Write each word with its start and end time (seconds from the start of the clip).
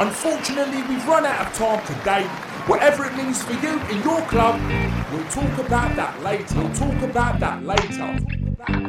Unfortunately, 0.00 0.80
we've 0.82 1.04
run 1.08 1.26
out 1.26 1.44
of 1.44 1.52
time 1.54 1.84
today. 1.84 2.22
Whatever 2.68 3.06
it 3.06 3.16
means 3.16 3.42
for 3.42 3.54
you 3.54 3.80
in 3.90 4.00
your 4.04 4.20
club, 4.28 4.60
we'll 5.10 5.24
talk 5.24 5.66
about 5.66 5.96
that 5.96 6.22
later. 6.22 6.54
We'll 6.54 6.72
talk 6.72 7.02
about 7.02 7.40
that 7.40 7.64
later. 7.64 8.16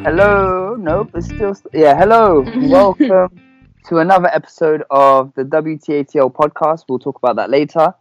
Hello. 0.04 0.76
Nope, 0.76 1.10
it's 1.16 1.26
still. 1.26 1.56
Yeah, 1.74 1.98
hello. 1.98 2.42
Welcome 2.70 3.42
to 3.88 3.98
another 3.98 4.28
episode 4.28 4.84
of 4.92 5.34
the 5.34 5.44
WTATL 5.46 6.32
podcast. 6.32 6.86
We'll 6.88 7.00
talk 7.00 7.18
about 7.18 7.38
that 7.38 7.50
later. 7.50 7.92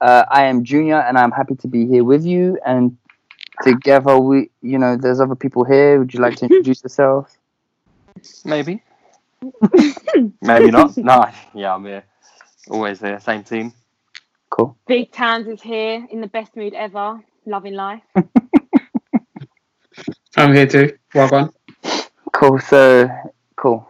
Uh, 0.00 0.24
I 0.30 0.44
am 0.44 0.64
Junior, 0.64 1.00
and 1.00 1.18
I'm 1.18 1.32
happy 1.32 1.56
to 1.56 1.68
be 1.68 1.86
here 1.86 2.02
with 2.02 2.24
you. 2.24 2.58
And 2.64 2.96
together, 3.62 4.18
we, 4.18 4.48
you 4.62 4.78
know, 4.78 4.96
there's 4.96 5.20
other 5.20 5.36
people 5.36 5.64
here. 5.64 5.98
Would 5.98 6.14
you 6.14 6.20
like 6.20 6.36
to 6.36 6.46
introduce 6.46 6.82
yourself? 6.82 7.36
Maybe. 8.42 8.82
Maybe 10.40 10.70
not. 10.70 10.96
No, 10.96 11.26
yeah, 11.52 11.74
I'm 11.74 11.84
here. 11.84 12.04
Always 12.70 12.98
there, 13.00 13.18
same 13.20 13.44
team. 13.44 13.72
Cool. 14.50 14.76
Big 14.86 15.10
Tans 15.12 15.46
is 15.48 15.60
here 15.60 16.06
in 16.10 16.20
the 16.20 16.26
best 16.28 16.56
mood 16.56 16.74
ever, 16.74 17.20
loving 17.46 17.74
life. 17.74 18.02
I'm 20.36 20.52
here 20.54 20.66
too. 20.66 20.96
Well 21.14 21.34
on. 21.34 21.52
Cool. 22.32 22.58
So, 22.58 23.08
cool. 23.56 23.88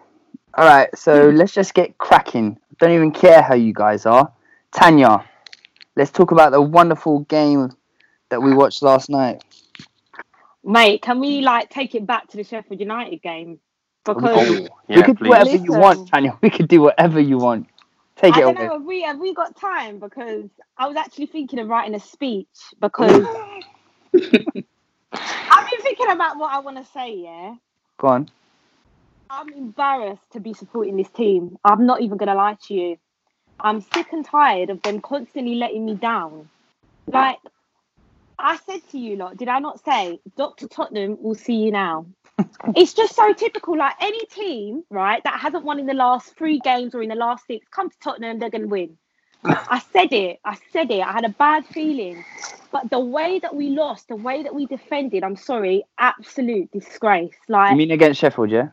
All 0.54 0.66
right. 0.66 0.88
So 0.96 1.30
let's 1.30 1.52
just 1.52 1.74
get 1.74 1.96
cracking. 1.98 2.58
Don't 2.78 2.90
even 2.92 3.10
care 3.12 3.42
how 3.42 3.54
you 3.54 3.72
guys 3.72 4.04
are. 4.06 4.30
Tanya, 4.72 5.24
let's 5.96 6.10
talk 6.10 6.32
about 6.32 6.52
the 6.52 6.60
wonderful 6.60 7.20
game 7.20 7.70
that 8.30 8.40
we 8.42 8.52
watched 8.54 8.82
last 8.82 9.08
night. 9.08 9.42
Mate, 10.64 11.02
can 11.02 11.20
we 11.20 11.40
like 11.40 11.70
take 11.70 11.94
it 11.94 12.06
back 12.06 12.28
to 12.28 12.36
the 12.36 12.44
Sheffield 12.44 12.80
United 12.80 13.22
game? 13.22 13.58
Because 14.04 14.36
Oh, 14.36 14.68
yeah, 14.88 14.96
we 14.96 15.02
could 15.02 15.16
do 15.18 15.24
please. 15.24 15.28
whatever 15.30 15.56
you 15.56 15.72
want, 15.72 16.08
Tanya. 16.10 16.38
We 16.42 16.50
could 16.50 16.68
do 16.68 16.80
whatever 16.82 17.20
you 17.20 17.38
want. 17.38 17.68
Take 18.16 18.34
I 18.34 18.40
don't 18.42 18.54
away. 18.54 18.66
know, 18.66 18.72
have 18.74 18.84
we 18.84 19.02
have 19.02 19.18
we 19.18 19.34
got 19.34 19.56
time? 19.56 19.98
Because 19.98 20.48
I 20.78 20.86
was 20.86 20.96
actually 20.96 21.26
thinking 21.26 21.58
of 21.58 21.68
writing 21.68 21.94
a 21.94 22.00
speech 22.00 22.48
because 22.80 23.12
I've 25.12 25.70
been 25.70 25.80
thinking 25.80 26.10
about 26.10 26.38
what 26.38 26.52
I 26.52 26.60
want 26.60 26.78
to 26.78 26.92
say, 26.92 27.14
yeah. 27.16 27.54
Go 27.98 28.08
on. 28.08 28.28
I'm 29.30 29.52
embarrassed 29.52 30.30
to 30.32 30.40
be 30.40 30.54
supporting 30.54 30.96
this 30.96 31.10
team. 31.10 31.56
I'm 31.64 31.86
not 31.86 32.02
even 32.02 32.18
gonna 32.18 32.34
lie 32.34 32.56
to 32.68 32.74
you. 32.74 32.96
I'm 33.60 33.80
sick 33.80 34.12
and 34.12 34.24
tired 34.24 34.70
of 34.70 34.82
them 34.82 35.00
constantly 35.00 35.56
letting 35.56 35.84
me 35.86 35.94
down. 35.94 36.48
Like 37.06 37.38
I 38.38 38.56
said 38.58 38.80
to 38.90 38.98
you 38.98 39.16
lot, 39.16 39.36
did 39.36 39.48
I 39.48 39.58
not 39.60 39.84
say 39.84 40.20
Dr. 40.36 40.68
Tottenham 40.68 41.18
will 41.22 41.34
see 41.34 41.54
you 41.54 41.72
now? 41.72 42.06
It's 42.76 42.94
just 42.94 43.14
so 43.14 43.32
typical. 43.32 43.76
Like 43.76 43.94
any 44.00 44.24
team, 44.26 44.84
right, 44.90 45.22
that 45.24 45.40
hasn't 45.40 45.64
won 45.64 45.78
in 45.78 45.86
the 45.86 45.94
last 45.94 46.36
three 46.36 46.58
games 46.60 46.94
or 46.94 47.02
in 47.02 47.08
the 47.08 47.14
last 47.14 47.46
six, 47.46 47.66
come 47.70 47.90
to 47.90 47.98
Tottenham, 48.02 48.38
they're 48.38 48.50
gonna 48.50 48.66
win. 48.66 48.96
I 49.44 49.82
said 49.92 50.12
it. 50.12 50.40
I 50.44 50.56
said 50.72 50.90
it. 50.90 51.00
I 51.00 51.12
had 51.12 51.24
a 51.24 51.28
bad 51.28 51.66
feeling. 51.66 52.24
But 52.72 52.90
the 52.90 52.98
way 53.00 53.38
that 53.40 53.54
we 53.54 53.68
lost, 53.68 54.08
the 54.08 54.16
way 54.16 54.42
that 54.42 54.54
we 54.54 54.66
defended, 54.66 55.22
I'm 55.22 55.36
sorry, 55.36 55.84
absolute 55.98 56.70
disgrace. 56.72 57.36
Like 57.48 57.72
You 57.72 57.76
mean 57.76 57.90
against 57.90 58.20
Sheffield, 58.20 58.50
yeah? 58.50 58.68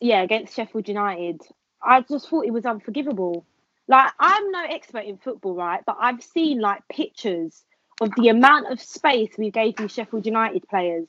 yeah, 0.00 0.22
against 0.22 0.54
Sheffield 0.54 0.88
United. 0.88 1.42
I 1.82 2.00
just 2.02 2.28
thought 2.28 2.46
it 2.46 2.52
was 2.52 2.66
unforgivable. 2.66 3.46
Like, 3.86 4.12
I'm 4.20 4.50
no 4.50 4.64
expert 4.68 5.04
in 5.04 5.16
football, 5.18 5.54
right? 5.54 5.80
But 5.86 5.96
I've 6.00 6.22
seen 6.22 6.60
like 6.60 6.86
pictures 6.88 7.64
of 8.00 8.10
the 8.16 8.28
amount 8.28 8.70
of 8.70 8.80
space 8.80 9.30
we 9.38 9.50
gave 9.50 9.76
these 9.76 9.92
Sheffield 9.92 10.26
United 10.26 10.68
players. 10.68 11.08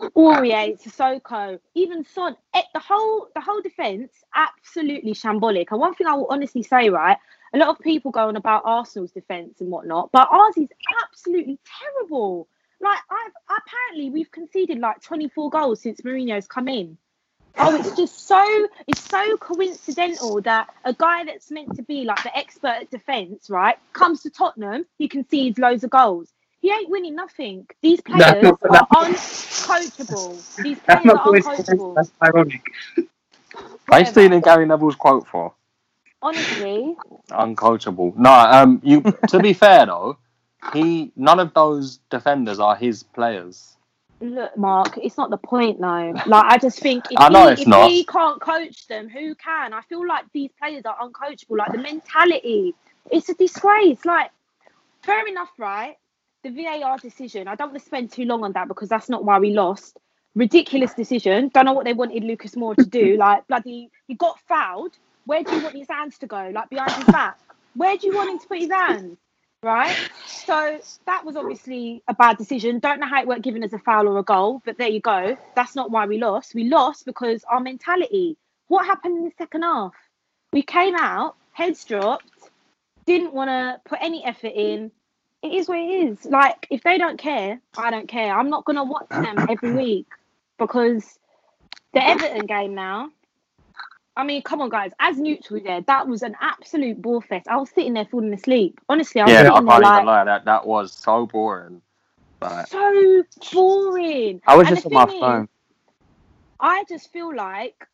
Aurier, 0.00 0.80
Sissoko, 0.80 1.58
even 1.74 2.04
Son. 2.04 2.36
eh, 2.54 2.62
The 2.74 2.80
whole 2.80 3.28
the 3.34 3.40
whole 3.40 3.60
defence 3.62 4.12
absolutely 4.34 5.14
shambolic. 5.14 5.68
And 5.70 5.80
one 5.80 5.94
thing 5.94 6.06
I 6.06 6.14
will 6.14 6.26
honestly 6.30 6.62
say, 6.62 6.90
right, 6.90 7.16
a 7.54 7.58
lot 7.58 7.68
of 7.68 7.78
people 7.78 8.10
go 8.10 8.28
on 8.28 8.36
about 8.36 8.62
Arsenal's 8.64 9.12
defence 9.12 9.60
and 9.60 9.70
whatnot, 9.70 10.10
but 10.12 10.28
ours 10.30 10.56
is 10.56 10.68
absolutely 11.04 11.58
terrible. 11.80 12.48
Like 12.80 12.98
I've 13.10 13.58
apparently 13.64 14.10
we've 14.10 14.30
conceded 14.30 14.78
like 14.78 15.00
24 15.02 15.50
goals 15.50 15.80
since 15.80 16.00
Mourinho's 16.02 16.46
come 16.48 16.68
in. 16.68 16.98
Oh, 17.56 17.76
it's 17.76 17.96
just 17.96 18.26
so 18.26 18.68
it's 18.88 19.08
so 19.08 19.36
coincidental 19.36 20.40
that 20.42 20.74
a 20.84 20.92
guy 20.92 21.24
that's 21.24 21.52
meant 21.52 21.76
to 21.76 21.82
be 21.84 22.04
like 22.04 22.22
the 22.24 22.36
expert 22.36 22.66
at 22.82 22.90
defence, 22.90 23.48
right, 23.48 23.78
comes 23.92 24.22
to 24.24 24.30
Tottenham, 24.30 24.86
he 24.98 25.06
concedes 25.06 25.56
loads 25.58 25.84
of 25.84 25.90
goals. 25.90 26.33
He 26.64 26.70
ain't 26.70 26.88
winning 26.88 27.14
nothing. 27.14 27.66
These 27.82 28.00
That's 28.16 28.40
players 28.40 28.56
not- 28.64 28.88
are 28.90 29.04
uncoachable. 29.04 30.56
These 30.62 30.78
That's 30.86 31.02
players 31.02 31.04
not 31.04 31.26
are 31.26 31.32
uncoachable. 31.34 31.94
That's 31.94 32.10
ironic. 32.22 32.62
Are 32.96 33.02
you 33.02 33.78
Whatever. 33.88 34.10
stealing 34.10 34.40
Gary 34.40 34.64
Neville's 34.64 34.96
quote 34.96 35.26
for? 35.28 35.52
Honestly, 36.22 36.96
Uncoachable. 37.28 38.16
No, 38.16 38.32
um, 38.32 38.80
you. 38.82 39.02
to 39.28 39.40
be 39.40 39.52
fair 39.64 39.84
though, 39.84 40.16
he 40.72 41.12
none 41.16 41.38
of 41.38 41.52
those 41.52 41.98
defenders 42.08 42.58
are 42.58 42.74
his 42.76 43.02
players. 43.02 43.76
look, 44.22 44.56
Mark, 44.56 44.96
it's 45.02 45.18
not 45.18 45.28
the 45.28 45.36
point 45.36 45.82
though. 45.82 46.14
Like 46.24 46.46
I 46.46 46.56
just 46.56 46.78
think 46.80 47.04
if, 47.10 47.20
I 47.20 47.28
know 47.28 47.48
he, 47.48 47.52
it's 47.52 47.60
if 47.60 47.68
not. 47.68 47.90
he 47.90 48.04
can't 48.06 48.40
coach 48.40 48.86
them, 48.86 49.10
who 49.10 49.34
can? 49.34 49.74
I 49.74 49.82
feel 49.82 50.08
like 50.08 50.24
these 50.32 50.50
players 50.58 50.84
are 50.86 50.96
uncoachable. 50.96 51.58
Like 51.58 51.72
the 51.72 51.78
mentality, 51.78 52.74
it's 53.10 53.28
a 53.28 53.34
disgrace. 53.34 54.02
Like, 54.06 54.30
fair 55.02 55.26
enough, 55.28 55.50
right? 55.58 55.96
The 56.44 56.50
VAR 56.50 56.98
decision. 56.98 57.48
I 57.48 57.56
don't 57.56 57.70
want 57.70 57.80
to 57.80 57.86
spend 57.86 58.12
too 58.12 58.24
long 58.24 58.44
on 58.44 58.52
that 58.52 58.68
because 58.68 58.88
that's 58.88 59.08
not 59.08 59.24
why 59.24 59.38
we 59.38 59.50
lost. 59.52 59.98
Ridiculous 60.34 60.94
decision. 60.94 61.50
Don't 61.52 61.64
know 61.64 61.72
what 61.72 61.84
they 61.84 61.92
wanted 61.94 62.22
Lucas 62.22 62.54
Moura 62.54 62.76
to 62.76 62.86
do. 62.86 63.16
Like 63.18 63.46
bloody, 63.48 63.90
he 64.06 64.14
got 64.14 64.38
fouled. 64.46 64.96
Where 65.26 65.42
do 65.42 65.56
you 65.56 65.62
want 65.62 65.74
his 65.74 65.88
hands 65.88 66.18
to 66.18 66.26
go? 66.26 66.50
Like 66.54 66.70
behind 66.70 66.92
his 66.92 67.06
back. 67.06 67.38
Where 67.74 67.96
do 67.96 68.06
you 68.06 68.14
want 68.14 68.30
him 68.30 68.38
to 68.38 68.46
put 68.46 68.58
his 68.58 68.70
hands? 68.70 69.16
right? 69.64 69.96
So 70.26 70.78
that 71.06 71.24
was 71.24 71.36
obviously 71.36 72.02
a 72.06 72.14
bad 72.14 72.36
decision. 72.36 72.78
Don't 72.78 73.00
know 73.00 73.06
how 73.06 73.20
it 73.20 73.26
weren't 73.26 73.42
given 73.42 73.64
as 73.64 73.72
a 73.72 73.78
foul 73.78 74.06
or 74.06 74.18
a 74.18 74.22
goal, 74.22 74.62
but 74.64 74.78
there 74.78 74.88
you 74.88 75.00
go. 75.00 75.36
That's 75.56 75.74
not 75.74 75.90
why 75.90 76.06
we 76.06 76.18
lost. 76.18 76.54
We 76.54 76.64
lost 76.64 77.06
because 77.06 77.42
our 77.50 77.60
mentality. 77.60 78.36
What 78.68 78.86
happened 78.86 79.18
in 79.18 79.24
the 79.24 79.32
second 79.36 79.62
half? 79.62 79.94
We 80.52 80.62
came 80.62 80.94
out, 80.94 81.36
heads 81.52 81.84
dropped, 81.84 82.30
didn't 83.06 83.32
want 83.32 83.48
to 83.48 83.80
put 83.84 83.98
any 84.00 84.24
effort 84.24 84.52
in. 84.54 84.92
It 85.44 85.52
is 85.52 85.68
what 85.68 85.78
it 85.78 85.82
is. 85.82 86.24
Like 86.24 86.66
if 86.70 86.82
they 86.84 86.96
don't 86.96 87.18
care, 87.18 87.60
I 87.76 87.90
don't 87.90 88.08
care. 88.08 88.34
I'm 88.34 88.48
not 88.48 88.64
gonna 88.64 88.82
watch 88.82 89.10
them 89.10 89.36
every 89.50 89.72
week 89.76 90.06
because 90.58 91.18
the 91.92 92.02
Everton 92.02 92.46
game 92.46 92.74
now. 92.74 93.10
I 94.16 94.24
mean, 94.24 94.40
come 94.42 94.62
on, 94.62 94.70
guys. 94.70 94.92
As 94.98 95.18
neutral 95.18 95.60
there, 95.62 95.82
that 95.82 96.08
was 96.08 96.22
an 96.22 96.34
absolute 96.40 97.02
ball 97.02 97.20
fest. 97.20 97.46
I 97.48 97.56
was 97.56 97.68
sitting 97.68 97.92
there 97.92 98.06
falling 98.06 98.32
asleep. 98.32 98.80
Honestly, 98.88 99.20
I 99.20 99.24
was 99.24 99.32
Yeah, 99.32 99.40
I 99.40 99.42
can't 99.42 99.66
there 99.66 99.74
even 99.74 99.82
like 99.82 100.04
lie. 100.06 100.24
That 100.24 100.46
that 100.46 100.66
was 100.66 100.92
so 100.92 101.26
boring. 101.26 101.82
Like, 102.40 102.66
so 102.68 103.24
boring. 103.52 104.40
I 104.46 104.56
was 104.56 104.68
And 104.68 104.76
just 104.76 104.86
on 104.86 104.92
my 104.94 105.04
thing 105.04 105.16
is, 105.16 105.20
phone. 105.20 105.48
I 106.58 106.84
just 106.88 107.12
feel 107.12 107.34
like 107.36 107.86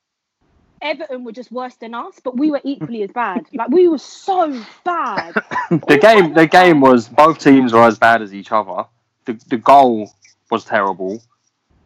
Everton 0.82 1.24
were 1.24 1.32
just 1.32 1.52
worse 1.52 1.74
than 1.76 1.94
us, 1.94 2.18
but 2.22 2.36
we 2.36 2.50
were 2.50 2.60
equally 2.64 3.02
as 3.02 3.10
bad. 3.10 3.46
Like 3.52 3.68
we 3.70 3.88
were 3.88 3.98
so 3.98 4.62
bad. 4.84 5.34
the 5.70 5.98
game, 6.00 6.34
the 6.34 6.46
game 6.46 6.80
was 6.80 7.08
both 7.08 7.38
teams 7.38 7.72
were 7.72 7.82
as 7.82 7.98
bad 7.98 8.22
as 8.22 8.32
each 8.34 8.52
other. 8.52 8.84
The 9.26 9.34
the 9.48 9.58
goal 9.58 10.12
was 10.50 10.64
terrible. 10.64 11.22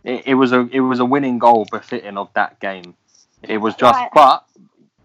It, 0.04 0.22
it 0.26 0.34
was 0.34 0.52
a 0.52 0.68
it 0.70 0.80
was 0.80 1.00
a 1.00 1.04
winning 1.04 1.38
goal 1.38 1.66
befitting 1.70 2.16
of 2.16 2.28
that 2.34 2.60
game. 2.60 2.94
It 3.42 3.58
was 3.58 3.74
just, 3.74 3.94
Right. 3.98 4.08
but 4.14 4.44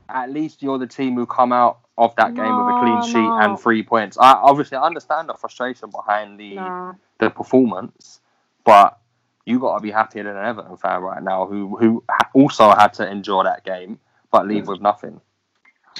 at 0.07 0.31
least 0.31 0.61
you're 0.63 0.77
the 0.77 0.87
team 0.87 1.15
who 1.15 1.25
come 1.25 1.51
out 1.51 1.79
of 1.97 2.15
that 2.15 2.33
game 2.33 2.45
with 2.57 2.75
a 2.75 2.79
clean 2.79 3.03
sheet 3.03 3.19
no. 3.27 3.37
and 3.39 3.59
three 3.59 3.83
points. 3.83 4.17
I 4.17 4.31
obviously 4.33 4.77
I 4.77 4.83
understand 4.83 5.27
the 5.29 5.33
frustration 5.33 5.89
behind 5.89 6.39
the 6.39 6.55
Nah. 6.55 6.93
the 7.19 7.29
performance, 7.29 8.21
but 8.63 8.97
you 9.45 9.59
got 9.59 9.77
to 9.77 9.81
be 9.81 9.91
happier 9.91 10.23
than 10.23 10.37
an 10.37 10.45
Everton 10.45 10.77
fan 10.77 11.01
right 11.01 11.21
now, 11.23 11.45
who 11.45 11.77
who 11.77 12.03
also 12.33 12.69
had 12.71 12.93
to 12.95 13.09
endure 13.09 13.43
that 13.43 13.63
game 13.63 13.99
but 14.31 14.47
leave 14.47 14.67
with 14.67 14.81
nothing. 14.81 15.19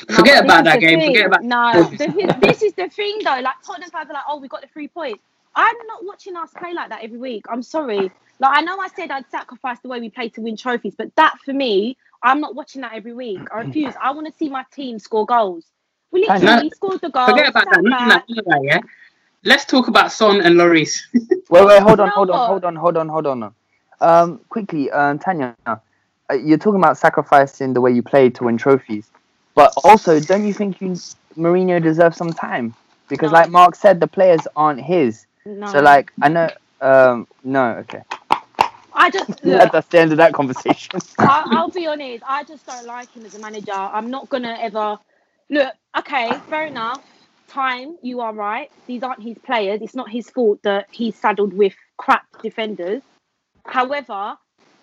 No, 0.10 0.16
Forget 0.16 0.44
about 0.46 0.64
this 0.64 0.74
that 0.74 0.78
is 0.78 0.86
the 0.86 0.88
game. 0.88 1.00
thing. 1.00 1.10
Forget 1.14 1.26
about. 1.28 1.44
No, 1.44 1.84
the, 1.98 2.38
this 2.42 2.62
is 2.62 2.74
the 2.74 2.90
thing 2.90 3.20
though. 3.24 3.40
Like 3.42 3.56
Tottenham 3.66 3.90
fans 3.90 4.10
are 4.10 4.14
like, 4.14 4.24
oh, 4.30 4.40
we 4.40 4.48
got 4.48 4.62
the 4.62 4.68
three 4.68 4.88
points. 4.88 5.24
I'm 5.56 5.76
not 5.88 6.06
watching 6.06 6.36
us 6.38 6.52
play 6.58 6.74
like 6.74 6.90
that 6.90 7.04
every 7.04 7.18
week. 7.18 7.46
I'm 7.50 7.64
sorry. 7.64 8.12
Like 8.40 8.58
I 8.58 8.62
know 8.62 8.80
I 8.80 8.88
said 8.90 9.12
I'd 9.12 9.30
sacrifice 9.30 9.80
the 9.82 9.90
way 9.90 10.00
we 10.00 10.10
play 10.10 10.30
to 10.30 10.42
win 10.42 10.56
trophies, 10.56 10.96
but 10.96 11.14
that 11.16 11.38
for 11.44 11.54
me, 11.54 11.98
I'm 12.24 12.40
not 12.40 12.56
watching 12.56 12.82
that 12.82 12.94
every 12.94 13.14
week. 13.14 13.48
I 13.54 13.60
refuse. 13.62 13.94
I 14.02 14.12
want 14.12 14.28
to 14.28 14.34
see 14.38 14.50
my 14.50 14.66
team 14.74 15.00
score 15.00 15.26
goals. 15.26 15.66
We 16.12 16.26
Tanya. 16.26 16.46
literally 16.46 16.70
scored 16.72 17.02
the 17.02 17.10
goal. 17.10 17.28
Forget 17.28 17.50
about 17.50 17.66
that. 17.72 17.76
sat 17.76 17.84
None 17.84 18.04
of 18.04 18.08
back. 18.08 18.10
that, 18.10 18.24
none 18.30 18.46
that, 18.48 18.62
yeah. 18.64 18.80
Let's 19.44 19.66
talk 19.66 19.88
about 19.88 20.12
Son 20.12 20.42
and 20.42 20.56
Lloris. 20.56 21.00
Wait, 21.50 21.66
wait, 21.66 21.82
hold 21.82 22.00
on, 22.00 22.10
hold 22.10 22.30
on, 22.30 22.48
hold 22.48 22.66
on, 22.66 22.76
hold 22.76 22.98
on, 22.98 23.10
hold 23.10 23.26
on. 23.26 23.56
Um, 24.02 24.40
quickly, 24.50 24.92
um, 24.92 25.18
Tanya, 25.18 25.56
uh, 25.66 25.78
you're 26.32 26.60
talking 26.60 26.80
about 26.80 26.96
sacrificing 26.96 27.74
the 27.74 27.82
way 27.82 27.92
you 27.92 28.04
play 28.04 28.30
to 28.30 28.44
win 28.44 28.56
trophies, 28.56 29.10
but 29.56 29.74
also, 29.84 30.20
don't 30.20 30.46
you 30.46 30.54
think 30.54 30.80
you 30.80 30.96
Mourinho 31.36 31.82
deserves 31.82 32.18
some 32.18 32.32
time? 32.34 32.76
Because, 33.08 33.32
No. 33.32 33.40
like 33.40 33.50
Mark 33.50 33.76
said, 33.76 34.00
the 34.00 34.06
players 34.06 34.42
aren't 34.56 34.80
his. 34.80 35.26
No. 35.46 35.68
So, 35.68 35.80
like, 35.80 36.12
I 36.22 36.30
know. 36.30 36.50
Um, 36.82 37.28
no, 37.44 37.78
okay. 37.78 38.04
I 38.94 39.10
just 39.10 39.30
look, 39.44 39.72
That's 39.72 39.88
the 39.88 40.00
end 40.00 40.12
of 40.12 40.18
that 40.18 40.34
conversation. 40.34 41.00
I, 41.20 41.48
I'll 41.50 41.70
be 41.70 41.88
honest. 41.88 42.24
I 42.28 42.44
just 42.44 42.66
don't 42.68 42.86
like 42.86 43.12
him 43.12 43.26
as 43.26 43.34
a 43.34 43.40
manager. 43.40 43.72
I'm 43.74 44.12
not 44.12 44.30
gonna 44.30 44.56
ever 44.62 45.00
look. 45.50 45.74
Okay, 45.98 46.32
fair 46.48 46.68
enough. 46.68 47.02
Time, 47.50 47.98
you 48.04 48.22
are 48.22 48.34
right. 48.34 48.72
These 48.86 49.02
aren't 49.02 49.24
his 49.24 49.38
players. 49.40 49.82
It's 49.82 49.96
not 49.96 50.10
his 50.10 50.30
fault 50.30 50.62
that 50.64 50.88
he's 50.92 51.16
saddled 51.16 51.54
with 51.54 51.74
crap 51.98 52.26
defenders. 52.44 53.02
However, 53.66 54.38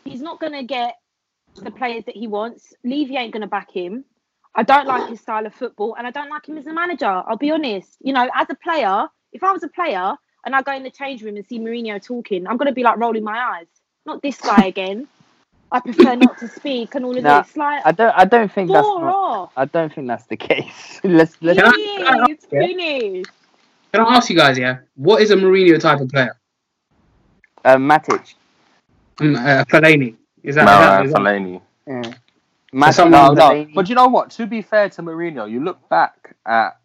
he's 0.05 0.21
not 0.21 0.41
gonna 0.41 0.65
get 0.65 0.97
the 1.63 1.71
players 1.71 2.05
that 2.07 2.17
he 2.17 2.27
wants. 2.27 2.75
Levy 2.85 3.17
ain't 3.17 3.33
gonna 3.33 3.47
back 3.47 3.71
him. 3.71 4.05
I 4.55 4.65
don't 4.65 4.87
like 4.87 5.09
his 5.09 5.21
style 5.21 5.47
of 5.47 5.55
football, 5.55 5.95
and 5.97 6.07
I 6.07 6.11
don't 6.11 6.29
like 6.29 6.49
him 6.49 6.59
as 6.59 6.67
a 6.67 6.73
manager. 6.73 7.07
I'll 7.07 7.37
be 7.37 7.53
honest. 7.53 7.97
You 8.01 8.13
know, 8.13 8.29
as 8.35 8.49
a 8.51 8.55
player, 8.55 9.07
if 9.33 9.45
I 9.45 9.53
was 9.53 9.63
a 9.63 9.69
player 9.69 10.15
and 10.45 10.57
I 10.57 10.63
go 10.63 10.73
in 10.73 10.83
the 10.83 10.91
change 10.91 11.23
room 11.23 11.37
and 11.37 11.47
see 11.47 11.61
Mourinho 11.61 12.03
talking, 12.03 12.47
I'm 12.47 12.57
gonna 12.57 12.73
be 12.73 12.83
like 12.83 12.99
rolling 12.99 13.25
my 13.25 13.39
eyes. 13.39 13.69
Not 14.07 14.23
this 14.23 14.41
guy 14.41 14.67
again. 14.67 15.07
I 15.73 15.81
prefer 15.81 16.15
not 16.17 16.39
to 16.39 16.49
speak 16.49 16.95
and 16.95 17.05
all 17.05 17.17
of 17.17 17.23
Nah, 17.23 17.43
this. 17.43 17.57
Like, 17.57 17.83
I 17.85 17.93
don't. 17.93 18.15
I 18.17 18.25
don't 18.25 18.53
think 18.53 18.71
that's. 18.71 18.87
bore 18.87 19.01
Not. 19.01 19.53
I 19.57 19.65
don't 19.65 19.93
think 19.93 20.07
that's 20.07 20.27
the 20.27 20.37
case. 20.37 21.01
let's 21.05 21.37
let's. 21.41 21.59
Can 21.61 21.67
I- 21.69 21.97
can 21.99 22.21
I- 22.23 22.37
finished. 22.49 23.31
Can 23.93 24.05
I 24.07 24.17
ask 24.17 24.29
you 24.29 24.37
guys, 24.37 24.59
yeah, 24.59 24.79
what 24.95 25.23
is 25.23 25.31
a 25.31 25.37
Mourinho 25.37 25.81
type 25.81 26.01
of 26.01 26.09
player? 26.09 26.37
Uh, 27.65 27.77
Matic. 27.77 28.35
Um, 29.21 29.35
uh, 29.37 29.65
Fellaini. 29.65 30.15
Is 30.43 30.57
that? 30.57 30.65
No, 30.65 31.05
is 31.05 31.15
uh, 31.15 31.19
that 31.19 31.23
Fellaini. 31.23 31.61
Yeah. 31.87 32.03
Matic. 32.75 33.11
No, 33.11 33.33
no. 33.33 33.67
But 33.75 33.89
you 33.89 33.95
know 33.95 34.07
what? 34.09 34.31
To 34.33 34.47
be 34.47 34.61
fair 34.63 34.89
to 34.91 35.03
Mourinho, 35.03 35.51
you 35.51 35.65
look 35.65 35.89
back 35.89 36.37
at 36.47 36.77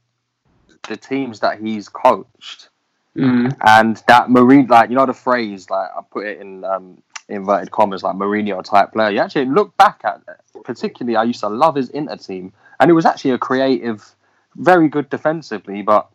the 0.87 0.95
teams 0.97 1.39
that 1.41 1.59
he's 1.59 1.89
coached, 1.89 2.69
Mm. 3.17 3.55
and 3.67 4.01
that 4.07 4.27
Mourinho, 4.29 4.69
like 4.69 4.89
you 4.89 4.95
know, 4.95 5.05
the 5.05 5.13
phrase, 5.13 5.69
like 5.69 5.89
I 5.95 6.01
put 6.09 6.25
it 6.25 6.39
in 6.39 6.63
um, 6.63 7.03
inverted 7.29 7.71
commas, 7.71 8.03
like 8.03 8.15
Mourinho 8.15 8.63
type 8.63 8.93
player. 8.93 9.09
You 9.11 9.19
actually 9.19 9.45
look 9.45 9.75
back 9.77 10.01
at, 10.03 10.21
it. 10.27 10.63
particularly, 10.63 11.15
I 11.15 11.23
used 11.23 11.39
to 11.41 11.49
love 11.49 11.75
his 11.75 11.89
Inter 11.89 12.17
team, 12.17 12.53
and 12.79 12.89
it 12.89 12.93
was 12.93 13.05
actually 13.05 13.31
a 13.31 13.37
creative, 13.37 14.15
very 14.55 14.87
good 14.89 15.09
defensively, 15.09 15.81
but. 15.81 16.09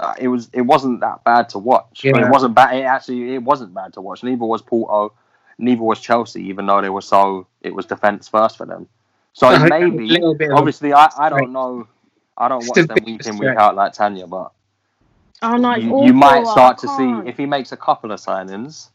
Uh, 0.00 0.12
it 0.18 0.26
was. 0.26 0.50
It 0.52 0.62
wasn't 0.62 0.98
that 1.02 1.22
bad 1.22 1.48
to 1.50 1.58
watch. 1.60 2.02
Yeah. 2.02 2.26
It 2.26 2.28
wasn't 2.28 2.52
bad. 2.56 2.74
It 2.76 2.82
actually. 2.82 3.32
It 3.36 3.44
wasn't 3.44 3.72
bad 3.72 3.92
to 3.92 4.00
watch. 4.00 4.24
Neither 4.24 4.44
was 4.44 4.60
Porto. 4.60 5.14
Neither 5.56 5.82
was 5.82 6.00
Chelsea. 6.00 6.42
Even 6.48 6.66
though 6.66 6.82
they 6.82 6.90
were 6.90 7.00
so. 7.00 7.46
It 7.62 7.72
was 7.72 7.86
defense 7.86 8.26
first 8.26 8.56
for 8.56 8.66
them. 8.66 8.88
So 9.34 9.48
I 9.48 9.58
think 9.58 9.70
maybe 9.70 10.08
a 10.08 10.12
little 10.14 10.34
bit 10.34 10.50
of- 10.50 10.58
obviously 10.58 10.92
I, 10.92 11.10
I 11.18 11.28
don't 11.28 11.52
know 11.52 11.86
I 12.38 12.48
don't 12.48 12.66
watch 12.66 12.86
them 12.86 13.04
week 13.04 13.26
in 13.26 13.36
week 13.36 13.56
out 13.56 13.74
like 13.74 13.92
Tanya, 13.92 14.26
but 14.26 14.52
Oh 15.42 15.56
no, 15.56 15.74
you, 15.74 16.06
you 16.06 16.14
might 16.14 16.46
start 16.46 16.78
to 16.78 16.88
see 16.88 17.28
if 17.28 17.36
he 17.36 17.44
makes 17.44 17.72
a 17.72 17.76
couple 17.76 18.12
of 18.12 18.20
signings. 18.20 18.88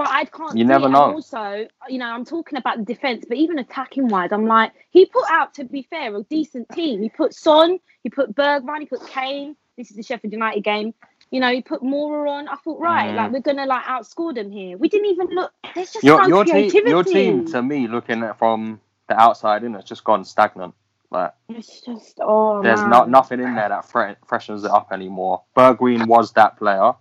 But 0.00 0.08
I 0.10 0.24
can't. 0.24 0.56
You 0.56 0.64
see 0.64 0.68
never 0.68 0.88
know. 0.88 1.12
also, 1.12 1.66
you 1.90 1.98
know, 1.98 2.06
I'm 2.06 2.24
talking 2.24 2.56
about 2.56 2.78
the 2.78 2.84
defense, 2.86 3.26
but 3.28 3.36
even 3.36 3.58
attacking 3.58 4.08
wise, 4.08 4.32
I'm 4.32 4.46
like, 4.46 4.72
he 4.90 5.04
put 5.04 5.24
out, 5.30 5.52
to 5.56 5.64
be 5.64 5.82
fair, 5.90 6.16
a 6.16 6.22
decent 6.22 6.70
team. 6.70 7.02
He 7.02 7.10
put 7.10 7.34
Son, 7.34 7.78
he 8.02 8.08
put 8.08 8.34
Bergman, 8.34 8.80
he 8.80 8.86
put 8.86 9.06
Kane. 9.06 9.56
This 9.76 9.90
is 9.90 9.98
the 9.98 10.02
Sheffield 10.02 10.32
United 10.32 10.64
game. 10.64 10.94
You 11.30 11.40
know, 11.40 11.52
he 11.52 11.60
put 11.60 11.82
Moura 11.82 12.30
on. 12.30 12.48
I 12.48 12.56
thought, 12.64 12.80
right, 12.80 13.10
Mm. 13.12 13.16
like 13.16 13.32
we're 13.32 13.40
gonna 13.40 13.66
like 13.66 13.84
outscore 13.84 14.34
them 14.34 14.50
here. 14.50 14.78
We 14.78 14.88
didn't 14.88 15.08
even 15.10 15.26
look. 15.32 15.52
There's 15.74 15.92
just 15.92 16.02
Your 16.02 16.26
your 16.30 16.44
team 16.46 16.70
your 16.86 17.04
team 17.04 17.44
to 17.48 17.62
me 17.62 17.86
looking 17.86 18.22
at 18.22 18.38
from 18.38 18.80
the 19.08 19.20
outside 19.20 19.64
in 19.64 19.74
has 19.74 19.84
just 19.84 20.02
gone 20.04 20.24
stagnant. 20.24 20.74
Like 21.10 21.34
It's 21.50 21.82
just 21.82 22.20
oh 22.22 22.62
there's 22.62 22.80
man. 22.80 22.90
not 22.90 23.10
nothing 23.10 23.40
in 23.40 23.54
there 23.54 23.68
that 23.68 23.84
fre- 23.90 24.18
freshens 24.26 24.64
it 24.64 24.70
up 24.70 24.92
anymore. 24.92 25.42
Bergwijn 25.56 26.06
was 26.06 26.32
that 26.32 26.56
player, 26.56 26.94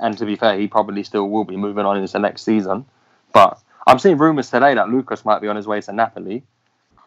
and 0.00 0.16
to 0.18 0.26
be 0.26 0.36
fair, 0.36 0.58
he 0.58 0.66
probably 0.66 1.02
still 1.02 1.28
will 1.28 1.44
be 1.44 1.56
moving 1.56 1.84
on 1.84 1.96
into 1.98 2.18
next 2.18 2.42
season. 2.42 2.84
But 3.32 3.58
I'm 3.86 3.98
seeing 3.98 4.18
rumours 4.18 4.50
today 4.50 4.74
that 4.74 4.88
Lucas 4.88 5.24
might 5.24 5.40
be 5.40 5.48
on 5.48 5.56
his 5.56 5.66
way 5.66 5.80
to 5.80 5.92
Napoli. 5.92 6.42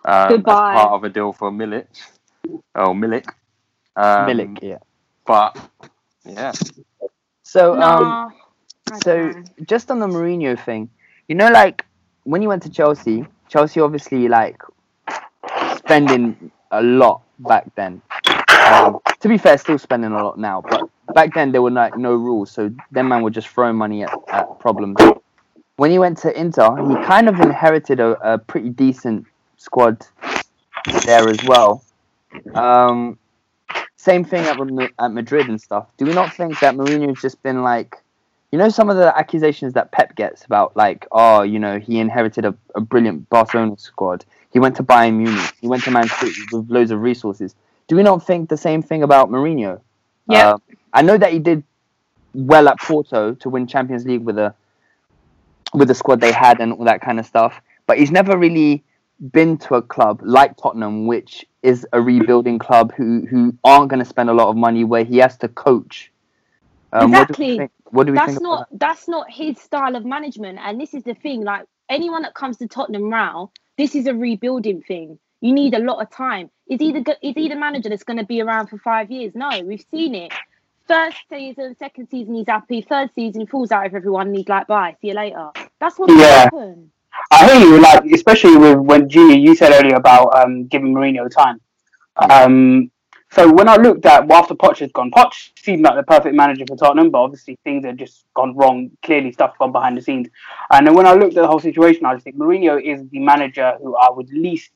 Um, 0.05 0.29
Goodbye. 0.29 0.73
As 0.73 0.81
part 0.81 0.93
of 0.93 1.03
a 1.03 1.09
deal 1.09 1.33
for 1.33 1.51
Milik. 1.51 1.87
Oh, 2.75 2.93
Milik. 2.93 3.27
Um, 3.95 4.27
Milik, 4.27 4.59
yeah. 4.61 4.77
But 5.25 5.57
yeah, 6.25 6.53
So 7.43 7.73
um, 7.73 7.79
No. 7.79 8.31
I 8.91 8.99
so 9.03 9.27
know. 9.29 9.43
just 9.65 9.91
on 9.91 9.99
the 9.99 10.07
Mourinho 10.07 10.57
thing, 10.63 10.89
you 11.27 11.35
know, 11.35 11.49
like 11.49 11.85
when 12.23 12.41
you 12.41 12.47
went 12.47 12.63
to 12.63 12.69
Chelsea, 12.69 13.27
Chelsea 13.49 13.79
obviously 13.81 14.27
like 14.27 14.61
spending 15.77 16.51
a 16.71 16.81
lot 16.81 17.21
back 17.39 17.65
then. 17.75 18.01
Um, 18.65 18.99
to 19.19 19.27
be 19.27 19.37
fair, 19.37 19.57
still 19.57 19.77
spending 19.77 20.11
a 20.11 20.23
lot 20.23 20.37
now, 20.39 20.61
but 20.61 20.89
back 21.13 21.33
then 21.33 21.51
there 21.51 21.61
were 21.61 21.71
like 21.71 21.97
no 21.97 22.13
rules, 22.13 22.51
so 22.51 22.71
them 22.91 23.07
man 23.09 23.23
were 23.23 23.29
just 23.29 23.47
throwing 23.47 23.75
money 23.75 24.03
at, 24.03 24.11
at 24.29 24.59
problems. 24.59 24.97
When 25.77 25.91
he 25.91 25.99
went 25.99 26.17
to 26.19 26.39
Inter, 26.39 26.75
he 26.75 26.95
kind 27.05 27.29
of 27.29 27.39
inherited 27.39 27.99
a, 27.99 28.33
a 28.33 28.37
pretty 28.37 28.69
decent 28.69 29.25
squad 29.57 30.05
there 31.05 31.29
as 31.29 31.43
well. 31.45 31.83
Um, 32.53 33.17
same 33.95 34.23
thing 34.23 34.45
at, 34.45 34.57
at 34.99 35.11
Madrid 35.11 35.47
and 35.47 35.59
stuff. 35.59 35.87
Do 35.97 36.05
we 36.05 36.13
not 36.13 36.33
think 36.33 36.59
that 36.59 36.75
Mourinho's 36.75 37.21
just 37.21 37.41
been 37.43 37.63
like, 37.63 37.95
you 38.51 38.57
know, 38.57 38.69
some 38.69 38.89
of 38.89 38.97
the 38.97 39.17
accusations 39.17 39.73
that 39.73 39.91
Pep 39.91 40.15
gets 40.15 40.45
about 40.45 40.75
like, 40.75 41.05
oh, 41.11 41.43
you 41.43 41.59
know, 41.59 41.79
he 41.79 41.99
inherited 41.99 42.45
a, 42.45 42.55
a 42.75 42.81
brilliant 42.81 43.29
Barcelona 43.29 43.77
squad. 43.77 44.25
He 44.51 44.59
went 44.59 44.75
to 44.77 44.83
Bayern 44.83 45.17
Munich. 45.17 45.53
He 45.61 45.67
went 45.67 45.83
to 45.83 45.91
Man 45.91 46.07
City 46.07 46.41
with 46.51 46.69
loads 46.69 46.91
of 46.91 47.01
resources. 47.01 47.55
Do 47.87 47.95
we 47.95 48.03
not 48.03 48.25
think 48.25 48.49
the 48.49 48.57
same 48.57 48.81
thing 48.81 49.03
about 49.03 49.29
Mourinho? 49.29 49.81
Yeah. 50.29 50.49
Uh, 50.49 50.57
I 50.93 51.01
know 51.01 51.17
that 51.17 51.31
he 51.33 51.39
did 51.39 51.63
well 52.33 52.67
at 52.67 52.79
Porto 52.79 53.33
to 53.35 53.49
win 53.49 53.67
Champions 53.67 54.05
League 54.05 54.23
with 54.23 54.37
a 54.37 54.53
with 55.73 55.87
the 55.87 55.95
squad 55.95 56.19
they 56.19 56.31
had 56.31 56.59
and 56.59 56.73
all 56.73 56.85
that 56.85 57.01
kind 57.01 57.19
of 57.19 57.25
stuff, 57.25 57.61
but 57.85 57.99
he's 57.99 58.11
never 58.11 58.37
really 58.37 58.83
been 59.31 59.57
to 59.57 59.75
a 59.75 59.81
club 59.81 60.21
like 60.23 60.57
Tottenham, 60.57 61.05
which 61.05 61.45
is 61.61 61.85
a 61.93 62.01
rebuilding 62.01 62.57
club 62.57 62.93
who 62.95 63.25
who 63.29 63.53
aren't 63.63 63.89
going 63.89 63.99
to 63.99 64.05
spend 64.05 64.29
a 64.29 64.33
lot 64.33 64.47
of 64.47 64.55
money, 64.55 64.83
where 64.83 65.03
he 65.03 65.17
has 65.17 65.37
to 65.37 65.47
coach. 65.47 66.11
Um, 66.91 67.11
What 67.11 67.27
do 67.27 67.35
we 67.37 67.57
think, 67.57 67.71
what 67.91 68.07
do 68.07 68.13
we 68.13 68.17
that's 68.17 68.31
think 68.31 68.41
not 68.41 68.67
about 68.69 68.79
that's 68.79 69.07
not 69.07 69.31
his 69.31 69.59
style 69.59 69.95
of 69.95 70.05
management 70.05 70.57
and 70.59 70.81
this 70.81 70.95
is 70.95 71.03
the 71.03 71.13
thing 71.13 71.43
like 71.43 71.67
anyone 71.87 72.23
that 72.23 72.33
comes 72.33 72.57
to 72.57 72.67
tottenham 72.67 73.11
now 73.11 73.51
this 73.79 73.95
is 73.95 74.07
a 74.07 74.13
rebuilding 74.13 74.81
thing. 74.81 75.17
You 75.39 75.53
need 75.53 75.73
a 75.73 75.79
lot 75.79 76.01
of 76.01 76.09
time 76.11 76.51
is 76.69 76.79
he 76.79 76.91
the 76.91 77.17
is 77.21 77.35
he 77.35 77.49
the 77.49 77.55
manager 77.55 77.89
that's 77.89 78.03
going 78.03 78.17
to 78.17 78.25
be 78.25 78.41
around 78.41 78.67
for 78.67 78.77
five 78.77 79.11
years 79.11 79.33
no 79.35 79.49
we've 79.65 79.85
seen 79.91 80.15
it 80.15 80.31
first 80.87 81.17
season 81.29 81.75
second 81.77 82.07
season 82.09 82.35
he's 82.35 82.47
happy 82.47 82.81
third 82.81 83.09
season 83.15 83.41
he 83.41 83.47
falls 83.47 83.71
out 83.71 83.83
with 83.83 83.95
everyone 83.95 84.27
and 84.27 84.35
he's 84.37 84.47
like 84.47 84.67
bye 84.67 84.95
see 85.01 85.09
you 85.09 85.13
later 85.13 85.49
that's 85.79 85.99
what 85.99 86.09
Yeah. 86.11 86.43
happened 86.43 86.89
I 87.31 87.45
hear 87.53 87.67
you, 87.67 87.81
like 87.81 88.05
especially 88.13 88.55
with 88.55 88.77
when 88.79 89.09
Junior 89.09 89.35
you 89.37 89.55
said 89.55 89.71
earlier 89.73 89.95
about 89.95 90.35
um, 90.37 90.67
giving 90.67 90.93
Mourinho 90.93 91.29
time. 91.29 91.59
Um, 92.15 92.91
so 93.31 93.51
when 93.51 93.67
I 93.69 93.75
looked 93.75 94.05
at 94.05 94.27
well, 94.27 94.39
after 94.39 94.55
Poch 94.55 94.79
has 94.79 94.91
gone, 94.91 95.11
Poch 95.11 95.49
seemed 95.57 95.83
like 95.83 95.95
the 95.95 96.03
perfect 96.03 96.35
manager 96.35 96.65
for 96.67 96.75
Tottenham, 96.75 97.11
but 97.11 97.19
obviously 97.19 97.57
things 97.63 97.85
have 97.85 97.97
just 97.97 98.25
gone 98.35 98.55
wrong. 98.55 98.91
Clearly, 99.03 99.31
stuff 99.31 99.57
gone 99.59 99.71
behind 99.71 99.97
the 99.97 100.01
scenes. 100.01 100.27
And 100.71 100.87
then 100.87 100.95
when 100.95 101.05
I 101.05 101.13
looked 101.13 101.37
at 101.37 101.41
the 101.41 101.47
whole 101.47 101.59
situation, 101.59 102.05
I 102.05 102.13
just 102.13 102.23
think 102.23 102.37
Mourinho 102.37 102.81
is 102.81 103.07
the 103.09 103.19
manager 103.19 103.73
who 103.81 103.95
I 103.95 104.09
would 104.09 104.29
least 104.31 104.71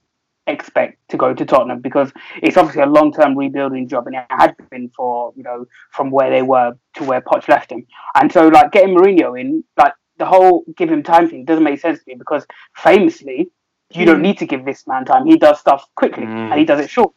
expect 0.47 0.97
to 1.09 1.17
go 1.17 1.33
to 1.33 1.45
Tottenham 1.45 1.79
because 1.79 2.11
it's 2.41 2.57
obviously 2.57 2.81
a 2.81 2.87
long 2.87 3.13
term 3.13 3.37
rebuilding 3.37 3.87
job 3.87 4.07
and 4.07 4.15
it 4.15 4.25
had 4.29 4.55
been 4.69 4.89
for, 4.89 5.33
you 5.35 5.43
know, 5.43 5.65
from 5.91 6.11
where 6.11 6.29
they 6.29 6.41
were 6.41 6.73
to 6.95 7.03
where 7.03 7.21
Poch 7.21 7.47
left 7.47 7.71
him. 7.71 7.85
And 8.15 8.31
so 8.31 8.47
like 8.47 8.71
getting 8.71 8.95
Mourinho 8.95 9.39
in, 9.39 9.63
like 9.77 9.93
the 10.17 10.25
whole 10.25 10.63
give 10.75 10.89
him 10.89 11.03
time 11.03 11.29
thing 11.29 11.45
doesn't 11.45 11.63
make 11.63 11.79
sense 11.79 11.99
to 11.99 12.05
me 12.07 12.15
because 12.15 12.45
famously 12.75 13.49
you 13.91 14.05
don't 14.05 14.21
need 14.21 14.37
to 14.39 14.45
give 14.45 14.65
this 14.65 14.87
man 14.87 15.05
time. 15.05 15.25
He 15.25 15.37
does 15.37 15.59
stuff 15.59 15.87
quickly 15.95 16.23
and 16.23 16.53
he 16.53 16.65
does 16.65 16.79
it 16.79 16.89
short. 16.89 17.13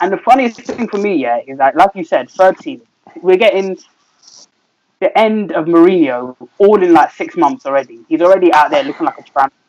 And 0.00 0.12
the 0.12 0.18
funniest 0.18 0.60
thing 0.60 0.88
for 0.88 0.98
me, 0.98 1.16
yeah, 1.16 1.40
is 1.46 1.58
that 1.58 1.76
like 1.76 1.90
you 1.94 2.04
said, 2.04 2.30
third 2.30 2.58
season, 2.58 2.86
we're 3.22 3.36
getting 3.36 3.78
the 5.00 5.16
end 5.18 5.52
of 5.52 5.66
Mourinho 5.66 6.36
all 6.58 6.82
in 6.82 6.92
like 6.92 7.12
six 7.12 7.36
months 7.36 7.66
already. 7.66 8.00
He's 8.08 8.20
already 8.20 8.52
out 8.52 8.70
there 8.70 8.84
looking 8.84 9.06
like 9.06 9.18
a 9.18 9.22
tramp. 9.22 9.52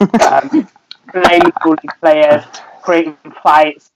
Um, 0.00 0.66
playing 1.12 1.42
with 1.44 1.54
all 1.64 1.76
these 1.82 1.90
players, 2.00 2.44
creating 2.82 3.16
fights, 3.42 3.90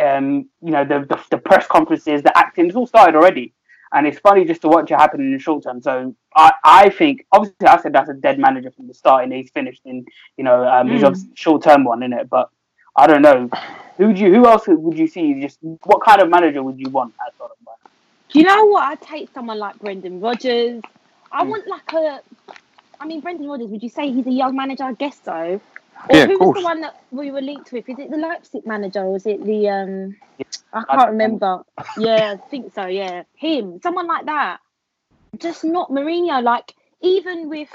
um, 0.00 0.48
you 0.62 0.70
know, 0.70 0.84
the, 0.84 1.00
the 1.08 1.20
the 1.30 1.38
press 1.38 1.66
conferences, 1.66 2.22
the 2.22 2.36
acting, 2.36 2.66
it's 2.66 2.76
all 2.76 2.86
started 2.86 3.14
already. 3.16 3.52
And 3.92 4.06
it's 4.06 4.20
funny 4.20 4.44
just 4.44 4.60
to 4.62 4.68
watch 4.68 4.90
it 4.92 4.94
happen 4.94 5.20
in 5.20 5.32
the 5.32 5.38
short 5.40 5.64
term. 5.64 5.82
So 5.82 6.14
I, 6.36 6.52
I 6.64 6.88
think 6.90 7.26
obviously 7.32 7.66
I 7.66 7.76
said 7.80 7.92
that's 7.92 8.08
a 8.08 8.14
dead 8.14 8.38
manager 8.38 8.70
from 8.70 8.86
the 8.86 8.94
start 8.94 9.24
and 9.24 9.32
he's 9.32 9.50
finished 9.50 9.82
in 9.84 10.06
you 10.36 10.44
know, 10.44 10.64
um, 10.66 10.88
he's 10.88 11.02
Mm. 11.02 11.32
a 11.32 11.36
short 11.36 11.62
term 11.64 11.82
one 11.84 12.02
in 12.04 12.12
it. 12.12 12.30
But 12.30 12.50
I 12.94 13.06
don't 13.08 13.20
know. 13.22 13.50
Who 13.98 14.12
do 14.14 14.20
you 14.20 14.32
who 14.32 14.46
else 14.46 14.64
would 14.68 14.96
you 14.96 15.08
see 15.08 15.40
just 15.42 15.58
what 15.84 16.02
kind 16.04 16.20
of 16.22 16.28
manager 16.30 16.62
would 16.62 16.78
you 16.78 16.88
want 16.90 17.14
at 17.26 17.36
Tottenham? 17.36 17.56
Do 18.32 18.38
you 18.38 18.44
know 18.44 18.64
what? 18.66 18.84
I'd 18.84 19.00
take 19.02 19.28
someone 19.34 19.58
like 19.58 19.76
Brendan 19.80 20.20
Rodgers. 20.20 20.80
I 21.32 21.42
Hmm. 21.42 21.50
want 21.50 21.66
like 21.66 21.92
a. 21.92 22.20
I 23.00 23.06
mean, 23.06 23.20
Brendan 23.20 23.48
Rodgers. 23.48 23.68
Would 23.70 23.82
you 23.82 23.88
say 23.88 24.12
he's 24.12 24.26
a 24.26 24.30
young 24.30 24.54
manager? 24.54 24.84
I 24.84 24.92
guess 24.92 25.18
so. 25.24 25.60
Or 26.08 26.16
Yeah, 26.16 26.26
who 26.26 26.38
was 26.38 26.54
the 26.56 26.64
one 26.64 26.80
that 26.80 27.02
we 27.10 27.30
were 27.30 27.40
linked 27.40 27.72
with? 27.72 27.88
Is 27.88 27.98
it 27.98 28.10
the 28.10 28.16
Leipzig 28.16 28.66
manager 28.66 29.02
or 29.04 29.16
is 29.16 29.26
it 29.26 29.44
the 29.44 29.68
um? 29.68 30.16
I 30.72 30.84
can't 30.84 31.10
remember. 31.10 31.62
Yeah, 31.98 32.36
I 32.36 32.48
think 32.48 32.72
so. 32.74 32.86
Yeah, 32.86 33.24
him. 33.34 33.80
Someone 33.82 34.06
like 34.06 34.26
that. 34.26 34.60
Just 35.38 35.64
not 35.64 35.90
Mourinho. 35.90 36.42
Like 36.42 36.74
even 37.00 37.48
with 37.48 37.68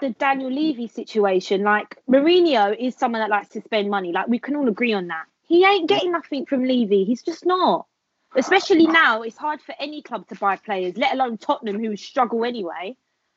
the 0.00 0.10
Daniel 0.10 0.50
Levy 0.50 0.88
situation, 0.88 1.62
like 1.62 1.96
Mourinho 2.08 2.76
is 2.78 2.96
someone 2.96 3.20
that 3.20 3.30
likes 3.30 3.48
to 3.50 3.62
spend 3.62 3.90
money. 3.90 4.12
Like 4.12 4.28
we 4.28 4.38
can 4.38 4.56
all 4.56 4.68
agree 4.68 4.92
on 4.92 5.08
that. 5.08 5.24
He 5.46 5.64
ain't 5.64 5.88
getting 5.88 6.12
nothing 6.12 6.46
from 6.46 6.64
Levy. 6.64 7.04
He's 7.04 7.22
just 7.22 7.46
not. 7.46 7.86
Especially 8.34 8.86
now, 8.86 9.22
it's 9.22 9.36
hard 9.36 9.62
for 9.62 9.74
any 9.78 10.02
club 10.02 10.28
to 10.28 10.34
buy 10.34 10.56
players, 10.56 10.96
let 10.96 11.14
alone 11.14 11.38
Tottenham, 11.38 11.78
who 11.78 11.96
struggle 11.96 12.44
anyway. 12.44 12.96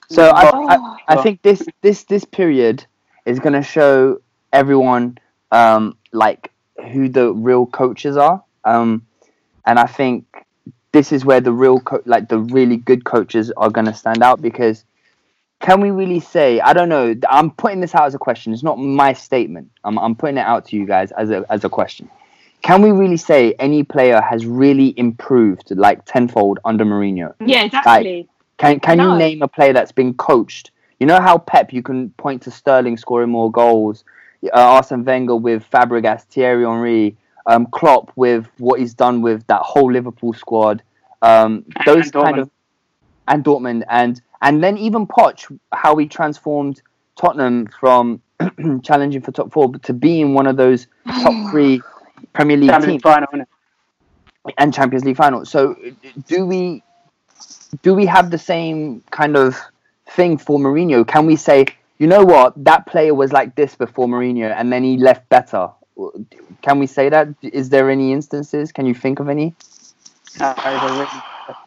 So 0.09 0.29
I, 0.29 0.49
Oh. 0.51 0.97
I, 1.07 1.15
I 1.15 1.21
think 1.21 1.41
this 1.41 1.65
this 1.81 2.03
this 2.05 2.25
period 2.25 2.85
is 3.29 3.39
going 3.39 3.53
to 3.53 3.61
show 3.61 4.21
everyone 4.51 5.17
um, 5.51 5.97
like 6.11 6.51
who 6.91 7.09
the 7.09 7.33
real 7.33 7.65
coaches 7.65 8.17
are, 8.17 8.43
um, 8.65 9.05
and 9.65 9.79
I 9.79 9.85
think 9.85 10.25
this 10.91 11.11
is 11.11 11.23
where 11.25 11.41
the 11.41 11.51
real 11.51 11.79
co- 11.79 12.01
like 12.05 12.29
the 12.29 12.39
really 12.39 12.77
good 12.77 13.05
coaches 13.05 13.51
are 13.57 13.69
going 13.69 13.85
to 13.85 13.93
stand 13.93 14.23
out 14.23 14.41
because 14.41 14.83
can 15.59 15.81
we 15.81 15.91
really 15.91 16.19
say 16.19 16.59
I 16.59 16.73
don't 16.73 16.89
know 16.89 17.13
I'm 17.29 17.51
putting 17.51 17.79
this 17.81 17.93
out 17.93 18.05
as 18.05 18.15
a 18.15 18.17
question 18.17 18.53
it's 18.53 18.63
not 18.63 18.77
my 18.79 19.13
statement 19.13 19.69
I'm, 19.83 19.99
I'm 19.99 20.15
putting 20.15 20.37
it 20.37 20.45
out 20.45 20.65
to 20.67 20.75
you 20.75 20.85
guys 20.85 21.11
as 21.11 21.29
a 21.29 21.45
as 21.49 21.63
a 21.63 21.69
question 21.69 22.09
can 22.61 22.81
we 22.81 22.91
really 22.91 23.17
say 23.17 23.53
any 23.59 23.83
player 23.83 24.19
has 24.21 24.45
really 24.45 24.97
improved 24.97 25.71
like 25.71 26.05
tenfold 26.05 26.59
under 26.65 26.85
Mourinho 26.85 27.35
Yeah, 27.39 27.65
exactly. 27.65 28.27
can 28.57 28.79
can 28.79 28.97
No. 28.97 29.11
you 29.11 29.17
name 29.19 29.41
a 29.43 29.47
player 29.47 29.73
that's 29.73 29.91
been 29.91 30.13
coached? 30.15 30.71
You 30.99 31.05
know 31.07 31.19
how 31.21 31.37
Pep, 31.37 31.71
you 31.71 31.81
can 31.81 32.09
point 32.11 32.41
to 32.43 32.51
Sterling 32.51 32.97
scoring 32.97 33.29
more 33.29 33.51
goals, 33.51 34.03
uh, 34.45 34.49
Arsene 34.53 35.05
Wenger 35.05 35.35
with 35.35 35.69
Fabregas, 35.69 36.23
Thierry 36.23 36.65
Henry, 36.65 37.15
um, 37.45 37.67
Klopp 37.67 38.11
with 38.15 38.47
what 38.57 38.79
he's 38.79 38.93
done 38.93 39.21
with 39.21 39.45
that 39.47 39.61
whole 39.61 39.91
Liverpool 39.91 40.33
squad. 40.33 40.83
Um, 41.21 41.65
those 41.85 42.05
And 42.05 42.13
kind 42.13 42.35
Dortmund. 42.35 42.41
of 42.41 42.49
and 43.27 43.43
Dortmund 43.43 43.83
and 43.89 44.21
and 44.41 44.63
then 44.63 44.77
even 44.77 45.05
Poch, 45.05 45.57
how 45.73 45.95
he 45.97 46.07
transformed 46.07 46.81
Tottenham 47.15 47.67
from 47.67 48.21
challenging 48.83 49.21
for 49.21 49.31
top 49.31 49.51
four 49.51 49.71
to 49.79 49.93
being 49.93 50.33
one 50.33 50.47
of 50.47 50.57
those 50.57 50.87
top 51.05 51.33
three 51.51 51.81
Premier 52.33 52.57
League 52.57 52.69
Champions 52.69 53.01
teams 53.01 53.03
final, 53.03 53.27
and 54.57 54.73
Champions 54.73 55.05
League 55.05 55.17
final. 55.17 55.45
So 55.45 55.75
do 56.27 56.45
we 56.45 56.83
do 57.83 57.93
we 57.93 58.05
have 58.05 58.31
the 58.31 58.37
same 58.37 59.03
kind 59.11 59.35
of 59.35 59.57
thing 60.11 60.37
for 60.37 60.59
Mourinho? 60.59 61.07
Can 61.07 61.25
we 61.25 61.35
say, 61.35 61.65
you 61.97 62.07
know 62.07 62.23
what, 62.23 62.53
that 62.63 62.85
player 62.85 63.13
was 63.13 63.31
like 63.31 63.55
this 63.55 63.75
before 63.75 64.07
Mourinho 64.07 64.51
and 64.55 64.71
then 64.71 64.83
he 64.83 64.97
left 64.97 65.27
better? 65.29 65.69
Can 66.61 66.79
we 66.79 66.87
say 66.87 67.09
that? 67.09 67.27
Is 67.41 67.69
there 67.69 67.89
any 67.89 68.13
instances? 68.13 68.71
Can 68.71 68.85
you 68.85 68.93
think 68.93 69.19
of 69.19 69.27
any? 69.29 69.53
It's 69.59 70.39
a 70.39 70.53
really- 70.95 71.07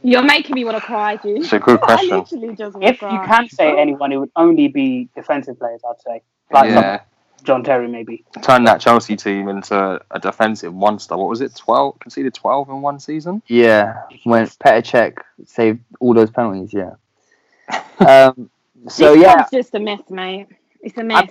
You're 0.02 0.22
making 0.22 0.54
me 0.54 0.64
want 0.64 0.76
to 0.76 0.80
cry, 0.82 1.16
dude. 1.16 1.38
It's 1.38 1.52
a 1.52 1.58
good 1.58 1.80
I 1.82 1.86
question. 1.86 2.08
literally 2.18 2.48
just 2.56 2.74
want 2.74 2.82
to 2.84 2.88
If 2.88 3.02
you 3.02 3.08
cry. 3.08 3.26
can 3.26 3.48
say 3.48 3.78
anyone, 3.78 4.12
it 4.12 4.16
would 4.16 4.30
only 4.36 4.68
be 4.68 5.08
defensive 5.14 5.58
players. 5.58 5.80
I'd 5.88 6.00
say, 6.00 6.22
like 6.50 6.70
Yeah, 6.70 7.00
John 7.42 7.64
Terry, 7.64 7.88
maybe. 7.88 8.24
turned 8.42 8.66
that 8.68 8.80
Chelsea 8.80 9.16
team 9.16 9.48
into 9.48 10.00
a 10.10 10.20
defensive 10.20 10.72
monster. 10.72 11.16
What 11.16 11.28
was 11.28 11.40
it? 11.40 11.54
Twelve 11.56 11.98
conceded 11.98 12.32
twelve 12.34 12.68
in 12.70 12.80
one 12.80 13.00
season. 13.00 13.42
Yeah, 13.48 14.02
when 14.24 14.46
Petr 14.46 14.82
Cech 14.82 15.18
saved 15.44 15.80
all 16.00 16.14
those 16.14 16.30
penalties, 16.30 16.72
yeah. 16.72 16.92
Um, 18.00 18.50
so 18.88 19.14
this 19.14 19.22
yeah, 19.22 19.34
club's 19.34 19.50
just 19.50 19.74
a 19.74 19.80
mess, 19.80 20.00
mate. 20.10 20.46
It's 20.80 20.96
a 20.98 21.04
mess. 21.04 21.30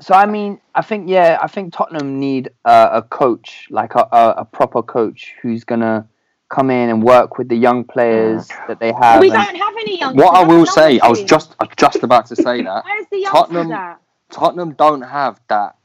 so 0.00 0.14
I 0.14 0.26
mean, 0.26 0.60
I 0.74 0.82
think 0.82 1.08
yeah, 1.08 1.38
I 1.42 1.46
think 1.46 1.72
Tottenham 1.74 2.18
need 2.18 2.50
uh, 2.64 2.88
a 2.92 3.02
coach, 3.02 3.66
like 3.70 3.94
a, 3.94 4.08
a, 4.12 4.34
a 4.38 4.44
proper 4.44 4.82
coach 4.82 5.34
who's 5.42 5.64
gonna 5.64 6.06
come 6.48 6.70
in 6.70 6.88
and 6.90 7.02
work 7.02 7.38
with 7.38 7.48
the 7.48 7.56
young 7.56 7.84
players 7.84 8.48
that 8.66 8.80
they 8.80 8.92
have. 8.92 9.20
we 9.20 9.30
don't 9.30 9.54
have 9.56 9.74
any 9.80 9.98
young. 10.00 10.16
What 10.16 10.34
I 10.34 10.42
will 10.42 10.66
say, 10.66 10.98
I 11.00 11.08
was 11.08 11.22
just 11.22 11.54
I 11.60 11.64
was 11.64 11.74
just 11.76 12.02
about 12.02 12.26
to 12.26 12.36
say 12.36 12.62
that 12.62 12.84
Where's 12.84 13.06
the 13.10 13.26
Tottenham- 13.30 13.72
at? 13.72 14.00
Tottenham 14.30 14.72
don't 14.74 15.02
have 15.02 15.40
that 15.48 15.76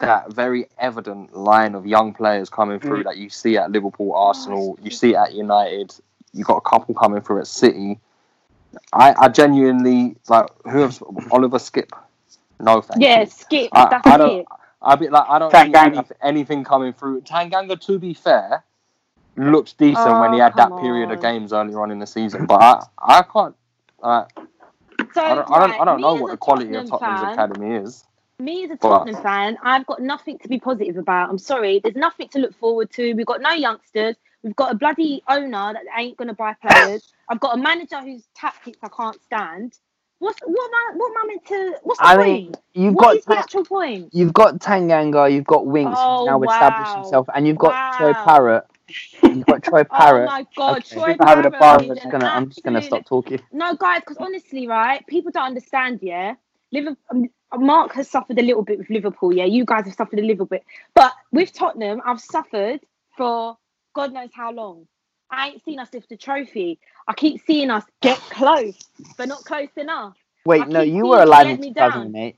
that 0.00 0.32
very 0.32 0.66
evident 0.78 1.34
line 1.36 1.74
of 1.74 1.86
young 1.86 2.12
players 2.12 2.50
coming 2.50 2.80
through 2.80 3.02
Mm. 3.02 3.04
that 3.04 3.16
you 3.16 3.30
see 3.30 3.56
at 3.56 3.70
Liverpool, 3.70 4.12
Arsenal, 4.14 4.76
you 4.82 4.90
see 4.90 5.14
at 5.14 5.32
United. 5.34 5.94
You've 6.32 6.46
got 6.48 6.56
a 6.56 6.60
couple 6.68 6.94
coming 6.94 7.20
through 7.20 7.40
at 7.40 7.46
City. 7.46 8.00
I, 8.92 9.14
I 9.18 9.28
genuinely 9.28 10.16
like 10.28 10.46
who 10.64 10.82
else? 10.82 11.02
Oliver 11.30 11.58
Skipp. 11.58 11.90
No 12.60 12.80
thank 12.80 13.02
Yeah, 13.02 13.20
you. 13.20 13.26
skip. 13.26 13.68
I- 13.72 13.88
that's 13.90 14.06
I 14.06 14.16
don't- 14.16 14.40
it. 14.40 14.46
I 14.86 14.96
be 14.96 15.08
like 15.08 15.24
I 15.28 15.38
don't 15.38 15.50
Tanganga. 15.52 15.72
see 15.72 15.78
anything, 15.78 16.16
anything 16.22 16.64
coming 16.64 16.92
through. 16.92 17.22
Tanganga, 17.22 17.80
to 17.86 17.98
be 17.98 18.12
fair, 18.12 18.62
looked 19.36 19.78
decent 19.78 20.20
when 20.20 20.34
he 20.34 20.40
Oh, 20.40 20.44
had 20.44 20.56
that 20.56 20.68
come 20.68 20.80
period 20.80 21.10
of 21.10 21.22
games 21.22 21.52
earlier 21.54 21.80
on 21.80 21.90
in 21.90 21.98
the 21.98 22.06
season. 22.06 22.44
But 22.46 22.60
I, 22.62 22.82
I 22.98 23.22
can't. 23.22 23.56
Uh, 24.02 24.24
So 25.14 25.22
I 25.22 25.34
don't, 25.34 25.50
I 25.50 25.66
don't, 25.66 25.80
I 25.80 25.84
don't 25.86 26.00
know 26.02 26.14
what 26.14 26.30
the 26.32 26.36
quality 26.36 26.74
of 26.74 26.88
Tottenham 26.88 26.98
Tottenham's 26.98 27.20
fan, 27.22 27.32
academy 27.32 27.74
is. 27.76 28.04
Me 28.38 28.64
as 28.64 28.70
a 28.72 28.76
But- 28.76 28.88
Tottenham 28.98 29.22
fan, 29.22 29.58
I've 29.62 29.86
got 29.86 30.02
nothing 30.02 30.38
to 30.40 30.48
be 30.48 30.60
positive 30.60 30.98
about. 30.98 31.30
I'm 31.30 31.38
sorry. 31.38 31.80
There's 31.82 31.96
nothing 31.96 32.28
to 32.28 32.38
look 32.40 32.54
forward 32.58 32.90
to. 32.92 33.14
We've 33.14 33.24
got 33.26 33.40
no 33.40 33.50
youngsters. 33.52 34.16
We've 34.44 34.54
got 34.54 34.72
a 34.72 34.74
bloody 34.76 35.22
owner 35.28 35.72
that 35.72 35.82
ain't 35.98 36.18
going 36.18 36.28
to 36.28 36.34
buy 36.34 36.54
players. 36.60 37.02
I've 37.30 37.40
got 37.40 37.58
a 37.58 37.60
manager 37.60 38.00
whose 38.00 38.24
tactics 38.36 38.78
I 38.82 38.88
can't 38.88 39.20
stand. 39.22 39.72
What's 40.18 40.38
what 40.44 40.68
am 40.68 40.74
I, 40.74 40.96
what 40.96 41.10
am 41.10 41.16
I 41.16 41.26
meant 41.26 41.46
to? 41.46 41.78
What's 41.82 42.00
the 42.00 42.06
I 42.06 42.16
point? 42.16 42.26
mean, 42.26 42.54
you've 42.74 42.94
What 42.94 43.06
got 43.06 43.16
is 43.16 43.24
the 43.24 43.38
actual 43.38 43.64
point? 43.64 44.10
you've 44.12 44.32
got 44.32 44.58
Tanganga, 44.60 45.32
you've 45.32 45.44
got 45.46 45.66
Winks 45.66 45.98
Oh, 45.98 46.18
who's 46.18 46.26
now 46.26 46.42
established 46.42 46.92
wow. 46.92 47.02
himself, 47.02 47.28
and 47.34 47.46
you've 47.46 47.58
got 47.58 47.72
Troy 47.96 48.12
Wow. 48.12 48.24
Parrott. 48.24 48.64
You've 49.22 49.46
got 49.46 49.62
Troy 49.62 49.84
Oh 49.90 50.24
my 50.24 50.46
god, 50.56 50.76
Okay. 50.78 50.94
Troy 50.94 51.04
having 51.04 51.18
a 51.18 51.24
Parrott 51.24 51.58
bar. 51.58 51.78
I'm 51.78 51.88
just 51.94 52.10
gonna 52.10 52.26
I'm 52.26 52.48
just 52.48 52.62
gonna 52.62 52.82
stop 52.82 53.06
talking. 53.06 53.40
No, 53.52 53.74
guys, 53.74 54.00
because 54.00 54.18
honestly, 54.18 54.66
right, 54.66 55.06
people 55.06 55.30
don't 55.32 55.44
understand. 55.46 56.00
Yeah, 56.02 56.34
Liverpool. 56.72 56.96
Um, 57.10 57.28
Mark 57.56 57.92
has 57.92 58.10
suffered 58.10 58.38
a 58.38 58.42
little 58.42 58.62
bit 58.62 58.78
with 58.78 58.90
Liverpool. 58.90 59.32
Yeah, 59.32 59.44
you 59.44 59.64
guys 59.64 59.84
have 59.84 59.94
suffered 59.94 60.18
a 60.18 60.22
little 60.24 60.46
bit, 60.46 60.64
but 60.94 61.12
with 61.32 61.52
Tottenham, 61.52 62.02
I've 62.04 62.20
suffered 62.20 62.80
for 63.16 63.56
God 63.94 64.12
knows 64.12 64.30
how 64.34 64.52
long. 64.52 64.86
I 65.30 65.48
ain't 65.48 65.64
seen 65.64 65.78
us 65.78 65.88
lift 65.92 66.12
a 66.12 66.16
trophy. 66.16 66.78
I 67.08 67.14
keep 67.14 67.40
seeing 67.46 67.70
us 67.70 67.84
get 68.02 68.18
close, 68.18 68.78
but 69.16 69.28
not 69.28 69.44
close 69.44 69.68
enough. 69.76 70.16
Wait, 70.44 70.68
no, 70.68 70.82
you 70.82 71.06
were 71.06 71.18
you 71.18 71.24
alive 71.24 71.46
in 71.46 71.60
me 71.60 71.72
down. 71.72 71.92
2008. 71.92 72.36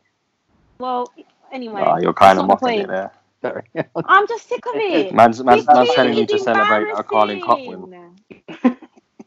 Well, 0.78 1.12
anyway, 1.52 1.82
Oh, 1.84 1.98
you're 1.98 2.14
kind 2.14 2.38
of 2.38 2.46
not 2.46 2.60
the 2.60 2.66
mocking 2.66 2.82
it 2.82 2.88
there. 2.88 3.12
Sorry. 3.42 3.62
I'm 4.06 4.26
just 4.28 4.48
sick 4.48 4.64
of 4.66 4.72
it. 4.76 5.12
Man's, 5.14 5.42
man's, 5.42 5.66
man's 5.66 5.92
telling 5.94 6.14
you 6.14 6.22
is 6.22 6.30
to 6.30 6.38
celebrate 6.38 6.90
a 6.90 7.02
Carling 7.02 7.40
Cup 7.40 7.58
win. 7.66 7.84
embarrassing. 7.84 8.78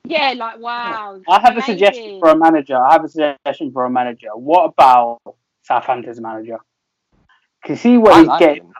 yeah, 0.06 0.34
like 0.38 0.60
wow. 0.60 1.22
I 1.28 1.42
have 1.42 1.58
a 1.58 1.62
suggestion 1.62 2.20
for 2.20 2.30
a 2.30 2.38
manager. 2.38 2.78
I 2.78 2.94
have 2.94 3.04
a 3.04 3.10
suggestion 3.10 3.72
for 3.72 3.86
a 3.86 3.90
manager. 3.90 4.30
What 4.36 4.66
about 4.66 5.20
Southampton's 5.64 6.20
manager. 6.20 6.58
Can 7.64 7.76
see 7.76 7.98
what 7.98 8.14
I 8.14 8.20
he's 8.20 8.28
like 8.28 8.40
getting. 8.40 8.64
him. 8.64 8.74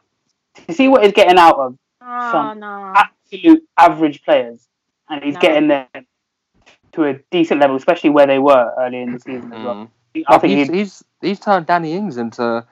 To 0.68 0.74
see 0.74 0.88
what 0.88 1.04
he's 1.04 1.14
getting 1.14 1.38
out 1.38 1.58
of 1.60 1.76
Oh 2.02 2.32
Some 2.32 2.60
no. 2.60 2.94
Absolute 3.32 3.64
average 3.78 4.24
players, 4.24 4.68
and 5.10 5.24
he's 5.24 5.36
No. 5.36 5.40
getting 5.42 5.68
them 5.68 5.88
to 6.94 7.06
a 7.06 7.14
decent 7.32 7.62
level, 7.62 7.76
especially 7.76 8.10
where 8.10 8.28
they 8.28 8.40
were 8.40 8.74
early 8.78 9.02
in 9.02 9.14
the 9.14 9.20
season 9.20 9.54
as 9.54 9.64
well. 9.64 9.76
Mm. 10.16 10.24
I 10.28 10.38
think 10.40 10.58
he's, 10.58 10.70
he's 10.70 11.04
he's 11.22 11.40
turned 11.40 11.68
Danny 11.68 11.94
Ings 11.94 12.18
into 12.18 12.66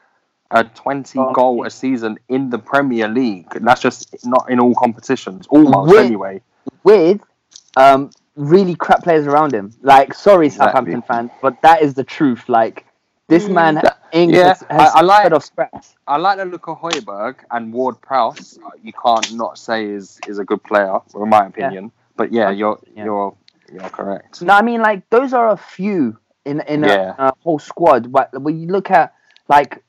a 0.50 0.64
20 0.64 1.20
Oh, 1.20 1.34
goal 1.34 1.66
a 1.66 1.70
season 1.70 2.18
in 2.30 2.50
the 2.50 2.58
Premier 2.58 3.08
League. 3.08 3.48
That's 3.62 3.82
just 3.82 4.26
not 4.26 4.50
in 4.50 4.60
all 4.60 4.74
competitions, 4.76 5.46
almost 5.48 5.92
With- 5.92 6.06
anyway. 6.06 6.42
with 6.84 7.22
um, 7.76 8.10
really 8.36 8.74
crap 8.76 9.04
players 9.04 9.28
around 9.28 9.54
him. 9.54 9.72
Like, 9.82 10.14
sorry, 10.16 10.48
Exactly. 10.48 10.68
Southampton 10.68 11.02
fans, 11.04 11.32
but 11.42 11.62
that 11.62 11.82
is 11.84 11.94
the 11.94 12.04
truth. 12.04 12.50
Like, 12.50 12.86
this 13.28 13.46
Mm. 13.48 13.54
man, 13.54 13.82
Ings, 14.14 14.34
Yeah, 14.34 14.48
has, 14.48 14.64
I- 14.70 15.00
I 15.00 15.02
like- 15.02 15.32
off 15.34 15.44
scraps. 15.46 15.96
I 16.08 16.18
like 16.18 16.38
the 16.38 16.46
look 16.46 16.68
of 16.68 16.80
Hojbjerg 16.80 17.36
and 17.52 17.74
Ward 17.74 18.00
Prowse. 18.02 18.58
uh, 18.66 18.70
You 18.82 18.94
can't 18.94 19.34
not 19.36 19.58
say 19.58 19.86
is 19.86 20.20
is 20.28 20.40
a 20.40 20.46
good 20.46 20.64
player, 20.64 21.00
in 21.16 21.30
my 21.30 21.46
opinion. 21.46 21.92
But 22.16 22.32
yeah, 22.32 22.50
you're 22.50 22.80
Yeah. 22.96 23.04
you're 23.06 23.34
you're 23.72 23.90
correct. 23.90 24.42
No, 24.42 24.54
I 24.54 24.62
mean, 24.62 24.82
like, 24.82 25.10
those 25.10 25.34
are 25.34 25.50
a 25.50 25.58
few 25.58 26.18
in 26.46 26.62
in 26.62 26.84
Yeah. 26.84 27.16
a, 27.18 27.28
a 27.28 27.34
whole 27.44 27.60
squad. 27.60 28.12
But 28.12 28.30
when 28.42 28.60
you 28.62 28.68
look 28.70 28.90
at, 28.92 29.14
like, 29.50 29.84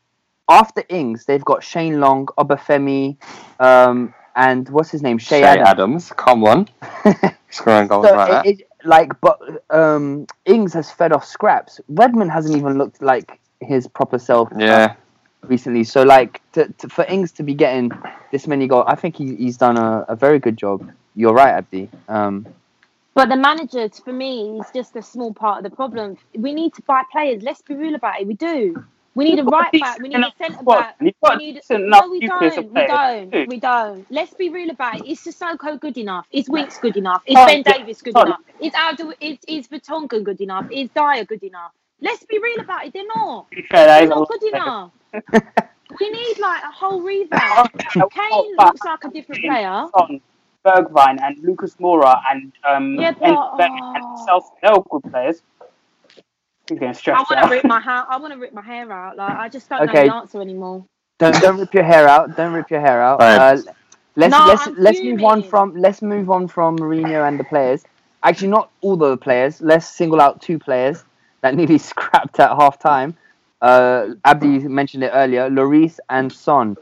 after 0.49 0.83
Ings, 0.89 1.25
they've 1.27 1.45
got 1.45 1.63
Shane 1.63 2.01
Long, 2.01 2.27
Obafemi, 2.39 3.17
um, 3.61 4.13
and 4.35 4.69
what's 4.71 4.91
his 4.91 5.03
name? 5.03 5.19
Che 5.19 5.43
Adams. 5.45 5.69
Adams, 5.69 6.13
come 6.17 6.43
on, 6.45 6.69
scoring 7.51 7.87
goals 7.87 8.09
So 8.09 8.17
like 8.17 8.31
that. 8.31 8.47
it, 8.47 8.61
it, 8.61 8.68
like, 8.89 9.13
but 9.21 9.39
um, 9.71 10.27
Ings 10.47 10.73
has 10.75 10.91
fed 10.91 11.13
off 11.13 11.25
scraps. 11.25 11.81
Redmond 11.89 12.31
hasn't 12.33 12.57
even 12.57 12.79
looked 12.79 13.01
like 13.03 13.39
his 13.61 13.87
proper 13.87 14.19
self. 14.19 14.49
yeah, 14.57 14.95
recently. 15.47 15.85
So 15.85 16.03
like 16.03 16.41
to, 16.53 16.69
to, 16.79 16.89
for 16.89 17.05
Ings 17.05 17.33
to 17.33 17.43
be 17.43 17.55
getting 17.55 17.93
this 18.33 18.47
many 18.47 18.67
goals, 18.67 18.87
I 18.89 18.95
think 18.97 19.17
he, 19.17 19.37
he's 19.37 19.57
done 19.57 19.77
a, 19.77 20.05
a 20.09 20.17
very 20.17 20.39
good 20.39 20.57
job. 20.57 20.91
You're 21.15 21.35
right, 21.35 21.55
Abdi. 21.55 21.89
Um, 22.09 22.47
But 23.15 23.29
the 23.29 23.37
manager, 23.37 23.89
for 23.89 24.13
me, 24.13 24.59
is 24.61 24.67
just 24.75 24.97
a 24.97 25.03
small 25.03 25.33
part 25.35 25.59
of 25.59 25.71
the 25.71 25.75
problem. 25.77 26.17
We 26.35 26.55
need 26.55 26.75
to 26.75 26.83
buy 26.83 27.03
players. 27.11 27.43
Let's 27.43 27.63
be 27.63 27.75
real 27.75 27.95
about 27.95 28.21
it. 28.21 28.27
We 28.27 28.35
do. 28.35 28.85
We 29.19 29.25
need 29.25 29.41
a 29.41 29.43
a 29.43 29.45
right 29.47 29.73
back. 29.81 29.99
We 29.99 30.09
need 30.11 30.21
a 30.21 30.33
centre 30.39 30.63
back. 30.63 30.95
We 31.01 31.13
a 31.25 31.37
need. 31.39 31.61
enough 31.71 32.05
No, 32.05 32.09
we 32.09 32.21
don't. 32.21 32.73
We 32.73 32.87
don't. 32.87 33.33
too. 33.33 33.47
We 33.49 33.59
don't. 33.59 34.07
Let's 34.11 34.33
be 34.35 34.49
real 34.49 34.71
about 34.71 35.01
it. 35.01 35.07
Is 35.11 35.19
Sissoko 35.19 35.81
good 35.81 35.99
enough? 35.99 36.27
Is 36.31 36.49
Winks 36.49 36.79
good 36.79 36.97
enough? 36.97 37.23
Is 37.27 37.35
Oh, 37.37 37.45
Ben 37.47 37.65
yeah. 37.67 37.79
Davies 37.79 38.01
good 38.01 38.17
Oh. 38.17 38.23
enough? 38.23 38.41
Is 38.61 38.73
Aldo? 38.77 39.13
Is 39.21 39.39
is 39.49 39.67
Vertonghen 39.67 40.23
good 40.23 40.41
enough? 40.41 40.67
Is 40.71 40.89
Dier 40.95 41.25
good 41.25 41.43
enough? 41.43 41.73
Let's 42.01 42.25
be 42.27 42.39
real 42.39 42.61
about 42.61 42.87
it. 42.87 42.93
They're 42.93 43.11
not. 43.17 43.47
fair, 43.71 43.87
They're 43.89 44.07
not 44.07 44.29
good 44.29 44.43
enough. 44.55 44.93
we 46.01 46.11
need 46.11 46.39
like 46.39 46.63
a 46.63 46.71
whole 46.71 47.01
revamp. 47.03 47.73
Oh, 47.97 48.09
Kane 48.19 48.55
looks 48.57 48.85
like 48.85 49.03
a 49.03 49.11
different 49.11 49.43
player. 49.43 49.87
Bergwijn 50.65 51.21
and 51.21 51.39
Lucas 51.43 51.75
Moura 51.77 52.21
and 52.31 52.53
um 52.69 52.95
Yeah, 52.95 53.09
and, 53.09 53.35
but- 53.35 53.61
and 53.61 54.05
himself, 54.05 54.45
they're 54.63 54.71
all 54.73 54.87
good 54.91 55.11
players. 55.11 55.43
He's 56.69 56.79
getting 56.79 57.15
I 57.15 57.25
want 57.31 57.49
to 57.49 57.51
rip 57.51 57.65
my 57.65 57.81
hair. 57.81 58.05
I 58.09 58.17
want 58.19 58.33
to 58.33 58.39
rip 58.39 58.53
my 58.53 58.63
hair 58.63 58.91
out. 58.93 59.17
Like 59.17 59.37
I 59.37 59.49
just 59.49 59.69
don't 59.69 59.89
Okay. 59.89 60.05
know 60.05 60.13
the 60.13 60.15
answer 60.23 60.41
anymore. 60.41 60.85
don't 61.19 61.41
don't 61.41 61.59
rip 61.59 61.73
your 61.75 61.85
hair 61.85 62.09
out. 62.09 62.37
Don't 62.37 62.53
rip 62.53 62.71
your 62.71 62.81
hair 62.81 63.01
out. 63.03 63.21
Right. 63.21 63.37
Uh, 63.37 63.63
let's 64.17 64.33
No, 64.33 64.39
let's 64.39 64.67
I'm 64.67 64.75
let's 64.79 65.03
move 65.03 65.25
on 65.25 65.43
from 65.43 65.75
let's 65.77 66.03
move 66.03 66.31
on 66.31 66.49
from 66.49 66.79
Mourinho 66.79 67.27
and 67.27 67.41
the 67.41 67.45
players. 67.45 67.85
Actually, 68.23 68.49
not 68.49 68.71
all 68.83 68.97
the 68.97 69.17
players. 69.17 69.61
Let's 69.61 69.89
single 69.89 70.21
out 70.21 70.43
two 70.43 70.59
players 70.59 71.05
that 71.43 71.55
nearly 71.59 71.79
scrapped 71.79 72.39
at 72.41 72.51
half 72.51 72.79
time. 72.79 73.17
Uh, 73.61 74.15
Abdi 74.25 74.61
mentioned 74.69 75.05
it 75.05 75.11
earlier. 75.15 75.49
Lloris 75.49 75.99
and 76.09 76.33
Son. 76.33 76.77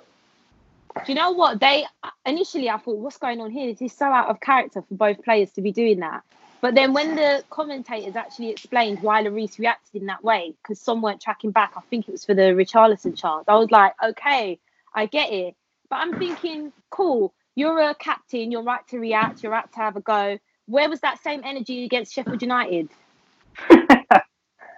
Do 1.05 1.13
you 1.13 1.15
know 1.15 1.33
what 1.33 1.61
they 1.61 1.85
initially? 2.25 2.71
I 2.71 2.79
thought, 2.79 2.97
what's 2.97 3.19
going 3.19 3.41
on 3.41 3.51
here? 3.51 3.71
This 3.73 3.83
is 3.93 3.97
so 3.97 4.07
out 4.07 4.29
of 4.29 4.41
character 4.41 4.83
for 4.83 4.95
both 4.95 5.23
players 5.23 5.51
to 5.53 5.61
be 5.61 5.71
doing 5.71 6.01
that. 6.01 6.23
But 6.67 6.75
then 6.75 6.93
when 6.93 7.15
the 7.15 7.45
commentators 7.49 8.17
actually 8.17 8.51
explained 8.51 9.01
why 9.01 9.23
Lloris 9.23 9.57
reacted 9.57 10.03
in 10.03 10.07
that 10.07 10.25
way, 10.25 10.53
because 10.61 10.81
some 10.81 11.01
weren't 11.01 11.21
tracking 11.21 11.53
back, 11.53 11.75
I 11.77 11.81
think 11.91 12.09
it 12.09 12.11
was 12.11 12.25
for 12.25 12.35
the 12.35 12.43
Richarlison 12.43 13.17
chance. 13.17 13.45
I 13.47 13.55
was 13.55 13.71
like, 13.71 13.93
okay, 14.05 14.59
I 14.93 15.07
get 15.07 15.31
it. 15.33 15.55
But 15.91 16.01
I'm 16.01 16.19
thinking, 16.19 16.73
cool, 16.91 17.33
you're 17.55 17.79
a 17.79 17.95
captain, 17.95 18.51
you're 18.51 18.65
right 18.65 18.85
to 18.89 18.99
react, 18.99 19.45
you're 19.45 19.53
right 19.53 19.71
to 19.75 19.79
have 19.79 19.95
a 19.95 20.01
go. 20.01 20.41
Where 20.67 20.91
was 20.91 20.99
that 21.03 21.23
same 21.23 21.43
energy 21.45 21.85
against 21.85 22.13
Sheffield 22.13 22.43
United? 22.43 22.89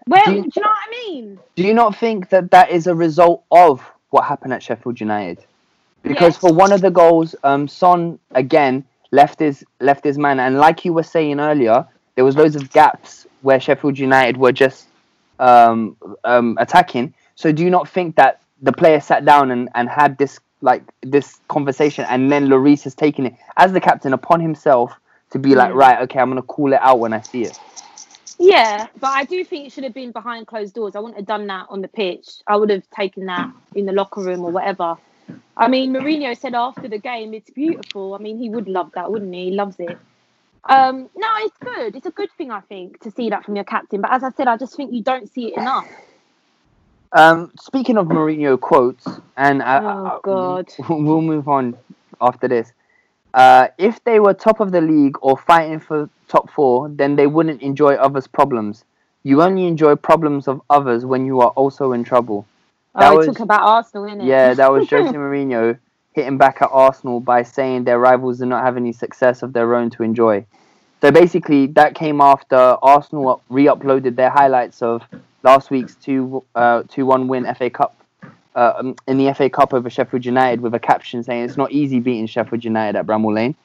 Where 0.05 0.27
Do 0.27 0.31
do 0.35 0.37
you- 0.37 0.51
you, 0.55 0.63
know 0.63 0.69
what 0.69 0.89
I 0.89 0.91
mean? 0.91 1.41
Do 1.57 1.63
you 1.63 1.73
not 1.73 1.97
think 1.97 2.29
that 2.29 2.51
that 2.51 2.69
is 2.71 2.87
a 2.87 2.95
result 2.95 3.45
of 3.51 3.81
what 4.11 4.25
happened 4.27 4.53
at 4.53 4.63
Sheffield 4.63 5.01
United? 5.01 5.39
Because 6.03 6.35
Yes. 6.35 6.37
for 6.37 6.53
one 6.53 6.71
of 6.73 6.83
the 6.83 6.91
goals, 6.91 7.35
um, 7.45 7.67
Son 7.67 8.19
again 8.33 8.85
left 9.11 9.39
his 9.39 9.65
left 9.81 10.05
his 10.05 10.19
man, 10.19 10.41
and 10.41 10.59
like 10.59 10.85
you 10.85 10.93
were 10.93 11.03
saying 11.03 11.41
earlier, 11.41 11.87
there 12.15 12.25
was 12.25 12.37
loads 12.37 12.57
of 12.57 12.71
gaps 12.73 13.27
where 13.43 13.61
Sheffield 13.61 13.99
United 13.99 14.37
were 14.37 14.53
just 14.53 14.89
um, 15.39 15.97
um, 16.25 16.57
attacking. 16.61 17.15
So 17.37 17.53
do 17.53 17.63
you 17.63 17.71
not 17.71 17.89
think 17.89 18.17
that 18.17 18.41
the 18.63 18.73
player 18.73 19.01
sat 19.01 19.25
down 19.25 19.51
and, 19.51 19.69
and 19.75 19.89
had 19.89 20.19
this 20.19 20.41
like 20.61 20.83
this 21.03 21.39
conversation, 21.49 22.05
and 22.09 22.31
then 22.33 22.49
Lloris 22.49 22.83
has 22.85 22.95
taken 22.95 23.27
it 23.27 23.35
as 23.57 23.73
the 23.73 23.81
captain 23.81 24.13
upon 24.13 24.41
himself 24.41 24.93
to 25.31 25.39
be 25.39 25.55
like, 25.55 25.73
Mm. 25.73 25.77
right, 25.77 26.03
okay, 26.03 26.19
I'm 26.19 26.31
gonna 26.31 26.43
call 26.43 26.73
it 26.73 26.81
out 26.83 26.99
when 26.99 27.13
I 27.13 27.21
see 27.21 27.43
it. 27.43 27.59
Yeah, 28.41 28.87
but 29.01 29.09
I 29.09 29.25
do 29.25 29.45
think 29.45 29.67
it 29.67 29.73
should 29.73 29.85
have 29.85 29.95
been 29.95 30.13
behind 30.13 30.47
closed 30.47 30.75
doors. 30.75 30.95
I 30.95 31.01
wouldn't 31.01 31.17
have 31.17 31.27
done 31.27 31.47
that 31.49 31.67
on 31.71 31.81
the 31.83 31.89
pitch. 31.89 32.29
I 32.47 32.57
would 32.57 32.71
have 32.71 32.89
taken 32.91 33.27
that 33.27 33.51
in 33.75 33.85
the 33.85 33.93
locker 33.93 34.21
room 34.23 34.45
or 34.45 34.51
whatever. 34.53 34.97
I 35.57 35.69
mean, 35.69 35.93
Mourinho 35.93 36.39
said 36.39 36.55
after 36.55 36.89
the 36.89 36.99
game, 36.99 37.35
it's 37.35 37.51
beautiful. 37.51 38.15
I 38.15 38.19
mean, 38.19 38.39
he 38.39 38.49
would 38.49 38.69
love 38.69 38.93
that, 38.95 39.11
wouldn't 39.11 39.35
he? 39.35 39.47
He 39.47 39.51
loves 39.51 39.77
it. 39.81 39.99
Um, 40.69 41.09
no, 41.17 41.29
it's 41.39 41.57
good. 41.59 41.97
It's 41.97 42.07
a 42.07 42.11
good 42.11 42.31
thing, 42.37 42.51
I 42.51 42.61
think, 42.61 43.01
to 43.01 43.11
see 43.11 43.31
that 43.31 43.45
from 43.45 43.57
your 43.57 43.65
captain. 43.65 44.01
But 44.01 44.13
as 44.13 44.23
I 44.23 44.31
said, 44.33 44.49
I 44.49 44.57
just 44.57 44.77
think 44.77 44.93
you 44.93 45.03
don't 45.03 45.29
see 45.33 45.49
it 45.49 45.57
enough. 45.57 45.89
Um, 47.13 47.53
speaking 47.59 47.97
of 47.97 48.07
Mourinho 48.07 48.61
quotes, 48.61 49.07
and 49.37 49.63
uh, 49.63 49.81
Oh, 49.83 50.07
uh, 50.07 50.19
God. 50.23 50.73
we'll 50.89 51.23
move 51.23 51.49
on 51.49 51.77
after 52.21 52.47
this. 52.49 52.73
Uh, 53.35 53.69
if 53.79 54.03
they 54.05 54.21
were 54.21 54.35
top 54.35 54.61
of 54.61 54.73
the 54.73 54.81
league 54.81 55.17
or 55.23 55.37
fighting 55.37 55.81
for 55.81 56.09
top 56.29 56.51
four, 56.51 56.89
then 56.89 57.17
they 57.17 57.27
wouldn't 57.27 57.63
enjoy 57.63 57.95
others' 57.95 58.27
problems. 58.27 58.85
You 59.23 59.43
only 59.43 59.67
enjoy 59.67 59.97
problems 59.97 60.49
of 60.49 60.61
others 60.71 61.05
when 61.05 61.25
you 61.27 61.41
are 61.41 61.51
also 61.51 61.93
in 61.93 62.05
trouble. 62.05 62.47
That 62.95 63.13
Oh, 63.13 63.17
was- 63.19 63.27
talk 63.27 63.41
about 63.41 63.63
Arsenal, 63.63 64.07
innit? 64.09 64.27
Yeah, 64.27 64.55
that 64.55 64.71
was 64.73 64.89
Jose 64.91 65.13
Mourinho 65.17 65.79
hitting 66.13 66.39
back 66.39 66.61
at 66.63 66.71
Arsenal 66.73 67.21
by 67.21 67.43
saying 67.43 67.85
their 67.85 67.99
rivals 67.99 68.39
do 68.39 68.47
not 68.47 68.65
have 68.65 68.77
any 68.77 68.93
success 68.93 69.43
of 69.43 69.53
their 69.53 69.75
own 69.75 69.91
to 69.91 70.03
enjoy. 70.03 70.45
So 71.01 71.13
basically, 71.13 71.67
that 71.69 71.95
came 71.95 72.21
after 72.21 72.57
Arsenal 72.57 73.41
re-uploaded 73.49 74.17
their 74.17 74.31
highlights 74.31 74.83
of 74.83 75.03
last 75.45 75.71
week's 75.71 75.95
two 75.95 76.43
uh, 76.57 76.83
two 76.89 77.07
one 77.07 77.29
win 77.29 77.45
FA 77.55 77.71
Cup 77.71 77.95
uh, 78.57 78.73
um, 78.79 78.97
in 79.07 79.17
the 79.17 79.33
FA 79.35 79.49
Cup 79.49 79.73
over 79.73 79.89
Sheffield 79.89 80.25
United 80.25 80.61
with 80.61 80.75
a 80.75 80.81
caption 80.81 81.23
saying 81.23 81.45
it's 81.45 81.57
not 81.57 81.71
easy 81.71 82.01
beating 82.01 82.27
Sheffield 82.27 82.65
United 82.65 82.99
at 82.99 83.07
Bramall 83.07 83.35
Lane. 83.35 83.55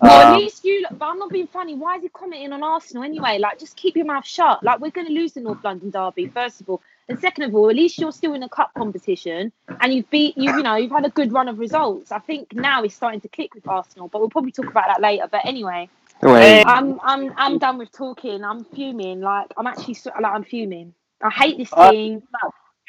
Well, 0.00 0.12
at 0.12 0.32
Um, 0.34 0.38
least 0.40 0.64
you. 0.64 0.84
But 0.92 1.06
I'm 1.06 1.18
not 1.18 1.30
being 1.30 1.46
funny. 1.46 1.74
Why 1.74 1.96
is 1.96 2.02
he 2.02 2.08
commenting 2.10 2.52
on 2.52 2.62
Arsenal 2.62 3.02
anyway? 3.02 3.38
Like, 3.38 3.58
just 3.58 3.76
keep 3.76 3.96
your 3.96 4.06
mouth 4.06 4.26
shut. 4.26 4.62
Like, 4.62 4.80
we're 4.80 4.90
going 4.90 5.06
to 5.08 5.12
lose 5.12 5.32
the 5.32 5.40
North 5.40 5.62
London 5.64 5.90
derby, 5.90 6.26
first 6.28 6.60
of 6.60 6.68
all, 6.70 6.80
and 7.08 7.18
second 7.20 7.44
of 7.44 7.54
all, 7.54 7.70
at 7.70 7.76
least 7.76 7.98
you're 7.98 8.12
still 8.12 8.34
in 8.34 8.42
a 8.42 8.48
cup 8.48 8.72
competition 8.76 9.52
and 9.80 9.94
you've 9.94 10.10
beat 10.10 10.36
you. 10.36 10.50
You 10.56 10.62
know, 10.62 10.76
you've 10.76 10.90
had 10.92 11.06
a 11.06 11.10
good 11.10 11.32
run 11.32 11.48
of 11.48 11.58
results. 11.58 12.12
I 12.12 12.18
think 12.18 12.54
now 12.54 12.82
it's 12.82 12.94
starting 12.94 13.20
to 13.22 13.28
click 13.28 13.54
with 13.54 13.66
Arsenal, 13.66 14.08
but 14.08 14.20
we'll 14.20 14.30
probably 14.30 14.52
talk 14.52 14.66
about 14.66 14.86
that 14.88 15.00
later. 15.00 15.26
But 15.30 15.44
anyway, 15.44 15.88
Wait, 16.22 16.64
I'm 16.64 16.98
I'm 17.02 17.32
I'm 17.36 17.58
done 17.58 17.78
with 17.78 17.92
talking. 17.92 18.44
I'm 18.44 18.64
fuming. 18.64 19.20
Like, 19.20 19.52
I'm 19.56 19.66
actually 19.66 19.96
like 20.04 20.24
I'm 20.24 20.44
fuming. 20.44 20.94
I 21.22 21.30
hate 21.30 21.58
this 21.58 21.70
Uh, 21.72 21.90
team. 21.90 22.22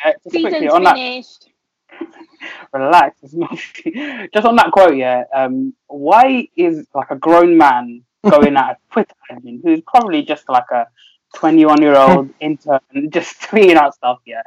Yeah, 0.03 0.11
just 0.11 0.23
quickly 0.23 0.51
Season's 0.51 0.73
on 0.73 0.83
that, 0.83 0.95
finished. 0.95 1.49
relax. 2.73 3.17
It's 3.23 3.33
not, 3.33 3.57
just 4.33 4.45
on 4.45 4.55
that 4.55 4.71
quote, 4.71 4.95
yeah. 4.95 5.23
Um, 5.33 5.73
why 5.87 6.47
is 6.55 6.87
like 6.93 7.11
a 7.11 7.15
grown 7.15 7.57
man 7.57 8.03
going 8.29 8.55
at 8.57 8.71
a 8.71 8.77
Twitter 8.91 9.15
admin 9.31 9.61
who's 9.63 9.81
probably 9.85 10.23
just 10.23 10.47
like 10.49 10.69
a 10.71 10.87
21 11.35 11.81
year 11.81 11.95
old 11.95 12.29
intern 12.39 12.79
just 13.09 13.39
tweeting 13.41 13.75
out 13.75 13.95
stuff, 13.95 14.19
yeah? 14.25 14.41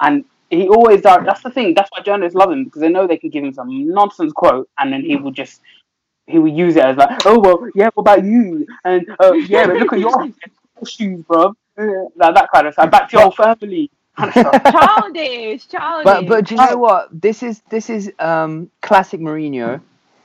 And 0.00 0.24
he 0.50 0.68
always 0.68 1.02
does. 1.02 1.24
That's 1.24 1.42
the 1.42 1.50
thing. 1.50 1.74
That's 1.74 1.90
why 1.90 2.00
journalists 2.02 2.36
love 2.36 2.50
him 2.50 2.64
because 2.64 2.80
they 2.80 2.88
know 2.88 3.06
they 3.06 3.18
can 3.18 3.30
give 3.30 3.44
him 3.44 3.52
some 3.52 3.68
nonsense 3.88 4.32
quote 4.32 4.68
and 4.78 4.92
then 4.92 5.02
he 5.02 5.16
will 5.16 5.30
just 5.30 5.60
he 6.26 6.38
will 6.38 6.52
use 6.52 6.76
it 6.76 6.84
as 6.84 6.96
like, 6.96 7.26
oh 7.26 7.38
well, 7.38 7.68
yeah, 7.74 7.90
what 7.94 8.02
about 8.02 8.24
you? 8.24 8.66
And 8.84 9.06
uh, 9.20 9.32
yeah, 9.32 9.66
but 9.66 9.76
look 9.76 9.92
at 9.92 9.98
your 9.98 10.32
shoes, 10.86 11.22
bro. 11.24 11.54
Like 11.76 12.34
that 12.34 12.48
kind 12.52 12.66
of 12.66 12.72
stuff. 12.74 12.90
Back 12.90 13.08
to 13.10 13.18
your 13.18 13.32
family. 13.32 13.90
Kind 14.16 14.36
of. 14.36 14.62
Childish, 14.72 15.68
childish. 15.68 16.04
but 16.04 16.26
but 16.26 16.44
do 16.44 16.54
you 16.54 16.66
know 16.66 16.76
what? 16.76 17.08
This 17.12 17.42
is 17.42 17.62
this 17.70 17.88
is 17.88 18.12
um 18.18 18.70
classic 18.82 19.20
Mourinho. 19.20 19.80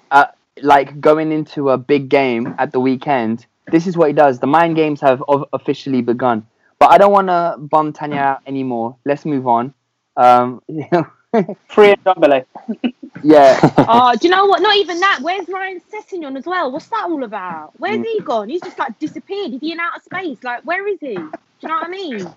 Uh, 0.10 0.26
like 0.62 1.00
going 1.00 1.32
into 1.32 1.70
a 1.70 1.78
big 1.78 2.10
game 2.10 2.56
at 2.58 2.72
the 2.72 2.80
weekend. 2.80 3.46
This 3.72 3.88
is 3.88 3.96
what 3.98 4.08
he 4.08 4.14
does. 4.14 4.40
The 4.40 4.48
mind 4.48 4.76
games 4.76 5.02
have 5.02 5.24
of- 5.28 5.46
officially 5.54 6.02
begun. 6.02 6.46
But 6.80 6.92
I 6.92 6.98
don't 6.98 7.12
want 7.12 7.28
to 7.28 7.56
bum 7.60 7.94
Tanya 7.94 8.18
out 8.20 8.42
anymore. 8.46 8.98
Let's 9.06 9.26
move 9.26 9.48
on. 9.48 9.74
Um, 10.18 10.62
Free 11.70 11.92
and 11.92 12.04
Ndombele. 12.04 12.46
yeah, 13.24 13.60
Oh, 13.78 14.14
do 14.20 14.28
you 14.28 14.32
know 14.32 14.46
what? 14.46 14.62
Not 14.62 14.76
even 14.76 15.00
that. 15.00 15.20
Where's 15.22 15.48
Ryan 15.48 15.82
Sessegnon 15.92 16.38
as 16.38 16.46
well? 16.46 16.72
What's 16.72 16.88
that 16.90 17.06
all 17.06 17.24
about? 17.24 17.72
Where's 17.80 18.06
he 18.06 18.20
gone? 18.20 18.50
He's 18.50 18.62
just 18.62 18.78
like 18.78 19.00
disappeared. 19.00 19.54
Is 19.54 19.62
he 19.62 19.72
in 19.72 19.80
outer 19.80 20.02
space? 20.04 20.44
Like, 20.44 20.64
where 20.66 20.88
is 20.88 21.00
he? 21.00 21.16
Do 21.16 21.22
you 21.62 21.70
know 21.70 21.76
what 21.76 21.86
I 21.86 21.90
mean? 21.90 22.34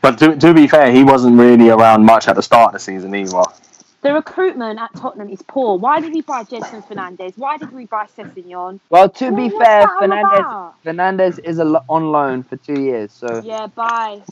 But 0.00 0.18
to, 0.18 0.36
to 0.36 0.54
be 0.54 0.66
fair, 0.66 0.90
he 0.92 1.02
wasn't 1.04 1.36
really 1.38 1.68
around 1.70 2.04
much 2.04 2.28
at 2.28 2.36
the 2.36 2.42
start 2.42 2.68
of 2.68 2.72
the 2.74 2.78
season 2.78 3.14
either. 3.14 3.42
The 4.02 4.14
recruitment 4.14 4.80
at 4.80 4.94
Tottenham 4.96 5.28
is 5.28 5.42
poor. 5.46 5.78
Why 5.78 6.00
did 6.00 6.14
we 6.14 6.22
buy 6.22 6.44
Gedson 6.44 6.82
Fernandes? 6.88 7.36
Why 7.36 7.58
did 7.58 7.70
we 7.72 7.84
buy 7.84 8.06
Sessegnon? 8.06 8.80
Well, 8.88 9.10
to 9.10 9.30
be 9.36 9.50
fair, 9.50 9.86
Fernandes? 10.00 10.72
Fernandes 10.84 11.38
is 11.44 11.58
a 11.58 11.64
lo- 11.64 11.84
on 11.88 12.10
loan 12.10 12.42
for 12.42 12.56
two 12.56 12.80
years. 12.80 13.12
So 13.12 13.42
Yeah, 13.44 13.66
bye. 13.66 14.22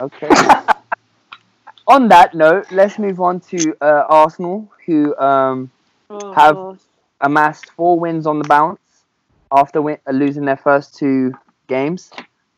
okay. 0.00 0.30
on 1.86 2.08
that 2.08 2.34
note, 2.34 2.72
let's 2.72 2.98
move 2.98 3.20
on 3.20 3.40
to 3.40 3.74
uh, 3.82 4.04
Arsenal, 4.08 4.70
who 4.86 5.14
um, 5.18 5.70
Oh, 6.10 6.32
Have- 6.32 6.54
gosh. 6.54 6.78
amassed 7.20 7.70
four 7.72 8.00
wins 8.00 8.26
on 8.26 8.38
the 8.38 8.48
bounce 8.48 8.80
after 9.52 9.82
win- 9.82 9.98
uh, 10.06 10.12
losing 10.12 10.46
their 10.46 10.56
first 10.56 10.96
two 10.96 11.34
games. 11.66 12.10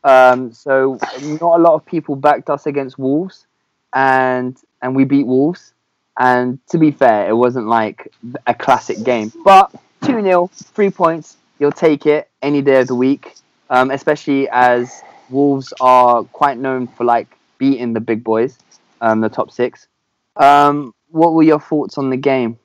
Um, 0.05 0.53
so 0.53 0.97
not 1.21 1.59
a 1.59 1.61
lot 1.61 1.73
of 1.73 1.85
people 1.85 2.15
backed 2.15 2.49
us 2.49 2.65
against 2.65 2.97
Wolves, 2.97 3.45
and 3.93 4.57
and 4.81 4.95
we 4.95 5.03
beat 5.03 5.27
Wolves. 5.27 5.73
And 6.19 6.59
to 6.69 6.77
be 6.77 6.91
fair, 6.91 7.29
it 7.29 7.33
wasn't 7.35 7.67
like 7.67 8.11
a 8.47 8.53
classic 8.53 9.03
game, 9.03 9.31
but 9.43 9.71
two 10.03 10.21
0 10.21 10.49
three 10.53 10.89
points. 10.89 11.37
You'll 11.59 11.71
take 11.71 12.05
it 12.05 12.29
any 12.41 12.61
day 12.61 12.81
of 12.81 12.87
the 12.87 12.95
week, 12.95 13.35
um, 13.69 13.91
especially 13.91 14.49
as 14.49 15.01
Wolves 15.29 15.73
are 15.79 16.23
quite 16.23 16.57
known 16.57 16.87
for 16.87 17.03
like 17.05 17.27
beating 17.57 17.93
the 17.93 17.99
big 18.01 18.23
boys, 18.23 18.57
um, 18.99 19.21
the 19.21 19.29
top 19.29 19.51
six. 19.51 19.87
Um, 20.35 20.93
what 21.09 21.33
were 21.33 21.43
your 21.43 21.59
thoughts 21.59 21.97
on 21.97 22.09
the 22.09 22.17
game? 22.17 22.57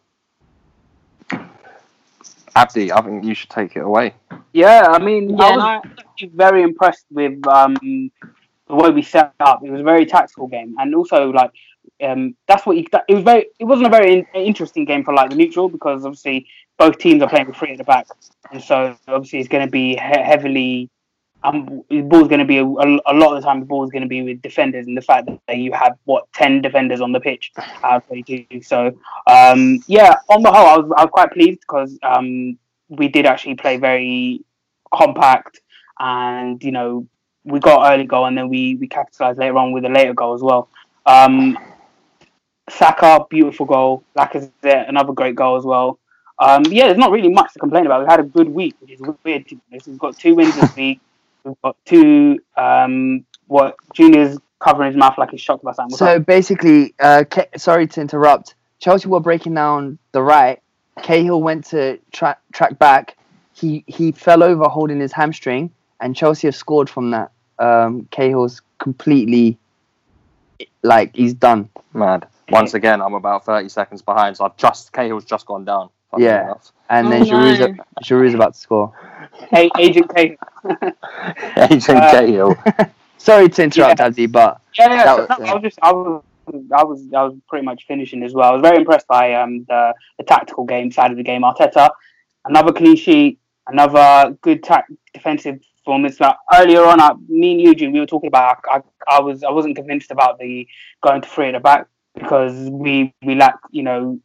Abdi, 2.55 2.91
I 2.91 3.03
think 3.03 3.25
you 3.25 3.35
should 3.35 3.51
take 3.51 3.77
it 3.77 3.81
away. 3.81 4.15
Yeah, 4.53 4.87
I 4.89 4.99
mean, 4.99 5.37
Yeah, 5.37 5.45
I 5.45 5.49
and 5.49 5.57
was 5.59 5.83
I- 6.23 6.31
very 6.35 6.63
impressed 6.63 7.05
with 7.11 7.47
um, 7.47 7.75
the 7.83 8.11
way 8.75 8.91
we 8.91 9.03
set 9.03 9.35
up. 9.41 9.63
It 9.63 9.71
was 9.71 9.83
a 9.83 9.85
very 9.85 10.07
tactical 10.07 10.47
game, 10.47 10.75
and 10.79 10.95
also 10.95 11.31
like 11.31 11.51
um, 12.03 12.37
that's 12.47 12.67
what 12.67 12.77
that, 12.93 13.05
it 13.09 13.15
was. 13.15 13.25
Very, 13.25 13.47
it 13.59 13.65
wasn't 13.65 13.87
a 13.87 13.91
very 13.91 14.13
in, 14.13 14.27
interesting 14.35 14.85
game 14.85 15.05
for 15.05 15.15
like 15.15 15.31
the 15.31 15.37
neutral 15.37 15.69
because 15.69 16.05
obviously 16.05 16.47
both 16.79 16.99
teams 16.99 17.23
are 17.23 17.29
playing 17.29 17.47
with 17.47 17.57
three 17.57 17.73
at 17.73 17.79
the 17.79 17.85
back, 17.85 18.07
and 18.53 18.63
so 18.63 18.97
obviously 19.09 19.41
it's 19.41 19.49
going 19.49 19.67
to 19.67 19.71
be 19.71 19.91
he- 19.91 19.97
heavily. 19.97 20.91
Um, 21.45 21.83
the 21.91 22.01
ball's 22.01 22.29
going 22.29 22.41
to 22.41 22.47
be 22.47 22.59
a, 22.59 22.65
a, 22.65 22.99
a 23.07 23.15
lot 23.15 23.37
of 23.37 23.43
the 23.43 23.47
time. 23.47 23.61
The 23.61 23.67
ball's 23.67 23.91
going 23.91 24.03
to 24.03 24.09
be 24.09 24.23
with 24.23 24.43
defenders, 24.43 24.87
and 24.87 24.97
the 24.97 25.03
fact 25.03 25.29
that 25.47 25.57
you 25.57 25.73
have 25.73 25.97
what 26.05 26.31
ten 26.33 26.61
defenders 26.61 27.01
on 27.01 27.13
the 27.13 27.21
pitch 27.21 27.53
out 27.85 27.97
of 27.97 28.07
twenty-two. 28.07 28.63
So 28.63 28.99
um, 29.27 29.83
yeah, 29.87 30.15
on 30.29 30.43
the 30.43 30.51
whole, 30.51 30.67
I 30.67 30.77
was 30.77 30.93
I 30.97 31.03
was 31.05 31.11
quite 31.13 31.33
pleased 31.33 31.61
because 31.61 31.99
um, 32.03 32.59
we 32.89 33.09
did 33.09 33.27
actually 33.27 33.55
play 33.55 33.77
very 33.77 34.45
compact, 34.93 35.61
and 35.99 36.63
you 36.63 36.73
know 36.73 37.07
we 37.45 37.61
got 37.61 37.93
early 37.93 38.05
goal, 38.05 38.27
and 38.27 38.37
then 38.37 38.49
we 38.49 38.75
we 38.77 38.89
capitalized 38.89 39.39
later 39.39 39.57
on 39.57 39.73
with 39.73 39.85
a 39.85 39.89
later 39.89 40.15
goal 40.15 40.35
as 40.35 40.43
well. 40.43 40.69
Um, 41.07 41.57
Saka, 42.69 43.25
beautiful 43.31 43.67
goal. 43.67 44.03
Lacazette, 44.17 44.89
another 44.89 45.13
great 45.13 45.35
goal 45.37 45.57
as 45.57 45.65
well. 45.65 45.99
Um, 46.39 46.65
yeah, 46.67 46.87
there's 46.87 46.99
not 46.99 47.13
really 47.13 47.29
much 47.31 47.53
to 47.55 47.59
complain 47.59 47.87
about. 47.87 48.01
We've 48.01 48.09
had 48.11 48.21
a 48.21 48.25
good 48.25 48.49
week, 48.49 48.75
which 48.81 48.91
is 48.93 49.01
weird. 49.25 49.49
To 49.49 49.55
be 49.55 49.61
honest. 49.73 49.87
We've 49.89 49.99
got 49.99 50.19
two 50.19 50.35
wins 50.35 50.55
this 50.57 50.75
week. 50.77 51.01
We've 51.45 51.61
got 51.63 51.77
two. 51.85 52.41
Um, 52.57 53.25
what 53.47 53.77
Junior's 53.95 54.39
covering 54.59 54.93
his 54.93 54.99
mouth 54.99 55.17
like 55.19 55.31
he's 55.31 55.41
shocked 55.41 55.63
by 55.63 55.73
something. 55.73 55.93
What's 55.93 55.99
So 56.01 56.17
up? 56.17 56.27
basically, 56.27 56.95
uh, 56.99 57.25
Ca- 57.31 57.47
sorry 57.57 57.87
to 57.87 58.01
interrupt. 58.01 58.55
Chelsea 58.81 59.09
were 59.09 59.21
breaking 59.21 59.55
down 59.55 59.99
the 60.13 60.23
right. 60.23 60.61
Cahill 61.03 61.41
went 61.41 61.65
to 61.67 61.99
tra- 62.13 62.39
track 62.53 62.79
back. 62.79 63.17
He 63.55 63.85
he 63.87 64.13
fell 64.13 64.43
over 64.43 64.65
holding 64.65 65.01
his 65.01 65.13
hamstring, 65.13 65.71
and 66.01 66.15
Chelsea 66.17 66.49
have 66.49 66.57
scored 66.57 66.91
from 66.91 67.13
that. 67.13 67.31
Um, 67.59 68.09
Cahill's 68.11 68.61
completely 68.79 69.57
like 70.83 71.15
he's 71.17 71.33
done. 71.33 71.71
Mad. 71.95 72.27
Once 72.51 72.75
again, 72.75 73.01
I'm 73.03 73.15
about 73.15 73.45
30 73.45 73.69
seconds 73.69 74.03
behind, 74.03 74.37
so 74.37 74.45
I've 74.45 74.57
just 74.57 74.93
Cahill's 74.93 75.25
just 75.25 75.47
gone 75.47 75.65
down. 75.65 75.91
Yeah. 76.17 76.45
enough. 76.45 76.73
And 76.89 77.09
Oh, 77.09 77.11
then 77.11 77.25
Giroud's, 77.25 77.59
no. 77.61 77.85
Giroud's 78.03 78.35
about 78.35 78.55
to 78.55 78.61
score. 78.61 78.93
Hey, 79.51 79.69
Agent 79.79 80.15
K. 80.15 80.37
Agent 81.57 81.89
Uh, 81.99 82.11
Cahill. 82.13 82.57
Sorry 83.19 83.49
to 83.49 83.63
interrupt, 83.65 83.99
Yeah. 83.99 84.07
Abdi, 84.07 84.27
but 84.27 84.61
Yeah, 84.79 84.91
yeah. 84.93 85.15
Was- 85.17 85.29
no, 85.29 85.45
I 85.47 85.55
was 85.55 85.63
just, 85.63 85.79
I 85.83 85.93
was, 85.93 86.23
I 86.73 86.85
was, 86.85 87.03
I 87.15 87.23
was 87.25 87.35
pretty 87.49 87.65
much 87.65 87.87
finishing 87.89 88.23
as 88.23 88.33
well. 88.35 88.51
I 88.51 88.53
was 88.53 88.63
very 88.63 88.77
impressed 88.79 89.09
by 89.09 89.35
um 89.35 89.65
the, 89.69 89.95
the 90.19 90.25
tactical 90.25 90.65
game 90.65 90.93
side 90.93 91.11
of 91.11 91.17
the 91.17 91.25
game. 91.25 91.43
Arteta, 91.43 91.91
another 92.45 92.73
clean 92.73 92.95
sheet, 92.97 93.41
another 93.67 94.37
good 94.43 94.63
tac- 94.63 94.87
defensive 95.13 95.59
performance. 95.79 96.21
Like 96.21 96.37
earlier 96.55 96.85
on, 96.85 97.01
I, 97.01 97.15
me 97.29 97.53
and 97.53 97.61
Eugene, 97.61 97.93
we 97.93 97.99
were 97.99 98.07
talking 98.07 98.29
about. 98.29 98.59
I, 98.71 98.81
I 99.09 99.21
was, 99.21 99.43
I 99.43 99.51
wasn't 99.51 99.75
convinced 99.77 100.13
about 100.13 100.39
the 100.39 100.67
going 101.03 101.21
to 101.21 101.29
three 101.29 101.49
at 101.49 101.53
the 101.55 101.61
back 101.61 101.89
because 102.17 102.71
we 102.71 103.15
we 103.23 103.35
lack, 103.35 103.59
you 103.71 103.83
know, 103.83 104.21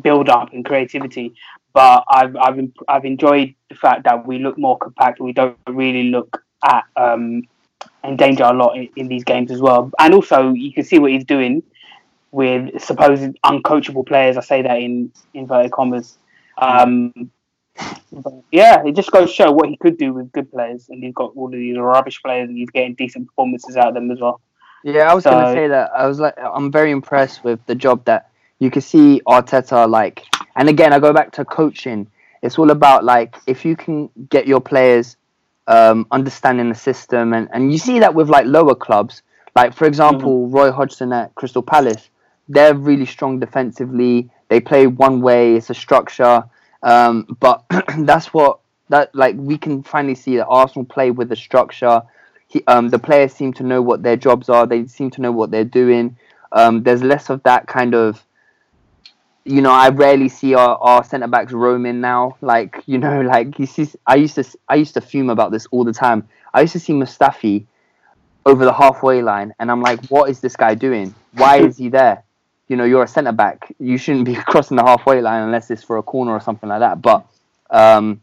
build 0.00 0.28
up 0.28 0.52
and 0.52 0.64
creativity. 0.64 1.34
But 1.72 2.04
I've 2.08 2.36
I've 2.36 2.60
I've 2.88 3.04
enjoyed 3.04 3.54
the 3.68 3.74
fact 3.74 4.04
that 4.04 4.26
we 4.26 4.38
look 4.38 4.58
more 4.58 4.78
compact. 4.78 5.20
We 5.20 5.32
don't 5.32 5.56
really 5.68 6.04
look 6.04 6.42
at 6.64 6.84
um 6.96 7.42
endanger 8.04 8.44
a 8.44 8.52
lot 8.52 8.76
in, 8.76 8.88
in 8.96 9.08
these 9.08 9.24
games 9.24 9.50
as 9.50 9.60
well. 9.60 9.90
And 9.98 10.14
also, 10.14 10.52
you 10.52 10.72
can 10.72 10.84
see 10.84 10.98
what 10.98 11.10
he's 11.10 11.24
doing 11.24 11.62
with 12.30 12.80
supposed 12.80 13.36
uncoachable 13.44 14.06
players. 14.06 14.36
I 14.36 14.40
say 14.40 14.62
that 14.62 14.78
in 14.78 15.12
inverted 15.34 15.72
commas. 15.72 16.18
Um, 16.58 17.30
yeah, 18.50 18.84
it 18.84 18.94
just 18.94 19.10
goes 19.10 19.30
to 19.30 19.34
show 19.34 19.52
what 19.52 19.68
he 19.68 19.76
could 19.76 19.96
do 19.96 20.12
with 20.12 20.32
good 20.32 20.50
players, 20.50 20.88
and 20.88 21.02
he's 21.02 21.14
got 21.14 21.32
all 21.36 21.46
of 21.46 21.52
these 21.52 21.78
rubbish 21.78 22.20
players, 22.22 22.48
and 22.48 22.58
he's 22.58 22.70
getting 22.70 22.94
decent 22.94 23.26
performances 23.28 23.76
out 23.76 23.88
of 23.88 23.94
them 23.94 24.10
as 24.10 24.20
well. 24.20 24.40
Yeah, 24.82 25.10
I 25.10 25.14
was 25.14 25.24
gonna 25.24 25.52
say 25.52 25.68
that. 25.68 25.90
I 25.96 26.06
was 26.06 26.18
like, 26.18 26.34
I'm 26.38 26.70
very 26.72 26.90
impressed 26.90 27.44
with 27.44 27.64
the 27.66 27.74
job 27.74 28.04
that 28.06 28.30
you 28.58 28.70
can 28.70 28.82
see 28.82 29.20
Arteta 29.26 29.88
like. 29.88 30.24
And 30.56 30.68
again, 30.68 30.92
I 30.92 30.98
go 30.98 31.12
back 31.12 31.32
to 31.32 31.44
coaching. 31.44 32.08
It's 32.42 32.58
all 32.58 32.70
about 32.70 33.04
like 33.04 33.36
if 33.46 33.64
you 33.64 33.76
can 33.76 34.10
get 34.28 34.46
your 34.46 34.60
players 34.60 35.16
um, 35.68 36.06
understanding 36.10 36.68
the 36.68 36.74
system, 36.74 37.32
and 37.32 37.48
and 37.52 37.72
you 37.72 37.78
see 37.78 38.00
that 38.00 38.14
with 38.14 38.28
like 38.28 38.46
lower 38.46 38.74
clubs. 38.74 39.22
Like 39.54 39.74
for 39.74 39.86
example, 39.86 40.48
Roy 40.48 40.72
Hodgson 40.72 41.12
at 41.12 41.34
Crystal 41.36 41.62
Palace, 41.62 42.08
they're 42.48 42.74
really 42.74 43.06
strong 43.06 43.38
defensively. 43.38 44.30
They 44.48 44.60
play 44.60 44.86
one 44.86 45.20
way. 45.20 45.54
It's 45.56 45.70
a 45.70 45.74
structure. 45.74 46.44
Um, 46.82 47.36
but 47.38 47.64
that's 47.98 48.34
what 48.34 48.58
that 48.88 49.14
like 49.14 49.36
we 49.38 49.56
can 49.58 49.82
finally 49.82 50.16
see 50.16 50.36
that 50.36 50.46
Arsenal 50.46 50.84
play 50.84 51.10
with 51.10 51.30
a 51.30 51.36
structure 51.36 52.02
he, 52.52 52.62
um, 52.66 52.90
the 52.90 52.98
players 52.98 53.32
seem 53.32 53.54
to 53.54 53.62
know 53.62 53.80
what 53.80 54.02
their 54.02 54.16
jobs 54.16 54.50
are. 54.50 54.66
They 54.66 54.86
seem 54.86 55.10
to 55.12 55.22
know 55.22 55.32
what 55.32 55.50
they're 55.50 55.64
doing. 55.64 56.16
Um, 56.52 56.82
there's 56.82 57.02
less 57.02 57.30
of 57.30 57.42
that 57.44 57.66
kind 57.66 57.94
of, 57.94 58.22
you 59.46 59.62
know, 59.62 59.72
I 59.72 59.88
rarely 59.88 60.28
see 60.28 60.54
our, 60.54 60.76
our 60.76 61.02
centre 61.02 61.28
backs 61.28 61.52
roaming 61.52 62.02
now. 62.02 62.36
Like 62.42 62.82
you 62.86 62.98
know, 62.98 63.20
like 63.34 63.58
you 63.58 63.66
see, 63.66 63.88
I 64.06 64.16
used 64.16 64.34
to 64.34 64.44
I 64.68 64.74
used 64.74 64.94
to 64.94 65.00
fume 65.00 65.30
about 65.30 65.50
this 65.50 65.66
all 65.70 65.84
the 65.84 65.94
time. 65.94 66.28
I 66.52 66.60
used 66.60 66.74
to 66.74 66.80
see 66.80 66.92
Mustafi 66.92 67.64
over 68.44 68.66
the 68.66 68.72
halfway 68.72 69.22
line, 69.22 69.54
and 69.58 69.70
I'm 69.70 69.80
like, 69.80 70.04
what 70.08 70.28
is 70.28 70.40
this 70.40 70.54
guy 70.54 70.74
doing? 70.74 71.14
Why 71.32 71.58
is 71.58 71.78
he 71.78 71.88
there? 71.88 72.22
You 72.68 72.76
know, 72.76 72.84
you're 72.84 73.02
a 73.02 73.08
centre 73.08 73.32
back. 73.32 73.74
You 73.78 73.96
shouldn't 73.96 74.26
be 74.26 74.34
crossing 74.46 74.76
the 74.76 74.84
halfway 74.84 75.22
line 75.22 75.42
unless 75.42 75.70
it's 75.70 75.82
for 75.82 75.96
a 75.96 76.02
corner 76.02 76.32
or 76.32 76.40
something 76.40 76.68
like 76.68 76.80
that. 76.80 77.00
But 77.00 77.26
um, 77.70 78.21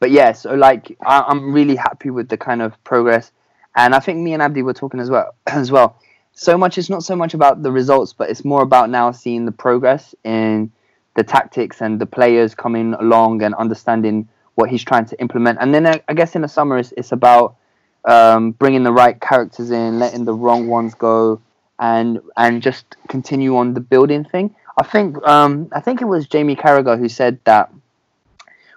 but 0.00 0.10
yeah, 0.10 0.32
so 0.32 0.54
like 0.54 0.96
I, 1.06 1.22
I'm 1.28 1.52
really 1.52 1.76
happy 1.76 2.10
with 2.10 2.28
the 2.28 2.36
kind 2.36 2.62
of 2.62 2.82
progress, 2.82 3.30
and 3.76 3.94
I 3.94 4.00
think 4.00 4.18
me 4.18 4.32
and 4.32 4.42
Abdi 4.42 4.62
were 4.62 4.74
talking 4.74 4.98
as 4.98 5.10
well. 5.10 5.34
As 5.46 5.70
well, 5.70 5.96
so 6.32 6.56
much 6.58 6.78
it's 6.78 6.90
not 6.90 7.04
so 7.04 7.14
much 7.14 7.34
about 7.34 7.62
the 7.62 7.70
results, 7.70 8.12
but 8.12 8.30
it's 8.30 8.44
more 8.44 8.62
about 8.62 8.90
now 8.90 9.12
seeing 9.12 9.44
the 9.44 9.52
progress 9.52 10.14
in 10.24 10.72
the 11.16 11.22
tactics 11.22 11.82
and 11.82 12.00
the 12.00 12.06
players 12.06 12.54
coming 12.54 12.94
along 12.94 13.42
and 13.42 13.54
understanding 13.56 14.28
what 14.54 14.70
he's 14.70 14.82
trying 14.82 15.04
to 15.04 15.20
implement. 15.20 15.58
And 15.60 15.74
then 15.74 15.86
I, 15.86 16.00
I 16.08 16.14
guess 16.14 16.34
in 16.34 16.42
the 16.42 16.48
summer 16.48 16.78
it's, 16.78 16.92
it's 16.96 17.12
about 17.12 17.56
um, 18.04 18.52
bringing 18.52 18.84
the 18.84 18.92
right 18.92 19.20
characters 19.20 19.70
in, 19.70 19.98
letting 19.98 20.24
the 20.24 20.32
wrong 20.32 20.68
ones 20.68 20.94
go, 20.94 21.40
and 21.78 22.20
and 22.36 22.62
just 22.62 22.96
continue 23.08 23.56
on 23.56 23.74
the 23.74 23.80
building 23.80 24.24
thing. 24.24 24.54
I 24.78 24.84
think 24.84 25.16
um, 25.26 25.68
I 25.72 25.80
think 25.80 26.00
it 26.00 26.06
was 26.06 26.26
Jamie 26.26 26.56
Carragher 26.56 26.98
who 26.98 27.08
said 27.08 27.38
that 27.44 27.70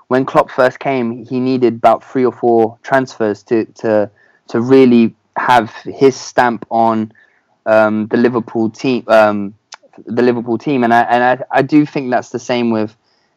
when 0.08 0.26
Klopp 0.26 0.52
first 0.52 0.80
came, 0.80 1.26
he 1.26 1.40
needed 1.40 1.76
about 1.76 2.04
three 2.04 2.26
or 2.26 2.32
four 2.32 2.78
transfers 2.84 3.44
to 3.44 3.66
to 3.66 4.10
to 4.48 4.62
really 4.62 5.16
have 5.38 5.72
his 5.84 6.16
stamp 6.16 6.66
on 6.70 7.12
um, 7.66 8.08
the 8.08 8.18
Liverpool 8.18 8.70
team, 8.70 9.04
um, 9.08 9.54
the 10.06 10.22
Liverpool 10.22 10.58
team, 10.58 10.84
and 10.84 10.94
I 10.94 11.02
and 11.02 11.24
I, 11.24 11.60
I 11.60 11.62
do 11.62 11.86
think 11.86 12.12
that's 12.12 12.30
the 12.30 12.40
same 12.40 12.70
with 12.72 12.96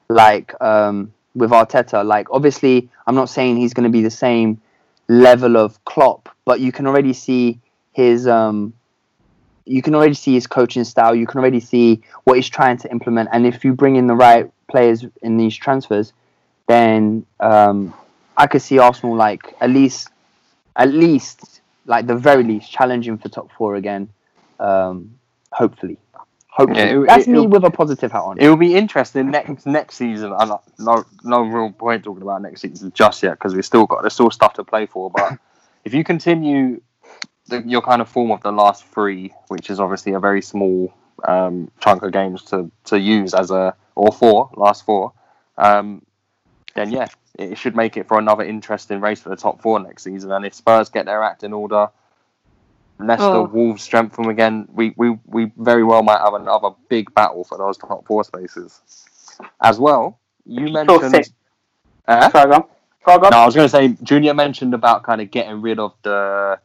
like 0.09 0.55
um, 0.61 1.13
with 1.35 1.51
Arteta. 1.51 2.05
Like 2.05 2.29
obviously, 2.31 2.91
I'm 3.07 3.15
not 3.15 3.29
saying 3.29 3.57
he's 3.57 3.75
going 3.75 3.85
to 3.85 3.91
be 3.91 4.03
the 4.03 4.11
same 4.11 4.61
level 5.09 5.57
of 5.57 5.83
Klopp, 5.85 6.29
but 6.45 6.61
you 6.61 6.73
can 6.73 6.87
already 6.87 7.13
see 7.13 7.61
his 7.93 8.27
um, 8.27 8.75
you 9.65 9.83
can 9.83 9.95
already 9.95 10.15
see 10.15 10.35
his 10.35 10.47
coaching 10.47 10.85
style. 10.85 11.15
You 11.15 11.27
can 11.27 11.41
already 11.41 11.61
see 11.61 12.03
what 12.25 12.37
he's 12.37 12.49
trying 12.49 12.79
to 12.79 12.91
implement. 12.91 13.29
And 13.33 13.47
if 13.47 13.65
you 13.65 13.73
bring 13.73 13.97
in 13.97 14.07
the 14.07 14.15
right 14.15 14.51
players 14.69 15.05
in 15.23 15.37
these 15.37 15.57
transfers, 15.57 16.13
then 16.67 17.27
um, 17.41 17.95
I 18.37 18.47
could 18.47 18.63
see 18.63 18.79
Arsenal 18.79 19.17
like 19.17 19.55
at 19.61 19.71
least, 19.71 20.11
at 20.77 20.89
least 20.93 21.61
like 21.87 22.07
the 22.07 22.17
very 22.17 22.43
least 22.43 22.71
challenging 22.71 23.19
for 23.19 23.29
top 23.29 23.51
four 23.53 23.77
again. 23.77 24.09
Um, 24.59 25.19
hopefully, 25.53 25.99
hopefully. 26.49 26.81
Yeah, 26.81 27.01
it- 27.03 27.07
That's 27.07 27.27
it- 27.27 27.31
me 27.31 27.47
with 27.47 27.65
a 27.65 27.71
positive 27.71 28.11
hat 28.13 28.23
on. 28.23 28.39
It 28.39 28.49
will 28.49 28.57
be 28.57 28.75
interesting 28.75 29.31
next 29.31 29.67
next 29.67 29.97
season. 29.97 30.33
No 30.79 31.05
no 31.23 31.43
real 31.43 31.71
point 31.73 32.05
talking 32.05 32.23
about 32.23 32.43
next 32.43 32.63
season 32.63 32.91
just 32.95 33.23
yet 33.23 33.33
because 33.33 33.55
we've 33.55 33.65
still 33.65 33.87
got 33.87 34.03
there's 34.03 34.15
still 34.15 34.31
stuff 34.31 34.55
to 34.55 34.65
play 34.65 34.87
for. 34.87 35.11
But 35.11 35.39
if 35.85 35.95
you 35.95 36.03
continue 36.05 36.81
the, 37.49 37.63
your 37.63 37.83
kind 37.83 38.03
of 38.03 38.09
form 38.09 38.33
of 38.33 38.43
the 38.43 38.51
last 38.51 38.85
three, 38.87 39.33
which 39.49 39.71
is 39.71 39.79
obviously 39.79 40.13
a 40.15 40.19
very 40.21 40.43
small 40.43 40.93
um, 41.29 41.71
chunk 41.81 42.03
of 42.03 42.13
games 42.13 42.43
to 42.47 42.71
to 42.87 42.99
use 42.99 43.35
as 43.35 43.51
a 43.53 43.75
or 43.95 44.11
four 44.13 44.51
last 44.57 44.85
four, 44.85 45.13
um, 45.59 46.03
then 46.77 46.93
yeah, 46.93 47.09
it 47.39 47.59
should 47.59 47.75
make 47.75 47.97
it 47.97 48.07
for 48.07 48.19
another 48.19 48.45
interesting 48.45 49.01
race 49.01 49.21
for 49.21 49.29
the 49.31 49.37
top 49.37 49.61
four 49.61 49.81
next 49.81 50.05
season. 50.05 50.31
And 50.31 50.47
if 50.47 50.55
Spurs 50.55 50.89
get 50.89 51.07
their 51.07 51.23
act 51.23 51.43
in 51.43 51.53
order. 51.53 51.89
Leicester, 52.99 53.25
Oh. 53.27 53.43
Wolves 53.45 53.83
strengthen 53.83 54.31
again. 54.31 54.67
We, 54.73 54.95
we 54.97 55.19
we 55.27 55.53
very 55.59 55.85
well 55.85 56.03
might 56.03 56.19
have 56.21 56.33
another 56.33 56.71
big 56.89 57.12
battle 57.15 57.45
for 57.45 57.59
those 57.59 57.77
top 57.77 58.07
four 58.07 58.25
spaces. 58.25 58.81
As 59.61 59.79
well, 59.79 60.19
you 60.47 60.73
mentioned. 60.73 61.29
Uh, 62.09 62.31
Sorry, 62.31 62.47
go 62.49 62.55
on. 62.55 62.65
Go 63.05 63.12
on, 63.12 63.31
no, 63.33 63.37
I 63.37 63.45
was 63.45 63.55
going 63.55 63.67
to 63.67 63.71
say 63.71 63.89
Junior 64.03 64.33
mentioned 64.33 64.73
about 64.73 65.03
kind 65.03 65.21
of 65.21 65.31
getting 65.31 65.61
rid 65.61 65.79
of 65.79 65.93
the 66.05 66.59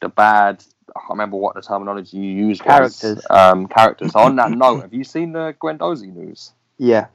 the 0.00 0.10
bad. 0.10 0.62
I 0.94 1.00
can't 1.00 1.10
remember 1.10 1.38
what 1.38 1.54
the 1.54 1.62
terminology 1.62 2.18
you 2.18 2.46
used. 2.48 2.60
was. 2.66 3.00
Characters. 3.00 3.26
Um, 3.30 3.66
characters. 3.66 4.14
on 4.14 4.36
that 4.36 4.50
note, 4.64 4.82
have 4.82 4.92
you 4.92 5.04
seen 5.04 5.32
the 5.32 5.54
Guendouzi 5.58 6.14
news? 6.14 6.52
Yeah. 6.76 7.06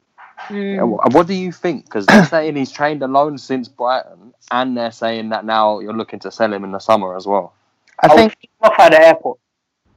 Mm. 0.48 1.14
What 1.14 1.28
do 1.28 1.34
you 1.34 1.52
think? 1.52 1.86
Because 1.86 2.06
they're 2.06 2.26
saying 2.26 2.56
he's 2.56 2.72
trained 2.72 3.02
alone 3.04 3.38
since 3.38 3.68
Brighton, 3.68 4.34
and 4.52 4.78
they're 4.78 4.92
saying 4.92 5.30
that 5.30 5.46
now 5.46 5.80
you're 5.80 5.94
looking 5.96 6.20
to 6.20 6.32
sell 6.32 6.54
him 6.54 6.64
in 6.64 6.72
the 6.72 6.80
summer 6.80 7.16
as 7.16 7.26
well. 7.26 7.54
I 8.02 8.08
I'll 8.08 8.16
think 8.18 8.40
pick 8.40 8.50
off 8.62 8.80
at 8.80 8.90
the 8.90 9.00
airport. 9.00 9.40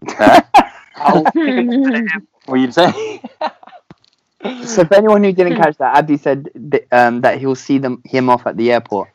Huh? 0.08 0.40
I'll 0.96 1.24
pick 1.24 1.54
him 1.54 1.68
off 1.68 1.86
at 1.86 1.92
the 1.92 2.10
airport. 2.12 2.46
what 2.46 2.60
you 2.60 2.72
say? 2.72 3.20
so. 4.66 4.84
For 4.84 4.94
anyone 4.94 5.24
who 5.24 5.32
didn't 5.32 5.56
catch 5.56 5.76
that, 5.78 5.96
Abdi 5.96 6.16
said 6.16 6.48
th- 6.70 6.86
um, 6.92 7.20
that 7.22 7.38
he'll 7.38 7.54
see 7.54 7.78
them 7.78 8.00
him 8.04 8.30
off 8.30 8.46
at 8.46 8.56
the 8.56 8.72
airport. 8.72 9.08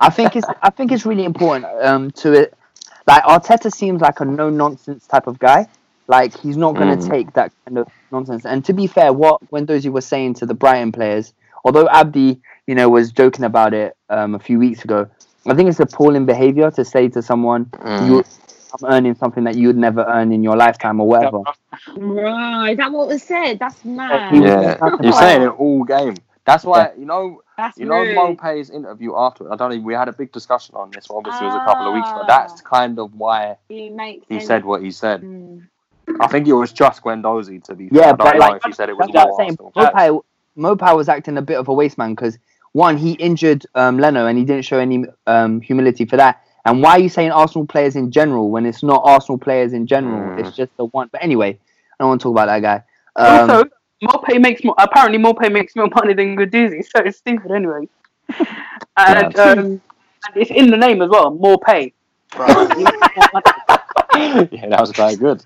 I 0.00 0.10
think 0.10 0.36
it's 0.36 0.46
I 0.62 0.70
think 0.70 0.92
it's 0.92 1.06
really 1.06 1.24
important 1.24 1.66
um, 1.82 2.10
to 2.12 2.32
it. 2.32 2.54
Like 3.06 3.22
Arteta 3.24 3.72
seems 3.72 4.00
like 4.00 4.20
a 4.20 4.24
no 4.24 4.50
nonsense 4.50 5.06
type 5.06 5.26
of 5.26 5.38
guy. 5.38 5.68
Like 6.06 6.36
he's 6.38 6.56
not 6.56 6.74
going 6.74 6.98
to 6.98 7.02
Mm. 7.04 7.10
take 7.10 7.32
that 7.32 7.52
kind 7.64 7.78
of 7.78 7.88
nonsense. 8.12 8.44
And 8.44 8.64
to 8.66 8.72
be 8.72 8.86
fair, 8.86 9.12
what 9.12 9.40
Guendouzi 9.50 9.90
was 9.90 10.04
saying 10.06 10.34
to 10.34 10.46
the 10.46 10.54
Brighton 10.54 10.92
players, 10.92 11.32
although 11.64 11.88
Abdi, 11.88 12.40
you 12.66 12.74
know, 12.74 12.88
was 12.90 13.10
joking 13.12 13.44
about 13.44 13.72
it 13.74 13.96
um, 14.10 14.34
a 14.34 14.38
few 14.38 14.58
weeks 14.58 14.84
ago, 14.84 15.08
I 15.46 15.54
think 15.54 15.68
it's 15.70 15.80
appalling 15.80 16.26
behaviour 16.26 16.70
to 16.72 16.84
say 16.84 17.08
to 17.08 17.22
someone, 17.22 17.66
Mm. 17.66 18.06
"You, 18.06 18.24
I'm 18.82 18.92
earning 18.92 19.14
something 19.14 19.44
that 19.44 19.56
you 19.56 19.68
would 19.68 19.76
never 19.78 20.04
earn 20.06 20.32
in 20.32 20.42
your 20.42 20.56
lifetime 20.56 21.00
or 21.00 21.06
whatever." 21.08 21.40
Right, 21.96 22.76
that 22.76 22.92
what 22.92 23.08
was 23.08 23.22
said? 23.22 23.58
That's 23.58 23.84
mad. 23.84 24.32
he 24.32 24.42
Yeah, 24.42 24.78
you're 25.02 25.12
saying 25.12 25.42
it 25.42 25.48
all 25.58 25.84
game. 25.84 26.14
That's 26.44 26.64
why 26.64 26.92
you 26.98 27.06
know 27.06 27.40
That's 27.56 27.78
You 27.78 27.86
know 27.86 28.00
rude. 28.00 28.16
Maupay's 28.16 28.68
interview 28.68 29.14
after 29.16 29.50
I 29.52 29.56
don't 29.56 29.70
know. 29.70 29.80
We 29.80 29.94
had 29.94 30.08
a 30.08 30.12
big 30.12 30.32
discussion 30.32 30.74
on 30.74 30.90
this. 30.90 31.06
Obviously, 31.08 31.46
it 31.46 31.50
was 31.50 31.54
a 31.56 31.64
couple 31.64 31.86
of 31.88 31.94
weeks 31.94 32.08
ago. 32.10 32.20
Ah. 32.22 32.26
That's 32.26 32.60
kind 32.60 32.98
of 32.98 33.14
why 33.14 33.56
He 33.68 33.90
makes 33.90 34.26
he 34.28 34.40
said 34.40 34.64
what 34.64 34.82
he 34.82 34.90
said. 34.90 35.22
Mm. 35.22 35.68
I 36.20 36.26
think 36.28 36.46
it 36.46 36.52
was 36.52 36.72
just 36.72 37.02
Guendouzi 37.02 37.62
to 37.64 37.74
be. 37.74 37.88
Yeah, 37.92 38.02
fair. 38.02 38.02
I 38.02 38.08
don't 38.08 38.18
but 38.18 38.32
know 38.34 38.38
like- 38.38 38.56
if 38.56 38.62
he 38.64 38.72
said 38.72 38.88
it 38.88 38.96
was 38.96 39.08
That's 39.12 39.14
what 39.14 39.22
I'm 39.22 39.28
more 39.28 39.36
saying. 39.38 39.58
Arsenal. 39.86 40.22
Maupay, 40.56 40.78
Maupay 40.78 40.96
was 40.96 41.08
acting 41.08 41.36
a 41.38 41.42
bit 41.42 41.58
of 41.58 41.68
a 41.68 41.72
waste 41.74 41.98
man 41.98 42.14
because 42.14 42.38
one, 42.72 42.96
he 42.96 43.12
injured 43.12 43.64
um, 43.74 43.98
Leno 43.98 44.26
and 44.26 44.36
he 44.38 44.44
didn't 44.44 44.64
show 44.64 44.78
any 44.78 45.04
um, 45.26 45.60
humility 45.60 46.04
for 46.04 46.16
that. 46.16 46.42
And 46.64 46.82
why 46.82 46.92
are 46.92 46.98
you 46.98 47.08
saying 47.08 47.30
Arsenal 47.30 47.66
players 47.66 47.94
in 47.94 48.10
general 48.10 48.50
when 48.50 48.64
it's 48.66 48.82
not 48.82 49.02
Arsenal 49.04 49.38
players 49.38 49.72
in 49.72 49.86
general? 49.86 50.36
Mm. 50.36 50.46
It's 50.46 50.56
just 50.56 50.74
the 50.76 50.86
one. 50.86 51.08
But 51.12 51.22
anyway, 51.22 51.50
I 51.50 52.02
don't 52.02 52.08
want 52.08 52.20
to 52.20 52.24
talk 52.24 52.32
about 52.32 52.46
that 52.46 52.60
guy. 52.62 52.82
Um, 53.16 53.50
also, 53.50 53.64
Maupay 54.02 54.40
makes 54.40 54.64
more. 54.64 54.74
Apparently, 54.78 55.18
Maupay 55.18 55.52
makes 55.52 55.76
more 55.76 55.88
money 55.94 56.14
than 56.14 56.36
Guendouzi, 56.36 56.84
so 56.96 57.02
it's 57.04 57.18
stupid 57.18 57.50
anyway. 57.50 57.88
And, 58.96 59.34
Yeah. 59.34 59.42
um, 59.42 59.58
and 59.58 59.80
it's 60.36 60.50
in 60.52 60.70
the 60.70 60.76
name 60.76 61.02
as 61.02 61.10
well. 61.10 61.30
More 61.32 61.58
pay. 61.58 61.92
yeah, 62.38 62.48
that 64.68 64.78
was 64.80 64.92
quite 64.92 65.18
good. 65.18 65.44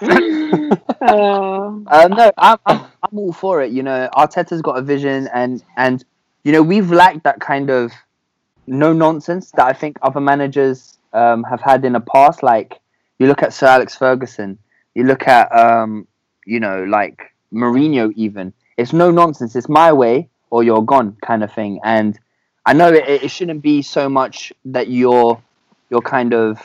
Uh, 1.00 1.80
uh, 1.86 2.08
no, 2.08 2.32
I'm, 2.36 2.58
I'm 2.66 2.80
I'm 3.02 3.18
all 3.18 3.32
for 3.32 3.62
it. 3.62 3.70
You 3.70 3.84
know, 3.84 4.08
Arteta's 4.14 4.60
got 4.62 4.78
a 4.78 4.82
vision, 4.82 5.28
and 5.32 5.62
and 5.76 6.04
you 6.42 6.50
know 6.50 6.60
we've 6.60 6.90
lacked 6.90 7.22
that 7.22 7.40
kind 7.40 7.70
of 7.70 7.92
no 8.66 8.92
nonsense 8.92 9.52
that 9.52 9.64
I 9.64 9.72
think 9.72 9.96
other 10.02 10.20
managers 10.20 10.98
um, 11.12 11.44
have 11.44 11.60
had 11.60 11.84
in 11.84 11.92
the 11.92 12.00
past. 12.00 12.42
Like 12.42 12.80
you 13.20 13.28
look 13.28 13.44
at 13.44 13.52
Sir 13.52 13.68
Alex 13.68 13.94
Ferguson, 13.94 14.58
you 14.94 15.04
look 15.04 15.28
at 15.28 15.54
um, 15.56 16.08
you 16.44 16.58
know 16.58 16.82
like 16.82 17.32
Mourinho. 17.52 18.12
Even 18.16 18.52
it's 18.76 18.92
no 18.92 19.12
nonsense. 19.12 19.54
It's 19.54 19.68
my 19.68 19.92
way 19.92 20.28
or 20.50 20.62
you're 20.62 20.82
gone 20.82 21.16
kind 21.22 21.42
of 21.42 21.52
thing. 21.52 21.80
And 21.84 22.18
I 22.66 22.72
know 22.72 22.92
it, 22.92 23.24
it 23.24 23.30
shouldn't 23.30 23.62
be 23.62 23.82
so 23.82 24.08
much 24.08 24.52
that 24.66 24.88
you're 24.88 25.40
you're 25.90 26.02
kind 26.02 26.34
of 26.34 26.64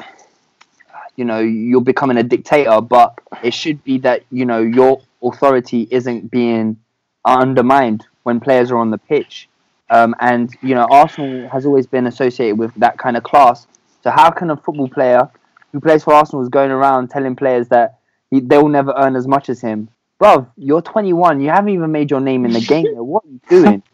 you 1.15 1.25
know 1.25 1.39
you're 1.39 1.81
becoming 1.81 2.17
a 2.17 2.23
dictator 2.23 2.81
but 2.81 3.17
it 3.43 3.53
should 3.53 3.83
be 3.83 3.97
that 3.99 4.23
you 4.31 4.45
know 4.45 4.59
your 4.61 5.01
authority 5.21 5.87
isn't 5.91 6.29
being 6.31 6.77
undermined 7.25 8.05
when 8.23 8.39
players 8.39 8.71
are 8.71 8.77
on 8.77 8.89
the 8.89 8.97
pitch 8.97 9.47
um, 9.89 10.15
and 10.19 10.55
you 10.61 10.75
know 10.75 10.87
arsenal 10.89 11.47
has 11.49 11.65
always 11.65 11.87
been 11.87 12.07
associated 12.07 12.57
with 12.57 12.73
that 12.75 12.97
kind 12.97 13.15
of 13.15 13.23
class 13.23 13.67
so 14.03 14.09
how 14.11 14.29
can 14.29 14.49
a 14.49 14.57
football 14.57 14.89
player 14.89 15.29
who 15.71 15.79
plays 15.79 16.03
for 16.03 16.13
arsenal 16.13 16.41
is 16.41 16.49
going 16.49 16.71
around 16.71 17.09
telling 17.09 17.35
players 17.35 17.67
that 17.69 17.99
he, 18.29 18.39
they'll 18.39 18.67
never 18.67 18.93
earn 18.97 19.15
as 19.15 19.27
much 19.27 19.49
as 19.49 19.61
him 19.61 19.89
Bruv, 20.21 20.47
you're 20.57 20.81
21 20.81 21.41
you 21.41 21.49
haven't 21.49 21.69
even 21.73 21.91
made 21.91 22.09
your 22.11 22.21
name 22.21 22.45
in 22.45 22.51
the 22.51 22.61
game 22.61 22.85
yet. 22.85 22.95
what 22.95 23.23
are 23.25 23.29
you 23.29 23.39
doing 23.49 23.83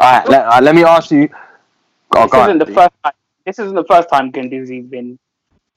All 0.00 0.12
right, 0.12 0.28
let, 0.28 0.46
uh, 0.46 0.60
let 0.60 0.74
me 0.74 0.82
ask 0.84 1.10
you. 1.10 1.28
Oh, 2.16 2.24
this 2.24 2.34
isn't 2.34 2.58
the 2.58 2.64
Andy. 2.64 2.74
first 2.74 2.92
time. 3.04 3.12
This 3.46 3.58
isn't 3.58 3.74
the 3.74 3.84
first 3.84 4.08
time 4.08 4.32
Guendouzi's 4.32 4.86
been 4.86 5.18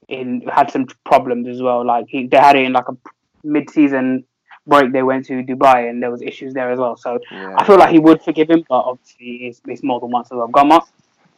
in 0.07 0.41
had 0.47 0.71
some 0.71 0.87
problems 1.05 1.47
as 1.47 1.61
well. 1.61 1.85
Like 1.85 2.07
he, 2.07 2.27
they 2.27 2.37
had 2.37 2.55
it 2.55 2.65
in 2.65 2.73
like 2.73 2.87
a 2.89 2.97
mid-season 3.43 4.23
break. 4.65 4.93
They 4.93 5.03
went 5.03 5.25
to 5.27 5.43
Dubai 5.43 5.89
and 5.89 6.01
there 6.01 6.11
was 6.11 6.21
issues 6.21 6.53
there 6.53 6.71
as 6.71 6.79
well. 6.79 6.97
So 6.97 7.19
Yeah. 7.31 7.55
I 7.57 7.65
feel 7.65 7.77
like 7.77 7.91
he 7.91 7.99
would 7.99 8.21
forgive 8.21 8.49
him, 8.49 8.63
but 8.67 8.81
obviously 8.81 9.47
it's, 9.47 9.61
it's 9.67 9.83
more 9.83 9.99
than 9.99 10.11
once 10.11 10.27
as 10.31 10.37
well. 10.37 10.47
Go 10.47 10.61
on, 10.61 10.67
Mark. 10.69 10.87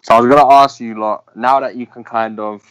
So 0.02 0.16
I 0.16 0.22
was 0.22 0.30
going 0.30 0.42
to 0.46 0.54
ask 0.54 0.80
you, 0.80 1.00
lot, 1.00 1.24
now 1.36 1.60
that 1.60 1.76
you 1.76 1.86
can 1.86 2.04
kind 2.04 2.40
of 2.40 2.64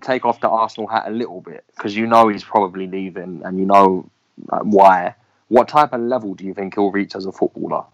take 0.00 0.24
off 0.24 0.40
the 0.40 0.48
Arsenal 0.48 0.88
hat 0.88 1.04
a 1.06 1.10
little 1.10 1.40
bit, 1.40 1.64
because 1.74 1.96
you 1.96 2.06
know 2.06 2.28
he's 2.28 2.44
probably 2.44 2.86
leaving 2.86 3.42
and 3.44 3.58
you 3.58 3.66
know 3.66 4.08
like, 4.50 4.62
why. 4.62 5.14
What 5.48 5.68
type 5.68 5.92
of 5.92 6.00
level 6.00 6.34
do 6.34 6.44
you 6.44 6.52
think 6.52 6.74
he'll 6.74 6.90
reach 6.90 7.16
as 7.16 7.26
a 7.26 7.32
footballer? 7.32 7.84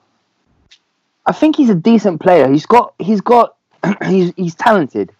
I 1.26 1.32
think 1.32 1.56
he's 1.56 1.70
a 1.70 1.74
decent 1.74 2.20
player. 2.20 2.50
He's 2.50 2.66
got 2.66 2.94
he's 2.98 3.20
got 3.20 3.56
he's 4.06 4.32
he's 4.36 4.54
talented. 4.54 5.12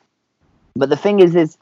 But 0.75 0.91
the 0.91 0.97
thing 0.97 1.21
is 1.21 1.35
is 1.37 1.57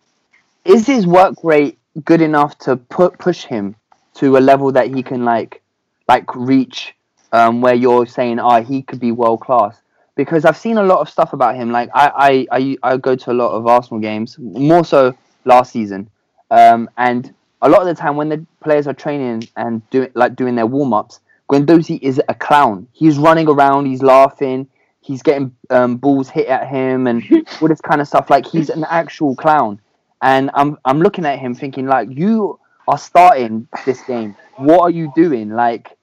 is 0.64 0.86
his 0.86 1.06
work 1.06 1.34
rate 1.42 1.78
good 2.04 2.20
enough 2.20 2.58
to 2.58 2.76
put 2.76 3.18
push 3.18 3.44
him 3.44 3.74
to 4.14 4.36
a 4.36 4.40
level 4.40 4.72
that 4.72 4.94
he 4.94 5.02
can 5.02 5.24
like 5.24 5.62
like 6.08 6.34
reach 6.34 6.94
um, 7.32 7.60
where 7.60 7.74
you're 7.74 8.06
saying 8.06 8.38
oh 8.38 8.62
he 8.62 8.82
could 8.82 9.00
be 9.00 9.12
world 9.12 9.40
class 9.40 9.80
because 10.14 10.44
I've 10.44 10.56
seen 10.56 10.76
a 10.78 10.82
lot 10.82 11.00
of 11.00 11.08
stuff 11.08 11.32
about 11.32 11.56
him 11.56 11.70
like 11.70 11.90
I 11.94 12.46
I, 12.50 12.58
I, 12.58 12.92
I 12.92 12.96
go 12.96 13.16
to 13.16 13.30
a 13.30 13.34
lot 13.34 13.52
of 13.52 13.66
Arsenal 13.66 14.00
games 14.00 14.38
more 14.38 14.84
so 14.84 15.14
last 15.44 15.72
season 15.72 16.08
um, 16.50 16.88
and 16.96 17.34
a 17.62 17.68
lot 17.68 17.80
of 17.80 17.86
the 17.86 17.94
time 17.94 18.16
when 18.16 18.28
the 18.28 18.44
players 18.62 18.86
are 18.86 18.94
training 18.94 19.48
and 19.56 19.88
doing 19.90 20.10
like 20.14 20.36
doing 20.36 20.54
their 20.54 20.66
warm 20.66 20.92
ups 20.92 21.20
Guendouzi 21.52 21.98
is 22.00 22.20
a 22.30 22.34
clown. 22.34 22.88
He's 22.92 23.18
running 23.18 23.46
around, 23.46 23.84
he's 23.84 24.02
laughing, 24.02 24.66
he's 25.02 25.22
getting 25.22 25.54
um, 25.68 25.96
balls 25.96 26.30
hit 26.30 26.46
at 26.46 26.66
him, 26.66 27.06
and 27.06 27.22
all 27.60 27.68
this 27.68 27.82
kind 27.82 28.00
of 28.00 28.08
stuff. 28.08 28.30
Like 28.30 28.46
he's 28.46 28.70
an 28.70 28.86
actual 28.88 29.36
clown. 29.36 29.78
And 30.22 30.50
I'm 30.54 30.78
I'm 30.84 31.00
looking 31.00 31.26
at 31.26 31.38
him 31.38 31.54
thinking 31.54 31.86
like, 31.86 32.08
you 32.10 32.58
are 32.88 32.98
starting 32.98 33.68
this 33.84 34.00
game. 34.02 34.36
What 34.56 34.80
are 34.80 34.90
you 34.90 35.12
doing? 35.14 35.50
Like, 35.50 35.96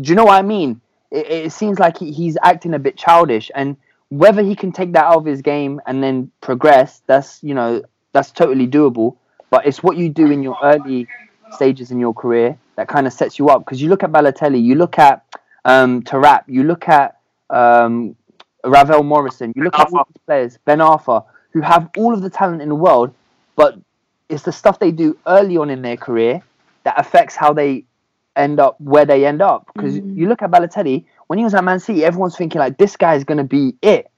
do 0.00 0.10
you 0.10 0.16
know 0.16 0.24
what 0.24 0.38
I 0.38 0.42
mean? 0.42 0.80
It, 1.10 1.26
it 1.30 1.52
seems 1.52 1.78
like 1.78 1.98
he, 1.98 2.12
he's 2.12 2.36
acting 2.42 2.74
a 2.74 2.78
bit 2.78 2.96
childish, 2.96 3.50
and 3.54 3.76
whether 4.08 4.42
he 4.42 4.56
can 4.56 4.72
take 4.72 4.92
that 4.92 5.04
out 5.04 5.18
of 5.18 5.24
his 5.24 5.42
game 5.42 5.80
and 5.86 6.02
then 6.02 6.30
progress, 6.40 7.02
that's 7.06 7.42
you 7.42 7.54
know 7.54 7.82
that's 8.12 8.32
totally 8.32 8.66
doable. 8.66 9.16
But 9.48 9.64
it's 9.64 9.80
what 9.82 9.96
you 9.96 10.08
do 10.08 10.30
in 10.30 10.42
your 10.42 10.58
early 10.62 11.06
stages 11.52 11.92
in 11.92 12.00
your 12.00 12.12
career 12.12 12.58
that 12.74 12.88
kind 12.88 13.06
of 13.06 13.12
sets 13.12 13.38
you 13.38 13.48
up. 13.48 13.64
Because 13.64 13.80
you 13.80 13.88
look 13.88 14.02
at 14.02 14.10
Balotelli, 14.10 14.62
you 14.62 14.74
look 14.74 14.98
at 14.98 15.24
um, 15.64 16.02
Taarabt, 16.02 16.44
you 16.48 16.64
look 16.64 16.88
at 16.88 17.18
um, 17.50 18.16
Ravel 18.64 19.04
Morrison, 19.04 19.52
you 19.54 19.62
look 19.62 19.78
at 19.78 19.92
all 19.92 20.06
these 20.08 20.22
players, 20.26 20.58
Ben 20.64 20.78
Arfa, 20.78 21.24
who 21.50 21.60
have 21.60 21.88
all 21.96 22.12
of 22.12 22.22
the 22.22 22.30
talent 22.30 22.60
in 22.60 22.68
the 22.68 22.74
world, 22.74 23.14
but 23.56 23.78
it's 24.28 24.42
the 24.42 24.52
stuff 24.52 24.78
they 24.78 24.90
do 24.92 25.16
early 25.26 25.56
on 25.56 25.70
in 25.70 25.82
their 25.82 25.96
career 25.96 26.42
that 26.84 26.98
affects 26.98 27.34
how 27.34 27.52
they 27.52 27.84
end 28.36 28.60
up 28.60 28.80
where 28.80 29.04
they 29.04 29.24
end 29.26 29.40
up. 29.42 29.66
Because 29.74 29.98
Mm. 29.98 30.16
you 30.16 30.28
look 30.28 30.42
at 30.42 30.50
Balotelli 30.50 31.04
when 31.26 31.38
he 31.38 31.44
was 31.44 31.54
at 31.54 31.64
Man 31.64 31.80
City, 31.80 32.04
everyone's 32.04 32.36
thinking 32.36 32.58
like 32.60 32.76
this 32.78 32.96
guy 32.96 33.14
is 33.14 33.24
going 33.24 33.38
to 33.38 33.44
be 33.44 33.74
it, 33.82 34.10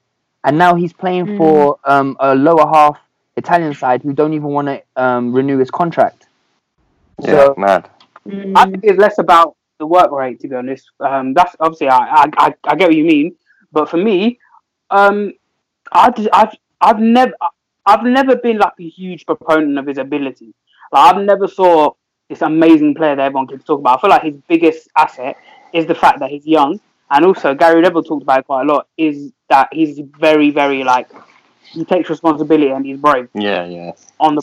and 0.43 0.57
now 0.57 0.75
he's 0.75 0.93
playing 0.93 1.25
Mm. 1.25 1.37
for 1.37 1.79
um, 1.85 2.15
a 2.19 2.35
lower 2.35 2.67
half 2.67 2.99
Italian 3.37 3.73
side 3.73 4.03
who 4.03 4.13
don't 4.13 4.33
even 4.33 4.49
want 4.49 4.67
to 4.67 4.81
um, 5.01 5.31
renew 5.33 5.57
his 5.57 5.71
contract. 5.71 6.27
Yeah, 7.21 7.31
So 7.31 7.55
mad. 7.57 7.89
Mm. 8.27 8.53
I 8.55 8.65
think 8.65 8.83
it's 8.83 8.99
less 8.99 9.17
about 9.17 9.55
the 9.77 9.85
work 9.87 10.11
rate, 10.11 10.39
to 10.41 10.47
be 10.47 10.55
honest. 10.55 10.89
Um, 10.99 11.33
that's 11.33 11.55
obviously 11.59 11.87
I, 11.87 11.97
I, 11.97 12.25
I, 12.37 12.53
I 12.65 12.75
get 12.75 12.89
what 12.89 12.95
you 12.95 13.05
mean, 13.05 13.35
but 13.71 13.89
for 13.89 13.97
me, 13.97 14.39
um, 14.91 15.33
I, 15.91 16.09
just- 16.11 16.29
I've 16.33 16.53
I've 16.81 16.99
never 16.99 17.33
I've 17.89 18.03
never 18.03 18.35
been 18.35 18.57
like 18.57 18.73
a 18.79 18.87
huge 18.87 19.25
proponent 19.25 19.77
of 19.77 19.87
his 19.87 19.97
ability. 19.97 20.53
Like 20.91 21.15
I've 21.15 21.21
never 21.23 21.47
saw 21.47 21.91
this 22.29 22.41
amazing 22.41 22.95
player 22.95 23.15
that 23.15 23.23
everyone 23.23 23.47
keeps 23.47 23.63
talking 23.65 23.81
about. 23.83 23.97
I 23.97 24.01
feel 24.01 24.09
like 24.11 24.23
his 24.23 24.35
biggest 24.47 24.89
asset 24.95 25.37
is 25.73 25.85
the 25.85 25.95
fact 25.95 26.19
that 26.19 26.29
he's 26.29 26.45
young, 26.45 26.79
and 27.11 27.25
also 27.25 27.53
Gary 27.55 27.81
Neville 27.81 28.03
talked 28.03 28.23
about 28.23 28.39
it 28.39 28.45
quite 28.45 28.63
a 28.63 28.65
lot. 28.71 28.87
Is 28.97 29.31
that 29.49 29.69
he's 29.71 29.99
very 30.19 30.51
very 30.51 30.83
like 30.83 31.09
he 31.63 31.85
takes 31.85 32.09
responsibility 32.09 32.71
and 32.71 32.85
he's 32.85 32.97
brave 32.97 33.29
Yeah, 33.33 33.65
yeah. 33.65 33.91
on 34.19 34.35
the 34.35 34.41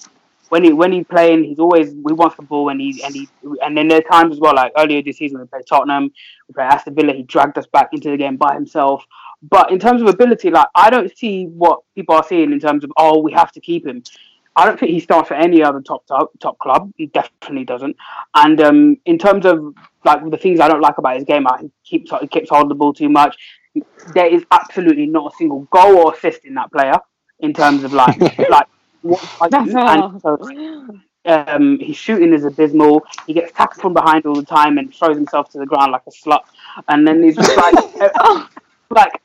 when 0.49 0.65
he 0.65 0.73
when 0.73 0.93
he's 0.93 1.07
playing, 1.07 1.45
he's 1.45 1.59
always 1.59 1.91
he 1.91 2.13
wants 2.13 2.37
the 2.37 2.43
ball 2.43 2.69
and 2.69 2.81
he 2.81 3.03
and 3.05 3.15
he 3.15 3.29
and 3.63 3.77
then 3.77 3.89
there 3.89 3.99
are 3.99 4.13
times 4.13 4.35
as 4.35 4.41
well 4.41 4.55
like 4.55 4.73
earlier 4.77 5.03
this 5.03 5.19
season 5.19 5.41
we 5.41 5.47
played 5.47 5.67
Tottenham, 5.67 6.11
we 6.49 6.55
played 6.55 6.67
Aston 6.67 6.95
Villa, 6.95 7.13
he 7.13 7.23
dragged 7.23 7.59
us 7.59 7.67
back 7.67 7.89
into 7.93 8.11
the 8.11 8.17
game 8.17 8.37
by 8.37 8.55
himself. 8.55 9.05
But 9.43 9.71
in 9.71 9.79
terms 9.79 10.03
of 10.03 10.09
ability, 10.09 10.51
like 10.51 10.69
I 10.75 10.91
don't 10.91 11.17
see 11.17 11.47
what 11.47 11.81
people 11.95 12.15
are 12.15 12.25
seeing 12.25 12.53
in 12.53 12.61
terms 12.61 12.85
of 12.85 12.93
oh 12.97 13.21
we 13.21 13.33
have 13.33 13.53
to 13.53 13.61
keep 13.61 13.87
him. 13.87 14.03
I 14.59 14.65
don't 14.65 14.81
think 14.81 14.91
he 14.93 15.01
starts 15.01 15.29
for 15.29 15.35
any 15.35 15.63
other 15.63 15.81
top 15.81 16.07
top 16.07 16.31
top 16.41 16.59
club. 16.59 16.91
He 16.97 17.07
definitely 17.07 17.65
doesn't. 17.65 17.97
And 18.35 18.61
um, 18.63 18.97
in 19.05 19.19
terms 19.19 19.45
of 19.45 19.75
like 20.05 20.29
the 20.31 20.39
things 20.39 20.61
I 20.61 20.69
don't 20.69 20.81
like 20.81 20.97
about 20.97 21.17
his 21.17 21.25
game, 21.25 21.45
like, 21.45 21.61
he 21.61 21.71
keeps 21.85 22.11
he 22.21 22.27
keeps 22.27 22.49
holding 22.49 22.71
the 22.71 22.75
ball 22.75 22.95
too 22.95 23.11
much. 23.11 23.37
There 24.15 24.27
is 24.27 24.45
absolutely 24.51 25.07
not 25.07 25.35
a 25.35 25.37
single 25.37 25.69
goal 25.71 25.97
or 25.97 26.15
assist 26.15 26.47
in 26.47 26.55
that 26.55 26.73
player 26.73 26.95
in 27.41 27.53
terms 27.53 27.85
of 27.85 27.93
like 27.93 28.19
like 28.49 28.67
what 29.03 29.23
I 29.41 29.49
That's. 29.49 29.71
And 29.77 30.21
so, 30.21 30.99
um, 31.27 31.79
his 31.81 31.97
shooting 31.97 32.33
is 32.33 32.45
abysmal. 32.45 33.05
He 33.27 33.35
gets 33.35 33.53
tackled 33.53 33.83
from 33.83 33.95
behind 33.95 34.27
all 34.27 34.35
the 34.35 34.45
time 34.45 34.79
and 34.79 34.95
throws 34.95 35.17
himself 35.17 35.51
to 35.51 35.59
the 35.59 35.67
ground 35.67 35.93
like 35.93 36.03
a 36.07 36.11
slut. 36.11 36.43
And 36.89 37.07
then 37.07 37.23
he's 37.23 37.37
just 37.37 37.57
like, 37.57 37.75
uh, 38.01 38.47
like, 38.91 39.23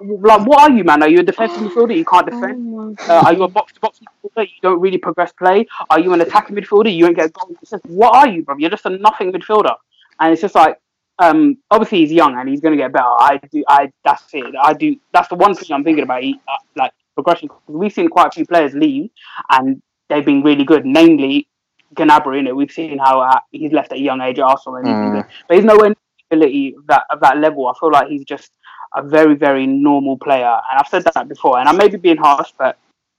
like, 0.00 0.46
what 0.46 0.60
are 0.60 0.70
you, 0.70 0.84
man? 0.84 1.02
Are 1.02 1.08
you 1.08 1.20
a 1.20 1.22
defensive 1.22 1.58
midfielder? 1.58 1.96
You 1.96 2.04
can't 2.04 2.26
Oh 2.30 2.40
defend. 2.40 3.00
Uh, 3.08 3.22
are 3.26 3.32
you 3.32 3.42
a 3.44 3.48
box 3.48 3.72
to 3.74 3.80
box 3.80 4.00
midfielder? 4.00 4.46
You 4.46 4.60
don't 4.62 4.80
really 4.80 4.98
progress 4.98 5.32
play. 5.32 5.66
Are 5.90 6.00
you 6.00 6.12
an 6.12 6.20
attacking 6.20 6.56
midfielder? 6.56 6.94
You 6.94 7.04
don't 7.04 7.14
get 7.14 7.32
goals. 7.32 7.56
It's 7.62 7.70
just, 7.70 7.84
what 7.86 8.14
are 8.14 8.28
you, 8.28 8.42
bro? 8.42 8.56
You're 8.58 8.70
just 8.70 8.86
a 8.86 8.90
nothing 8.90 9.32
midfielder. 9.32 9.76
And 10.20 10.32
it's 10.32 10.42
just 10.42 10.54
like, 10.54 10.80
um, 11.18 11.58
obviously 11.70 11.98
he's 11.98 12.12
young 12.12 12.36
and 12.36 12.48
he's 12.48 12.60
going 12.60 12.76
to 12.76 12.82
get 12.82 12.92
better. 12.92 13.06
I 13.06 13.40
do. 13.50 13.64
I 13.68 13.92
that's 14.04 14.24
it. 14.32 14.54
I 14.60 14.72
do. 14.72 14.96
That's 15.12 15.28
the 15.28 15.36
one 15.36 15.54
thing 15.54 15.72
I'm 15.72 15.84
thinking 15.84 16.04
about. 16.04 16.22
He, 16.22 16.40
uh, 16.48 16.56
like 16.74 16.92
progression. 17.14 17.48
'Cause 17.48 17.60
We've 17.68 17.92
seen 17.92 18.08
quite 18.08 18.28
a 18.28 18.30
few 18.30 18.46
players 18.46 18.74
leave, 18.74 19.10
and 19.50 19.80
they've 20.08 20.24
been 20.24 20.42
really 20.42 20.64
good. 20.64 20.84
Namely, 20.84 21.48
Gnabry. 21.94 22.38
In 22.40 22.46
it, 22.46 22.56
we've 22.56 22.70
seen 22.72 22.98
how 22.98 23.20
uh, 23.20 23.38
he's 23.52 23.72
left 23.72 23.92
at 23.92 23.98
a 23.98 24.00
young 24.00 24.20
age 24.20 24.38
at 24.38 24.44
Arsenal, 24.44 24.76
and 24.76 24.86
Mm. 24.86 25.12
good. 25.12 25.24
but 25.48 25.56
he's 25.56 25.64
nowhere 25.64 25.90
near 25.90 25.96
ability 26.30 26.74
of 26.76 26.86
that 26.88 27.04
of 27.10 27.20
that 27.20 27.38
level. 27.38 27.66
I 27.68 27.72
feel 27.78 27.90
like 27.92 28.08
he's 28.08 28.24
just 28.24 28.52
a 28.94 29.02
very 29.02 29.34
very 29.34 29.66
normal 29.66 30.16
player, 30.18 30.60
and 30.70 30.78
I've 30.78 30.88
said 30.88 31.04
that 31.04 31.28
before. 31.28 31.58
And 31.58 31.68
I 31.68 31.72
may 31.72 31.88
be 31.88 31.96
being 31.96 32.16
harsh, 32.16 32.52
but 32.58 32.78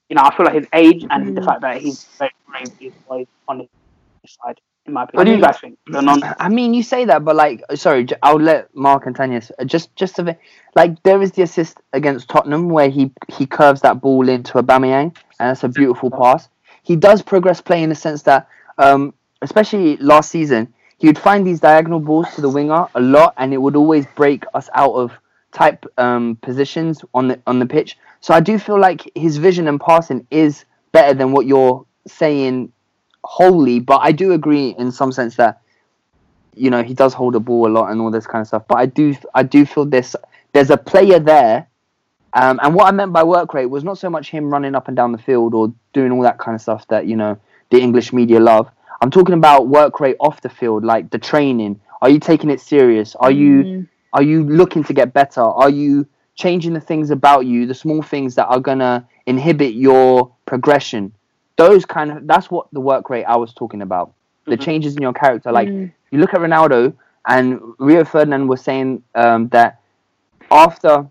you 0.10 0.16
know, 0.16 0.24
I 0.24 0.36
feel 0.36 0.46
like 0.46 0.56
his 0.56 0.68
age 0.74 1.06
and 1.10 1.36
the 1.36 1.42
Mm. 1.42 1.46
fact 1.46 1.62
that 1.62 1.78
he's 1.82 2.04
very 2.20 2.32
brave 2.48 2.68
is 2.82 2.94
always 3.10 3.28
on 3.48 3.60
his 3.60 3.70
side. 4.44 4.60
In 4.86 4.94
my 4.94 5.04
opinion, 5.04 5.18
what 5.18 5.24
do 5.26 5.32
you 5.32 5.42
guys 5.42 5.60
think? 5.60 5.80
I 6.40 6.50
mean, 6.50 6.76
you 6.76 6.84
say 6.84 7.06
that, 7.06 7.26
but 7.26 7.36
like, 7.36 7.64
sorry, 7.74 8.08
I'll 8.22 8.36
let 8.36 8.74
Mark 8.76 9.08
and 9.08 9.16
Tanya 9.16 9.42
just 9.66 9.96
just 9.96 10.20
a 10.20 10.24
bit. 10.24 10.40
Like, 10.76 11.02
there 11.02 11.22
is 11.22 11.32
the 11.32 11.42
assist 11.42 11.80
against 11.92 12.30
Tottenham 12.30 12.70
where 12.70 12.90
he 12.90 13.12
he 13.28 13.48
curves 13.48 13.82
that 13.82 14.00
ball 14.00 14.30
into 14.30 14.60
a 14.60 14.64
Aubameyang, 14.64 15.16
and 15.40 15.50
that's 15.50 15.64
a 15.64 15.70
beautiful 15.70 16.12
pass. 16.12 16.50
He 16.84 16.96
does 16.96 17.24
progress 17.24 17.62
play 17.62 17.82
in 17.82 17.90
the 17.90 17.96
sense 17.96 18.22
that, 18.24 18.48
um, 18.78 19.16
especially 19.42 19.98
last 19.98 20.30
season, 20.30 20.72
he 21.00 21.08
would 21.08 21.18
find 21.18 21.48
these 21.48 21.60
diagonal 21.60 22.00
balls 22.00 22.36
to 22.36 22.42
the 22.42 22.50
winger 22.50 22.88
a 22.94 23.02
lot, 23.02 23.34
and 23.38 23.54
it 23.54 23.58
would 23.58 23.76
always 23.76 24.06
break 24.16 24.44
us 24.54 24.70
out 24.76 24.94
of 24.94 25.12
type 25.52 25.84
um, 25.98 26.38
positions 26.44 27.04
on 27.16 27.30
the 27.30 27.42
on 27.48 27.58
the 27.58 27.66
pitch. 27.66 27.98
So 28.22 28.36
I 28.36 28.40
do 28.40 28.60
feel 28.60 28.80
like 28.80 29.10
his 29.16 29.38
vision 29.38 29.68
and 29.68 29.82
passing 29.82 30.28
is 30.30 30.66
better 30.92 31.16
than 31.16 31.32
what 31.32 31.48
you're 31.48 31.86
saying 32.08 32.72
wholly, 33.26 33.80
but 33.80 33.98
I 33.98 34.12
do 34.12 34.32
agree 34.34 34.70
in 34.78 34.92
some 34.92 35.12
sense 35.12 35.36
that 35.36 35.62
you 36.54 36.70
know 36.70 36.84
he 36.84 36.94
does 36.94 37.14
hold 37.14 37.34
the 37.34 37.40
ball 37.40 37.68
a 37.68 37.72
lot 37.72 37.92
and 37.92 38.00
all 38.00 38.12
this 38.12 38.28
kind 38.28 38.42
of 38.42 38.48
stuff. 38.48 38.64
But 38.68 38.78
I 38.78 38.86
do 38.86 39.16
I 39.34 39.44
do 39.44 39.66
feel 39.66 39.86
this 39.86 40.16
there's 40.54 40.70
a 40.70 40.78
player 40.78 41.20
there, 41.20 41.68
um, 42.34 42.60
and 42.64 42.74
what 42.76 42.88
I 42.88 42.92
meant 42.92 43.12
by 43.12 43.24
work 43.24 43.54
rate 43.54 43.66
was 43.66 43.84
not 43.84 43.98
so 43.98 44.10
much 44.10 44.30
him 44.30 44.50
running 44.50 44.76
up 44.76 44.88
and 44.88 44.96
down 44.96 45.12
the 45.12 45.18
field 45.18 45.54
or 45.54 45.74
doing 45.94 46.12
all 46.12 46.22
that 46.22 46.38
kind 46.38 46.56
of 46.56 46.62
stuff 46.62 46.88
that 46.88 47.08
you 47.08 47.16
know 47.16 47.38
the 47.72 47.80
English 47.82 48.14
media 48.14 48.40
love. 48.40 48.70
I'm 49.02 49.12
talking 49.12 49.36
about 49.36 49.68
work 49.68 50.00
rate 50.00 50.16
off 50.20 50.42
the 50.42 50.50
field, 50.50 50.86
like 50.86 51.10
the 51.10 51.20
training. 51.20 51.82
Are 52.02 52.10
you 52.10 52.20
taking 52.20 52.50
it 52.50 52.62
serious? 52.62 53.16
Are 53.16 53.32
you 53.32 53.64
Mm. 53.64 53.88
are 54.14 54.24
you 54.24 54.44
looking 54.46 54.84
to 54.86 54.94
get 54.94 55.14
better? 55.14 55.42
Are 55.42 55.70
you 55.70 56.08
changing 56.36 56.74
the 56.74 56.80
things 56.80 57.10
about 57.10 57.46
you, 57.46 57.66
the 57.66 57.74
small 57.74 58.02
things 58.02 58.36
that 58.36 58.46
are 58.48 58.60
gonna 58.60 59.06
inhibit 59.26 59.74
your 59.74 60.32
progression? 60.46 61.12
Those 61.58 61.86
kind 61.86 62.12
of 62.12 62.28
that's 62.28 62.52
what 62.52 62.68
the 62.72 62.80
work 62.82 63.10
rate 63.10 63.24
I 63.26 63.38
was 63.38 63.54
talking 63.54 63.82
about. 63.82 64.12
The 64.46 64.58
Mhm. 64.58 64.62
changes 64.62 64.96
in 64.96 65.02
your 65.02 65.14
character. 65.14 65.52
Like 65.52 65.70
Mm. 65.70 65.92
you 66.12 66.20
look 66.20 66.34
at 66.34 66.40
Ronaldo 66.40 66.94
and 67.28 67.60
Rio 67.80 68.04
Ferdinand 68.04 68.48
was 68.48 68.62
saying 68.62 69.04
um, 69.16 69.48
that 69.50 69.80
after 70.52 71.08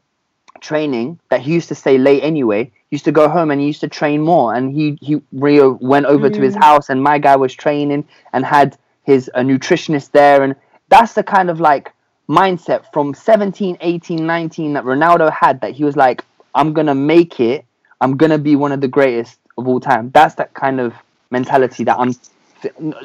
training 0.60 1.18
that 1.30 1.40
he 1.40 1.52
used 1.52 1.68
to 1.68 1.74
stay 1.74 1.98
late 1.98 2.22
anyway. 2.22 2.64
He 2.64 2.96
used 2.96 3.04
to 3.04 3.12
go 3.12 3.28
home 3.28 3.50
and 3.50 3.60
he 3.60 3.66
used 3.66 3.80
to 3.80 3.88
train 3.88 4.20
more. 4.22 4.54
And 4.54 4.72
he 4.72 4.98
he 5.00 5.20
Rio 5.32 5.78
went 5.80 6.06
over 6.06 6.30
to 6.30 6.40
his 6.42 6.54
Mm. 6.54 6.62
house 6.64 6.88
and 6.90 7.02
my 7.02 7.18
guy 7.18 7.36
was 7.36 7.52
training 7.54 8.04
and 8.32 8.44
had 8.44 8.76
his 9.02 9.30
a 9.34 9.42
nutritionist 9.42 10.12
there 10.12 10.42
and 10.42 10.54
that's 10.88 11.12
the 11.12 11.22
kind 11.22 11.50
of 11.50 11.60
like 11.60 11.92
mindset 12.28 12.84
from 12.92 13.12
17 13.12 13.76
18 13.82 14.26
19 14.26 14.72
that 14.72 14.84
ronaldo 14.84 15.30
had 15.30 15.60
that 15.60 15.72
he 15.72 15.84
was 15.84 15.94
like 15.94 16.24
i'm 16.54 16.72
gonna 16.72 16.94
make 16.94 17.38
it 17.38 17.66
i'm 18.00 18.16
gonna 18.16 18.38
be 18.38 18.56
one 18.56 18.72
of 18.72 18.80
the 18.80 18.88
greatest 18.88 19.38
of 19.58 19.66
all 19.68 19.80
time 19.80 20.10
that's 20.12 20.34
that 20.36 20.52
kind 20.54 20.80
of 20.80 20.94
mentality 21.30 21.84
that 21.84 21.98
i'm 21.98 22.12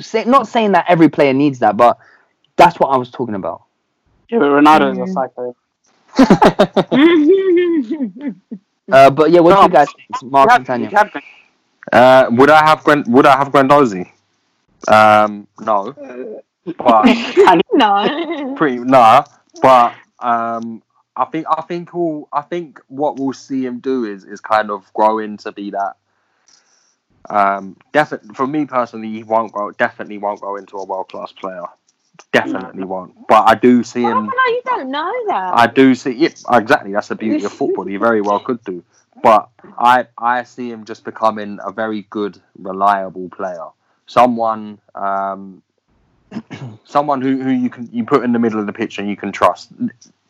say- 0.01 0.25
not 0.25 0.47
saying 0.47 0.71
that 0.73 0.85
every 0.87 1.09
player 1.09 1.33
needs 1.33 1.59
that 1.59 1.75
but 1.77 1.97
that's 2.55 2.79
what 2.79 2.87
i 2.89 2.97
was 2.97 3.09
talking 3.11 3.35
about 3.35 3.63
Yeah, 4.29 4.39
but 4.39 4.49
Ronaldo 4.49 4.91
is 4.93 4.97
a 4.97 5.01
Mm. 5.01 5.13
psycho. 5.13 5.55
uh, 8.91 9.09
but 9.09 9.31
yeah 9.31 9.39
what 9.39 9.55
do 9.55 9.61
you 9.63 9.69
guys 9.69 9.87
think 9.95 10.31
mark 10.31 10.49
You 10.49 10.55
and 10.55 10.61
have- 10.61 10.67
tanya 10.67 10.89
you 10.89 10.97
have 10.97 11.13
been- 11.13 11.21
Uh, 11.91 12.27
would 12.31 12.49
I 12.51 12.63
have 12.69 12.83
Gwen? 12.83 13.03
Would 13.07 13.25
I 13.25 13.35
have 13.37 13.49
Guendouzi? 13.51 14.11
Um, 14.87 15.47
no, 15.59 15.93
but 16.77 17.07
And 17.49 17.61
no. 17.73 18.53
pretty 18.55 18.77
nah. 18.79 19.23
But 19.61 19.93
um, 20.19 20.83
I 21.15 21.25
think 21.31 21.47
I 21.49 21.61
think 21.63 21.95
all 21.95 22.27
I 22.31 22.41
think 22.41 22.79
what 22.89 23.17
we'll 23.17 23.33
see 23.33 23.65
him 23.65 23.79
do 23.79 24.05
is 24.05 24.23
is 24.23 24.39
kind 24.39 24.69
of 24.69 24.91
grow 24.93 25.17
into 25.19 25.51
be 25.51 25.71
that. 25.71 25.93
Um, 27.29 27.77
definitely 27.93 28.33
for 28.33 28.47
me 28.47 28.65
personally, 28.65 29.11
he 29.11 29.23
won't 29.23 29.51
grow. 29.51 29.71
Definitely 29.71 30.17
won't 30.17 30.41
grow 30.41 30.55
into 30.55 30.77
a 30.77 30.85
world 30.85 31.09
class 31.09 31.31
player. 31.31 31.65
Definitely 32.31 32.83
won't. 32.83 33.27
But 33.27 33.47
I 33.47 33.55
do 33.55 33.83
see 33.83 34.01
him. 34.01 34.25
no, 34.25 34.45
you 34.47 34.61
don't 34.65 34.91
know 34.91 35.13
that. 35.27 35.53
I 35.57 35.67
do 35.67 35.95
see 35.95 36.11
it 36.25 36.43
exactly. 36.51 36.91
That's 36.91 37.07
the 37.07 37.15
beauty 37.15 37.43
of 37.45 37.53
football. 37.61 37.85
He 37.85 37.97
very 37.97 38.21
well 38.21 38.39
could 38.39 38.63
do, 38.63 38.83
but 39.23 39.49
I 39.77 40.07
I 40.17 40.43
see 40.43 40.69
him 40.69 40.85
just 40.85 41.03
becoming 41.05 41.59
a 41.63 41.71
very 41.71 42.03
good, 42.09 42.39
reliable 42.57 43.29
player. 43.29 43.67
Someone, 44.05 44.79
um, 44.95 45.61
someone 46.83 47.21
who, 47.21 47.41
who 47.41 47.51
you 47.51 47.69
can 47.69 47.89
you 47.91 48.03
put 48.03 48.23
in 48.23 48.33
the 48.33 48.39
middle 48.39 48.59
of 48.59 48.65
the 48.65 48.73
pitch 48.73 48.99
and 48.99 49.09
you 49.09 49.15
can 49.15 49.31
trust. 49.31 49.71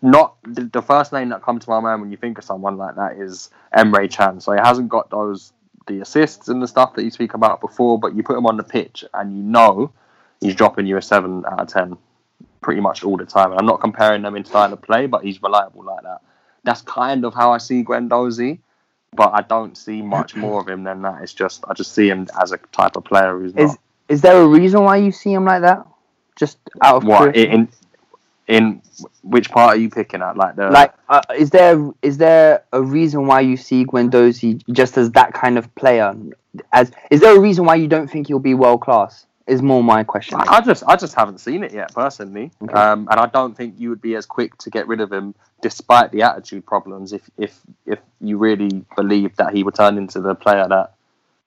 Not 0.02 0.36
the, 0.44 0.64
the 0.66 0.82
first 0.82 1.12
name 1.12 1.30
that 1.30 1.42
comes 1.42 1.66
to 1.66 1.70
my 1.72 1.80
mind 1.82 2.02
when 2.02 2.12
you 2.12 2.18
think 2.18 2.38
of 2.38 2.46
someone 2.46 2.78
like 2.78 2.96
that 2.96 3.18
is 3.18 3.50
Emre 3.76 4.10
Can. 4.10 4.40
So 4.40 4.54
he 4.54 4.60
hasn't 4.60 4.88
got 4.88 5.10
those 5.10 5.52
the 5.90 6.00
assists 6.00 6.48
and 6.48 6.62
the 6.62 6.68
stuff 6.68 6.94
that 6.94 7.04
you 7.04 7.12
speak 7.12 7.34
about 7.34 7.60
before, 7.60 8.00
but 8.00 8.16
you 8.16 8.24
put 8.24 8.38
him 8.38 8.46
on 8.46 8.56
the 8.56 8.64
pitch 8.64 9.04
and 9.14 9.36
you 9.36 9.44
know 9.44 9.92
he's 10.40 10.56
dropping 10.56 10.88
you 10.88 10.96
a 10.96 11.02
seven 11.02 11.44
out 11.46 11.60
of 11.60 11.68
ten 11.68 11.98
pretty 12.62 12.80
much 12.80 13.04
all 13.04 13.18
the 13.18 13.26
time. 13.26 13.52
And 13.52 13.60
I'm 13.60 13.66
not 13.66 13.82
comparing 13.82 14.22
them 14.22 14.36
in 14.38 14.46
style 14.46 14.72
of 14.72 14.82
play, 14.82 15.08
but 15.08 15.26
he's 15.26 15.42
reliable 15.42 15.84
like 15.84 16.04
that. 16.04 16.22
That's 16.64 16.82
kind 16.82 17.26
of 17.26 17.34
how 17.34 17.52
I 17.52 17.58
see 17.58 17.84
Guendouzi, 17.84 18.60
but 19.14 19.32
I 19.34 19.42
don't 19.42 19.78
see 19.78 20.02
much 20.02 20.36
more 20.36 20.62
of 20.62 20.70
him 20.70 20.84
than 20.84 21.02
that. 21.02 21.22
It's 21.22 21.34
just 21.34 21.66
I 21.68 21.74
just 21.74 21.94
see 21.94 22.08
him 22.08 22.28
as 22.42 22.52
a 22.52 22.58
type 22.72 22.96
of 22.96 23.04
player 23.04 23.38
who's 23.38 23.54
is 23.56 23.72
not 23.72 23.80
is 24.08 24.22
there 24.22 24.42
a 24.42 24.48
reason 24.48 24.84
why 24.84 24.98
you 24.98 25.12
see 25.12 25.34
him 25.34 25.46
like 25.46 25.62
that 25.62 25.86
just 26.36 26.58
out 26.82 26.98
of 26.98 27.04
what 27.04 27.36
in 27.36 27.70
in 28.50 28.82
which 29.22 29.50
part 29.52 29.76
are 29.76 29.80
you 29.80 29.90
picking 29.90 30.22
at? 30.22 30.36
Like 30.36 30.56
the 30.56 30.70
like 30.72 30.94
uh, 31.08 31.22
is 31.38 31.52
there 31.52 31.92
is 32.02 32.18
there 32.18 32.64
a 32.74 32.82
reason 32.82 33.28
why 33.28 33.42
you 33.42 33.56
see 33.56 33.86
Guendouzi 33.86 34.62
just 34.74 34.98
as 34.98 35.12
that 35.12 35.34
kind 35.34 35.58
of 35.58 35.74
player 35.76 36.14
as 36.74 36.92
is 37.12 37.22
there 37.22 37.38
a 37.38 37.40
reason 37.40 37.64
why 37.66 37.76
you 37.76 37.88
don't 37.88 38.10
think 38.10 38.28
he'll 38.28 38.40
be 38.40 38.56
world 38.56 38.82
class? 38.82 39.26
Is 39.46 39.64
more 39.64 39.84
my 39.84 40.04
question. 40.04 40.38
I 40.40 40.58
I 40.58 40.62
just 40.62 40.84
I 40.88 40.96
just 40.96 41.16
haven't 41.16 41.40
seen 41.40 41.64
it 41.64 41.74
yet 41.74 41.92
personally, 41.94 42.52
Okay. 42.62 42.74
um, 42.74 43.08
and 43.10 43.20
I 43.20 43.26
don't 43.26 43.58
think 43.58 43.80
you 43.80 43.90
would 43.90 44.02
be 44.02 44.16
as 44.16 44.28
quick 44.28 44.56
to 44.60 44.70
get 44.70 44.88
rid 44.88 45.02
of 45.02 45.12
him 45.12 45.34
despite 45.62 46.12
the 46.12 46.22
attitude 46.22 46.66
problems 46.68 47.14
if 47.14 47.28
if 47.38 47.60
if 47.88 48.00
you 48.22 48.38
really 48.38 48.86
believe 48.96 49.36
that 49.38 49.54
he 49.54 49.64
would 49.64 49.74
turn 49.74 49.98
into 49.98 50.22
the 50.22 50.36
player 50.36 50.68
that 50.68 50.94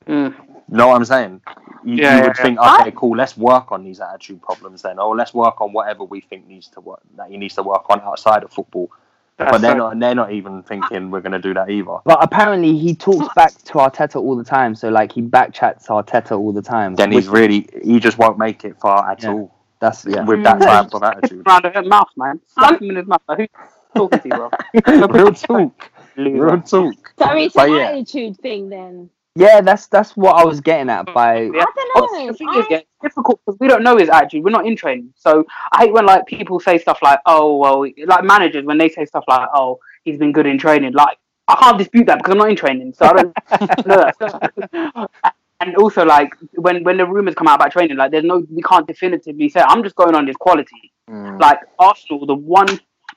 Mm. 0.07 0.35
you 0.71 0.77
know 0.77 0.89
what 0.89 0.97
I'm 0.97 1.05
saying. 1.05 1.41
You, 1.85 1.97
Yeah, 1.97 2.17
you 2.19 2.23
would 2.29 2.37
yeah, 2.37 2.43
think, 2.43 2.59
okay, 2.59 2.93
cool, 2.95 3.17
let's 3.17 3.37
work 3.37 3.73
on 3.73 3.85
these 3.85 4.01
attitude 4.01 4.41
problems 4.43 4.83
then, 4.83 4.99
or 4.99 5.17
let's 5.17 5.35
work 5.35 5.61
on 5.61 5.73
whatever 5.73 6.05
we 6.05 6.21
think 6.21 6.47
needs 6.47 6.69
to 6.69 6.81
work 6.81 7.01
that 7.17 7.31
he 7.31 7.37
needs 7.37 7.55
to 7.57 7.63
work 7.63 7.85
on 7.91 8.01
outside 8.03 8.43
of 8.45 8.53
football. 8.53 8.91
That's 9.39 9.51
but 9.51 9.61
they're 9.63 9.73
so- 9.73 9.77
not 9.79 9.99
they're 9.99 10.15
not 10.15 10.31
even 10.33 10.63
thinking 10.63 11.11
we're 11.11 11.23
going 11.23 11.33
to 11.33 11.39
do 11.41 11.55
that 11.55 11.71
either. 11.71 11.97
But 12.05 12.19
apparently 12.23 12.77
he 12.79 12.95
talks 12.95 13.33
back 13.35 13.53
to 13.65 13.73
Arteta 13.75 14.17
all 14.17 14.37
the 14.37 14.45
time. 14.45 14.75
So 14.75 14.91
like 14.91 15.11
he 15.11 15.23
backchats 15.23 15.87
Arteta 15.89 16.39
all 16.39 16.53
the 16.53 16.63
time. 16.63 16.95
Then 16.97 17.11
he's 17.11 17.29
really 17.29 17.67
he 17.83 17.99
just 17.99 18.19
won't 18.19 18.39
make 18.39 18.65
it 18.65 18.79
far 18.79 19.11
at 19.11 19.23
Yeah. 19.23 19.33
all 19.33 19.55
that's 19.81 20.05
yeah. 20.05 20.23
with 20.25 20.43
that 20.45 20.59
Mm. 20.61 20.65
type 20.67 20.95
of 20.95 21.03
attitude. 21.03 21.47
around 21.49 21.65
her 21.65 21.83
mouth, 21.83 22.11
man. 22.17 22.41
Slap 22.47 22.81
him 22.81 22.91
in 22.91 22.97
his 22.97 23.07
mouth. 23.07 23.23
Like, 23.27 23.39
who's 23.39 23.49
talking 23.97 24.21
to 24.21 24.29
you, 24.29 24.35
bro? 24.37 25.07
Real 25.09 25.33
talk, 25.33 25.91
real 26.15 26.33
Loser. 26.35 26.57
talk. 26.59 27.13
So 27.19 27.37
it's 27.37 27.55
But 27.55 27.69
an 27.71 27.75
yeah. 27.77 27.83
attitude 27.89 28.37
thing 28.39 28.69
then. 28.69 29.09
Yeah, 29.35 29.63
that's 29.63 29.87
that's 29.87 30.17
what 30.17 30.37
I 30.37 30.45
was 30.45 30.61
getting 30.61 30.91
at 30.91 31.09
hmm. 31.09 31.15
by 31.15 31.43
Yeah. 31.43 31.63
I 31.63 31.67
don't 31.75 32.17
know. 32.17 32.27
the 32.27 32.35
thing 32.35 32.49
I- 32.49 32.67
yeah, 32.69 32.77
it's 32.79 32.89
difficult 33.01 33.41
because 33.45 33.59
we 33.59 33.69
don't 33.69 33.83
know 33.83 33.97
his 33.97 34.09
attitude. 34.09 34.45
We're 34.45 34.51
not 34.51 34.67
in 34.67 34.77
training, 34.77 35.13
so 35.17 35.45
I 35.73 35.85
hate 35.85 35.93
when 35.93 36.07
like 36.07 36.27
people 36.27 36.61
say 36.61 36.79
stuff 36.79 36.99
like, 37.03 37.21
"Oh, 37.27 37.57
well," 37.57 37.87
like 38.07 38.25
managers 38.25 38.65
when 38.65 38.79
they 38.79 38.89
say 38.89 39.05
stuff 39.07 39.25
like, 39.29 39.49
"Oh, 39.55 39.79
he's 40.05 40.19
been 40.19 40.33
good 40.33 40.47
in 40.47 40.59
training." 40.59 40.93
Like 40.93 41.19
I 41.49 41.57
can't 41.57 41.79
dispute 41.79 42.07
that 42.07 42.19
because 42.19 42.33
I'm 42.33 42.39
not 42.39 42.51
in 42.51 42.57
training, 42.57 42.93
so 42.95 43.07
I 43.07 43.13
don't 43.13 43.35
know 43.87 43.97
that. 43.97 44.15
Stuff 44.17 45.11
and 45.63 45.77
also, 45.77 46.05
like 46.05 46.31
when 46.55 46.83
when 46.83 46.97
the 46.97 47.07
rumors 47.07 47.35
come 47.35 47.47
out 47.47 47.55
about 47.55 47.71
training, 47.73 47.97
like 47.97 48.11
there's 48.11 48.25
no, 48.25 48.45
we 48.51 48.63
can't 48.63 48.87
definitively 48.87 49.49
say. 49.49 49.61
I'm 49.61 49.83
just 49.83 49.95
going 49.95 50.15
on 50.15 50.27
his 50.27 50.37
quality. 50.37 50.93
Hmm. 51.09 51.39
Like 51.39 51.61
Arsenal, 51.79 52.27
the 52.27 52.35
one 52.35 52.67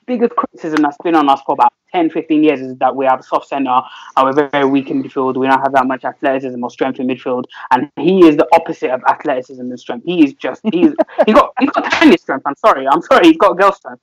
biggest 0.06 0.34
criticism 0.36 0.82
that's 0.82 0.96
been 1.02 1.16
on 1.16 1.28
us 1.28 1.40
for 1.44 1.52
about 1.54 1.72
10, 1.96 2.10
15 2.10 2.44
years 2.44 2.60
is 2.60 2.76
that 2.76 2.94
we 2.94 3.06
have 3.06 3.20
a 3.20 3.22
soft 3.22 3.48
centre 3.48 3.70
and 4.16 4.24
we're 4.36 4.48
very 4.50 4.66
weak 4.66 4.90
in 4.90 5.02
midfield. 5.02 5.36
We 5.36 5.46
don't 5.46 5.60
have 5.60 5.72
that 5.72 5.86
much 5.86 6.04
athleticism 6.04 6.62
or 6.62 6.70
strength 6.70 7.00
in 7.00 7.06
midfield. 7.06 7.44
And 7.70 7.90
he 7.96 8.26
is 8.28 8.36
the 8.36 8.46
opposite 8.52 8.90
of 8.90 9.02
athleticism 9.08 9.60
and 9.62 9.80
strength. 9.80 10.04
He 10.04 10.22
is 10.24 10.34
just 10.34 10.60
he's 10.64 10.92
he 11.26 11.32
got 11.32 11.52
he's 11.58 11.70
got 11.70 11.90
tennis 11.92 12.20
strength. 12.20 12.42
I'm 12.46 12.56
sorry, 12.56 12.86
I'm 12.86 13.00
sorry, 13.02 13.28
he's 13.28 13.38
got 13.38 13.56
girl 13.58 13.72
strength. 13.72 14.02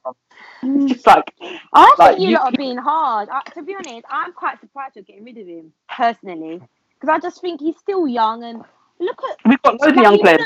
It's 0.63 0.93
just 0.93 1.05
like 1.05 1.33
I 1.73 1.93
Like, 1.99 2.09
think 2.11 2.21
you, 2.21 2.29
you- 2.29 2.35
lot 2.35 2.53
are 2.53 2.57
being 2.57 2.77
hard. 2.77 3.29
I, 3.29 3.41
to 3.51 3.61
be 3.61 3.75
honest, 3.75 4.05
I'm 4.09 4.33
quite 4.33 4.59
surprised 4.59 4.95
you're 4.95 5.03
getting 5.03 5.23
rid 5.25 5.37
of 5.37 5.45
him 5.47 5.71
personally, 5.95 6.61
because 6.99 7.09
I 7.09 7.19
just 7.19 7.41
think 7.41 7.61
he's 7.61 7.77
still 7.77 8.07
young 8.07 8.43
and 8.43 8.63
look 8.99 9.19
at. 9.29 9.37
we've 9.45 9.61
got 9.61 9.79
loads 9.79 9.97
of 9.97 10.03
young 10.03 10.17
players. 10.19 10.41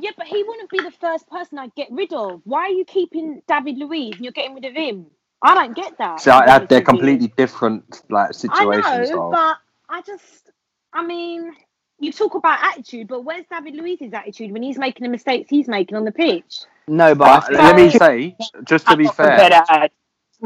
Yeah, 0.00 0.10
but 0.16 0.26
he 0.26 0.42
wouldn't 0.42 0.70
be 0.70 0.80
the 0.80 0.90
first 0.90 1.28
person 1.28 1.58
I'd 1.58 1.74
get 1.74 1.88
rid 1.90 2.12
of. 2.12 2.40
Why 2.44 2.60
are 2.60 2.68
you 2.68 2.84
keeping 2.84 3.42
David 3.48 3.78
Luiz 3.78 4.14
and 4.16 4.24
you're 4.24 4.32
getting 4.32 4.54
rid 4.54 4.64
of 4.66 4.74
him? 4.74 5.06
I 5.42 5.54
don't 5.54 5.76
get 5.76 5.98
that. 5.98 6.24
So 6.24 6.32
to 6.32 6.42
be 6.42 6.46
that, 6.46 6.68
they're 6.68 6.80
with 6.80 6.92
you. 6.92 7.20
completely 7.20 7.28
different 7.36 8.02
like 8.10 8.34
situations. 8.34 9.02
I 9.02 9.06
situations. 9.06 9.10
know, 9.10 9.28
of- 9.32 9.32
but 9.32 9.58
I 9.88 10.02
just, 10.02 10.50
I 10.92 11.04
mean, 11.06 11.52
you 12.00 12.12
talk 12.12 12.34
about 12.34 12.60
attitude, 12.62 13.08
but 13.08 13.24
where's 13.24 13.46
David 13.50 13.74
Luiz's 13.76 14.12
attitude 14.14 14.52
when 14.52 14.62
he's 14.62 14.78
making 14.78 15.04
the 15.04 15.10
mistakes 15.10 15.50
he's 15.50 15.68
making 15.68 15.96
on 15.96 16.04
the 16.04 16.12
pitch? 16.12 16.60
no, 16.88 17.14
but 17.14 17.26
I 17.26 17.40
But 17.50 17.52
let 17.52 17.76
me 17.76 17.90
say, 17.90 18.36
just 18.64 18.88
to 18.88 18.96
be 18.96 19.08
fair, 19.08 19.54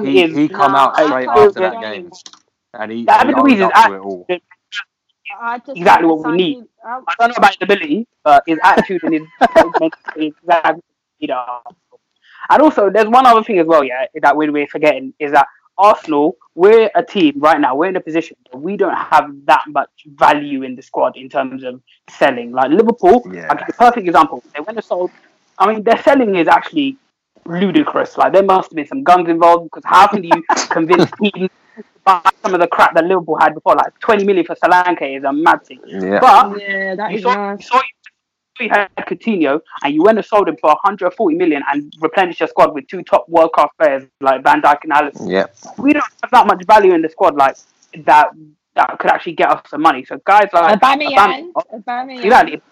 he, 0.03 0.26
he 0.34 0.49
come 0.49 0.74
No, 0.74 0.76
out 0.76 0.97
straight 0.97 1.28
after 1.28 1.61
that 1.61 1.80
it. 1.80 1.80
game, 1.80 2.11
and 2.74 2.93
he, 2.93 3.09
David 3.09 3.26
he 3.26 3.34
Luiz 3.34 3.61
owned 3.61 3.61
is 3.61 3.70
up 3.70 3.76
to 3.78 3.93
it 3.93 4.01
all. 4.01 4.30
I 5.41 5.59
just 5.61 5.82
Exactly 5.82 6.07
what 6.07 6.24
we 6.24 6.32
need. 6.32 6.59
I- 6.84 6.88
uh, 6.88 7.01
I 7.09 7.14
don't 7.18 7.30
know 7.30 7.36
about 7.38 7.53
his 7.53 7.62
ability, 7.62 8.09
but 8.24 8.45
his 8.47 8.59
attitude 8.62 9.03
and 9.05 9.14
his 9.14 9.28
mentality 9.57 9.97
is 10.16 10.34
exactly 10.43 10.82
you 11.18 11.28
uh. 11.32 11.61
know. 11.70 11.89
And 12.51 12.61
also, 12.62 12.90
there's 12.90 13.07
one 13.07 13.26
other 13.26 13.42
thing 13.44 13.59
as 13.59 13.66
well, 13.66 13.84
yeah, 13.84 14.07
that 14.22 14.36
we- 14.36 14.51
we're 14.51 14.66
forgetting 14.66 15.14
is 15.18 15.32
that 15.32 15.46
Arsenal, 15.78 16.36
we're 16.55 16.90
a 16.94 17.03
team 17.03 17.34
right 17.38 17.59
now. 17.61 17.74
We're 17.74 17.86
in 17.88 17.96
a 17.96 18.01
position 18.01 18.36
where 18.51 18.61
we 18.61 18.76
don't 18.76 18.94
have 18.94 19.30
that 19.46 19.62
much 19.68 19.88
value 20.07 20.62
in 20.62 20.74
the 20.76 20.82
squad 20.82 21.16
in 21.16 21.28
terms 21.30 21.62
of 21.64 21.80
selling. 22.11 22.53
Like 22.53 22.70
Liverpool, 22.70 23.22
Yeah. 23.32 23.46
I'll 23.51 23.57
a 23.66 23.72
perfect 23.72 24.07
example. 24.07 24.42
They 24.55 24.61
went 24.61 24.76
and 24.76 24.84
sold. 24.84 25.11
I 25.59 25.72
mean, 25.72 25.82
their 25.82 25.96
selling 26.03 26.34
is 26.34 26.48
actually 26.48 26.96
ludicrous. 27.46 28.18
Like 28.18 28.32
there 28.34 28.42
must 28.42 28.70
have 28.70 28.76
been 28.76 28.86
some 28.86 29.03
guns 29.05 29.28
involved 29.28 29.64
because 29.64 29.84
how 29.86 30.07
can 30.09 30.22
you 30.22 30.42
convince 30.70 31.11
teams 31.22 31.51
to 31.76 31.84
buy 32.05 32.20
some 32.42 32.53
of 32.55 32.61
the 32.61 32.66
crap 32.66 32.94
that 32.94 33.05
Liverpool 33.05 33.38
had 33.40 33.55
before? 33.55 33.74
Like 33.76 33.98
20 34.01 34.24
million 34.24 34.44
for 34.44 34.57
Solanke 34.57 35.16
is 35.16 35.24
a 35.24 35.32
mad 35.32 35.64
thing. 35.64 35.80
Yeah. 35.86 36.20
But 36.20 36.61
yeah, 36.61 36.94
that 36.96 37.11
you 37.12 37.16
is 37.18 37.22
saw, 37.22 37.34
nice. 37.34 37.61
you 37.61 37.66
saw 37.68 37.80
you 38.61 38.68
had 38.70 38.88
Coutinho 39.00 39.61
and 39.82 39.94
you 39.94 40.02
went 40.02 40.18
and 40.18 40.24
sold 40.24 40.48
him 40.48 40.56
for 40.61 40.68
140 40.68 41.36
million 41.36 41.62
and 41.72 41.92
replenished 42.00 42.40
your 42.40 42.48
squad 42.48 42.74
with 42.74 42.86
two 42.88 43.02
top 43.02 43.28
world 43.28 43.52
class 43.52 43.68
players 43.78 44.04
like 44.20 44.42
Van 44.42 44.61
Dijk 44.62 44.78
and 44.84 44.92
Alisson. 44.92 45.30
yeah. 45.30 45.46
We 45.78 45.92
don't 45.92 46.04
have 46.22 46.30
that 46.30 46.46
much 46.46 46.64
value 46.66 46.92
in 46.94 47.02
the 47.02 47.08
squad 47.08 47.36
like 47.36 47.56
that 48.04 48.30
that 48.76 48.98
could 48.98 49.11
actually 49.11 49.32
get 49.32 49.50
us 49.50 49.62
some 49.68 49.82
money. 49.82 50.04
So 50.04 50.20
guys 50.24 50.48
like 50.52 50.80
Aubameyang, 50.80 51.52
Aubame- 51.52 51.82
Aubameyang. 51.84 52.22
Oh, 52.22 52.22
exactly, 52.22 52.62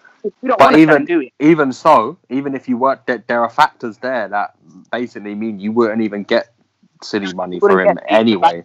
we 0.41 0.47
don't 0.49 0.59
But 0.59 0.77
even 0.77 1.05
do 1.05 1.21
it. 1.21 1.33
even 1.39 1.71
so, 1.73 2.17
even 2.29 2.55
if 2.55 2.67
you 2.69 2.77
work, 2.77 3.05
there, 3.05 3.23
there 3.27 3.41
are 3.41 3.49
factors 3.49 3.97
there 3.97 4.27
that 4.29 4.55
basically 4.91 5.35
mean 5.35 5.59
you 5.59 5.71
wouldn't 5.71 6.01
even 6.01 6.23
get 6.23 6.49
city 7.01 7.33
money 7.33 7.59
for 7.59 7.81
him 7.81 7.95
get 7.95 8.03
anything 8.09 8.43
anyway. 8.43 8.63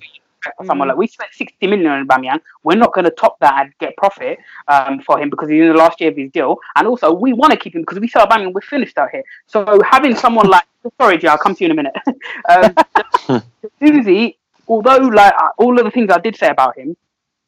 For 0.56 0.64
someone 0.66 0.88
like 0.88 0.96
we 0.96 1.06
spent 1.06 1.30
60 1.32 1.66
million 1.66 1.86
on 1.86 2.06
Aubameyang. 2.06 2.40
We're 2.62 2.76
not 2.76 2.92
going 2.92 3.04
to 3.04 3.10
top 3.10 3.38
that 3.40 3.54
and 3.64 3.72
get 3.78 3.96
profit 3.96 4.38
um, 4.68 5.00
for 5.00 5.18
him 5.18 5.30
because 5.30 5.48
he's 5.48 5.60
in 5.62 5.68
the 5.68 5.74
last 5.74 6.00
year 6.00 6.10
of 6.10 6.16
his 6.16 6.30
deal. 6.30 6.58
And 6.76 6.86
also, 6.86 7.12
we 7.12 7.32
want 7.32 7.52
to 7.52 7.58
keep 7.58 7.74
him 7.74 7.82
because 7.82 7.98
we 7.98 8.08
sell 8.08 8.26
Aubameyang. 8.26 8.52
We're 8.52 8.60
finished 8.60 8.98
out 8.98 9.10
here. 9.10 9.24
So 9.46 9.80
having 9.88 10.14
someone 10.14 10.48
like 10.48 10.64
sorry, 11.00 11.18
Jay, 11.18 11.28
I'll 11.28 11.38
come 11.38 11.54
to 11.54 11.64
you 11.64 11.70
in 11.70 11.78
a 11.78 11.82
minute. 11.82 11.96
um, 13.28 13.42
Susie, 13.80 14.36
although 14.68 14.98
like 14.98 15.34
all 15.58 15.78
of 15.78 15.84
the 15.84 15.90
things 15.90 16.10
I 16.10 16.18
did 16.18 16.36
say 16.36 16.48
about 16.48 16.76
him, 16.78 16.96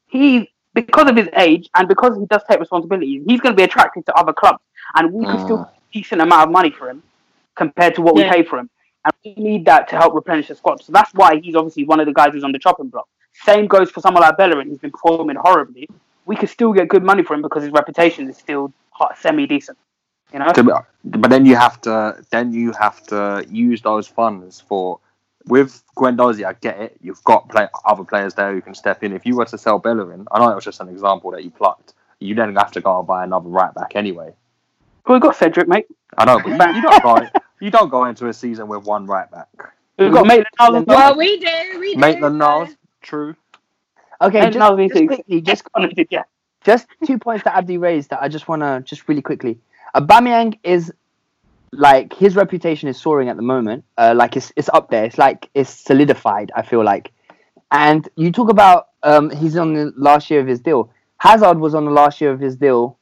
he 0.07 0.49
because 0.73 1.09
of 1.09 1.15
his 1.15 1.27
age 1.35 1.69
and 1.75 1.87
because 1.87 2.17
he 2.17 2.25
does 2.27 2.41
take 2.49 2.59
responsibilities, 2.59 3.23
he's 3.27 3.41
going 3.41 3.53
to 3.53 3.57
be 3.57 3.63
attracted 3.63 4.05
to 4.05 4.13
other 4.15 4.33
clubs, 4.33 4.59
and 4.95 5.11
we 5.11 5.25
could 5.25 5.39
still 5.41 5.57
Mm. 5.57 5.63
get 5.65 5.73
a 5.73 5.93
decent 5.93 6.21
amount 6.21 6.43
of 6.43 6.51
money 6.51 6.69
for 6.69 6.89
him 6.89 7.01
compared 7.55 7.95
to 7.95 8.01
what 8.01 8.15
Yeah. 8.15 8.25
we 8.29 8.29
pay 8.37 8.43
for 8.43 8.59
him. 8.59 8.69
And 9.05 9.13
we 9.23 9.43
need 9.43 9.65
that 9.65 9.87
to 9.89 9.97
help 9.97 10.13
replenish 10.13 10.47
the 10.47 10.55
squad. 10.55 10.83
So 10.83 10.91
that's 10.91 11.13
why 11.13 11.39
he's 11.39 11.55
obviously 11.55 11.85
one 11.85 11.99
of 11.99 12.05
the 12.05 12.13
guys 12.13 12.33
who's 12.33 12.43
on 12.43 12.51
the 12.51 12.59
chopping 12.59 12.89
block. 12.89 13.07
Same 13.43 13.67
goes 13.67 13.91
for 13.91 14.01
someone 14.01 14.23
like 14.23 14.37
Bellerin, 14.37 14.67
who's 14.67 14.79
been 14.79 14.91
performing 14.91 15.35
horribly. 15.35 15.87
We 16.25 16.35
could 16.35 16.49
still 16.49 16.73
get 16.73 16.89
good 16.89 17.03
money 17.03 17.23
for 17.23 17.33
him 17.33 17.41
because 17.41 17.63
his 17.63 17.71
reputation 17.71 18.29
is 18.29 18.37
still 18.37 18.73
semi 19.19 19.45
decent. 19.45 19.77
You 20.33 20.39
know, 20.39 20.51
but 21.05 21.29
then 21.29 21.45
you 21.45 21.55
have 21.55 21.79
to 21.81 22.21
then 22.31 22.51
you 22.51 22.73
have 22.73 23.01
to 23.07 23.45
use 23.49 23.81
those 23.81 24.07
funds 24.07 24.59
for 24.59 24.99
with 25.45 25.81
Guendouzi. 25.95 26.45
I 26.45 26.53
get 26.53 26.81
it. 26.81 26.97
You've 27.01 27.23
got 27.23 27.47
play, 27.47 27.69
other 27.85 28.03
players 28.03 28.33
there 28.33 28.53
who 28.53 28.61
can 28.61 28.75
step 28.75 29.03
in. 29.05 29.13
If 29.13 29.25
you 29.25 29.37
were 29.37 29.45
to 29.45 29.57
sell 29.57 29.79
Bellerin, 29.79 30.27
I 30.31 30.39
know 30.39 30.51
it 30.51 30.55
was 30.55 30.65
just 30.65 30.81
an 30.81 30.89
example 30.89 31.31
that 31.31 31.45
you 31.45 31.51
plucked. 31.51 31.93
You 32.19 32.35
then 32.35 32.53
have 32.57 32.71
to 32.73 32.81
go 32.81 32.99
and 32.99 33.07
buy 33.07 33.23
another 33.23 33.47
right 33.47 33.73
back 33.73 33.93
anyway. 33.95 34.33
we've 35.07 35.21
got 35.21 35.37
Cedric, 35.37 35.69
mate. 35.69 35.87
I 36.17 36.25
know, 36.25 36.41
but 36.43 36.49
you, 36.49 36.75
you 36.75 36.81
don't 36.81 37.03
go 37.03 37.39
you 37.59 37.71
don't 37.71 37.89
go 37.89 38.05
into 38.05 38.27
a 38.27 38.33
season 38.33 38.67
with 38.67 38.83
one 38.85 39.05
right 39.05 39.29
back. 39.29 39.47
We've 39.97 40.11
got 40.11 40.27
Maitland 40.27 40.47
Niles 40.59 40.85
well. 40.85 40.97
Well, 40.97 41.17
we 41.17 41.39
do. 41.39 41.79
We 41.79 41.93
do. 41.95 41.99
Maitland 41.99 42.37
Niles, 42.37 42.69
true. 43.01 43.35
okay, 44.21 44.41
Maitland 44.41 44.53
just, 44.53 44.59
Niles 44.59 44.79
just 44.89 44.99
he- 44.99 45.07
quickly, 45.07 45.41
just 45.41 45.63
Honestly, 45.73 46.07
yeah. 46.11 46.23
just 46.63 46.87
two 47.05 47.17
points 47.17 47.43
that 47.45 47.55
Abdi 47.55 47.77
raised 47.77 48.11
that 48.11 48.21
I 48.21 48.27
just 48.27 48.47
want 48.47 48.61
to 48.61 48.81
just 48.85 49.07
really 49.07 49.21
quickly. 49.23 49.57
Aubameyang 49.95 50.59
is 50.63 50.93
like 51.71 52.13
his 52.13 52.35
reputation 52.35 52.87
is 52.89 52.99
soaring 52.99 53.29
at 53.29 53.35
the 53.37 53.41
moment. 53.41 53.85
Uh, 53.97 54.13
like 54.15 54.37
it's 54.37 54.51
it's 54.55 54.69
up 54.73 54.89
there. 54.91 55.05
It's 55.05 55.17
like 55.17 55.49
it's 55.55 55.69
solidified. 55.71 56.51
I 56.55 56.61
feel 56.61 56.83
like, 56.83 57.11
and 57.71 58.07
you 58.15 58.31
talk 58.31 58.49
about 58.49 58.89
um 59.03 59.31
he's 59.31 59.57
on 59.57 59.73
the 59.73 59.91
last 59.97 60.29
year 60.29 60.39
of 60.41 60.47
his 60.47 60.59
deal. 60.59 60.91
Hazard 61.17 61.59
was 61.59 61.73
on 61.73 61.85
the 61.85 61.91
last 61.91 62.21
year 62.21 62.31
of 62.31 62.39
his 62.39 62.55
deal 62.55 62.97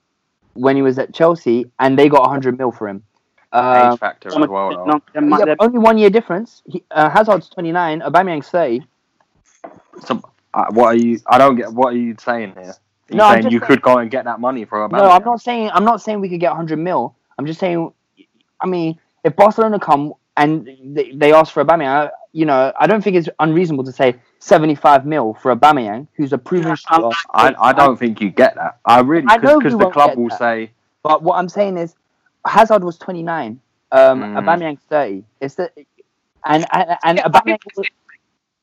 when 0.53 0.77
he 0.77 0.81
was 0.81 0.97
at 0.97 1.13
Chelsea, 1.13 1.69
and 1.79 1.99
they 1.99 2.07
got 2.07 2.21
100 2.21 2.57
mil 2.57 2.71
for 2.71 2.87
him. 2.87 3.03
Uh, 3.55 3.91
Age 3.93 3.99
factor 3.99 4.29
as 4.29 4.35
well. 4.47 4.69
Though. 4.69 4.85
No, 4.85 5.01
there 5.13 5.21
might- 5.21 5.39
yeah, 5.39 5.45
there- 5.45 5.55
only 5.59 5.79
one 5.79 5.97
year 5.97 6.09
difference. 6.09 6.61
He, 6.65 6.83
uh, 6.91 7.09
Hazard's 7.09 7.49
29, 7.49 8.01
Aubameyang's 8.01 8.49
30. 8.49 8.85
So, 10.01 10.21
uh, 10.53 10.65
what 10.71 10.87
are 10.87 10.95
you? 10.95 11.19
I 11.27 11.37
don't 11.37 11.55
get. 11.55 11.71
What 11.71 11.93
are 11.93 11.97
you 11.97 12.15
saying 12.19 12.53
here? 12.55 12.63
Are 12.71 12.75
you 13.09 13.17
No, 13.17 13.25
I'm 13.25 13.41
saying 13.41 13.53
you 13.53 13.59
saying- 13.59 13.67
could 13.67 13.81
go 13.81 13.97
and 13.99 14.11
get 14.11 14.25
that 14.25 14.39
money 14.39 14.65
for 14.65 14.83
a 14.83 14.89
No, 14.89 15.09
I'm 15.09 15.23
not 15.23 15.41
saying 15.41 15.69
I'm 15.73 15.85
not 15.85 16.01
saying 16.01 16.19
we 16.21 16.29
could 16.29 16.39
get 16.39 16.51
100 16.51 16.77
mil. 16.79 17.15
I'm 17.37 17.45
just 17.45 17.59
saying, 17.59 17.91
I 18.59 18.67
mean, 18.67 18.99
if 19.23 19.35
Barcelona 19.35 19.79
come 19.79 20.13
and 20.37 20.67
they, 20.83 21.11
they 21.11 21.33
ask 21.33 21.53
for 21.53 21.63
Aubameyang, 21.63 22.09
you 22.33 22.45
know, 22.45 22.73
I 22.79 22.87
don't 22.87 23.01
think 23.03 23.15
it's 23.15 23.29
unreasonable 23.39 23.83
to 23.85 23.91
say 23.91 24.15
75 24.39 25.05
mil 25.05 25.33
for 25.35 25.55
Aubameyang, 25.55 26.07
who's 26.15 26.33
a 26.33 26.37
proven 26.37 26.69
Yeah, 26.69 26.75
shooter. 26.75 27.09
I, 27.33 27.55
I 27.57 27.73
don't 27.73 27.97
think 27.97 28.19
you 28.19 28.29
get 28.31 28.55
that. 28.55 28.79
I 28.85 28.99
really 29.01 29.27
because 29.27 29.63
the 29.77 29.89
club 29.89 30.17
will 30.17 30.29
that. 30.29 30.39
say 30.39 30.71
But 31.03 31.23
what 31.23 31.35
I'm 31.37 31.47
saying 31.49 31.77
is, 31.77 31.95
Hazard 32.45 32.83
was 32.83 32.97
29, 32.97 33.59
um, 33.91 34.21
Mm. 34.21 34.43
Aubameyang's 34.43 34.81
30. 34.89 35.23
It's 35.41 35.55
the 35.55 35.69
and 36.45 36.65
and, 36.71 36.97
and 37.03 37.17
Yeah, 37.17 37.25
I 37.25 37.29
Aubameyang. 37.29 37.57
think- 37.75 37.91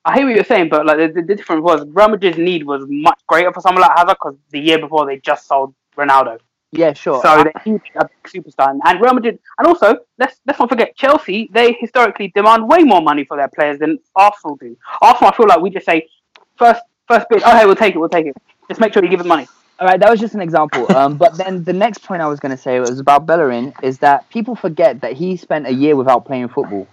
I 0.04 0.16
hear 0.16 0.26
what 0.26 0.34
you're 0.34 0.44
saying, 0.44 0.68
but 0.68 0.84
like 0.84 0.96
the, 0.98 1.08
the, 1.08 1.22
the 1.22 1.34
difference 1.36 1.62
was 1.62 1.86
Real 1.88 2.08
Madrid's 2.08 2.36
need 2.36 2.64
was 2.66 2.84
much 2.88 3.20
greater 3.28 3.52
for 3.52 3.60
someone 3.60 3.82
like 3.82 3.92
Hazard 3.96 4.16
because 4.20 4.34
the 4.50 4.58
year 4.58 4.78
before 4.80 5.06
they 5.06 5.18
just 5.18 5.46
sold 5.46 5.74
Ronaldo. 5.96 6.38
Yeah, 6.72 6.92
sure. 6.92 7.20
So 7.22 7.28
I- 7.28 7.44
they 7.44 7.70
need 7.70 7.82
a 7.96 8.08
big 8.08 8.44
superstar, 8.44 8.70
and- 8.70 8.80
and 8.84 9.00
Real 9.00 9.14
Madrid, 9.14 9.38
and 9.58 9.66
also 9.68 9.98
let's 10.18 10.40
let's 10.46 10.58
not 10.58 10.68
forget 10.68 10.96
Chelsea. 10.96 11.48
They 11.52 11.72
historically 11.78 12.32
demand 12.34 12.66
way 12.68 12.82
more 12.82 13.00
money 13.02 13.24
for 13.24 13.36
their 13.36 13.48
players 13.48 13.78
than 13.78 13.98
Arsenal 14.16 14.56
do. 14.56 14.76
Arsenal, 15.00 15.30
I 15.32 15.36
feel 15.36 15.46
like 15.46 15.60
we 15.60 15.70
just 15.70 15.86
say 15.86 16.08
first 16.56 16.82
first 17.06 17.28
bid. 17.28 17.42
Oh, 17.44 17.56
hey, 17.56 17.64
we'll 17.66 17.76
take 17.76 17.94
it. 17.94 17.98
We'll 17.98 18.08
take 18.08 18.26
it. 18.26 18.36
Just 18.68 18.80
make 18.80 18.92
sure 18.92 19.04
you 19.04 19.10
give 19.10 19.18
them 19.20 19.28
money. 19.28 19.46
All 19.82 19.88
right, 19.88 19.98
that 19.98 20.08
was 20.08 20.20
just 20.20 20.34
an 20.34 20.40
example. 20.40 20.96
Um, 20.96 21.16
but 21.24 21.36
then 21.36 21.64
the 21.64 21.72
next 21.72 22.04
point 22.04 22.22
I 22.22 22.28
was 22.28 22.38
going 22.38 22.56
to 22.56 22.56
say 22.56 22.78
was 22.78 23.00
about 23.00 23.26
Bellerin 23.26 23.74
is 23.82 23.98
that 23.98 24.30
people 24.30 24.54
forget 24.54 25.00
that 25.00 25.14
he 25.14 25.36
spent 25.36 25.66
a 25.66 25.72
year 25.72 25.96
without 25.96 26.24
playing 26.24 26.50
football. 26.50 26.86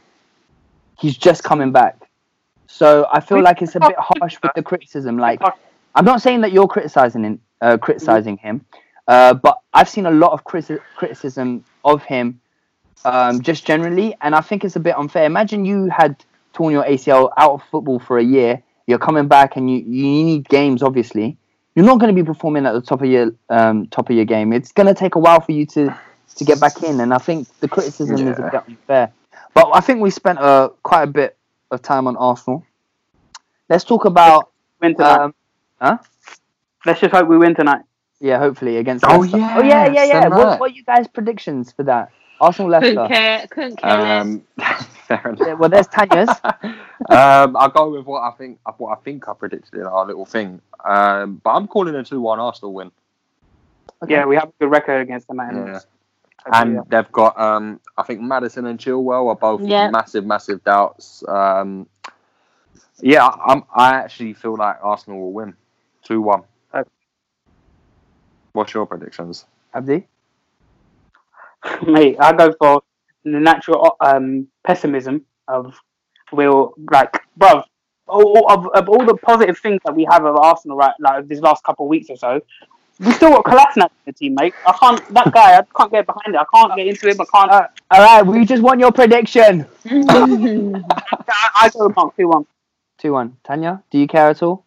He's 0.97 1.15
just 1.15 1.43
coming 1.43 1.71
back. 1.71 2.09
So 2.65 3.07
I 3.11 3.19
feel 3.19 3.43
like 3.43 3.61
it's 3.61 3.75
a 3.75 3.79
bit 3.79 3.95
harsh 3.95 4.37
with 4.41 4.53
the 4.55 4.63
criticism. 4.63 5.19
Like, 5.19 5.39
I'm 5.93 6.03
not 6.03 6.23
saying 6.23 6.41
that 6.41 6.51
you're 6.51 6.67
criticizing 6.67 7.23
him, 7.23 7.41
uh, 7.61 7.77
criticizing 7.77 8.37
him, 8.37 8.65
uh, 9.07 9.35
but 9.35 9.59
I've 9.71 9.89
seen 9.89 10.07
a 10.07 10.11
lot 10.11 10.31
of 10.31 10.43
criti- 10.43 10.81
criticism 10.95 11.63
of 11.85 12.03
him 12.03 12.41
um, 13.05 13.43
just 13.43 13.67
generally, 13.67 14.15
and 14.21 14.33
I 14.33 14.41
think 14.41 14.65
it's 14.65 14.75
a 14.75 14.79
bit 14.79 14.97
unfair. 14.97 15.25
Imagine 15.25 15.63
you 15.63 15.89
had 15.89 16.23
torn 16.53 16.73
your 16.73 16.85
ACL 16.85 17.29
out 17.37 17.51
of 17.51 17.63
football 17.69 17.99
for 17.99 18.17
a 18.17 18.23
year. 18.23 18.63
You're 18.87 18.97
coming 18.97 19.27
back, 19.27 19.57
and 19.57 19.69
you, 19.69 19.77
you 19.77 20.23
need 20.23 20.49
games. 20.49 20.81
Obviously, 20.81 21.37
you're 21.79 21.85
not 21.85 21.97
going 21.97 22.13
to 22.13 22.21
be 22.21 22.25
performing 22.25 22.65
at 22.65 22.73
the 22.73 22.81
top 22.81 23.01
of 23.01 23.07
your 23.07 23.31
um, 23.49 23.87
top 23.87 24.09
of 24.09 24.15
your 24.17 24.25
game. 24.25 24.51
It's 24.51 24.73
going 24.73 24.87
to 24.87 24.93
take 24.93 25.15
a 25.15 25.19
while 25.19 25.39
for 25.39 25.53
you 25.53 25.65
to 25.67 25.97
to 26.35 26.43
get 26.43 26.59
back 26.59 26.83
in, 26.83 26.99
and 26.99 27.13
I 27.13 27.19
think 27.19 27.47
the 27.61 27.69
criticism 27.69 28.27
is 28.27 28.37
a 28.37 28.41
Yeah. 28.41 28.49
bit 28.49 28.61
unfair. 28.67 29.13
But 29.53 29.69
I 29.73 29.79
think 29.79 30.01
we 30.01 30.09
spent 30.09 30.39
uh, 30.39 30.69
quite 30.83 31.03
a 31.03 31.07
bit 31.07 31.37
of 31.71 31.81
time 31.81 32.05
on 32.05 32.17
Arsenal. 32.17 32.65
Let's 33.69 33.85
talk 33.85 34.03
about 34.03 34.51
Win 34.81 34.93
tonight. 34.93 35.19
um, 35.23 35.33
huh? 35.79 35.97
let's 36.85 36.99
just 36.99 37.13
hope 37.15 37.29
we 37.29 37.37
win 37.37 37.55
tonight. 37.55 37.83
Yeah, 38.19 38.39
hopefully 38.39 38.75
against. 38.75 39.05
Oh, 39.07 39.19
Leicester. 39.19 39.37
oh 39.37 39.63
yeah, 39.63 39.87
yeah, 39.87 40.03
yeah. 40.03 40.27
What, 40.27 40.59
what 40.59 40.71
are 40.71 40.73
you 40.73 40.83
guys' 40.83 41.07
predictions 41.07 41.71
for 41.71 41.83
that? 41.83 42.11
Arsenal 42.41 42.71
Couldn't 42.79 42.95
Leicester. 42.95 43.13
care. 43.13 43.47
Couldn't 43.49 43.75
care 43.77 43.97
less. 43.97 44.21
Um, 44.21 44.41
fair 45.07 45.29
enough. 45.29 45.59
Well, 45.59 45.69
there's 45.69 45.87
Tanya's. 45.87 46.29
um, 47.09 47.55
I'll 47.57 47.69
go 47.69 47.89
with 47.91 48.05
what 48.05 48.21
I 48.21 48.31
think. 48.31 48.59
What 48.77 48.97
I 48.97 49.01
think 49.01 49.27
I 49.27 49.33
predicted 49.33 49.75
in 49.75 49.85
our 49.85 50.05
little 50.05 50.25
thing. 50.25 50.61
Um, 50.85 51.41
but 51.43 51.51
I'm 51.51 51.67
calling 51.67 51.95
a 51.95 52.03
two-one 52.03 52.39
Arsenal 52.39 52.73
win. 52.73 52.91
Okay. 54.03 54.13
Yeah, 54.13 54.25
we 54.25 54.35
have 54.35 54.49
a 54.49 54.53
good 54.59 54.71
record 54.71 55.01
against 55.01 55.27
the 55.27 55.33
And, 55.39 55.67
Yeah. 55.67 55.79
And 56.53 56.79
they've 56.89 57.11
got, 57.11 57.37
um, 57.39 57.81
I 57.97 58.03
think 58.03 58.21
Maddison 58.21 58.65
and 58.65 58.79
Chilwell 58.79 59.27
are 59.27 59.35
both 59.35 59.61
Yeah. 59.61 59.89
massive, 59.89 60.25
massive 60.25 60.63
doubts. 60.63 61.21
Um, 61.27 61.85
yeah, 63.01 63.27
I'm, 63.27 63.63
I 63.75 63.95
actually 63.95 64.33
feel 64.33 64.55
like 64.55 64.77
Arsenal 64.81 65.19
will 65.19 65.33
win 65.33 65.53
two-one. 66.03 66.43
Okay. 66.73 66.89
What's 68.53 68.73
your 68.73 68.85
predictions? 68.85 69.45
Abdi. 69.73 70.07
mate, 71.87 72.17
I 72.19 72.33
go 72.33 72.53
for 72.53 72.83
the 73.23 73.39
natural 73.39 73.97
um, 74.01 74.47
pessimism 74.63 75.25
of 75.47 75.75
will 76.31 76.73
like, 76.91 77.21
bruv, 77.39 77.63
all, 78.07 78.51
of, 78.51 78.67
of 78.67 78.89
all 78.89 79.05
the 79.05 79.15
positive 79.17 79.57
things 79.57 79.79
that 79.85 79.95
we 79.95 80.05
have 80.09 80.25
of 80.25 80.35
Arsenal 80.35 80.77
right 80.77 80.93
like 80.99 81.27
these 81.27 81.41
last 81.41 81.63
couple 81.63 81.85
of 81.85 81.89
weeks 81.89 82.09
or 82.09 82.17
so, 82.17 82.41
we 82.99 83.11
still 83.13 83.29
got 83.29 83.45
Kolasinac 83.45 83.85
in 83.85 83.89
the 84.07 84.13
team, 84.13 84.35
mate. 84.35 84.53
I 84.67 84.73
can't 84.73 85.13
that 85.13 85.31
guy. 85.31 85.57
I 85.57 85.63
can't 85.77 85.91
get 85.91 86.05
behind 86.05 86.35
it. 86.35 86.37
I 86.37 86.45
can't 86.53 86.75
get 86.75 86.87
into 86.87 87.09
him. 87.09 87.21
I 87.21 87.25
can't. 87.33 87.71
All 87.91 88.01
right, 88.01 88.25
we 88.25 88.45
just 88.45 88.61
want 88.61 88.79
your 88.79 88.91
prediction. 88.91 89.65
I, 89.85 91.49
I 91.61 91.69
go 91.73 91.87
with 91.87 91.95
Mark 91.95 92.15
two 92.17 92.27
one. 92.27 92.45
Two 92.97 93.13
one. 93.13 93.37
Tanya, 93.45 93.81
do 93.89 93.99
you 93.99 94.07
care 94.07 94.29
at 94.29 94.43
all? 94.43 94.65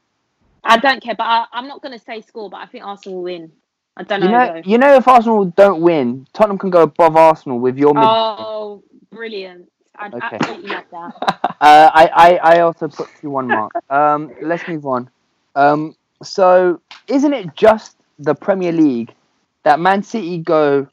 I 0.64 0.78
don't 0.78 1.02
care, 1.02 1.14
but 1.14 1.24
I, 1.24 1.44
I'm 1.52 1.68
not 1.68 1.82
going 1.82 1.98
to 1.98 2.02
say 2.02 2.20
score, 2.22 2.48
but 2.48 2.58
I 2.58 2.66
think 2.66 2.84
Arsenal 2.84 3.18
will 3.18 3.24
win. 3.24 3.52
I 3.96 4.02
don't 4.04 4.20
know. 4.20 4.26
You 4.26 4.32
know, 4.32 4.46
though. 4.54 4.62
you 4.70 4.78
know, 4.78 4.94
if 4.94 5.08
Arsenal 5.08 5.44
don't 5.44 5.82
win, 5.82 6.26
Tottenham 6.32 6.58
can 6.58 6.70
go 6.70 6.82
above 6.82 7.16
Arsenal 7.16 7.58
with 7.60 7.76
your 7.78 7.94
mid. 7.94 8.04
Oh, 8.04 8.82
brilliant. 9.10 9.68
I'd 9.98 10.14
Okay. 10.14 10.36
absolutely 10.36 10.70
love 10.70 10.84
that. 10.90 11.38
Uh, 11.62 11.88
I, 11.94 12.10
I, 12.42 12.54
I 12.56 12.60
also 12.62 12.88
put 12.88 13.08
two 13.20 13.30
one 13.30 13.46
mark. 13.46 13.72
Um, 13.88 14.32
let's 14.42 14.66
move 14.66 14.84
on. 14.84 15.08
Um, 15.54 15.94
so 16.20 16.80
isn't 17.06 17.32
it 17.32 17.54
just 17.54 17.98
the 18.18 18.34
Premier 18.34 18.72
League 18.72 19.14
that 19.62 19.78
Man 19.78 20.02
City 20.02 20.38
go 20.38 20.88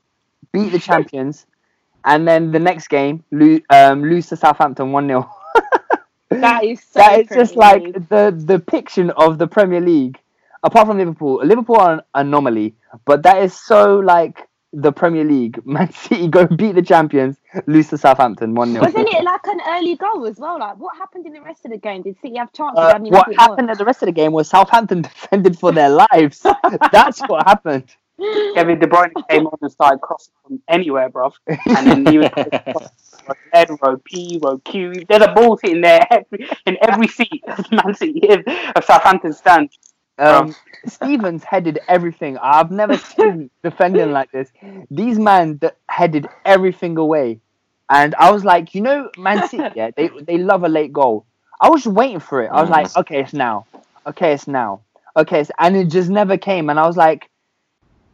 beat 0.51 0.71
the 0.71 0.77
champions, 0.77 1.47
and 2.05 2.27
then 2.27 2.51
the 2.51 2.59
next 2.59 2.87
game 2.89 3.23
lose, 3.31 3.61
um, 3.71 4.03
lose 4.03 4.27
to 4.27 4.35
Southampton 4.35 4.91
one 4.91 5.07
0 5.07 5.27
That 6.29 6.63
is 6.63 6.81
so 6.83 6.99
That 6.99 7.21
is 7.21 7.27
just 7.29 7.55
like 7.55 7.81
the 8.09 8.31
the 8.37 8.63
fiction 8.69 9.09
of 9.11 9.39
the 9.39 9.47
Premier 9.47 9.81
League. 9.81 10.19
Apart 10.63 10.87
from 10.87 10.97
Liverpool, 10.97 11.41
Liverpool 11.43 11.77
are 11.77 11.93
an 11.93 12.01
anomaly, 12.13 12.75
but 13.05 13.23
that 13.23 13.41
is 13.41 13.57
so 13.57 13.99
like 13.99 14.47
the 14.73 14.91
Premier 14.91 15.23
League. 15.23 15.59
Man 15.65 15.91
City 15.91 16.27
go 16.27 16.45
beat 16.47 16.75
the 16.75 16.81
champions, 16.81 17.37
lose 17.67 17.89
to 17.89 17.97
Southampton 17.97 18.55
one 18.55 18.71
0 18.71 18.83
Wasn't 18.83 19.07
it 19.07 19.23
like 19.23 19.47
an 19.47 19.59
early 19.67 19.95
goal 19.95 20.25
as 20.27 20.37
well? 20.37 20.59
Like, 20.59 20.77
what 20.77 20.97
happened 20.97 21.25
in 21.25 21.33
the 21.33 21.41
rest 21.41 21.65
of 21.65 21.71
the 21.71 21.77
game? 21.77 22.01
Did 22.01 22.17
City 22.21 22.37
have 22.37 22.51
chances? 22.53 22.79
Uh, 22.79 22.93
I 22.95 22.99
what 22.99 23.27
I 23.27 23.31
didn't 23.31 23.39
happened 23.39 23.71
at 23.71 23.77
the 23.77 23.85
rest 23.85 24.01
of 24.01 24.07
the 24.07 24.11
game 24.11 24.31
was 24.31 24.49
Southampton 24.49 25.01
defended 25.03 25.57
for 25.57 25.71
their 25.71 25.89
lives. 25.89 26.41
That's 26.91 27.21
what 27.21 27.47
happened. 27.47 27.95
Kevin 28.53 28.79
De 28.79 28.85
Bruyne 28.85 29.13
came 29.29 29.47
on 29.47 29.57
and 29.61 29.71
started 29.71 30.01
crossing 30.01 30.33
from 30.45 30.61
anywhere, 30.67 31.09
bruv. 31.09 31.35
And 31.47 31.87
then 31.87 32.05
he 32.05 32.17
was 32.17 32.29
Ed 33.53 33.69
row, 33.81 33.95
P 34.03 34.39
row, 34.43 34.57
Q. 34.59 35.05
There's 35.07 35.23
a 35.23 35.31
ball 35.33 35.57
sitting 35.57 35.79
there 35.79 36.05
every, 36.11 36.49
in 36.65 36.77
every 36.81 37.07
seat 37.07 37.43
of 37.47 37.71
Man 37.71 37.95
City 37.95 38.21
of 38.75 38.83
Southampton 38.83 39.31
stand. 39.31 39.69
Um, 40.19 40.55
Stephens 40.85 41.43
headed 41.43 41.79
everything. 41.87 42.37
I've 42.41 42.71
never 42.71 42.97
seen 43.15 43.49
defending 43.63 44.11
like 44.11 44.31
this. 44.31 44.51
These 44.91 45.17
men 45.19 45.59
headed 45.89 46.27
everything 46.45 46.97
away, 46.97 47.39
and 47.89 48.15
I 48.15 48.31
was 48.31 48.43
like, 48.43 48.75
you 48.75 48.81
know, 48.81 49.09
Man 49.17 49.47
City, 49.47 49.63
yeah, 49.75 49.91
they 49.95 50.09
they 50.21 50.37
love 50.37 50.63
a 50.63 50.69
late 50.69 50.93
goal. 50.93 51.25
I 51.61 51.69
was 51.69 51.83
just 51.83 51.93
waiting 51.95 52.19
for 52.19 52.43
it. 52.43 52.47
I 52.47 52.61
was 52.61 52.69
like, 52.69 52.95
okay, 52.97 53.21
it's 53.21 53.33
now. 53.33 53.65
Okay, 54.07 54.33
it's 54.33 54.47
now. 54.47 54.81
Okay, 55.17 55.41
it's, 55.41 55.51
and 55.59 55.75
it 55.75 55.89
just 55.89 56.09
never 56.09 56.37
came. 56.37 56.69
And 56.69 56.79
I 56.79 56.87
was 56.87 56.95
like, 56.95 57.29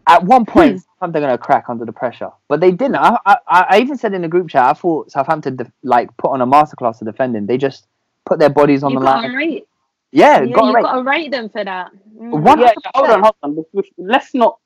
at 0.07 0.23
one 0.23 0.45
point, 0.45 0.81
they're 1.01 1.11
gonna 1.11 1.37
crack 1.37 1.65
under 1.69 1.85
the 1.85 1.91
pressure, 1.91 2.31
but 2.47 2.59
they 2.59 2.71
didn't. 2.71 2.95
I, 2.97 3.17
I 3.25 3.37
I 3.47 3.79
even 3.79 3.97
said 3.97 4.13
in 4.13 4.21
the 4.21 4.27
group 4.27 4.49
chat, 4.49 4.63
I 4.65 4.73
thought 4.73 5.11
Southampton 5.11 5.55
def- 5.57 5.71
like 5.83 6.15
put 6.17 6.31
on 6.31 6.41
a 6.41 6.47
masterclass 6.47 7.01
of 7.01 7.07
defending. 7.07 7.45
They 7.45 7.57
just 7.57 7.85
put 8.25 8.39
their 8.39 8.49
bodies 8.49 8.83
on 8.83 8.91
You 8.93 8.99
the 8.99 9.05
line. 9.05 9.29
to 9.29 9.35
rate. 9.37 9.67
Yeah, 10.15 10.41
Yeah, 10.41 10.53
got 10.53 10.63
it 10.63 10.67
you 10.67 10.73
right. 10.73 10.83
got 10.83 10.93
to 10.95 11.03
rate 11.03 11.31
them 11.31 11.49
for 11.49 11.63
that. 11.63 11.91
Mm. 12.17 12.41
One- 12.41 12.59
Yeah, 12.59 12.71
hold 12.93 13.09
on, 13.09 13.21
hold 13.21 13.35
on. 13.43 13.65
Let's- 13.73 13.89
Let's 13.97 14.33
not 14.33 14.57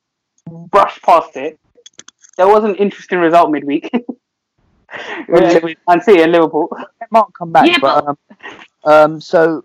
brush 0.47 1.01
past 1.01 1.35
it. 1.35 1.59
There 2.37 2.47
was 2.47 2.63
an 2.63 2.75
interesting 2.75 3.19
result 3.19 3.51
midweek. 3.51 3.89
Yeah. 5.29 5.59
with 5.61 5.77
Man 5.87 6.01
City 6.01 6.21
and 6.23 6.31
Liverpool. 6.31 6.67
let 6.71 7.11
Mark 7.11 7.29
come 7.37 7.51
back. 7.51 7.67
Yeah, 7.67 7.77
but, 7.79 8.07
um, 8.07 8.17
um, 8.85 9.21
so 9.21 9.63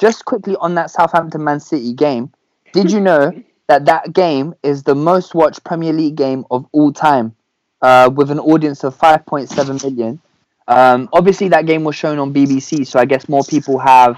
just 0.00 0.24
quickly 0.24 0.56
on 0.60 0.74
that 0.76 0.90
Southampton 0.90 1.44
Man 1.44 1.60
City 1.60 1.92
game, 1.92 2.32
did 2.72 2.90
you 2.90 3.00
know 3.00 3.32
that 3.68 3.84
that 3.84 4.14
game 4.14 4.54
is 4.62 4.82
the 4.82 4.94
most 4.94 5.34
watched 5.34 5.62
Premier 5.64 5.92
League 5.92 6.14
game 6.16 6.46
of 6.50 6.66
all 6.72 6.90
time, 6.90 7.34
uh, 7.82 8.08
with 8.14 8.30
an 8.30 8.38
audience 8.40 8.82
of 8.82 8.96
5.7 8.96 9.82
million? 9.84 10.20
Um, 10.68 11.10
obviously, 11.12 11.48
that 11.48 11.66
game 11.66 11.84
was 11.84 11.94
shown 11.94 12.18
on 12.18 12.32
BBC, 12.32 12.86
so 12.86 12.98
I 12.98 13.04
guess 13.04 13.28
more 13.28 13.44
people 13.44 13.78
have. 13.78 14.16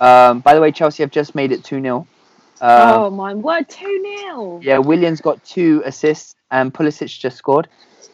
Um, 0.00 0.40
by 0.40 0.54
the 0.54 0.60
way, 0.60 0.70
Chelsea 0.72 1.02
have 1.02 1.10
just 1.10 1.34
made 1.34 1.52
it 1.52 1.64
2 1.64 1.80
0. 1.80 2.06
Um, 2.60 2.92
oh 2.92 3.10
my 3.10 3.34
word, 3.34 3.68
two 3.68 4.02
0 4.24 4.60
Yeah, 4.62 4.78
Williams 4.78 5.20
got 5.20 5.42
two 5.44 5.82
assists 5.84 6.34
and 6.50 6.72
Pulisic 6.72 7.18
just 7.18 7.36
scored. 7.36 7.68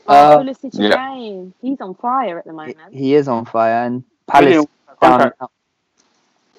Oh, 0.06 0.14
Uh, 0.14 0.42
Pulisic 0.42 0.70
yeah. 0.74 0.88
again. 0.88 1.54
He's 1.62 1.80
on 1.80 1.94
fire 1.94 2.38
at 2.38 2.44
the 2.44 2.52
moment. 2.52 2.76
he 2.90 3.14
is 3.14 3.26
on 3.28 3.44
fire, 3.46 3.84
and 3.84 4.04
Palace 4.26 4.54
down 4.54 4.66
contract. 5.00 5.36
and 5.40 5.48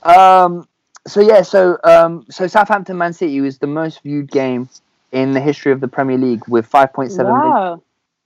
out. 0.03 0.45
Um. 0.45 0.67
So 1.07 1.21
yeah. 1.21 1.41
So 1.43 1.77
um. 1.83 2.25
So 2.29 2.47
Southampton 2.47 2.97
Man 2.97 3.13
City 3.13 3.39
was 3.41 3.57
the 3.59 3.67
most 3.67 4.01
viewed 4.01 4.31
game 4.31 4.67
in 5.11 5.33
the 5.33 5.39
history 5.39 5.71
of 5.71 5.79
the 5.79 5.87
Premier 5.87 6.17
League 6.17 6.47
with 6.47 6.69
5.7 6.69 7.19
Wow. 7.19 7.81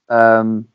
Um. 0.08 0.66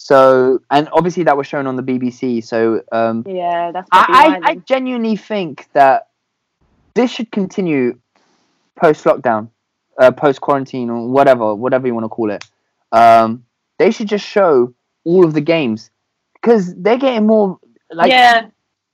So 0.00 0.62
and 0.70 0.88
obviously 0.92 1.24
that 1.24 1.36
was 1.36 1.48
shown 1.48 1.66
on 1.66 1.74
the 1.74 1.82
BBC. 1.82 2.44
So 2.44 2.82
um. 2.92 3.24
Yeah, 3.26 3.72
that's 3.72 3.88
I, 3.90 4.38
I, 4.44 4.50
I 4.50 4.54
genuinely 4.54 5.16
think 5.16 5.68
that 5.72 6.06
this 6.94 7.10
should 7.10 7.32
continue 7.32 7.98
post 8.76 9.04
lockdown, 9.04 9.50
uh, 9.98 10.12
post 10.12 10.40
quarantine, 10.40 10.88
or 10.88 11.08
whatever, 11.08 11.52
whatever 11.52 11.88
you 11.88 11.94
want 11.94 12.04
to 12.04 12.08
call 12.08 12.30
it. 12.30 12.44
Um, 12.92 13.44
they 13.78 13.90
should 13.90 14.06
just 14.06 14.24
show 14.24 14.72
all 15.04 15.24
of 15.24 15.34
the 15.34 15.40
games 15.40 15.90
because 16.34 16.76
they're 16.76 16.96
getting 16.96 17.26
more 17.26 17.58
like 17.90 18.08
yeah, 18.08 18.46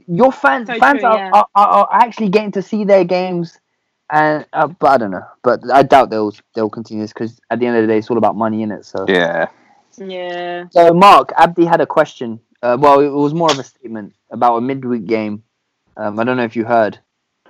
your 0.06 0.32
fans. 0.32 0.68
So 0.68 0.78
fans 0.78 1.00
true, 1.00 1.10
are, 1.10 1.18
yeah. 1.18 1.30
are, 1.34 1.46
are, 1.54 1.68
are 1.68 1.88
actually 1.92 2.30
getting 2.30 2.52
to 2.52 2.62
see 2.62 2.82
their 2.84 3.04
games, 3.04 3.58
and 4.10 4.46
uh, 4.54 4.68
but 4.68 4.86
I 4.86 4.96
don't 4.96 5.10
know. 5.10 5.26
But 5.42 5.60
I 5.70 5.82
doubt 5.82 6.08
they'll 6.08 6.32
they'll 6.54 6.70
continue 6.70 7.04
this 7.04 7.12
because 7.12 7.38
at 7.50 7.60
the 7.60 7.66
end 7.66 7.76
of 7.76 7.82
the 7.82 7.88
day, 7.88 7.98
it's 7.98 8.10
all 8.10 8.16
about 8.16 8.36
money 8.36 8.62
in 8.62 8.72
it. 8.72 8.86
So 8.86 9.04
Yeah. 9.06 9.48
Yeah. 9.98 10.64
so 10.70 10.92
Mark 10.94 11.32
Abdi 11.36 11.64
had 11.64 11.80
a 11.80 11.86
question. 11.86 12.40
Uh, 12.62 12.76
well, 12.80 13.00
it 13.00 13.08
was 13.10 13.34
more 13.34 13.50
of 13.50 13.58
a 13.58 13.64
statement 13.64 14.14
about 14.30 14.56
a 14.56 14.60
midweek 14.60 15.06
game. 15.06 15.42
Um, 15.96 16.18
I 16.18 16.24
don't 16.24 16.36
know 16.36 16.44
if 16.44 16.56
you 16.56 16.64
heard. 16.64 16.98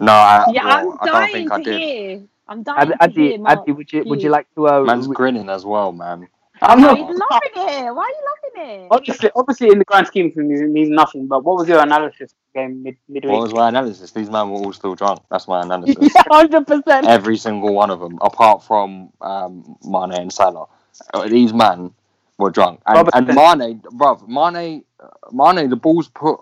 No, 0.01 0.13
I, 0.13 0.45
Yeah, 0.51 0.65
well, 0.65 0.99
I'm 1.01 1.09
I 1.09 1.21
don't 1.21 1.33
think 1.33 1.49
to 1.49 1.55
I 1.55 1.63
did. 1.63 1.81
hear. 1.81 2.23
I'm 2.49 2.63
dying 2.63 2.93
Abdi, 3.01 3.15
to 3.15 3.21
hear 3.21 3.39
Mark. 3.39 3.59
Abdi, 3.61 3.73
would 3.73 3.93
you 3.93 4.05
would 4.05 4.23
you 4.23 4.31
like 4.31 4.53
to? 4.55 4.69
Uh, 4.69 4.83
Man's 4.83 5.07
re- 5.09 5.15
grinning 5.15 5.49
as 5.49 5.65
well, 5.65 5.93
man. 5.93 6.29
I'm 6.63 6.81
not. 6.81 6.99
loving 6.99 7.11
it. 7.55 7.95
Why 7.95 8.03
are 8.05 8.09
you 8.09 8.27
loving 8.59 8.71
it? 8.85 8.89
Obviously, 8.91 9.31
obviously, 9.35 9.69
in 9.69 9.79
the 9.79 9.85
grand 9.85 10.07
scheme 10.07 10.27
of 10.27 10.35
things, 10.35 10.61
it 10.61 10.69
means 10.71 10.89
nothing. 10.89 11.27
But 11.27 11.45
what 11.45 11.57
was 11.57 11.69
your 11.69 11.81
analysis 11.81 12.33
of 12.33 12.37
the 12.53 12.61
game 12.61 12.83
mid 12.83 12.97
midweek? 13.09 13.33
What 13.33 13.43
was 13.43 13.55
my 13.55 13.69
analysis? 13.69 14.11
These 14.13 14.31
men 14.31 14.51
were 14.51 14.57
all 14.59 14.73
still 14.73 14.95
drunk. 14.95 15.21
That's 15.31 15.47
my 15.49 15.63
analysis. 15.67 15.97
yeah, 16.01 16.23
hundred 16.31 16.67
percent. 16.67 17.07
Every 17.07 17.37
single 17.37 17.73
one 17.75 17.91
of 17.91 18.01
them, 18.01 18.19
apart 18.21 18.63
from 18.65 19.11
um, 19.21 19.77
Mane 19.85 20.13
and 20.13 20.33
Salah. 20.33 20.67
Uh, 21.13 21.27
These 21.29 21.53
men 21.53 21.93
were 22.39 22.51
drunk. 22.51 22.81
And, 22.87 23.09
and 23.15 23.27
Mane, 23.29 23.81
bruv, 23.81 24.27
Mane, 24.29 24.85
uh, 25.01 25.09
Mane, 25.33 25.69
the 25.71 25.77
balls 25.77 26.09
put. 26.09 26.41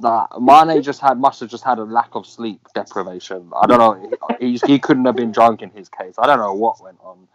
Like, 0.00 0.26
Mane 0.40 0.82
just 0.82 1.00
had 1.00 1.18
must 1.18 1.40
have 1.40 1.48
just 1.48 1.64
had 1.64 1.78
a 1.78 1.84
lack 1.84 2.14
of 2.14 2.26
sleep 2.26 2.60
deprivation. 2.74 3.50
I 3.56 3.66
don't 3.66 3.78
know. 3.78 4.10
He, 4.40 4.60
he 4.66 4.78
couldn't 4.78 5.04
have 5.04 5.16
been 5.16 5.32
drunk 5.32 5.62
in 5.62 5.70
his 5.70 5.88
case. 5.88 6.16
I 6.18 6.26
don't 6.26 6.38
know 6.38 6.52
what 6.54 6.82
went 6.82 6.98
on. 7.02 7.28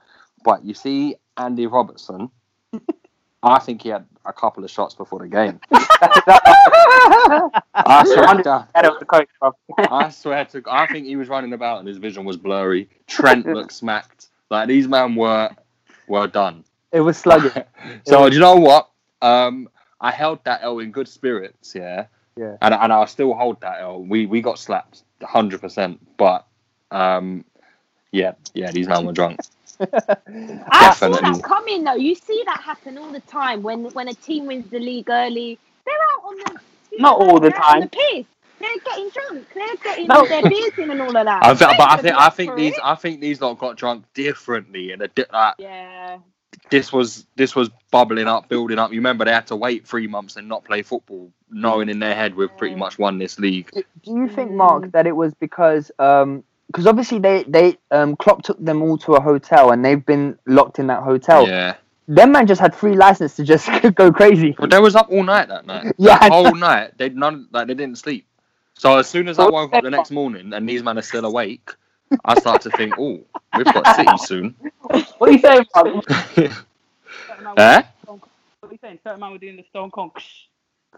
But 0.43 0.63
you 0.65 0.73
see, 0.73 1.15
Andy 1.37 1.67
Robertson, 1.67 2.29
I 3.43 3.59
think 3.59 3.81
he 3.81 3.89
had 3.89 4.05
a 4.25 4.33
couple 4.33 4.63
of 4.63 4.69
shots 4.69 4.93
before 4.93 5.19
the 5.19 5.27
game. 5.27 5.59
I 7.73 8.03
swear, 8.05 8.43
to, 8.43 8.67
Head 8.75 8.85
of 8.85 8.99
the 8.99 9.05
coach, 9.05 9.29
bro. 9.39 9.53
I 9.77 10.09
swear 10.09 10.45
to 10.45 10.63
I 10.69 10.87
think 10.87 11.07
he 11.07 11.15
was 11.15 11.29
running 11.29 11.53
about 11.53 11.79
and 11.79 11.87
his 11.87 11.97
vision 11.97 12.25
was 12.25 12.37
blurry. 12.37 12.89
Trent 13.07 13.45
looked 13.45 13.73
smacked. 13.73 14.27
Like 14.49 14.67
these 14.67 14.87
men 14.87 15.15
were 15.15 15.49
were 16.07 16.27
done. 16.27 16.65
It 16.91 17.01
was 17.01 17.17
sluggish. 17.17 17.53
so 18.05 18.29
do 18.29 18.35
you 18.35 18.41
know 18.41 18.55
what? 18.55 18.89
Um, 19.21 19.69
I 20.01 20.11
held 20.11 20.43
that 20.45 20.61
L 20.63 20.79
in 20.79 20.91
good 20.91 21.07
spirits, 21.07 21.73
yeah. 21.75 22.05
Yeah. 22.35 22.55
And 22.61 22.73
and 22.73 22.93
I 22.93 23.05
still 23.05 23.33
hold 23.33 23.59
that 23.61 23.81
L. 23.81 24.01
We 24.01 24.25
we 24.25 24.41
got 24.41 24.59
slapped 24.59 25.03
hundred 25.21 25.61
percent, 25.61 25.99
but 26.17 26.45
um, 26.91 27.43
yeah, 28.11 28.33
yeah, 28.53 28.71
these 28.71 28.87
men 28.87 29.05
were 29.05 29.11
drunk. 29.13 29.39
I 29.79 30.93
saw 30.95 31.09
that 31.09 31.41
coming 31.43 31.83
though. 31.83 31.95
You 31.95 32.15
see 32.15 32.41
that 32.45 32.61
happen 32.61 32.97
all 32.97 33.11
the 33.11 33.19
time 33.21 33.61
when 33.61 33.85
when 33.91 34.07
a 34.07 34.13
team 34.13 34.45
wins 34.45 34.69
the 34.69 34.79
league 34.79 35.09
early. 35.09 35.59
They're 35.85 35.95
out 36.13 36.23
on 36.23 36.37
the 36.37 36.97
Not 36.99 37.17
all 37.19 37.39
the 37.39 37.49
they're 37.49 37.57
out 37.57 37.75
on 37.75 37.81
time. 37.81 37.81
The 37.81 37.87
piss. 38.15 38.25
They're 38.59 38.69
getting 38.85 39.09
drunk. 39.09 39.47
They're 39.53 39.75
getting 39.83 40.07
No. 40.07 40.25
their 40.25 40.41
beers 40.49 40.77
in 40.77 40.91
and 40.91 41.01
all 41.01 41.15
of 41.15 41.25
that. 41.25 41.43
I 41.43 41.53
th- 41.53 41.77
but 41.77 41.89
I 41.89 41.97
think 41.97 42.15
I 42.15 42.29
think 42.29 42.55
these 42.55 42.75
for 42.75 42.85
I 42.85 42.95
think 42.95 43.21
these 43.21 43.41
lot 43.41 43.57
got 43.57 43.77
drunk 43.77 44.05
differently, 44.13 44.91
and 44.91 45.01
a 45.01 45.07
di- 45.07 45.25
like. 45.31 45.55
Yeah. 45.59 46.17
This 46.69 46.91
was 46.93 47.25
this 47.35 47.55
was 47.55 47.69
bubbling 47.91 48.27
up, 48.27 48.49
building 48.49 48.79
up. 48.79 48.91
You 48.91 48.99
remember 48.99 49.25
they 49.25 49.33
had 49.33 49.47
to 49.47 49.55
wait 49.55 49.87
three 49.87 50.07
months 50.07 50.35
and 50.35 50.47
not 50.47 50.63
play 50.63 50.81
football, 50.81 51.31
knowing 51.49 51.89
in 51.89 51.99
their 51.99 52.15
head 52.15 52.35
we've 52.35 52.55
pretty 52.57 52.75
much 52.75 52.97
won 52.99 53.17
this 53.17 53.39
league. 53.39 53.69
Do 53.73 54.11
you 54.11 54.27
think, 54.27 54.51
Mark, 54.51 54.91
that 54.91 55.07
it 55.07 55.15
was 55.15 55.33
because 55.35 55.91
um 55.99 56.43
because 56.67 56.85
obviously 56.85 57.19
they 57.19 57.43
they 57.47 57.77
um 57.91 58.15
Klopp 58.15 58.43
took 58.43 58.63
them 58.63 58.81
all 58.81 58.97
to 58.99 59.13
a 59.13 59.21
hotel 59.21 59.71
and 59.71 59.83
they've 59.83 60.05
been 60.05 60.37
locked 60.45 60.79
in 60.79 60.87
that 60.87 61.03
hotel. 61.03 61.47
Yeah, 61.47 61.75
Them 62.07 62.31
man 62.31 62.45
just 62.47 62.61
had 62.61 62.75
free 62.75 62.95
license 62.95 63.35
to 63.37 63.43
just 63.43 63.67
go 63.95 64.11
crazy. 64.11 64.55
but 64.57 64.69
they 64.69 64.79
was 64.79 64.95
up 64.95 65.09
all 65.11 65.23
night 65.23 65.47
that 65.47 65.65
night. 65.65 65.93
Yeah, 65.97 66.17
know. 66.27 66.43
whole 66.43 66.55
night 66.55 66.97
they 66.97 67.09
none 67.09 67.47
like 67.51 67.67
they 67.67 67.73
didn't 67.73 67.97
sleep. 67.97 68.27
So 68.75 68.97
as 68.97 69.09
soon 69.09 69.27
as 69.27 69.39
I 69.39 69.49
woke 69.49 69.73
up 69.73 69.83
the 69.83 69.89
next 69.89 70.09
morning 70.11 70.53
and 70.53 70.69
these 70.69 70.83
men 70.83 70.97
are 70.97 71.01
still 71.01 71.25
awake, 71.25 71.71
I 72.25 72.39
start 72.39 72.61
to 72.61 72.69
think, 72.71 72.93
oh, 72.99 73.19
we've 73.55 73.65
got 73.65 73.95
City 73.95 74.17
soon. 74.17 74.55
What 74.81 75.29
are 75.29 75.31
you 75.31 75.39
saying, 75.39 75.65
bro? 75.73 76.01
Eh? 77.57 77.83
What 78.61 78.69
are 78.69 78.73
you 78.73 78.79
saying? 78.81 78.99
Certain 79.03 79.19
man 79.21 79.31
were 79.31 79.37
doing 79.37 79.55
the 79.55 79.63
stone 79.69 79.89
conk. 79.89 80.21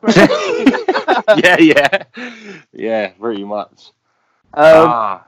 yeah, 0.18 1.58
yeah, 1.60 2.04
yeah, 2.74 3.08
pretty 3.20 3.44
much. 3.44 3.92
Um, 4.54 4.88
ah, 4.90 5.24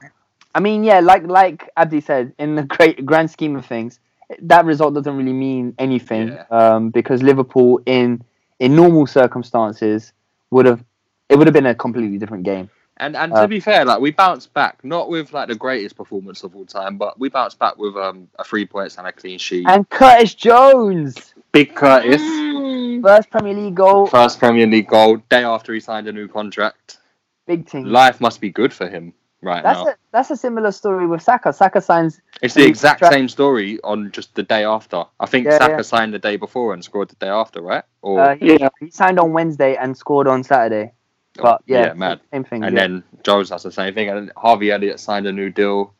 I 0.54 0.60
mean, 0.60 0.84
yeah, 0.84 1.00
like 1.00 1.22
like 1.24 1.70
Abdi 1.76 2.00
said, 2.00 2.32
in 2.38 2.56
the 2.56 2.64
great 2.64 3.06
grand 3.06 3.30
scheme 3.30 3.56
of 3.56 3.64
things, 3.64 4.00
that 4.42 4.64
result 4.64 4.94
doesn't 4.94 5.16
really 5.16 5.32
mean 5.32 5.74
anything 5.78 6.28
Yeah. 6.28 6.44
um, 6.50 6.90
because 6.90 7.22
Liverpool, 7.22 7.80
in 7.86 8.22
in 8.58 8.74
normal 8.74 9.06
circumstances, 9.06 10.12
would 10.50 10.66
have 10.66 10.84
it 11.28 11.36
would 11.36 11.46
have 11.46 11.54
been 11.54 11.66
a 11.66 11.74
completely 11.74 12.18
different 12.18 12.42
game. 12.44 12.68
And 12.96 13.16
and 13.16 13.32
Uh, 13.32 13.42
to 13.42 13.48
be 13.48 13.58
fair, 13.60 13.84
like 13.84 14.00
we 14.00 14.12
bounced 14.12 14.54
back, 14.54 14.84
not 14.84 15.08
with 15.08 15.32
like 15.32 15.48
the 15.48 15.56
greatest 15.56 15.96
performance 15.96 16.44
of 16.44 16.54
all 16.54 16.64
time, 16.64 16.96
but 16.96 17.18
we 17.18 17.28
bounced 17.28 17.58
back 17.58 17.76
with 17.76 17.96
um 17.96 18.28
a 18.38 18.44
three 18.44 18.66
points 18.66 18.98
and 18.98 19.06
a 19.06 19.12
clean 19.12 19.38
sheet. 19.38 19.66
And 19.68 19.88
Curtis 19.90 20.34
Jones, 20.34 21.34
Big 21.52 21.74
Curtis, 21.74 22.22
Mm. 22.22 23.02
first 23.02 23.30
Premier 23.30 23.54
League 23.54 23.74
goal, 23.74 24.06
first 24.06 24.38
Premier 24.38 24.66
League 24.66 24.86
goal, 24.88 25.16
day 25.28 25.42
after 25.44 25.74
he 25.74 25.80
signed 25.80 26.06
a 26.08 26.12
new 26.12 26.28
contract. 26.28 26.98
big 27.46 27.68
thing. 27.68 27.84
Life 27.84 28.20
must 28.22 28.40
be 28.40 28.48
good 28.48 28.72
for 28.72 28.88
him 28.88 29.12
right 29.42 29.62
That's 29.62 29.84
now. 29.84 29.88
a 29.90 29.94
that's 30.12 30.30
a 30.30 30.36
similar 30.36 30.70
story 30.72 31.06
with 31.06 31.20
Saka. 31.20 31.52
Saka 31.52 31.80
signs 31.80 32.20
It's 32.40 32.54
the 32.54 32.64
exact 32.64 33.00
contract. 33.00 33.14
same 33.14 33.28
story 33.28 33.78
on 33.84 34.12
just 34.12 34.34
the 34.36 34.44
day 34.44 34.64
after. 34.64 35.04
I 35.20 35.26
think 35.26 35.44
Yeah, 35.46 35.58
Saka 35.58 35.72
yeah. 35.72 35.82
signed 35.82 36.14
the 36.14 36.18
day 36.20 36.36
before 36.36 36.72
and 36.72 36.82
scored 36.82 37.08
the 37.10 37.16
day 37.16 37.28
after, 37.28 37.60
right? 37.60 37.84
Or 38.02 38.20
uh, 38.20 38.36
he, 38.36 38.56
Yeah. 38.56 38.68
he 38.80 38.88
signed 38.90 39.18
on 39.18 39.32
Wednesday 39.32 39.74
and 39.76 39.94
scored 39.96 40.26
on 40.28 40.42
Saturday. 40.44 40.92
But 41.40 41.62
yeah, 41.66 41.86
Yeah, 41.88 41.92
mad. 41.94 42.20
same 42.32 42.44
thing. 42.44 42.62
and 42.64 42.74
yeah. 42.74 42.80
then 42.82 43.02
Jones 43.24 43.50
has 43.50 43.62
the 43.64 43.72
same 43.72 43.94
thing. 43.94 44.08
And 44.08 44.30
Harvey 44.36 44.70
Elliott 44.70 45.00
signed 45.00 45.26
a 45.26 45.32
new 45.32 45.50
deal. 45.50 45.92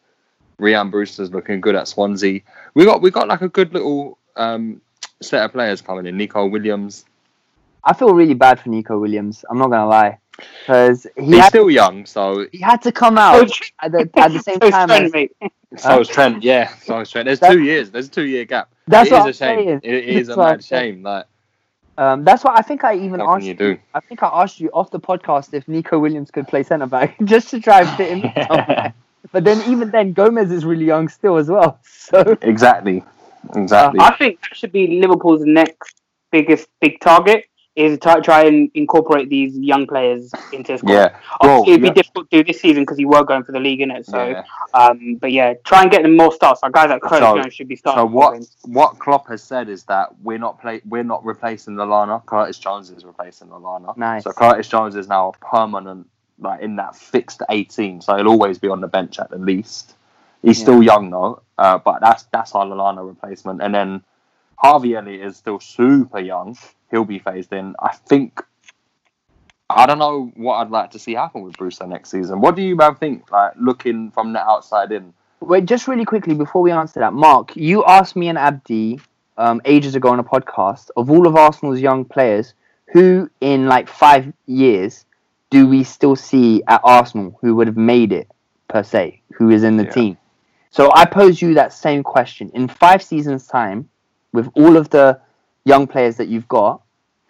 Rhian 0.61 0.91
Brewster's 0.91 1.33
looking 1.33 1.61
good 1.61 1.75
at 1.75 1.89
Swansea. 1.89 2.41
We 2.75 2.85
got 2.85 3.03
we 3.03 3.11
got 3.11 3.27
like 3.27 3.43
a 3.43 3.49
good 3.49 3.73
little 3.75 4.19
um, 4.37 4.81
set 5.21 5.45
of 5.45 5.53
players 5.53 5.81
coming 5.81 6.07
in. 6.07 6.17
Neco 6.17 6.47
Williams. 6.47 7.05
I 7.83 7.93
feel 7.93 8.15
really 8.15 8.35
bad 8.35 8.61
for 8.61 8.69
Neco 8.69 8.99
Williams. 8.99 9.45
I'm 9.51 9.59
not 9.59 9.71
gonna 9.71 9.89
lie, 9.89 10.19
because 10.61 11.07
he 11.17 11.25
He's 11.27 11.39
had, 11.41 11.49
still 11.49 11.71
young, 11.71 12.07
so 12.07 12.47
he 12.53 12.59
had 12.59 12.81
to 12.83 12.93
come 12.93 13.19
out 13.19 13.51
at 13.83 13.91
the 13.93 14.09
at 14.17 14.33
the 14.33 14.39
same 14.39 14.59
So 14.63 14.71
time. 14.71 14.89
Trent, 14.89 15.05
as- 15.07 15.13
mate. 15.13 15.33
so 15.77 16.01
is 16.01 16.09
Trent. 16.09 16.43
Yeah, 16.45 16.69
so 16.77 17.01
is 17.01 17.11
Trent. 17.11 17.27
There's 17.27 17.41
two 17.41 17.63
years. 17.63 17.91
There's 17.91 18.07
a 18.07 18.11
two 18.11 18.25
year 18.27 18.45
gap. 18.45 18.71
That's 18.87 19.11
it 19.11 19.15
what 19.15 19.29
is 19.29 19.41
a 19.41 19.45
I'm 19.45 19.57
shame. 19.59 19.67
saying. 19.67 19.81
It, 19.83 19.95
it 19.95 20.05
is 20.09 20.29
a 20.29 20.31
That's 20.31 20.37
what 20.39 20.47
I'm 20.47 20.53
mad 20.53 20.65
shame. 20.65 21.03
Like 21.03 21.27
Um, 21.97 22.25
that's 22.25 22.43
what 22.43 22.59
I 22.59 22.63
think 22.63 22.85
I 22.85 22.97
even 22.97 23.21
How 23.21 23.37
asked 23.37 23.47
you 23.47 23.55
do? 23.55 23.79
I 23.95 24.01
think 24.01 24.23
I 24.23 24.31
asked 24.43 24.61
you 24.61 24.69
off 24.71 24.91
the 24.91 25.01
podcast 25.01 25.55
if 25.55 25.69
Neco 25.69 25.99
Williams 25.99 26.31
could 26.31 26.49
play 26.49 26.63
centre 26.63 26.87
back 26.87 27.17
just 27.25 27.51
to 27.51 27.61
try 27.61 27.83
and 27.83 27.97
fit 27.97 28.19
him. 28.19 28.33
in. 28.35 28.93
But 29.33 29.43
then 29.43 29.69
even 29.69 29.91
then, 29.91 30.13
Gomez 30.13 30.53
is 30.53 30.65
really 30.65 30.85
young 30.85 31.09
still 31.09 31.37
as 31.39 31.49
well. 31.49 31.81
So 32.05 32.37
exactly, 32.43 33.03
exactly. 33.57 33.99
I 33.99 34.15
think 34.17 34.41
that 34.43 34.55
should 34.55 34.73
be 34.73 35.01
Liverpool's 35.01 35.43
next 35.45 35.97
biggest 36.31 36.69
big 36.83 37.01
target 37.01 37.47
is 37.77 37.99
to 37.99 38.21
try 38.23 38.45
and 38.45 38.71
incorporate 38.75 39.29
these 39.29 39.59
young 39.59 39.85
players 39.87 40.31
into 40.53 40.73
the 40.73 40.79
squad. 40.79 40.93
yeah. 40.93 41.17
Well, 41.43 41.59
Obviously, 41.61 41.73
it'd 41.73 41.83
be 41.83 41.87
yeah. 41.89 41.93
difficult 41.95 42.31
to 42.31 42.37
do 42.43 42.45
this 42.53 42.61
season 42.61 42.83
because 42.85 42.99
you 43.01 43.09
were 43.09 43.25
going 43.25 43.43
for 43.43 43.51
the 43.51 43.59
league 43.59 43.81
in 43.81 43.91
it. 43.91 44.07
So, 44.07 44.25
Yeah. 44.25 44.43
um, 44.75 45.17
but 45.17 45.33
yeah, 45.33 45.55
try 45.65 45.83
and 45.83 45.91
get 45.91 46.03
them 46.03 46.17
more 46.17 46.33
starts. 46.33 46.63
Like 46.63 46.71
guys 46.73 46.91
like 46.91 47.03
Curtis 47.03 47.19
So- 47.29 47.37
Jones 47.43 47.55
should 47.55 47.67
be 47.69 47.75
starting. 47.77 48.03
So 48.03 48.07
what 48.07 48.47
what 48.67 48.99
Klopp 49.01 49.27
has 49.29 49.43
said 49.43 49.69
is 49.69 49.83
that 49.85 50.11
we're 50.23 50.39
not 50.39 50.61
play 50.61 50.83
we're 50.89 51.03
not 51.03 51.25
replacing 51.25 51.75
Lallana. 51.75 52.25
Curtis 52.27 52.59
Jones 52.59 52.91
is 52.91 53.05
replacing 53.05 53.49
Lallana. 53.49 53.97
Nice. 53.97 54.23
So 54.25 54.31
Curtis 54.33 54.69
Jones 54.69 54.95
is 54.95 55.09
now 55.09 55.31
a 55.31 55.45
permanent 55.45 56.07
like 56.39 56.61
in 56.61 56.77
that 56.77 56.95
fixed 56.95 57.43
eighteen. 57.51 58.01
So 58.01 58.17
he'll 58.17 58.29
always 58.29 58.59
be 58.59 58.69
on 58.69 58.81
the 58.83 58.89
bench 58.89 59.19
at 59.19 59.31
the 59.31 59.39
least. 59.39 59.95
He's 60.43 60.59
Yeah. 60.59 60.63
still 60.65 60.83
young 60.83 61.11
though, 61.11 61.43
uh, 61.59 61.79
but 61.79 62.01
that's 62.01 62.23
that's 62.31 62.55
our 62.55 62.67
Lallana 62.67 63.05
replacement. 63.05 63.63
And 63.63 63.75
then 63.75 64.05
Harvey 64.57 64.95
Elliott 64.95 65.27
is 65.27 65.37
still 65.37 65.59
super 65.59 66.21
young. 66.21 66.57
He'll 66.95 67.05
be 67.05 67.19
phased 67.19 67.53
in. 67.53 67.75
I 67.83 67.93
think. 67.93 68.41
I 69.69 69.85
don't 69.85 69.99
know 69.99 70.31
what 70.37 70.59
I'd 70.59 70.71
like 70.71 70.93
to 70.93 71.01
see 71.01 71.15
happen 71.15 71.43
with 71.43 71.57
Brewster 71.57 71.89
next 71.89 72.11
season. 72.11 72.41
What 72.41 72.55
do 72.55 72.63
you 72.63 72.77
man 72.77 72.95
think? 72.95 73.33
Like 73.33 73.55
looking 73.61 74.13
from 74.13 74.33
the 74.33 74.39
outside 74.39 74.93
in. 74.93 75.13
wait, 75.41 75.65
just 75.65 75.89
really 75.89 76.05
quickly 76.05 76.35
before 76.37 76.63
we 76.63 76.71
answer 76.71 77.01
that, 77.01 77.13
Mark, 77.13 77.57
you 77.57 77.85
asked 77.85 78.15
me 78.15 78.29
and 78.29 78.39
Abdi 78.39 79.01
um, 79.37 79.61
ages 79.65 79.97
ago 79.97 80.11
on 80.11 80.21
a 80.21 80.25
podcast 80.25 80.91
of 80.97 81.11
all 81.11 81.27
of 81.27 81.35
Arsenal's 81.35 81.81
young 81.81 82.05
players, 82.05 82.55
who 82.93 83.29
in 83.41 83.67
like 83.67 83.89
five 83.89 84.33
years 84.47 85.05
do 85.51 85.67
we 85.67 85.83
still 85.83 86.15
see 86.15 86.63
at 86.69 86.81
Arsenal 86.85 87.37
who 87.41 87.57
would 87.57 87.67
have 87.67 87.77
made 87.77 88.13
it 88.13 88.29
per 88.69 88.85
se, 88.85 89.21
who 89.33 89.51
is 89.51 89.65
in 89.65 89.79
the 89.79 89.85
Yeah. 89.85 89.91
team? 89.91 90.17
So 90.71 90.93
I 90.95 91.07
pose 91.07 91.43
you 91.43 91.55
that 91.55 91.73
same 91.73 92.05
question. 92.05 92.53
In 92.55 92.69
five 92.69 93.03
seasons' 93.03 93.49
time, 93.49 93.89
with 94.33 94.49
all 94.55 94.77
of 94.77 94.91
the 94.91 95.19
young 95.65 95.87
players 95.87 96.17
that 96.19 96.29
you've 96.29 96.47
got, 96.49 96.83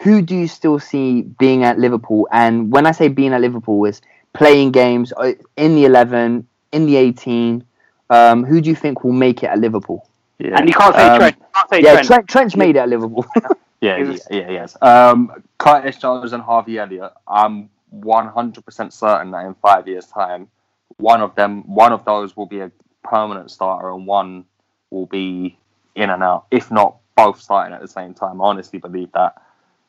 who 0.05 0.21
do 0.21 0.37
you 0.37 0.47
still 0.47 0.79
see 0.79 1.23
being 1.23 1.65
at 1.65 1.79
Liverpool? 1.79 2.29
And 2.31 2.71
when 2.71 2.87
I 2.87 2.93
say 2.93 3.09
being 3.09 3.33
at 3.33 3.41
Liverpool, 3.41 3.87
is 3.87 4.03
playing 4.35 4.73
games 4.73 5.15
uh, 5.17 5.33
in 5.57 5.77
the 5.77 5.87
11, 5.87 6.47
in 6.73 6.87
the 6.87 6.97
18. 6.97 7.65
Um, 8.11 8.45
who 8.45 8.61
do 8.61 8.69
you 8.69 8.77
think 8.77 9.03
will 9.03 9.13
make 9.13 9.43
it 9.43 9.47
at 9.47 9.59
Liverpool? 9.59 10.07
Yeah. 10.39 10.59
And 10.59 10.69
you 10.69 10.75
can't 10.75 10.95
say 10.95 11.09
Um, 11.09 11.19
Trent. 11.19 11.37
Can't 11.55 11.71
say 11.71 11.81
Yeah, 11.81 11.93
Trent. 11.93 12.07
Trent, 12.07 12.29
Trent's 12.29 12.57
made 12.57 12.77
it 12.77 12.81
at 12.81 12.89
Liverpool. 12.89 13.27
Yeah, 13.81 13.99
yeah, 13.99 14.17
yeah, 14.31 14.51
yes. 14.51 14.77
Um, 14.81 15.31
Curtis 15.59 15.99
Jones 15.99 16.33
and 16.33 16.43
Harvey 16.43 16.79
Elliott. 16.79 17.13
I'm 17.29 17.69
100% 17.95 18.93
certain 18.93 19.31
that 19.33 19.45
in 19.45 19.53
five 19.57 19.87
years' 19.87 20.07
time, 20.07 20.49
one 20.97 21.21
of 21.21 21.35
them, 21.35 21.63
one 21.67 21.93
of 21.93 22.03
those 22.07 22.35
will 22.35 22.47
be 22.47 22.61
a 22.61 22.71
permanent 23.03 23.51
starter, 23.51 23.91
and 23.91 24.07
one 24.07 24.47
will 24.89 25.05
be 25.05 25.59
in 25.97 26.09
and 26.09 26.23
out. 26.23 26.47
If 26.51 26.71
not 26.71 26.97
both 27.15 27.43
starting 27.43 27.75
at 27.75 27.83
the 27.83 27.89
same 27.89 28.15
time, 28.15 28.41
I 28.41 28.45
honestly 28.47 28.79
believe 28.79 29.13
that. 29.13 29.35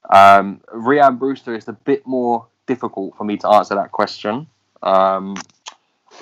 Um, 0.09 0.61
Brewster 0.73 1.55
is 1.55 1.67
a 1.67 1.73
bit 1.73 2.05
more 2.05 2.47
difficult 2.65 3.15
for 3.17 3.23
me 3.23 3.37
to 3.37 3.47
answer 3.49 3.75
that 3.75 3.91
question. 3.91 4.47
Um, 4.81 5.35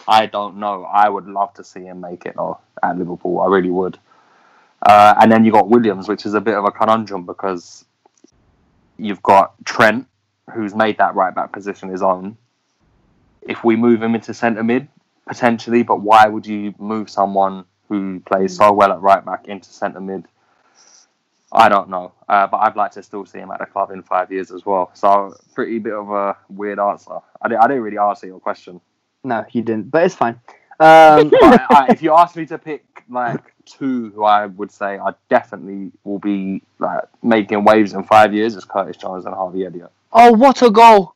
I 0.08 0.26
don't 0.26 0.58
know. 0.58 0.84
I 0.84 1.10
would 1.10 1.28
love 1.28 1.54
to 1.56 1.64
see 1.64 1.82
him 1.82 2.02
make 2.02 2.26
it 2.26 2.36
though 2.36 2.60
at 2.82 2.98
Liverpool. 2.98 3.42
I 3.42 3.48
really 3.48 3.70
would. 3.70 3.98
Uh, 4.82 5.16
and 5.22 5.32
then 5.32 5.46
you 5.46 5.52
got 5.52 5.70
Williams, 5.70 6.08
which 6.08 6.26
is 6.26 6.34
a 6.34 6.42
bit 6.42 6.56
of 6.56 6.66
a 6.66 6.72
conundrum 6.72 7.26
because 7.26 7.86
you've 8.98 9.24
got 9.24 9.54
Trent, 9.66 10.08
who's 10.54 10.76
made 10.76 10.98
that 10.98 11.16
right 11.16 11.34
back 11.34 11.54
position 11.54 11.90
his 11.90 12.02
own. 12.02 12.38
If 13.42 13.64
we 13.64 13.76
move 13.76 14.02
him 14.04 14.16
into 14.16 14.34
centre 14.34 14.64
mid, 14.64 14.88
potentially, 15.26 15.84
but 15.84 16.02
why 16.02 16.28
would 16.28 16.46
you 16.46 16.74
move 16.78 17.10
someone 17.10 17.66
who 17.88 18.20
plays 18.22 18.56
so 18.56 18.72
well 18.74 18.92
at 18.92 19.02
right 19.02 19.24
back 19.24 19.48
into 19.48 19.70
centre 19.70 20.02
mid? 20.02 20.26
I 21.56 21.70
don't 21.70 21.90
know, 21.90 22.12
uh, 22.28 22.48
but 22.48 22.58
I'd 22.58 22.76
like 22.76 22.92
to 22.94 23.04
still 23.04 23.26
see 23.26 23.38
him 23.40 23.52
at 23.52 23.60
the 23.60 23.66
club 23.68 23.92
in 23.92 24.02
five 24.02 24.32
years 24.32 24.50
as 24.52 24.66
well. 24.66 24.90
So, 24.96 25.36
pretty 25.54 25.78
bit 25.80 25.94
of 25.94 26.10
a 26.10 26.36
weird 26.50 26.80
answer. 26.80 27.18
I 27.42 27.48
didn't, 27.48 27.62
I 27.64 27.68
didn't 27.68 27.84
really 27.84 28.00
answer 28.00 28.26
your 28.28 28.40
question. 28.40 28.82
No, 29.24 29.46
you 29.52 29.62
didn't, 29.62 29.92
but 29.92 30.04
it's 30.04 30.16
fine. 30.16 30.40
Um, 30.80 31.30
But 31.40 31.62
I, 31.72 31.88
if 31.92 32.02
you 32.02 32.14
ask 32.14 32.36
me 32.36 32.46
to 32.48 32.58
pick 32.58 32.84
like 33.10 33.54
two 33.66 34.10
who 34.12 34.24
I 34.24 34.48
would 34.48 34.72
say 34.72 34.98
I 34.98 35.14
definitely 35.30 35.92
will 36.04 36.18
be 36.20 36.64
like 36.80 37.04
making 37.22 37.64
waves 37.64 37.94
in 37.94 38.04
five 38.04 38.34
years, 38.34 38.56
it's 38.56 38.66
Curtis 38.66 38.98
Jones 38.98 39.26
and 39.26 39.36
Harvey 39.36 39.66
Elliott. 39.66 39.92
oh, 40.12 40.32
what 40.34 40.62
a 40.64 40.72
goal! 40.72 41.14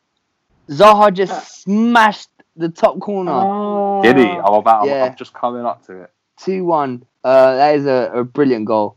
Zaha 0.70 1.12
just 1.14 1.62
smashed 1.64 2.30
the 2.56 2.70
top 2.70 3.00
corner. 3.00 3.32
Oh. 3.34 4.02
Did 4.04 4.18
he? 4.18 4.26
I'm 4.26 4.54
about. 4.54 4.82
I'm- 4.82 4.88
Yeah. 4.90 5.06
I'm 5.06 5.16
just 5.16 5.34
coming 5.34 5.66
up 5.66 5.86
to 5.88 6.04
it. 6.04 6.12
Two 6.38 6.64
one. 6.66 7.04
Uh, 7.24 7.56
that 7.56 7.76
is 7.76 7.86
a, 7.86 8.12
a 8.14 8.24
brilliant 8.24 8.66
goal. 8.66 8.96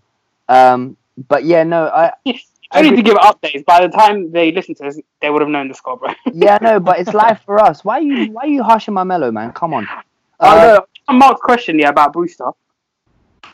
Um, 0.48 0.96
but 1.28 1.44
yeah, 1.44 1.62
no, 1.64 1.86
I 1.88 2.12
I 2.72 2.82
need 2.82 2.96
to 2.96 3.02
give 3.02 3.16
updates. 3.16 3.64
By 3.64 3.84
the 3.86 3.92
time 3.92 4.30
they 4.30 4.52
listen 4.52 4.74
to 4.76 4.84
this, 4.84 5.00
they 5.20 5.28
would 5.30 5.40
have 5.42 5.50
known 5.50 5.68
the 5.68 5.74
score, 5.74 5.96
bro. 5.96 6.10
yeah, 6.32 6.58
no, 6.62 6.78
but 6.80 6.98
it's 7.00 7.12
live 7.12 7.40
for 7.46 7.58
us. 7.60 7.84
Why 7.84 7.98
you 7.98 8.32
why 8.32 8.44
you 8.44 8.62
harshing 8.62 8.94
my 8.94 9.04
mellow, 9.04 9.30
man? 9.32 9.52
Come 9.52 9.74
on. 9.74 9.86
Uh, 10.38 10.80
no, 11.08 11.16
Mark's 11.18 11.40
question, 11.40 11.78
yeah, 11.78 11.88
about 11.90 12.12
Brewster. 12.12 12.50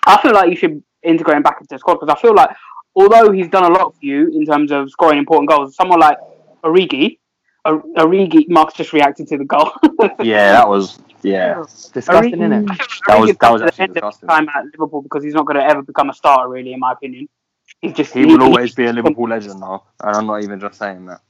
I 0.06 0.20
feel 0.22 0.32
like 0.32 0.50
you 0.50 0.56
should 0.56 0.82
integrate 1.02 1.36
him 1.38 1.42
back 1.42 1.56
into 1.60 1.74
the 1.74 1.78
squad 1.78 1.94
because 1.94 2.14
I 2.16 2.20
feel 2.20 2.34
like, 2.34 2.50
although 2.94 3.32
he's 3.32 3.48
done 3.48 3.64
a 3.64 3.74
lot 3.74 3.94
for 3.94 4.04
you 4.04 4.28
in 4.28 4.44
terms 4.46 4.70
of 4.70 4.90
scoring 4.90 5.18
important 5.18 5.48
goals, 5.50 5.74
someone 5.74 5.98
like 5.98 6.18
Origi, 6.62 7.18
Or- 7.64 7.82
Origi, 7.96 8.48
Mark's 8.48 8.74
just 8.74 8.92
reacted 8.92 9.26
to 9.28 9.38
the 9.38 9.44
goal. 9.44 9.72
Yeah, 10.22 10.52
that 10.52 10.68
was. 10.68 10.98
Yeah, 11.22 11.64
disgusting, 11.92 12.34
innit? 12.38 12.68
That 13.08 13.18
was- 13.18 13.30
Origi's 13.30 13.38
that 13.38 13.52
was 13.52 13.58
come 13.58 13.58
to 13.58 13.58
the 13.58 13.66
actually 13.66 13.82
end 13.84 13.96
of 13.96 14.04
his 14.04 14.14
disgusting. 14.20 14.28
time 14.28 14.48
at 14.54 14.64
Liverpool 14.66 15.02
because 15.02 15.24
he's 15.24 15.34
not 15.34 15.46
going 15.46 15.56
to 15.56 15.64
ever 15.64 15.82
become 15.82 16.10
a 16.10 16.14
starter, 16.14 16.48
really, 16.48 16.72
in 16.72 16.78
my 16.78 16.92
opinion. 16.92 17.28
He's 17.86 17.96
just 17.96 18.12
he 18.14 18.24
will 18.26 18.42
always 18.42 18.74
be 18.74 18.86
a 18.86 18.92
Liverpool 18.92 19.28
legend 19.28 19.60
now, 19.60 19.84
and 20.00 20.16
I'm 20.16 20.26
not 20.26 20.42
even 20.42 20.58
just 20.60 20.78
saying 20.78 21.06
that. 21.06 21.20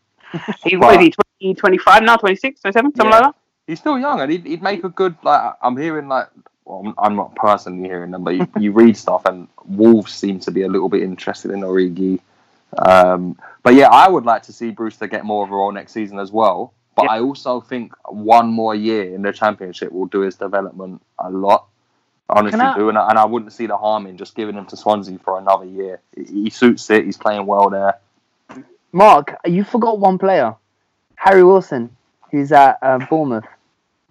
He's 0.65 0.79
what 0.79 0.95
is 1.01 1.13
he 1.39 1.53
20, 1.53 1.55
25 1.55 2.03
now, 2.03 2.17
26, 2.17 2.61
27, 2.61 2.91
something 2.93 3.07
Yeah. 3.07 3.11
like 3.11 3.23
that. 3.25 3.35
He's 3.67 3.81
still 3.81 3.99
young, 3.99 4.21
and 4.21 4.31
he'd, 4.31 4.47
he'd 4.47 4.63
make 4.63 4.85
a 4.85 4.89
good. 4.89 5.17
Like 5.23 5.55
I'm 5.63 5.77
hearing, 5.77 6.09
like 6.09 6.29
well, 6.65 6.83
I'm, 6.87 6.95
I'm 6.99 7.17
not 7.17 7.35
personally 7.35 7.89
hearing 7.89 8.11
them, 8.11 8.25
but 8.25 8.35
you, 8.37 8.49
you 8.59 8.73
read 8.73 8.97
stuff, 9.05 9.27
and 9.27 9.49
Wolves 9.65 10.13
seem 10.15 10.41
to 10.41 10.51
be 10.51 10.63
a 10.63 10.69
little 10.69 10.89
bit 10.89 11.03
interested 11.03 11.51
in 11.51 11.61
Origi. 11.61 12.21
Um, 12.79 13.39
but 13.63 13.75
yeah, 13.75 13.89
I 13.89 14.09
would 14.09 14.25
like 14.25 14.43
to 14.45 14.53
see 14.53 14.71
Brewster 14.71 15.07
get 15.07 15.25
more 15.25 15.45
of 15.45 15.51
a 15.51 15.55
role 15.55 15.73
next 15.73 15.93
season 15.93 16.19
as 16.19 16.33
well. 16.33 16.73
But 16.95 17.05
Yeah. 17.05 17.13
I 17.13 17.21
also 17.21 17.61
think 17.61 17.93
one 18.09 18.49
more 18.49 18.75
year 18.75 19.15
in 19.15 19.23
the 19.23 19.33
Championship 19.33 19.93
will 19.93 20.07
do 20.07 20.21
his 20.21 20.37
development 20.37 21.03
a 21.19 21.31
lot. 21.31 21.67
I 22.29 22.39
honestly 22.41 22.61
I- 22.61 22.77
do, 22.77 22.89
and 22.89 22.99
I, 22.99 23.09
and 23.11 23.19
I 23.19 23.25
wouldn't 23.25 23.53
see 23.53 23.67
the 23.67 23.77
harm 23.77 24.07
in 24.07 24.17
just 24.17 24.35
giving 24.35 24.57
him 24.57 24.67
to 24.67 24.77
Swansea 24.77 25.19
for 25.19 25.39
another 25.39 25.65
year. 25.65 26.01
He, 26.17 26.25
he 26.45 26.51
suits 26.51 26.89
it. 26.91 27.05
He's 27.05 27.17
playing 27.17 27.47
well 27.47 27.71
there. 27.71 27.95
Mark, 28.93 29.37
you 29.47 29.63
forgot 29.65 29.99
one 29.99 30.19
player, 30.19 30.55
Harry 31.17 31.45
Wilson, 31.45 31.95
who's 32.31 32.53
at 32.53 32.79
uh, 32.83 32.99
Bournemouth. 33.11 33.45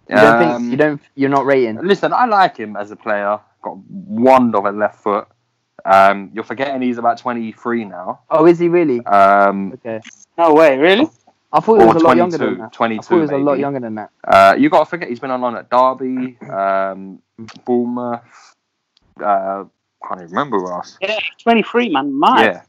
You 0.10 0.16
don't 0.16 0.42
Um, 0.44 0.60
think 0.60 0.72
you 0.72 0.78
don't 0.78 1.02
you're 1.16 1.30
not 1.30 1.46
rating? 1.46 1.80
Listen, 1.84 2.14
I 2.14 2.26
like 2.26 2.58
him 2.58 2.76
as 2.76 2.92
a 2.92 2.96
player. 2.96 3.40
Got 3.64 3.78
one 3.90 4.54
of 4.54 4.66
a 4.66 4.72
left 4.72 5.02
foot. 5.02 5.28
Um, 5.84 6.30
you're 6.34 6.44
forgetting 6.44 6.82
he's 6.82 6.98
about 7.00 7.18
23 7.18 7.86
now. 7.86 8.20
Oh, 8.30 8.46
is 8.46 8.60
he 8.60 8.68
really? 8.70 9.04
Um, 9.06 9.74
Okay. 9.74 10.02
No 10.38 10.54
way, 10.54 10.78
really? 10.78 11.08
I 11.54 11.60
thought 11.60 11.80
he 11.80 11.86
was 11.86 11.96
a 11.96 12.00
lot 12.06 12.18
younger 12.18 12.38
than 12.38 12.58
that. 12.60 12.66
I 12.66 12.76
22 12.76 13.02
thought 13.02 13.16
he 13.16 13.22
was 13.22 13.32
a 13.32 13.38
lot 13.38 13.60
younger 13.60 13.80
than 13.80 13.96
that. 13.96 14.10
Uh, 14.24 14.56
you 14.58 14.70
got 14.70 14.80
to 14.80 14.86
forget 14.86 15.10
he's 15.10 15.20
been 15.20 15.32
on 15.32 15.42
loan 15.42 15.56
at 15.56 15.70
Derby, 15.70 16.38
um, 16.52 17.20
Bournemouth. 17.66 18.22
Uh, 19.20 19.66
can't 20.08 20.22
even 20.22 20.30
remember 20.32 20.60
who 20.60 20.72
else. 20.72 20.98
Yeah, 21.02 21.18
23, 21.44 21.90
man. 21.90 22.20
Mad. 22.20 22.40
Yeah, 22.46 22.62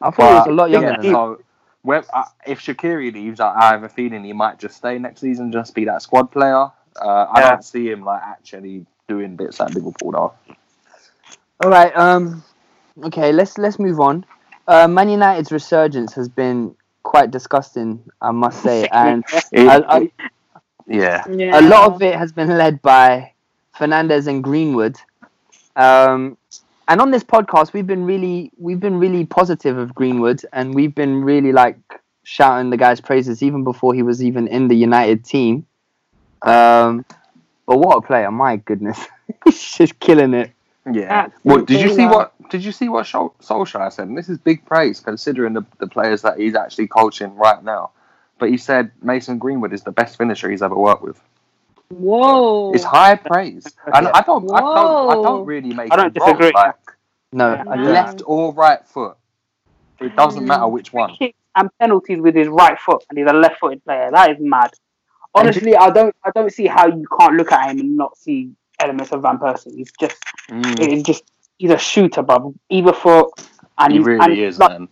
I 0.00 0.10
thought 0.10 0.28
he 0.28 0.34
was 0.34 0.46
a 0.46 0.52
lot 0.52 0.70
younger 0.70 0.96
yeah, 1.02 1.12
so 1.12 1.40
well, 1.82 2.04
uh, 2.12 2.24
if 2.46 2.60
Shaqiri 2.60 3.12
leaves, 3.12 3.40
I, 3.40 3.54
I 3.54 3.70
have 3.72 3.82
a 3.84 3.88
feeling 3.88 4.24
he 4.24 4.32
might 4.32 4.58
just 4.58 4.76
stay 4.76 4.98
next 4.98 5.20
season, 5.20 5.50
just 5.52 5.74
be 5.74 5.84
that 5.86 6.02
squad 6.02 6.30
player. 6.30 6.70
Uh, 7.00 7.26
I 7.32 7.40
Yeah. 7.40 7.50
don't 7.50 7.64
see 7.64 7.88
him 7.90 8.04
like 8.04 8.22
actually 8.22 8.84
doing 9.08 9.36
bits 9.36 9.60
at 9.60 9.74
Liverpool 9.74 10.12
though. 10.12 10.32
All 11.62 11.70
right. 11.70 11.94
Um. 11.96 12.42
Okay. 13.04 13.32
Let's 13.32 13.56
let's 13.58 13.78
move 13.78 14.00
on. 14.00 14.24
Uh, 14.68 14.86
Man 14.88 15.08
United's 15.08 15.50
resurgence 15.52 16.12
has 16.14 16.28
been 16.28 16.74
quite 17.02 17.30
disgusting, 17.30 18.02
I 18.20 18.30
must 18.30 18.62
say, 18.62 18.86
and 18.92 19.24
It- 19.52 19.68
I- 19.68 19.96
I- 19.96 20.10
yeah, 20.86 21.24
a 21.28 21.62
lot 21.62 21.92
of 21.92 22.02
it 22.02 22.16
has 22.16 22.32
been 22.32 22.58
led 22.58 22.82
by 22.82 23.32
Fernandes 23.80 24.26
and 24.26 24.44
Greenwood. 24.44 24.96
Um, 25.74 26.36
and 26.86 27.00
on 27.00 27.10
this 27.10 27.24
podcast, 27.24 27.72
we've 27.72 27.86
been 27.86 28.04
really 28.04 28.52
we've 28.58 28.80
been 28.80 28.98
really 28.98 29.24
positive 29.24 29.78
of 29.78 29.94
Greenwood, 29.94 30.42
and 30.52 30.74
we've 30.74 30.94
been 30.94 31.24
really 31.24 31.52
like 31.52 31.78
shouting 32.24 32.70
the 32.70 32.76
guy's 32.76 33.00
praises 33.00 33.42
even 33.42 33.64
before 33.64 33.94
he 33.94 34.02
was 34.02 34.22
even 34.22 34.48
in 34.48 34.68
the 34.68 34.74
United 34.74 35.24
team. 35.24 35.66
Um, 36.42 37.04
but 37.66 37.78
what 37.78 37.96
a 37.96 38.00
player! 38.02 38.30
My 38.30 38.56
goodness, 38.56 38.98
he's 39.44 39.76
just 39.76 39.98
killing 40.00 40.34
it. 40.34 40.50
Yeah. 40.92 41.26
Absolutely 41.26 41.40
Well, 41.44 41.64
did 41.64 41.80
you 41.80 41.94
see 41.94 42.06
what? 42.06 42.50
Did 42.50 42.64
you 42.64 42.72
see 42.72 42.88
what 42.88 43.06
Sol- 43.06 43.34
Solskjaer 43.40 43.92
said? 43.92 44.08
And 44.08 44.18
this 44.18 44.28
is 44.28 44.38
big 44.38 44.64
praise 44.64 44.98
considering 44.98 45.52
the, 45.52 45.64
the 45.78 45.86
players 45.86 46.22
that 46.22 46.38
he's 46.38 46.56
actually 46.56 46.88
coaching 46.88 47.36
right 47.36 47.62
now. 47.62 47.90
But 48.38 48.48
he 48.48 48.56
said 48.56 48.90
Mason 49.02 49.38
Greenwood 49.38 49.72
is 49.72 49.82
the 49.82 49.92
best 49.92 50.18
finisher 50.18 50.50
he's 50.50 50.62
ever 50.62 50.76
worked 50.76 51.02
with. 51.02 51.20
Whoa. 51.90 52.72
It's 52.72 52.84
high 52.84 53.16
praise, 53.16 53.66
and 53.92 54.08
I 54.08 54.20
don't, 54.22 54.48
I 54.52 54.60
don't, 54.60 55.10
I 55.10 55.14
don't 55.14 55.44
really 55.44 55.72
make. 55.74 55.92
I 55.92 55.96
don't 55.96 56.16
him 56.16 56.22
wrong, 56.22 56.36
disagree. 56.36 56.52
Like 56.54 56.74
No, 57.32 57.54
Yeah. 57.54 57.74
Left 57.74 58.22
or 58.26 58.52
right 58.54 58.86
foot, 58.86 59.16
it 60.00 60.14
doesn't 60.16 60.44
Mm. 60.44 60.46
matter 60.48 60.68
which 60.68 60.92
one. 60.92 61.14
Kicks 61.16 61.36
and 61.56 61.68
penalties 61.80 62.20
with 62.20 62.34
his 62.36 62.48
right 62.48 62.78
foot, 62.78 63.04
and 63.10 63.18
he's 63.18 63.26
a 63.28 63.32
left-footed 63.32 63.84
player. 63.84 64.08
That 64.12 64.30
is 64.30 64.36
mad. 64.40 64.70
Honestly, 65.34 65.76
I 65.76 65.90
don't, 65.90 66.14
I 66.24 66.30
don't 66.34 66.52
see 66.52 66.66
how 66.66 66.86
you 66.86 67.04
can't 67.18 67.34
look 67.34 67.50
at 67.52 67.70
him 67.70 67.80
and 67.80 67.96
not 67.96 68.16
see 68.16 68.50
elements 68.80 69.12
of 69.12 69.22
Van 69.22 69.38
Persie. 69.38 69.74
He's 69.76 69.92
just, 69.98 70.16
Mm, 70.48 70.80
it's 70.80 71.02
just, 71.02 71.24
he's 71.58 71.70
a 71.70 71.78
shooter, 71.78 72.22
bro. 72.22 72.54
Either 72.68 72.92
foot, 72.92 73.30
and 73.78 73.92
he 73.92 73.98
he's, 73.98 74.06
really 74.06 74.24
and 74.24 74.32
is, 74.38 74.58
like, 74.58 74.78
man. 74.78 74.88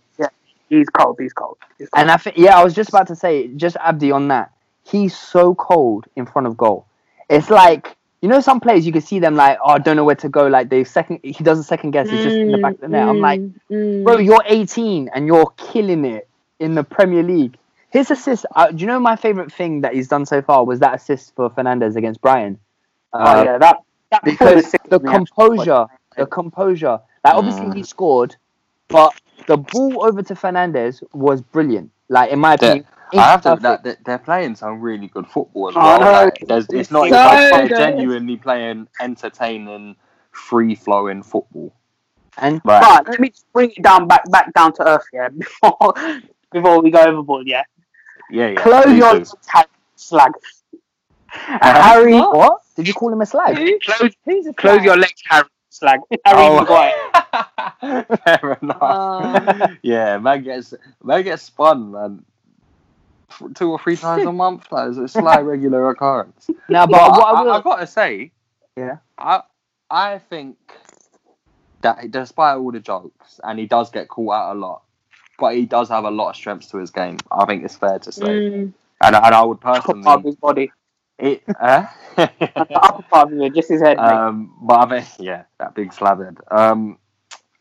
he's 0.69 0.87
cold. 0.89 1.17
He's 1.19 1.33
cold. 1.33 1.57
He's 1.77 1.89
cold. 1.89 2.01
And 2.01 2.11
I 2.11 2.17
think, 2.17 2.37
yeah, 2.37 2.57
I 2.59 2.63
was 2.63 2.73
just 2.73 2.89
about 2.89 3.07
to 3.07 3.15
say, 3.15 3.47
just 3.55 3.75
Abdi 3.77 4.11
on 4.11 4.27
that. 4.29 4.51
He's 4.83 5.17
so 5.17 5.55
cold 5.55 6.05
in 6.15 6.25
front 6.25 6.47
of 6.47 6.55
goal. 6.57 6.85
It's 7.29 7.49
like 7.49 7.95
you 8.21 8.27
know, 8.27 8.41
some 8.41 8.59
players 8.59 8.85
you 8.85 8.91
can 8.91 9.01
see 9.01 9.19
them 9.19 9.35
like, 9.35 9.57
oh, 9.63 9.69
I 9.69 9.77
don't 9.79 9.95
know 9.95 10.03
where 10.03 10.15
to 10.15 10.27
go. 10.29 10.47
Like 10.47 10.69
they 10.69 10.83
second, 10.83 11.21
he 11.23 11.41
does 11.41 11.57
a 11.57 11.63
second 11.63 11.91
guess. 11.91 12.09
He's 12.09 12.21
just 12.23 12.35
in 12.35 12.51
the 12.51 12.57
back 12.57 12.73
of 12.73 12.81
the 12.81 12.89
net. 12.89 13.07
I'm 13.07 13.21
like, 13.21 13.39
Mm, 13.71 14.03
bro, 14.03 14.17
you're 14.17 14.43
18 14.45 15.09
and 15.13 15.25
you're 15.25 15.45
killing 15.55 16.03
it 16.03 16.27
in 16.59 16.75
the 16.75 16.83
Premier 16.83 17.23
League. 17.23 17.55
His 17.91 18.11
assist. 18.11 18.45
Uh, 18.55 18.71
do 18.71 18.77
you 18.77 18.87
know 18.87 18.99
my 18.99 19.15
favorite 19.15 19.53
thing 19.53 19.81
that 19.81 19.93
he's 19.93 20.07
done 20.09 20.25
so 20.25 20.41
far 20.41 20.65
was 20.65 20.79
that 20.79 20.95
assist 20.95 21.33
for 21.35 21.49
Fernandes 21.49 21.95
against 21.95 22.19
Brian? 22.21 22.59
oh 23.13 23.19
Uh, 23.19 23.43
yeah, 23.45 23.57
that, 23.57 23.77
that 24.11 24.23
because 24.25 24.71
the 24.89 24.99
composure, 24.99 25.85
the 26.17 26.25
composure. 26.25 26.99
Like 27.23 27.35
obviously 27.35 27.67
Mm. 27.67 27.75
he 27.75 27.83
scored, 27.83 28.35
but 28.89 29.13
the 29.47 29.57
ball 29.57 30.03
over 30.03 30.21
to 30.23 30.35
Fernandes 30.35 31.01
was 31.13 31.41
brilliant. 31.41 31.91
Like 32.09 32.31
in 32.31 32.39
my 32.39 32.49
Yeah. 32.51 32.55
opinion, 32.55 32.85
I 33.13 33.21
have 33.31 33.41
to. 33.43 33.57
That, 33.61 33.83
that 33.83 34.03
they're 34.03 34.17
playing 34.19 34.55
some 34.55 34.81
really 34.81 35.07
good 35.07 35.27
football 35.27 35.69
as 35.69 35.75
I 35.75 35.83
well. 35.83 35.99
know. 35.99 36.11
Like, 36.25 36.39
there's, 36.47 36.67
it's 36.69 36.91
not. 36.91 37.09
So 37.09 37.15
like 37.15 37.69
they're 37.69 37.77
genuinely 37.77 38.37
playing 38.37 38.87
entertaining, 38.99 39.95
free 40.31 40.75
flowing 40.75 41.23
football. 41.23 41.73
and 42.37 42.61
Like, 42.65 42.81
But 42.81 43.07
let 43.09 43.19
me 43.19 43.29
just 43.29 43.45
bring 43.53 43.71
it 43.71 43.81
down 43.83 44.07
back 44.07 44.29
back 44.31 44.53
down 44.53 44.73
to 44.73 44.87
earth, 44.87 45.05
yeah. 45.13 45.29
Before 45.37 45.93
before 46.51 46.81
we 46.81 46.89
go 46.91 47.01
overboard, 47.03 47.45
yeah. 47.47 47.63
yeah, 48.31 48.49
yeah. 48.49 48.61
Close 48.61 48.85
your 48.87 49.11
do. 49.11 49.17
legs, 49.17 49.35
Harry, 49.47 49.67
slag. 49.95 50.31
Uh-huh. 51.31 51.81
Harry, 51.81 52.13
What? 52.15 52.35
what? 52.35 52.61
Did 52.75 52.87
you 52.87 52.93
call 52.95 53.13
him 53.13 53.21
a 53.21 53.25
slag? 53.25 53.55
Close 53.83 54.13
Who's 54.25 54.47
close 54.55 54.83
your 54.83 54.97
legs, 54.97 55.21
Harry, 55.29 55.45
slag. 55.69 55.99
Harry 56.25 56.41
Oh. 56.47 56.59
Maguire. 56.59 56.93
Fair 57.81 58.57
enough. 58.61 58.77
Oh. 58.81 59.67
yeah, 59.81 60.17
man 60.17 60.43
gets 60.43 60.73
man 61.03 61.23
gets 61.23 61.43
spun 61.43 61.91
man 61.91 62.25
two 63.55 63.71
or 63.71 63.79
three 63.79 63.95
times 64.05 64.25
a 64.25 64.31
month. 64.31 64.67
That 64.71 64.89
is 64.89 64.97
a 64.97 65.07
slight 65.07 65.41
regular 65.41 65.89
occurrence. 65.89 66.49
Now, 66.69 66.85
but 66.85 67.11
what 67.11 67.35
I, 67.35 67.39
I 67.39 67.41
will, 67.43 67.51
I, 67.51 67.61
gotta 67.61 67.87
say, 67.87 68.31
Yeah. 68.75 68.97
I 69.17 69.41
I 69.89 70.19
think 70.19 70.57
that 71.81 72.11
despite 72.11 72.57
all 72.57 72.71
the 72.71 72.79
jokes, 72.79 73.39
and 73.43 73.57
he 73.59 73.65
does 73.65 73.89
get 73.89 74.07
caught 74.09 74.33
out 74.33 74.55
a 74.55 74.59
lot, 74.59 74.83
but 75.39 75.55
he 75.55 75.65
does 75.65 75.89
have 75.89 76.03
a 76.03 76.11
lot 76.11 76.29
of 76.31 76.35
strengths 76.35 76.67
to 76.71 76.77
his 76.77 76.91
game. 76.91 77.17
I 77.31 77.45
think 77.45 77.63
it's 77.63 77.75
fair 77.75 77.99
to 77.99 78.11
say, 78.11 78.23
Mm, 78.23 78.73
and 79.01 79.15
and 79.15 79.15
I 79.15 79.43
would 79.43 79.61
personally, 79.61 80.23
his 80.23 80.35
body. 80.35 80.71
It, 81.17 81.43
uh, 81.59 81.85
the 82.15 82.79
upper 82.81 83.03
part 83.03 83.33
of 83.33 83.41
it, 83.41 83.53
just 83.53 83.67
his 83.69 83.81
head. 83.81 83.97
mate. 83.97 84.03
um, 84.03 84.53
but 84.61 84.79
I 84.79 85.01
think, 85.01 85.19
yeah, 85.19 85.43
that 85.59 85.75
big 85.75 85.91
slab 85.91 86.23
head. 86.23 86.37
Um, 86.49 86.97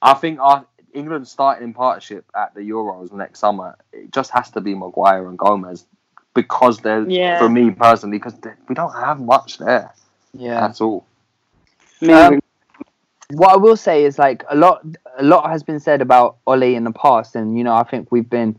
I 0.01 0.14
think 0.14 0.38
our, 0.40 0.64
England 0.94 1.28
starting 1.28 1.64
in 1.64 1.74
partnership 1.74 2.24
at 2.34 2.55
the 2.55 2.61
Euros 2.61 3.12
next 3.12 3.38
summer. 3.40 3.76
It 3.92 4.12
just 4.12 4.30
has 4.30 4.51
to 4.53 4.61
be 4.61 4.74
Maguire 4.74 5.28
and 5.28 5.38
Gomez 5.38 5.86
because 6.34 6.78
they're 6.78 7.09
Yeah. 7.09 7.38
for 7.38 7.49
me 7.49 7.70
personally 7.70 8.18
because 8.18 8.34
we 8.68 8.74
don't 8.74 8.92
have 8.94 9.20
much 9.20 9.59
there. 9.59 9.92
Yeah. 10.32 10.61
That's 10.61 10.80
all. 10.80 11.05
Um, 12.03 12.40
what 13.30 13.51
I 13.51 13.57
will 13.57 13.76
say 13.76 14.05
is 14.05 14.18
like 14.18 14.44
a 14.49 14.57
lot 14.57 14.84
a 15.18 15.22
lot 15.22 15.51
has 15.51 15.62
been 15.62 15.80
said 15.80 16.01
about 16.01 16.36
Ole 16.46 16.62
in 16.74 16.84
the 16.84 16.92
past 16.92 17.34
and 17.34 17.59
you 17.59 17.64
know 17.64 17.74
I 17.74 17.82
think 17.82 18.11
we've 18.12 18.28
been 18.30 18.59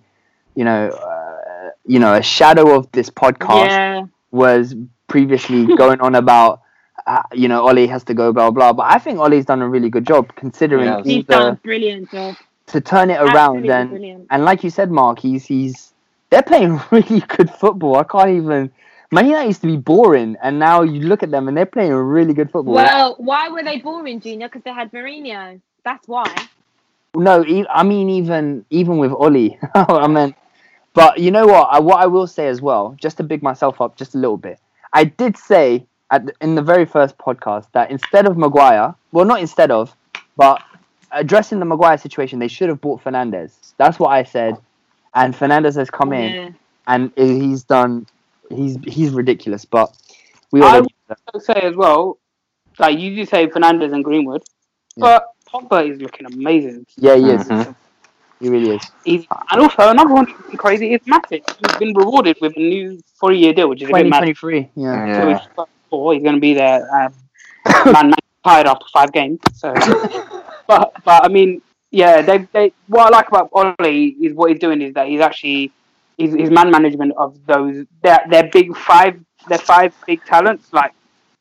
you 0.55 0.65
know 0.65 0.89
uh, 0.89 1.69
you 1.85 1.99
know 1.99 2.13
a 2.13 2.21
shadow 2.21 2.75
of 2.75 2.91
this 2.91 3.09
podcast 3.09 3.67
Yeah. 3.67 4.03
was 4.31 4.75
previously 5.07 5.65
going 5.75 6.01
on 6.01 6.15
about 6.15 6.61
uh, 7.07 7.23
you 7.33 7.47
know 7.47 7.67
Ole 7.67 7.87
has 7.87 8.03
to 8.05 8.13
go 8.13 8.31
blah 8.33 8.51
blah 8.51 8.73
but 8.73 8.83
I 8.83 8.99
think 8.99 9.19
Ole's 9.19 9.45
done 9.45 9.61
a 9.61 9.69
really 9.69 9.89
good 9.89 10.05
job 10.07 10.33
considering 10.35 10.85
Yes. 10.85 11.05
he's 11.05 11.15
He's 11.17 11.25
done 11.25 11.53
a 11.53 11.55
brilliant 11.55 12.11
job. 12.11 12.35
to 12.67 12.81
turn 12.81 13.09
it 13.09 13.19
around 13.21 13.69
and 13.69 13.89
brilliant. 13.89 14.27
and 14.29 14.45
like 14.45 14.63
you 14.63 14.69
said 14.69 14.91
Mark 14.91 15.19
he's 15.19 15.45
he's 15.45 15.93
they're 16.29 16.43
playing 16.43 16.79
really 16.91 17.21
good 17.27 17.49
football 17.49 17.97
I 17.97 18.03
can't 18.03 18.29
even 18.29 18.71
Man 19.11 19.25
United 19.25 19.47
used 19.47 19.61
to 19.61 19.67
be 19.67 19.77
boring 19.77 20.35
and 20.43 20.59
now 20.59 20.83
you 20.83 21.01
look 21.01 21.23
at 21.23 21.31
them 21.31 21.47
and 21.47 21.57
they're 21.57 21.65
playing 21.65 21.93
really 21.93 22.33
good 22.33 22.51
football 22.51 22.75
Well, 22.75 23.15
why 23.17 23.49
were 23.49 23.63
they 23.63 23.79
boring, 23.79 24.19
Junior? 24.21 24.47
Because 24.47 24.61
they 24.63 24.71
had 24.71 24.91
Mourinho. 24.91 25.59
That's 25.83 26.07
why. 26.07 26.31
No, 27.15 27.43
I 27.71 27.81
mean 27.83 28.09
even 28.09 28.65
even 28.69 28.99
with 28.99 29.11
Ole, 29.11 29.57
I 29.73 30.07
meant. 30.07 30.35
But 30.93 31.17
you 31.19 31.31
know 31.31 31.47
what? 31.47 31.69
I, 31.71 31.79
what 31.79 31.97
I 31.99 32.05
will 32.05 32.27
say 32.27 32.47
as 32.47 32.61
well, 32.61 32.95
just 33.01 33.17
to 33.17 33.23
big 33.23 33.41
myself 33.41 33.81
up 33.81 33.95
just 33.95 34.13
a 34.13 34.17
little 34.19 34.37
bit, 34.37 34.59
I 34.93 35.05
did 35.05 35.37
say 35.37 35.87
at 36.11 36.25
the, 36.25 36.33
in 36.41 36.55
the 36.55 36.61
very 36.61 36.85
first 36.85 37.17
podcast 37.17 37.67
that 37.73 37.91
instead 37.91 38.25
of 38.27 38.37
Maguire, 38.37 38.95
well, 39.11 39.25
not 39.25 39.39
instead 39.39 39.71
of, 39.71 39.95
but 40.37 40.61
addressing 41.11 41.59
the 41.59 41.65
Maguire 41.65 41.97
situation, 41.97 42.39
they 42.39 42.47
should 42.47 42.69
have 42.69 42.81
bought 42.81 43.03
Fernandes. 43.03 43.51
That's 43.77 43.99
what 43.99 44.09
I 44.09 44.23
said, 44.23 44.55
and 45.13 45.33
Fernandes 45.35 45.75
has 45.75 45.89
come 45.89 46.13
in 46.13 46.55
and 46.87 47.11
he's 47.15 47.63
done. 47.63 48.07
He's 48.49 48.77
he's 48.83 49.11
ridiculous, 49.11 49.65
but 49.65 49.95
we 50.51 50.61
I 50.63 50.79
would 50.79 51.43
say 51.43 51.53
as 51.61 51.75
well, 51.75 52.17
like 52.79 52.97
you 52.97 53.15
do 53.15 53.25
say 53.25 53.47
Fernandes 53.47 53.93
and 53.93 54.03
Greenwood, 54.03 54.43
but 54.97 55.27
Pogba 55.47 55.87
is 55.91 56.01
looking 56.01 56.25
amazing. 56.25 56.85
Yeah, 56.97 57.15
he 57.15 57.29
is. 57.29 57.43
Mhm. 57.47 57.75
He 58.39 58.49
really 58.49 58.75
is. 58.77 58.81
He's, 59.03 59.25
and 59.51 59.61
also 59.61 59.89
another 59.89 60.13
one 60.13 60.25
that's 60.25 60.55
crazy 60.55 60.93
is 60.93 61.01
Matic. 61.01 61.43
He's 61.59 61.77
been 61.77 61.93
rewarded 61.93 62.37
with 62.41 62.53
a 62.55 62.59
new 62.59 63.01
four-year 63.15 63.53
deal, 63.53 63.67
which 63.67 63.81
is 63.81 63.89
a 63.89 63.91
bit 63.91 63.91
Twenty 63.91 64.09
mad. 64.09 64.17
twenty 64.19 64.33
three. 64.33 64.69
Yeah. 64.75 65.21
So 65.21 65.27
Yeah. 65.29 65.37
he's, 65.37 65.65
four, 65.89 66.13
he's 66.13 66.23
going 66.23 66.35
to 66.35 66.41
be 66.41 66.53
there. 66.53 66.81
Um, 66.93 67.13
man, 67.85 68.09
man 68.11 68.13
tired 68.43 68.67
after 68.67 68.85
five 68.93 69.11
games. 69.11 69.39
So, 69.53 69.73
but 70.67 70.93
but 71.03 71.25
I 71.25 71.27
mean, 71.27 71.61
yeah, 71.91 72.21
they 72.21 72.39
they 72.53 72.73
what 72.87 73.07
I 73.07 73.17
like 73.17 73.27
about 73.29 73.49
Ole 73.53 73.73
is 73.79 74.33
what 74.33 74.51
he's 74.51 74.59
doing 74.59 74.81
is 74.81 74.93
that 74.93 75.07
he's 75.07 75.21
actually 75.21 75.71
his, 76.17 76.33
his 76.33 76.49
man 76.49 76.71
management 76.71 77.13
of 77.17 77.37
those 77.45 77.85
their 78.01 78.19
their 78.29 78.49
big 78.51 78.75
five 78.77 79.19
their 79.47 79.57
five 79.57 79.93
big 80.05 80.23
talents 80.25 80.71
like 80.73 80.93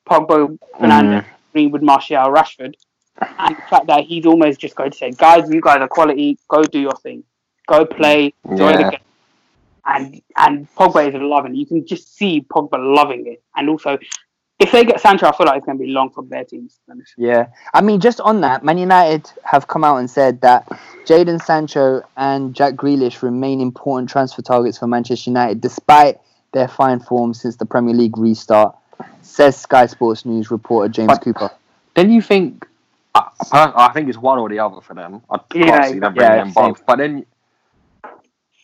Pogba, 0.09 0.59
Fernandes, 0.81 1.27
Greenwood, 1.53 1.83
Martial, 1.83 2.19
Rashford, 2.31 2.75
and 3.39 3.57
the 3.57 3.63
fact 3.69 3.87
that 3.89 4.05
he's 4.05 4.25
almost 4.27 4.61
just 4.61 4.75
going 4.77 4.91
to 4.91 4.97
say, 4.97 5.11
guys, 5.11 5.49
you 5.51 5.61
guys 5.61 5.81
are 5.81 5.89
quality. 5.89 6.39
Go 6.49 6.63
do 6.63 6.81
your 6.81 6.97
thing. 6.97 7.25
Go 7.67 7.85
play. 7.85 8.33
Enjoy 8.49 8.73
the 8.73 8.79
Yeah. 8.79 8.91
game. 8.91 9.01
And 9.85 10.23
and 10.37 10.69
Pogba 10.75 11.09
is 11.09 11.15
loving. 11.21 11.55
it. 11.55 11.59
You 11.59 11.67
can 11.67 11.87
just 11.87 12.15
see 12.17 12.41
Pogba 12.43 12.79
loving 12.95 13.27
it. 13.27 13.43
And 13.57 13.69
also, 13.71 13.99
if 14.59 14.73
they 14.73 14.85
get 14.85 15.01
Sancho, 15.01 15.27
I 15.27 15.33
feel 15.37 15.47
like 15.47 15.59
it's 15.59 15.67
going 15.67 15.79
to 15.79 15.85
be 15.85 15.91
long 15.91 16.11
for 16.11 16.25
their 16.25 16.45
teams. 16.45 16.75
to 16.75 16.81
be 16.87 16.93
honest. 16.93 17.15
Yeah, 17.17 17.47
I 17.75 17.81
mean, 17.81 18.01
just 18.01 18.21
on 18.21 18.41
that, 18.43 18.65
Man 18.65 18.79
United 18.79 19.31
have 19.45 19.69
come 19.69 19.85
out 19.85 19.97
and 19.99 20.11
said 20.11 20.41
that 20.41 20.67
Jadon 21.07 21.43
Sancho 21.43 22.03
and 22.17 22.55
Jack 22.55 22.75
Grealish 22.75 23.23
remain 23.23 23.61
important 23.61 24.11
transfer 24.11 24.43
targets 24.43 24.79
for 24.79 24.87
Manchester 24.87 25.31
United, 25.31 25.61
despite 25.61 26.19
their 26.53 26.67
fine 26.69 26.99
form 27.01 27.35
since 27.35 27.57
the 27.57 27.67
Premier 27.67 27.95
League 27.95 28.17
restart. 28.19 28.75
Says 29.23 29.57
Sky 29.57 29.87
Sports 29.87 30.25
News 30.25 30.51
reporter 30.51 30.89
James 30.89 31.09
But- 31.09 31.23
Cooper. 31.23 31.51
Then 31.95 32.11
you 32.11 32.23
think, 32.23 32.67
I, 33.15 33.29
I 33.53 33.91
think 33.93 34.09
it's 34.09 34.19
one 34.19 34.39
or 34.39 34.49
the 34.49 34.59
other 34.61 34.81
for 34.81 34.95
them. 34.95 35.21
I 35.31 35.39
Yeah, 35.55 35.67
can't 35.67 35.85
see 35.93 35.99
them 35.99 36.15
bringing 36.15 36.33
yeah, 36.33 36.45
them 36.45 36.53
same. 36.53 36.65
both. 36.73 36.87
But 36.87 36.99
then, 36.99 37.27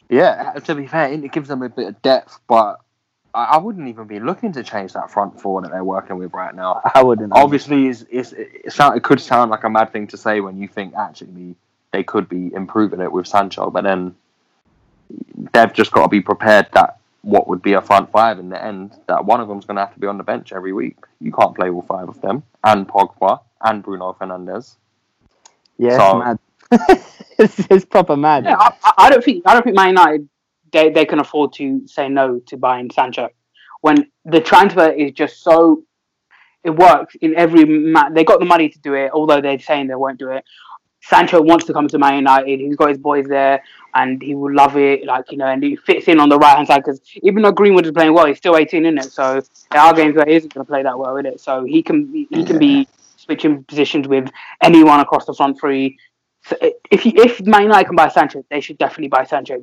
yeah, 0.09 0.53
to 0.65 0.75
be 0.75 0.87
fair, 0.87 1.13
it 1.13 1.33
gives 1.33 1.49
them 1.49 1.63
a 1.63 1.69
bit 1.69 1.89
of 1.89 2.03
depth. 2.03 2.39
But 2.49 2.81
I, 3.35 3.45
I 3.45 3.57
wouldn't 3.59 3.89
even 3.89 4.07
be 4.07 4.21
looking 4.21 4.53
to 4.53 4.63
change 4.63 4.93
that 4.93 5.11
front 5.11 5.41
four 5.41 5.61
that 5.63 5.71
they're 5.71 5.85
working 5.85 6.17
with 6.19 6.33
right 6.33 6.55
now. 6.55 6.81
I 6.95 7.03
wouldn't. 7.03 7.33
Obviously, 7.33 7.89
it's, 7.89 8.05
it's, 8.11 8.33
it, 8.33 8.73
sound, 8.73 8.97
it 8.97 9.03
could 9.03 9.21
sound 9.21 9.51
like 9.51 9.65
a 9.65 9.71
mad 9.71 9.93
thing 9.93 10.07
to 10.09 10.17
say 10.17 10.41
when 10.41 10.57
you 10.57 10.69
think 10.69 10.95
actually 10.95 11.55
they 11.93 12.03
could 12.03 12.29
be 12.29 12.53
improving 12.55 13.01
it 13.01 13.11
with 13.13 13.27
Sancho, 13.27 13.71
but 13.71 13.85
then 13.85 14.15
they've 15.53 15.73
just 15.73 15.93
got 15.93 16.03
to 16.05 16.09
be 16.09 16.21
prepared 16.21 16.69
that 16.73 16.99
what 17.23 17.49
would 17.49 17.63
be 17.63 17.73
a 17.73 17.81
front 17.81 18.11
five 18.11 18.39
in 18.39 18.49
the 18.51 18.63
end, 18.63 18.97
that 19.09 19.25
one 19.25 19.41
of 19.41 19.49
them's 19.49 19.65
going 19.65 19.77
to 19.77 19.85
have 19.85 19.95
to 19.95 20.01
be 20.01 20.07
on 20.07 20.19
the 20.19 20.25
bench 20.25 20.53
every 20.53 20.73
week. 20.73 20.97
You 21.21 21.33
can't 21.33 21.55
play 21.55 21.71
all 21.71 21.83
five 21.83 22.09
of 22.09 22.21
them, 22.21 22.43
and 22.65 22.87
Pogba, 22.87 23.41
and 23.63 23.83
Bruno 23.83 24.15
Fernandes. 24.21 24.77
Yeah, 25.79 25.97
So- 25.97 26.21
it's 26.21 26.25
mad. 26.25 26.39
it's, 27.39 27.67
it's 27.71 27.85
proper 27.85 28.17
mad. 28.17 28.45
Yeah, 28.45 28.57
I, 28.59 28.73
I- 28.85 28.93
I 28.99 29.11
don't 29.11 29.23
think 29.25 29.43
I 29.47 29.55
don't 29.55 29.63
think 29.63 29.77
Man 29.77 29.89
United 29.89 30.29
they, 30.75 30.91
they 30.91 31.07
can 31.07 31.21
afford 31.21 31.55
to 31.55 31.87
say 31.87 32.09
no 32.09 32.41
to 32.47 32.57
buying 32.59 32.91
Sancho. 32.91 33.31
When 33.81 34.11
the 34.25 34.41
transfer 34.41 34.91
is 34.91 35.13
just 35.13 35.43
so 35.43 35.83
it 36.63 36.71
works 36.71 37.15
in 37.21 37.35
every 37.37 37.65
ma- 37.65 38.11
they 38.11 38.25
got 38.25 38.41
the 38.41 38.47
money 38.47 38.69
to 38.69 38.79
do 38.79 38.95
it 38.95 39.11
although 39.13 39.41
they're 39.41 39.59
saying 39.59 39.87
they 39.87 39.95
won't 39.95 40.19
do 40.19 40.31
it. 40.31 40.45
Sancho 41.03 41.41
wants 41.43 41.67
to 41.67 41.75
come 41.75 41.87
to 41.89 41.99
Man 41.99 42.17
United 42.17 42.61
he's 42.61 42.77
got 42.77 42.89
his 42.89 42.99
boys 42.99 43.27
there 43.27 43.63
and 43.95 44.23
he 44.23 44.35
will 44.35 44.55
love 44.55 44.77
it 44.77 45.05
like 45.05 45.31
you 45.31 45.39
know 45.39 45.47
and 45.47 45.63
he 45.63 45.77
fits 45.77 46.09
in 46.09 46.19
on 46.19 46.29
the 46.29 46.39
right 46.39 46.57
hand 46.57 46.67
side 46.67 46.83
because 46.85 47.01
even 47.23 47.43
though 47.43 47.53
Greenwood 47.53 47.87
is 47.87 47.93
playing 47.93 48.15
well 48.15 48.27
he's 48.27 48.39
still 48.39 48.57
18 48.57 48.87
in 48.87 48.99
it? 48.99 49.05
So 49.05 49.43
there 49.71 49.81
are 49.81 49.95
games 49.95 50.17
where 50.17 50.27
he 50.27 50.35
isn't 50.35 50.53
going 50.53 50.65
to 50.65 50.69
play 50.69 50.83
that 50.83 50.99
well 50.99 51.17
in 51.17 51.27
it? 51.27 51.41
So 51.41 51.65
he 51.65 51.83
can 51.83 52.11
be, 52.11 52.27
he 52.31 52.45
can 52.45 52.59
be 52.59 52.89
switching 53.17 53.65
positions 53.65 54.09
with 54.09 54.31
anyone 54.63 55.01
across 55.01 55.27
the 55.27 55.35
front 55.35 55.59
three. 55.61 55.99
So 56.47 56.57
if 56.91 57.07
you, 57.07 57.13
if 57.17 57.41
Man 57.41 57.63
United 57.63 57.87
can 57.87 57.97
buy 57.97 58.09
Sancho, 58.09 58.45
they 58.51 58.61
should 58.61 58.79
definitely 58.79 59.09
buy 59.09 59.25
Sancho. 59.25 59.63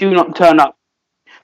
Do 0.00 0.10
not 0.10 0.34
turn 0.34 0.58
up, 0.60 0.76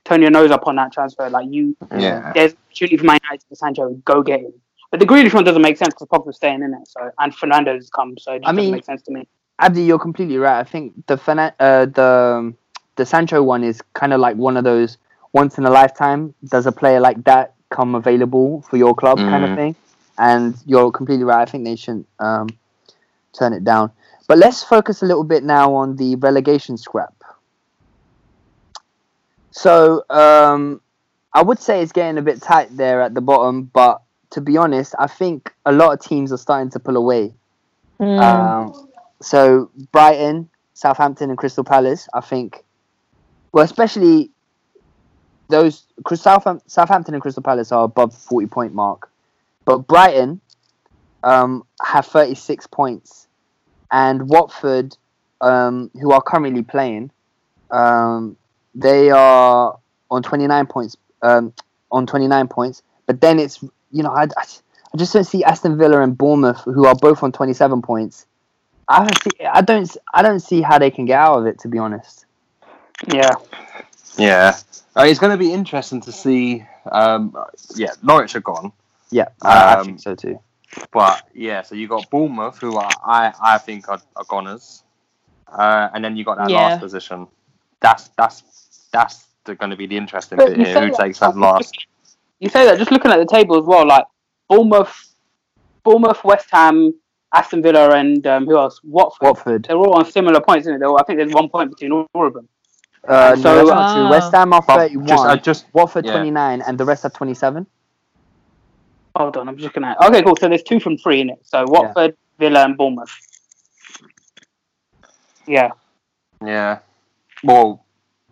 turn 0.05 0.23
your 0.23 0.31
nose 0.31 0.51
up 0.51 0.67
on 0.67 0.77
that 0.77 0.91
transfer. 0.93 1.29
Like 1.29 1.47
you, 1.51 1.77
Yeah. 1.97 2.33
there's 2.35 2.55
opportunity 2.55 2.97
for 2.97 3.05
Man 3.05 3.19
United 3.23 3.47
to 3.51 3.57
Sancho. 3.57 3.91
Go 4.05 4.23
get 4.23 4.41
him. 4.41 4.53
But 4.91 5.01
the 5.01 5.07
Grealish 5.07 5.35
one 5.35 5.45
doesn't 5.45 5.61
make 5.61 5.77
sense 5.77 5.93
because 5.95 6.09
Pogba's 6.09 6.37
staying 6.37 6.63
in 6.63 6.73
it. 6.73 6.89
So 6.89 7.11
and 7.19 7.35
Fernando's 7.35 7.91
come, 7.91 8.17
so 8.19 8.33
it 8.33 8.39
just 8.39 8.49
I 8.49 8.53
doesn't 8.53 8.57
mean- 8.57 8.73
make 8.73 8.85
sense 8.85 9.03
to 9.03 9.13
me. 9.13 9.29
Abdi, 9.59 9.83
you're 9.83 9.99
completely 9.99 10.39
right. 10.39 10.59
I 10.59 10.65
think 10.65 11.07
the 11.07 11.17
Fernan- 11.19 11.53
uh, 11.61 11.87
the 11.87 12.55
the 12.97 13.05
Sancho 13.07 13.43
one 13.43 13.63
is 13.63 13.83
kind 13.93 14.13
of 14.15 14.21
like 14.21 14.37
one 14.37 14.57
of 14.57 14.65
those 14.65 14.97
once 15.35 15.59
in 15.59 15.67
a 15.67 15.71
lifetime. 15.71 16.35
Does 16.47 16.67
a 16.67 16.73
player 16.73 16.99
like 17.01 17.23
that 17.25 17.53
come 17.71 17.95
available 17.95 18.63
for 18.71 18.79
your 18.79 18.95
club, 18.95 19.19
kind 19.19 19.45
of 19.45 19.51
Mm. 19.51 19.57
thing? 19.57 19.77
And 20.19 20.55
you're 20.65 20.91
completely 20.91 21.25
right. 21.25 21.43
I 21.43 21.51
think 21.51 21.65
they 21.65 21.77
shouldn't 21.77 22.07
um, 22.21 22.49
turn 23.39 23.53
it 23.53 23.65
down. 23.65 23.91
But 24.29 24.39
let's 24.39 24.63
focus 24.65 25.03
a 25.03 25.07
little 25.07 25.25
bit 25.25 25.45
now 25.45 25.75
on 25.75 25.97
the 25.97 26.17
relegation 26.17 26.77
scrap. 26.79 27.13
So 29.57 30.05
um, 30.11 30.83
I 31.33 31.43
would 31.43 31.59
say 31.59 31.81
it's 31.81 31.91
getting 31.91 32.19
a 32.19 32.23
bit 32.23 32.43
tight 32.43 32.77
there 32.77 33.01
at 33.01 33.15
the 33.15 33.23
bottom, 33.23 33.63
but 33.63 34.03
to 34.33 34.43
be 34.43 34.59
honest, 34.59 34.95
I 34.99 35.07
think 35.07 35.51
a 35.65 35.73
lot 35.73 35.95
of 35.95 36.01
teams 36.07 36.31
are 36.31 36.37
starting 36.37 36.71
to 36.73 36.79
pull 36.79 36.95
away. 36.95 37.33
Um, 37.99 38.91
so 39.23 39.71
Brighton, 39.93 40.51
Southampton, 40.75 41.31
and 41.31 41.39
Crystal 41.39 41.65
Palace, 41.65 42.07
I 42.13 42.21
think, 42.21 42.65
well, 43.53 43.65
especially 43.65 44.31
those 45.49 45.85
Southampton 46.07 47.15
and 47.15 47.23
Crystal 47.23 47.43
Palace 47.43 47.73
are 47.73 47.85
above 47.85 48.15
forty 48.15 48.47
point 48.47 48.75
mark, 48.75 49.11
but 49.65 49.87
Brighton 49.87 50.43
um, 51.25 51.65
have 51.83 52.05
thirty 52.05 52.35
six 52.35 52.67
points, 52.67 53.27
and 53.91 54.29
Watford, 54.29 54.99
um, 55.41 55.91
who 55.95 56.13
are 56.13 56.21
currently 56.21 56.63
playing, 56.63 57.11
um, 57.71 58.37
they 58.77 59.11
are 59.11 59.79
on 60.11 60.23
twenty 60.23 60.47
nine 60.47 60.67
points. 60.67 60.97
Um, 61.23 61.53
on 61.91 62.07
twenty 62.07 62.29
nine 62.29 62.47
points, 62.47 62.83
but 63.07 63.21
then 63.21 63.39
it's 63.39 63.63
you 63.91 64.03
know 64.03 64.11
I, 64.11 64.25
I, 64.25 64.45
I 64.95 64.97
just 64.97 65.13
don't 65.13 65.25
see 65.25 65.43
Aston 65.43 65.79
Villa 65.79 66.03
and 66.03 66.17
Bournemouth, 66.17 66.61
who 66.65 66.87
are 66.87 66.95
both 66.95 67.23
on 67.23 67.33
twenty 67.33 67.55
seven 67.55 67.81
points. 67.83 68.27
I 68.89 68.99
don't 69.05 69.23
see. 69.23 69.45
I 69.45 69.61
don't. 69.63 69.97
I 70.15 70.23
don't 70.23 70.41
see 70.41 70.61
how 70.63 70.79
they 70.79 70.91
can 70.91 71.07
get 71.07 71.19
out 71.19 71.39
of 71.39 71.47
it. 71.47 71.59
To 71.61 71.69
be 71.69 71.79
honest. 71.79 72.27
Yeah, 73.13 73.35
Yeah. 74.17 74.57
Uh, 74.97 75.05
it's 75.07 75.19
going 75.21 75.33
to 75.33 75.37
be 75.37 75.53
interesting 75.53 76.01
to 76.03 76.13
see. 76.13 76.65
Um, 76.91 77.37
yeah, 77.75 77.91
Norwich 78.03 78.35
are 78.37 78.41
gone. 78.41 78.73
Yeah, 79.11 79.29
I, 79.43 79.75
I 79.75 79.81
Um, 79.81 79.87
think 79.87 80.01
so 80.01 80.15
too. 80.15 80.41
But 80.93 81.23
yeah, 81.35 81.63
so 81.63 81.75
you 81.75 81.89
got 81.89 82.09
Bournemouth, 82.11 82.59
who 82.59 82.77
are, 82.77 82.91
I 83.05 83.33
I 83.41 83.59
think 83.59 83.89
are, 83.89 84.01
are 84.17 84.25
goners, 84.25 84.83
uh, 85.49 85.89
and 85.93 86.05
then 86.05 86.17
you 86.17 86.25
got 86.25 86.39
that 86.39 86.51
Yeah. 86.51 86.57
last 86.69 86.81
position. 86.81 87.29
That's 87.81 88.09
that's 88.17 88.43
that's 88.97 89.27
going 89.45 89.71
to 89.71 89.77
be 89.77 89.87
the 89.87 89.97
interesting 89.97 90.39
But 90.39 90.49
bit 90.49 90.67
here. 90.67 90.81
Who 90.81 90.91
that- 90.91 90.97
takes 90.99 91.19
that 91.21 91.37
last? 91.37 91.87
you 92.41 92.49
say 92.49 92.65
that 92.67 92.79
just 92.79 92.91
looking 92.91 93.11
at 93.11 93.19
the 93.19 93.27
table 93.27 93.59
as 93.59 93.65
well, 93.65 93.87
like 93.87 94.05
Bournemouth, 94.49 95.15
Bournemouth, 95.85 96.23
West 96.25 96.49
Ham, 96.53 96.93
Aston 97.33 97.63
Villa, 97.63 97.91
and 97.91 98.27
um, 98.27 98.47
who 98.47 98.57
else? 98.57 98.81
Watford. 98.85 99.23
Watford. 99.27 99.65
They're 99.65 99.77
all 99.77 99.95
on 99.95 100.05
similar 100.11 100.41
points, 100.41 100.67
isn't 100.67 100.83
it? 100.83 100.85
All- 100.85 100.99
I 101.01 101.05
think 101.05 101.19
there's 101.19 101.33
one 101.33 101.49
point 101.49 101.71
between 101.71 101.93
all 101.93 102.27
of 102.27 102.33
them. 102.35 102.49
Uh, 103.07 103.37
So- 103.37 103.43
no, 103.43 103.57
that's 103.59 103.69
not. 103.69 103.99
Ah. 103.99 104.11
West 104.11 104.33
Ham 104.35 104.53
are 104.53 104.63
31, 104.63 105.07
just, 105.07 105.25
I 105.25 105.37
just 105.37 105.67
Watford 105.73 106.05
yeah. 106.07 106.13
29, 106.13 106.63
and 106.63 106.79
the 106.79 106.85
rest 106.85 107.05
are 107.05 107.11
27. 107.11 107.67
Hold 109.17 109.37
on, 109.39 109.49
I'm 109.49 109.57
just 109.57 109.73
gonna. 109.73 109.97
Okay, 110.07 110.23
cool. 110.23 110.37
So 110.37 110.49
there's 110.49 110.63
two 110.63 110.79
from 110.81 110.99
three 110.99 111.21
in 111.23 111.31
it. 111.31 111.39
So 111.43 111.65
Watford, 111.69 112.17
Villa, 112.39 112.65
and 112.65 112.77
Bournemouth. 112.77 113.11
Yeah. 115.47 115.71
Yeah. 116.45 116.81
Well, 117.43 117.86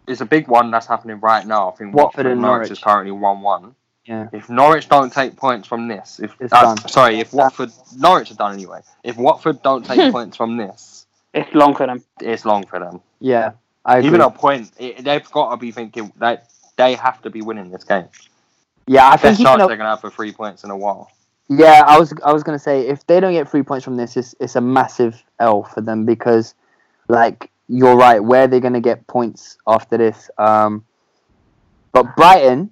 it's 0.07 0.21
a 0.21 0.27
big 0.27 0.49
one 0.49 0.71
that's 0.71 0.87
happening 0.87 1.21
right 1.21 1.47
now. 1.47 1.71
I 1.71 1.75
think 1.77 1.95
Watford 1.95 2.25
Watford, 2.25 2.27
and 2.27 2.41
Norwich, 2.41 2.57
Norwich. 2.59 2.71
is 2.73 2.79
currently 2.79 3.13
one-one. 3.13 3.75
Yeah. 4.05 4.29
If 4.33 4.51
Norwich 4.51 4.89
don't 4.89 5.11
take 5.13 5.35
points 5.37 5.67
from 5.67 5.89
this, 5.89 6.21
if 6.23 6.37
uh, 6.53 6.77
sorry, 6.89 7.21
if 7.21 7.33
Watford 7.33 7.71
Norwich 7.97 8.31
are 8.31 8.35
done 8.35 8.53
anyway. 8.53 8.81
If 9.03 9.17
Watford 9.17 9.63
don't 9.63 9.85
take 9.85 10.13
points 10.13 10.37
from 10.37 10.57
this, 10.59 11.07
It's 11.33 11.53
long 11.55 11.75
for 11.75 11.87
them. 11.87 12.05
it's 12.21 12.45
long 12.45 12.67
for 12.67 12.79
them. 12.79 13.01
Yeah, 13.21 13.53
I 13.85 13.99
agree. 13.99 14.09
Even 14.09 14.21
a 14.21 14.31
point, 14.31 14.73
it, 14.79 15.03
they've 15.05 15.31
got 15.31 15.51
to 15.53 15.57
be 15.57 15.71
thinking 15.73 16.13
that 16.19 16.51
they 16.77 16.95
have 16.97 17.23
to 17.23 17.31
be 17.31 17.41
winning 17.41 17.71
this 17.71 17.85
game. 17.85 18.09
yeah, 18.87 19.07
I 19.07 19.13
Best 19.13 19.23
think 19.39 19.39
chance 19.49 19.63
a, 19.63 19.67
they're 19.69 19.77
gonna 19.79 19.89
have 19.91 20.01
for 20.03 20.11
three 20.11 20.33
points 20.33 20.65
in 20.65 20.71
a 20.71 20.77
while. 20.77 21.11
Yeah, 21.49 21.83
I 21.87 21.99
was 21.99 22.13
I 22.23 22.33
was 22.33 22.43
gonna 22.43 22.59
say 22.59 22.87
if 22.87 23.07
they 23.07 23.21
don't 23.21 23.33
get 23.33 23.49
three 23.51 23.63
points 23.63 23.85
from 23.87 23.97
this, 23.97 24.19
it's 24.19 24.35
it's 24.39 24.57
a 24.57 24.61
massive 24.61 25.23
L 25.39 25.63
for 25.63 25.81
them 25.81 26.05
because, 26.05 26.55
like 27.09 27.51
you're 27.69 27.97
right, 27.97 28.21
where 28.21 28.47
they're 28.47 28.61
gonna 28.61 28.81
get 28.81 29.07
points 29.07 29.57
after 29.67 29.97
this. 29.97 30.31
Um, 30.39 30.85
but 31.93 32.15
Brighton, 32.17 32.71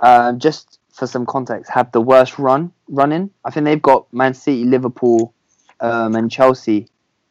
um, 0.00 0.38
just 0.38 0.78
for 0.92 1.06
some 1.06 1.24
context, 1.26 1.70
have 1.70 1.90
the 1.92 2.00
worst 2.00 2.38
run 2.38 2.72
running. 2.88 3.30
I 3.44 3.50
think 3.50 3.64
they've 3.64 3.80
got 3.80 4.12
Man 4.12 4.34
City, 4.34 4.64
Liverpool, 4.64 5.32
um, 5.80 6.14
and 6.14 6.30
Chelsea 6.30 6.88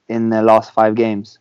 in 0.08 0.30
their 0.30 0.42
last 0.44 0.74
five 0.74 0.96
games. 0.96 1.38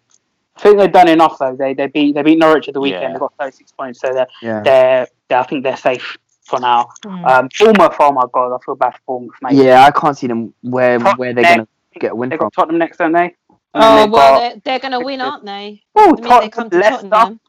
I 0.56 0.60
think 0.60 0.78
they've 0.78 0.92
done 0.92 1.08
enough 1.08 1.38
though. 1.38 1.54
They 1.56 1.72
they 1.74 1.86
beat 1.86 2.14
they 2.14 2.22
beat 2.22 2.38
Norwich 2.38 2.68
at 2.68 2.74
the 2.74 2.80
weekend. 2.80 3.02
Yeah. 3.02 3.12
They 3.14 3.18
got 3.18 3.32
36 3.38 3.72
points, 3.72 4.00
so 4.00 4.12
they're 4.12 4.26
Yeah, 4.42 4.60
they're, 4.62 5.06
they're 5.28 5.38
I 5.38 5.42
think 5.44 5.62
they're 5.64 5.76
safe 5.76 6.18
for 6.44 6.58
now. 6.60 6.88
Mm. 7.04 7.24
Um, 7.26 7.48
Bournemouth, 7.58 7.96
oh 8.00 8.12
my 8.12 8.24
god, 8.32 8.54
I 8.54 8.58
feel 8.64 8.74
bad 8.74 8.94
for 8.94 9.00
Bournemouth, 9.06 9.36
mate. 9.42 9.52
yeah, 9.54 9.84
I 9.84 9.90
can't 9.92 10.16
see 10.18 10.26
them 10.26 10.52
where 10.62 10.98
where 11.16 11.32
they're 11.32 11.44
gonna 11.44 11.68
get 12.00 12.12
a 12.12 12.14
win 12.14 12.28
They 12.30 12.36
from. 12.36 12.46
got 12.46 12.52
Tottenham 12.54 12.78
next, 12.78 12.96
don't 12.98 13.12
they? 13.12 13.34
And 13.80 13.82
then 13.82 13.92
Oh 13.92 14.02
they've 14.04 14.10
well, 14.12 14.32
got- 14.32 14.38
they're, 14.40 14.60
they're 14.64 14.78
going 14.90 14.92
to 15.00 15.04
win, 15.04 15.20
aren't 15.20 15.44
they? 15.44 15.82
Oh, 15.94 16.14
The 16.16 16.22
minute 16.22 16.40
they 16.40 16.48
Tottenham, 16.48 16.70
to 16.70 16.76
Leicester, 16.78 17.08
Tottenham. 17.08 17.40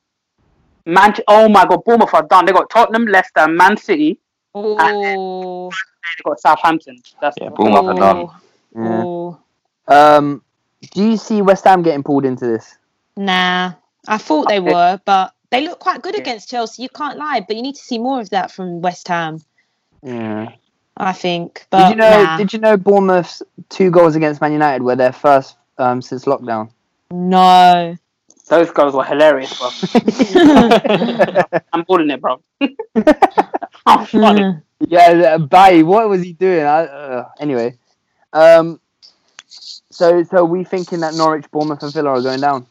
Man- 0.86 1.14
oh 1.28 1.50
my 1.50 1.66
god, 1.66 1.84
Bournemouth 1.86 2.14
are 2.14 2.24
done. 2.24 2.46
They 2.46 2.52
got 2.52 2.70
Tottenham, 2.70 3.06
Leicester, 3.06 3.48
Man 3.48 3.78
City. 3.78 4.20
Oh, 4.56 5.70
They 5.70 6.24
got 6.24 6.40
Southampton. 6.40 6.98
That's 7.22 7.38
Yeah, 7.40 7.50
Bournemouth 7.50 7.98
are 8.00 8.14
done. 8.74 9.38
Yeah. 9.88 10.16
Um, 10.18 10.42
do 10.92 11.04
you 11.04 11.18
see 11.18 11.42
West 11.42 11.64
Ham 11.66 11.82
getting 11.84 12.04
pulled 12.04 12.26
into 12.26 12.46
this? 12.46 12.78
nah. 13.18 13.74
I 14.08 14.18
thought 14.18 14.48
they 14.48 14.60
were, 14.62 15.00
but 15.06 15.34
they 15.52 15.62
look 15.68 15.80
quite 15.80 16.02
good 16.02 16.16
Yeah. 16.16 16.22
against 16.22 16.50
Chelsea. 16.50 16.82
You 16.82 16.90
can't 16.90 17.18
lie, 17.18 17.44
but 17.46 17.56
you 17.58 17.62
need 17.62 17.76
to 17.76 17.84
see 17.84 18.00
more 18.00 18.20
of 18.22 18.30
that 18.32 18.50
from 18.50 18.82
West 18.82 19.08
Ham. 19.10 19.40
Yeah. 20.02 20.50
I 20.98 21.12
think. 21.14 21.68
But 21.70 21.90
Did 21.90 21.90
you 21.92 21.96
know? 21.98 22.24
nah. 22.24 22.38
Did 22.38 22.54
you 22.54 22.60
know 22.60 22.78
Bournemouth's 22.78 23.44
two 23.68 23.92
goals 23.92 24.16
against 24.16 24.42
Man 24.42 24.54
United 24.54 24.84
were 24.84 24.96
their 24.96 25.12
first 25.12 25.58
um, 25.80 26.02
since 26.02 26.26
lockdown? 26.26 26.70
no. 27.12 27.98
Those 28.50 28.72
goals 28.72 28.96
were 28.96 29.04
hilarious, 29.04 29.56
bro. 29.60 29.70
I'm 31.72 31.84
boarding 31.84 32.10
it, 32.10 32.20
bro. 32.20 32.42
I'm 33.86 34.06
funny. 34.08 34.58
Yeah, 34.80 35.38
Baye, 35.38 35.84
what 35.84 36.10
was 36.10 36.24
he 36.24 36.34
doing? 36.34 36.64
I, 36.66 36.86
uh, 36.86 37.30
anyway, 37.40 37.78
um, 38.34 38.80
so 39.48 40.24
so 40.24 40.46
we 40.46 40.64
thinking 40.64 41.02
that 41.02 41.14
Norwich, 41.14 41.46
Bournemouth, 41.52 41.84
and 41.84 41.94
Villa 41.94 42.10
are 42.10 42.22
going 42.24 42.40
down. 42.42 42.66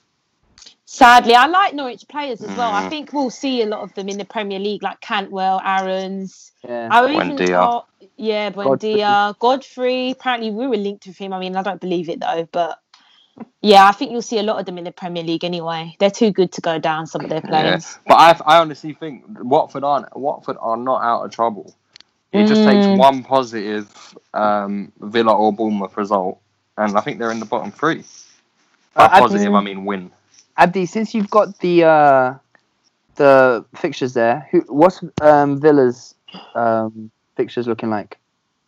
Sadly, 0.84 1.34
I 1.34 1.46
like 1.46 1.74
Norwich 1.74 2.08
players 2.08 2.42
as 2.42 2.56
well. 2.56 2.72
I 2.72 2.86
Mm. 2.86 2.88
think 2.90 3.12
we'll 3.12 3.30
see 3.30 3.62
a 3.62 3.66
lot 3.66 3.82
of 3.82 3.94
them 3.94 4.08
in 4.08 4.18
the 4.18 4.24
Premier 4.24 4.58
League, 4.58 4.82
like 4.82 5.00
Cantwell, 5.00 5.60
Aarons. 5.64 6.50
Yeah. 6.66 6.88
I 6.90 7.04
even 7.12 7.36
Buendia. 7.36 7.60
thought, 7.60 7.86
yeah, 8.16 8.50
Buendia, 8.50 9.38
Godfrey. 9.38 10.10
Apparently, 10.10 10.50
we 10.50 10.66
were 10.66 10.76
linked 10.76 11.06
with 11.06 11.18
him. 11.18 11.32
I 11.34 11.38
mean, 11.38 11.54
I 11.56 11.62
don't 11.62 11.80
believe 11.80 12.08
it 12.08 12.18
though, 12.20 12.48
but 12.50 12.78
yeah, 13.62 13.86
I 13.86 13.92
think 13.92 14.12
you'll 14.12 14.22
see 14.22 14.38
a 14.38 14.42
lot 14.42 14.58
of 14.60 14.66
them 14.66 14.78
in 14.78 14.84
the 14.84 14.92
Premier 14.92 15.22
League 15.22 15.44
anyway. 15.44 15.96
They're 15.98 16.10
too 16.10 16.30
good 16.30 16.52
to 16.52 16.60
go 16.60 16.78
down. 16.78 17.06
Some 17.06 17.22
of 17.24 17.30
their 17.30 17.40
Yeah. 17.42 17.48
players. 17.48 17.98
But 18.06 18.14
I, 18.14 18.56
I 18.56 18.58
honestly 18.58 18.92
think 18.94 19.24
Watford 19.40 19.84
aren't 19.84 20.16
Watford 20.16 20.56
are 20.60 20.76
not 20.76 21.02
out 21.02 21.24
of 21.24 21.30
trouble. 21.30 21.74
It 22.32 22.46
just 22.46 22.62
Mm. 22.62 22.72
takes 22.72 22.86
one 22.88 23.24
positive 23.24 23.88
um, 24.34 24.92
Villa 25.00 25.34
or 25.34 25.52
Bournemouth 25.52 25.96
result, 25.96 26.38
and 26.76 26.96
I 26.96 27.00
think 27.00 27.18
they're 27.18 27.30
in 27.32 27.40
the 27.40 27.46
bottom 27.46 27.70
three. 27.72 28.04
By 28.94 29.04
Uh, 29.04 29.08
I- 29.12 29.20
positive, 29.20 29.54
I 29.54 29.60
mean 29.60 29.84
win. 29.84 30.10
Abdi, 30.56 30.86
since 30.86 31.14
you've 31.14 31.30
got 31.30 31.58
the 31.60 31.84
uh, 31.84 32.34
the 33.16 33.64
fixtures 33.76 34.12
there, 34.14 34.46
who 34.50 34.60
what's 34.68 35.02
um, 35.22 35.60
Villa's 35.60 36.14
um, 36.54 37.10
fixtures 37.36 37.66
looking 37.66 37.90
like? 37.90 38.18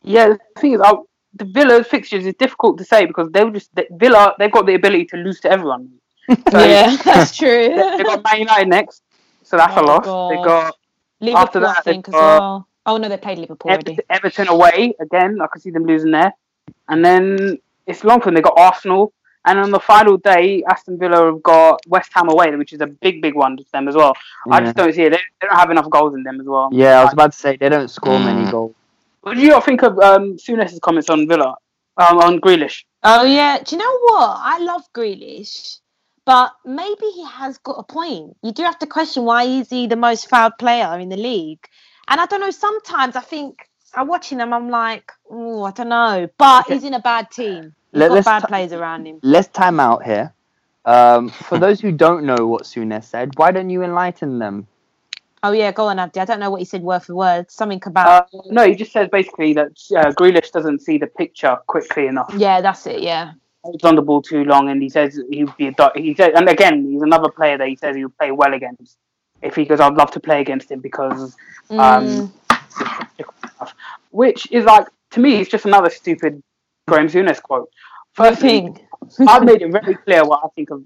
Yeah, 0.03 0.29
the 0.55 0.61
thing 0.61 0.73
is, 0.73 0.81
uh, 0.81 0.97
the 1.35 1.45
Villa 1.45 1.83
fixtures 1.85 2.27
is 2.27 2.35
difficult 2.35 2.79
to 2.79 2.85
say 2.85 3.07
because 3.07 3.31
they 3.33 3.45
were 3.45 3.51
just 3.53 3.75
they, 3.75 3.87
Villa. 3.91 4.35
They've 4.39 4.51
got 4.51 4.67
the 4.67 4.75
ability 4.75 5.07
to 5.07 5.17
lose 5.17 5.41
to 5.41 5.51
everyone. 5.51 5.91
So 6.51 6.59
yeah, 6.65 6.97
that's 7.05 7.37
true. 7.37 7.69
They 7.97 8.03
got 8.05 8.23
Man 8.25 8.41
United 8.41 8.69
next, 8.69 9.03
so 9.43 9.57
that's 9.57 9.77
a 9.77 9.81
Oh, 9.81 9.85
loss. 9.85 10.05
God. 10.05 10.31
They 10.31 10.37
got 10.37 10.77
Liverpool, 11.21 11.43
after 11.43 11.61
that, 11.61 11.77
I 11.79 11.81
think, 11.83 12.09
as 12.09 12.15
well. 12.15 12.67
Oh 12.87 12.97
no, 12.97 13.09
they 13.09 13.17
played 13.17 13.39
Liverpool 13.39 13.71
already. 13.71 13.93
Everton, 13.93 14.05
Everton 14.11 14.49
away 14.49 14.95
again. 15.01 15.39
I 15.43 15.47
can 15.49 15.61
see 15.61 15.71
them 15.71 15.85
losing 15.85 16.11
there, 16.13 16.33
and 16.89 17.05
then 17.05 17.59
it's 17.87 18.05
long 18.05 18.21
for 18.21 18.27
them. 18.27 18.35
They 18.35 18.43
got 18.43 18.55
Arsenal, 18.57 19.13
and 19.45 19.59
on 19.59 19.71
the 19.71 19.81
final 19.81 20.17
day, 20.19 20.63
Aston 20.69 20.99
Villa 20.99 21.27
have 21.33 21.43
got 21.43 21.81
West 21.87 22.11
Ham 22.15 22.29
away, 22.29 22.55
which 22.57 22.73
is 22.73 22.81
a 22.81 22.87
big, 22.87 23.23
big 23.23 23.35
one 23.35 23.57
to 23.57 23.65
them 23.73 23.89
as 23.89 23.95
well. 23.97 24.15
I 24.51 24.61
just 24.61 24.77
don't 24.77 24.93
see 24.95 25.03
it. 25.03 25.11
They, 25.11 25.21
they 25.41 25.49
don't 25.49 25.57
have 25.57 25.71
enough 25.71 25.89
goals 25.91 26.15
in 26.15 26.23
them 26.23 26.41
as 26.41 26.47
well. 26.47 26.69
Yeah, 26.73 27.01
I 27.01 27.05
was 27.05 27.13
about 27.13 27.33
to 27.33 27.39
say 27.39 27.57
they 27.57 27.69
don't 27.69 27.89
score 27.89 28.19
many 28.21 28.45
Mm. 28.45 28.51
goals. 28.51 28.75
What 29.23 29.35
do 29.35 29.41
you 29.43 29.49
not 29.51 29.65
think 29.65 29.83
of 29.83 29.99
um, 29.99 30.37
Souness's 30.39 30.79
comments 30.81 31.11
on 31.11 31.29
Villa, 31.29 31.55
um, 31.99 32.19
on 32.19 32.41
Grealish? 32.41 32.85
Oh 33.03 33.25
yeah, 33.25 33.59
do 33.63 33.77
you 33.77 33.79
know 33.79 33.99
what? 34.01 34.39
I 34.43 34.59
love 34.61 34.83
Grealish, 34.95 35.79
but 36.25 36.53
maybe 36.65 37.07
he 37.15 37.25
has 37.27 37.59
got 37.59 37.77
a 37.79 37.83
point. 37.83 38.37
You 38.43 38.53
do 38.53 38.63
have 38.63 38.79
to 38.81 38.87
question 38.87 39.25
why 39.25 39.45
is 39.45 39.69
he 39.71 39.87
the 39.87 39.97
most 39.97 40.29
fouled 40.29 40.59
player 40.59 40.99
in 40.99 41.09
the 41.11 41.17
league? 41.17 41.65
And 42.09 42.21
I 42.21 42.27
don't 42.27 42.41
know. 42.41 42.51
Sometimes 42.51 43.15
I 43.17 43.21
think 43.21 43.69
I'm 43.95 44.09
watching 44.09 44.41
him. 44.41 44.53
I'm 44.53 44.71
like, 44.71 45.13
oh, 45.31 45.65
I 45.65 45.71
don't 45.73 45.89
know. 45.91 46.29
But 46.39 46.65
Okay. 46.65 46.75
he's 46.75 46.85
in 46.85 46.95
a 46.95 47.01
bad 47.01 47.31
team. 47.31 47.75
He's 47.93 48.01
Let- 48.01 48.09
got 48.09 48.25
bad 48.25 48.41
t- 48.41 48.47
players 48.49 48.73
around 48.73 49.07
him. 49.07 49.21
Let's 49.23 49.49
time 49.49 49.81
out 49.81 50.05
here. 50.05 50.33
Um, 50.87 51.29
for 51.29 51.59
those 51.59 51.79
who 51.81 51.93
don't 51.93 52.25
know 52.25 52.47
what 52.47 52.63
Souness 52.63 53.05
said, 53.05 53.37
why 53.37 53.51
don't 53.53 53.69
you 53.71 53.83
enlighten 53.83 54.39
them? 54.39 54.67
Oh 55.43 55.53
yeah, 55.53 55.73
go 55.73 55.87
on, 55.87 55.99
Abdi. 55.99 56.21
I 56.21 56.25
don't 56.27 56.41
know 56.41 56.51
what 56.51 56.59
he 56.61 56.65
said 56.67 56.83
word 56.83 57.01
for 57.01 57.15
word. 57.15 57.51
Something 57.51 57.83
about. 57.87 58.29
Uh, 58.35 58.41
no, 58.47 58.67
he 58.67 58.75
just 58.75 58.93
says 58.93 59.09
basically 59.11 59.55
that 59.55 59.69
uh, 59.97 60.13
Grealish 60.13 60.53
doesn't 60.53 60.81
see 60.83 60.99
the 60.99 61.07
picture 61.07 61.57
quickly 61.67 62.07
enough. 62.07 62.33
yeah, 62.37 62.61
that's 62.61 62.87
it. 62.87 63.01
Yeah. 63.01 63.33
He's 63.73 63.85
on 63.85 63.95
the 63.95 64.03
ball 64.03 64.23
too 64.23 64.45
long, 64.45 64.69
and 64.71 64.83
he 64.83 64.89
says 64.89 65.21
he 65.31 65.45
would 65.45 65.57
be 65.57 65.69
a 65.69 65.73
do- 65.73 65.91
he 65.95 66.15
said, 66.15 66.33
and 66.33 66.49
again, 66.49 66.91
he's 66.91 67.03
another 67.03 67.31
player 67.31 67.59
that 67.59 67.69
he 67.69 67.77
says 67.77 67.95
he 67.97 68.05
would 68.05 68.17
play 68.17 68.31
well 68.31 68.55
against. 68.55 68.97
If 69.43 69.55
he 69.55 69.65
goes, 69.65 69.81
I'd 69.81 69.95
love 69.95 70.11
to 70.13 70.21
play 70.21 70.41
against 70.41 70.71
him 70.71 70.81
because 70.81 71.37
Mm, 71.71 71.79
um, 71.79 72.33
which 74.11 74.51
is 74.51 74.65
like 74.65 74.87
to 75.13 75.21
me, 75.21 75.37
it's 75.37 75.51
just 75.51 75.65
another 75.65 75.89
stupid 75.91 76.43
Graham 76.89 77.09
Souness 77.09 77.41
quote. 77.41 77.71
First 78.15 78.41
thing. 78.41 78.79
I've 79.27 79.45
made 79.45 79.63
it 79.63 79.71
very 79.73 79.95
clear 79.97 80.25
what 80.25 80.41
I 80.45 80.49
think 80.55 80.71
of 80.71 80.83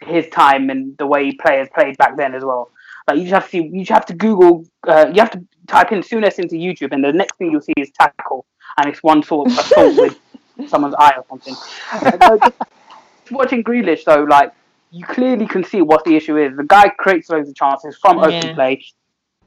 his 0.00 0.28
time 0.28 0.70
and 0.70 0.96
the 0.96 1.06
way 1.06 1.32
players 1.32 1.68
played 1.74 1.96
back 1.98 2.16
then 2.16 2.34
as 2.34 2.44
well. 2.44 2.70
Like 3.08 3.16
you 3.16 3.22
just 3.24 3.32
have 3.32 3.44
to 3.44 3.48
see, 3.50 3.62
you 3.62 3.78
just 3.80 3.90
have 3.90 4.06
to 4.06 4.14
Google, 4.14 4.66
uh, 4.86 5.06
you 5.12 5.20
have 5.20 5.30
to 5.30 5.42
type 5.66 5.92
in 5.92 6.00
Souness 6.00 6.38
into 6.38 6.56
YouTube, 6.56 6.92
and 6.92 7.02
the 7.02 7.12
next 7.12 7.36
thing 7.38 7.50
you'll 7.50 7.62
see 7.62 7.72
is 7.78 7.90
tackle, 7.98 8.44
and 8.76 8.86
it's 8.86 9.02
one 9.02 9.22
sort 9.22 9.50
of 9.50 9.58
assault 9.58 9.96
with 9.96 10.18
someone's 10.68 10.94
eye 10.98 11.14
or 11.16 11.24
something. 11.28 11.56
Uh, 11.90 12.36
just 12.38 13.32
watching 13.32 13.64
Grealish 13.64 14.04
though, 14.04 14.24
like 14.24 14.52
you 14.90 15.06
clearly 15.06 15.46
can 15.46 15.64
see 15.64 15.80
what 15.80 16.04
the 16.04 16.16
issue 16.16 16.36
is. 16.36 16.54
The 16.56 16.64
guy 16.64 16.90
creates 16.90 17.30
loads 17.30 17.48
of 17.48 17.54
chances 17.54 17.96
from 17.96 18.18
open 18.18 18.32
Yeah. 18.32 18.54
play, 18.54 18.84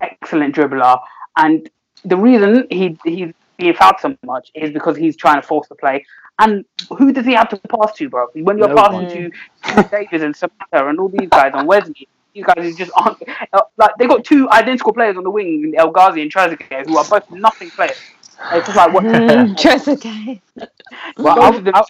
excellent 0.02 0.56
dribbler, 0.56 1.00
and 1.38 1.70
the 2.04 2.18
reason 2.18 2.66
he 2.72 2.98
he's 3.06 3.32
being 3.58 3.76
fouled 3.76 4.00
so 4.02 4.16
much 4.24 4.52
is 4.56 4.72
because 4.72 4.98
he's 4.98 5.16
trying 5.16 5.40
to 5.40 5.48
force 5.48 5.68
the 5.68 5.76
play. 5.76 6.04
And 6.40 6.66
who 6.98 7.14
does 7.14 7.26
he 7.28 7.34
have 7.34 7.50
to 7.50 7.58
pass 7.70 7.94
to, 7.98 8.10
bro? 8.10 8.26
When 8.34 8.58
you're 8.58 8.70
No 8.70 8.76
passing 8.76 9.32
to 9.66 9.84
Davis 9.92 10.24
and 10.24 10.34
Samatta 10.34 10.90
and 10.90 11.00
all 11.00 11.10
these 11.10 11.30
guys 11.30 11.52
on 11.54 11.68
Wesley, 11.68 12.08
these 12.34 12.46
guys 12.46 12.56
who 12.58 12.74
just 12.74 12.92
aren't 12.96 13.18
uh, 13.54 13.62
like 13.78 13.92
they 13.98 14.08
got 14.08 14.24
two 14.24 14.50
identical 14.50 14.94
players 14.94 15.18
on 15.18 15.24
the 15.24 15.30
wing, 15.32 15.74
El 15.78 15.92
Ghazi 15.92 16.22
and 16.22 16.32
Trezeguet, 16.32 16.88
who 16.88 16.98
are 16.98 17.06
both 17.06 17.30
nothing 17.32 17.70
players. 17.72 17.98
It's 18.54 18.66
just 18.68 18.76
like 18.78 18.94
what? 18.94 19.04
Mm, 19.04 19.56
Trezeguet. 19.62 20.42
Well, 21.18 21.42
I- 21.42 21.72
I- 21.74 21.84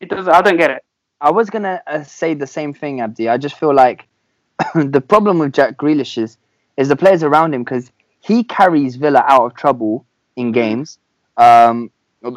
it 0.00 0.08
does. 0.08 0.26
I 0.28 0.42
don't 0.42 0.56
get 0.56 0.70
it. 0.70 0.84
I 1.20 1.30
was 1.30 1.50
gonna 1.50 1.80
uh, 1.86 2.02
say 2.02 2.34
the 2.34 2.46
same 2.46 2.74
thing, 2.74 3.00
Abdi. 3.00 3.28
I 3.28 3.36
just 3.38 3.56
feel 3.56 3.72
like 3.74 4.08
the 4.74 5.00
problem 5.00 5.38
with 5.38 5.52
Jack 5.52 5.76
Grealish 5.76 6.20
is, 6.20 6.36
is 6.76 6.88
the 6.88 6.96
players 6.96 7.22
around 7.22 7.54
him 7.54 7.62
because 7.62 7.92
he 8.20 8.42
carries 8.42 8.96
Villa 8.96 9.24
out 9.28 9.46
of 9.46 9.54
trouble 9.54 10.04
in 10.36 10.50
games. 10.52 10.98
Um, 11.36 11.90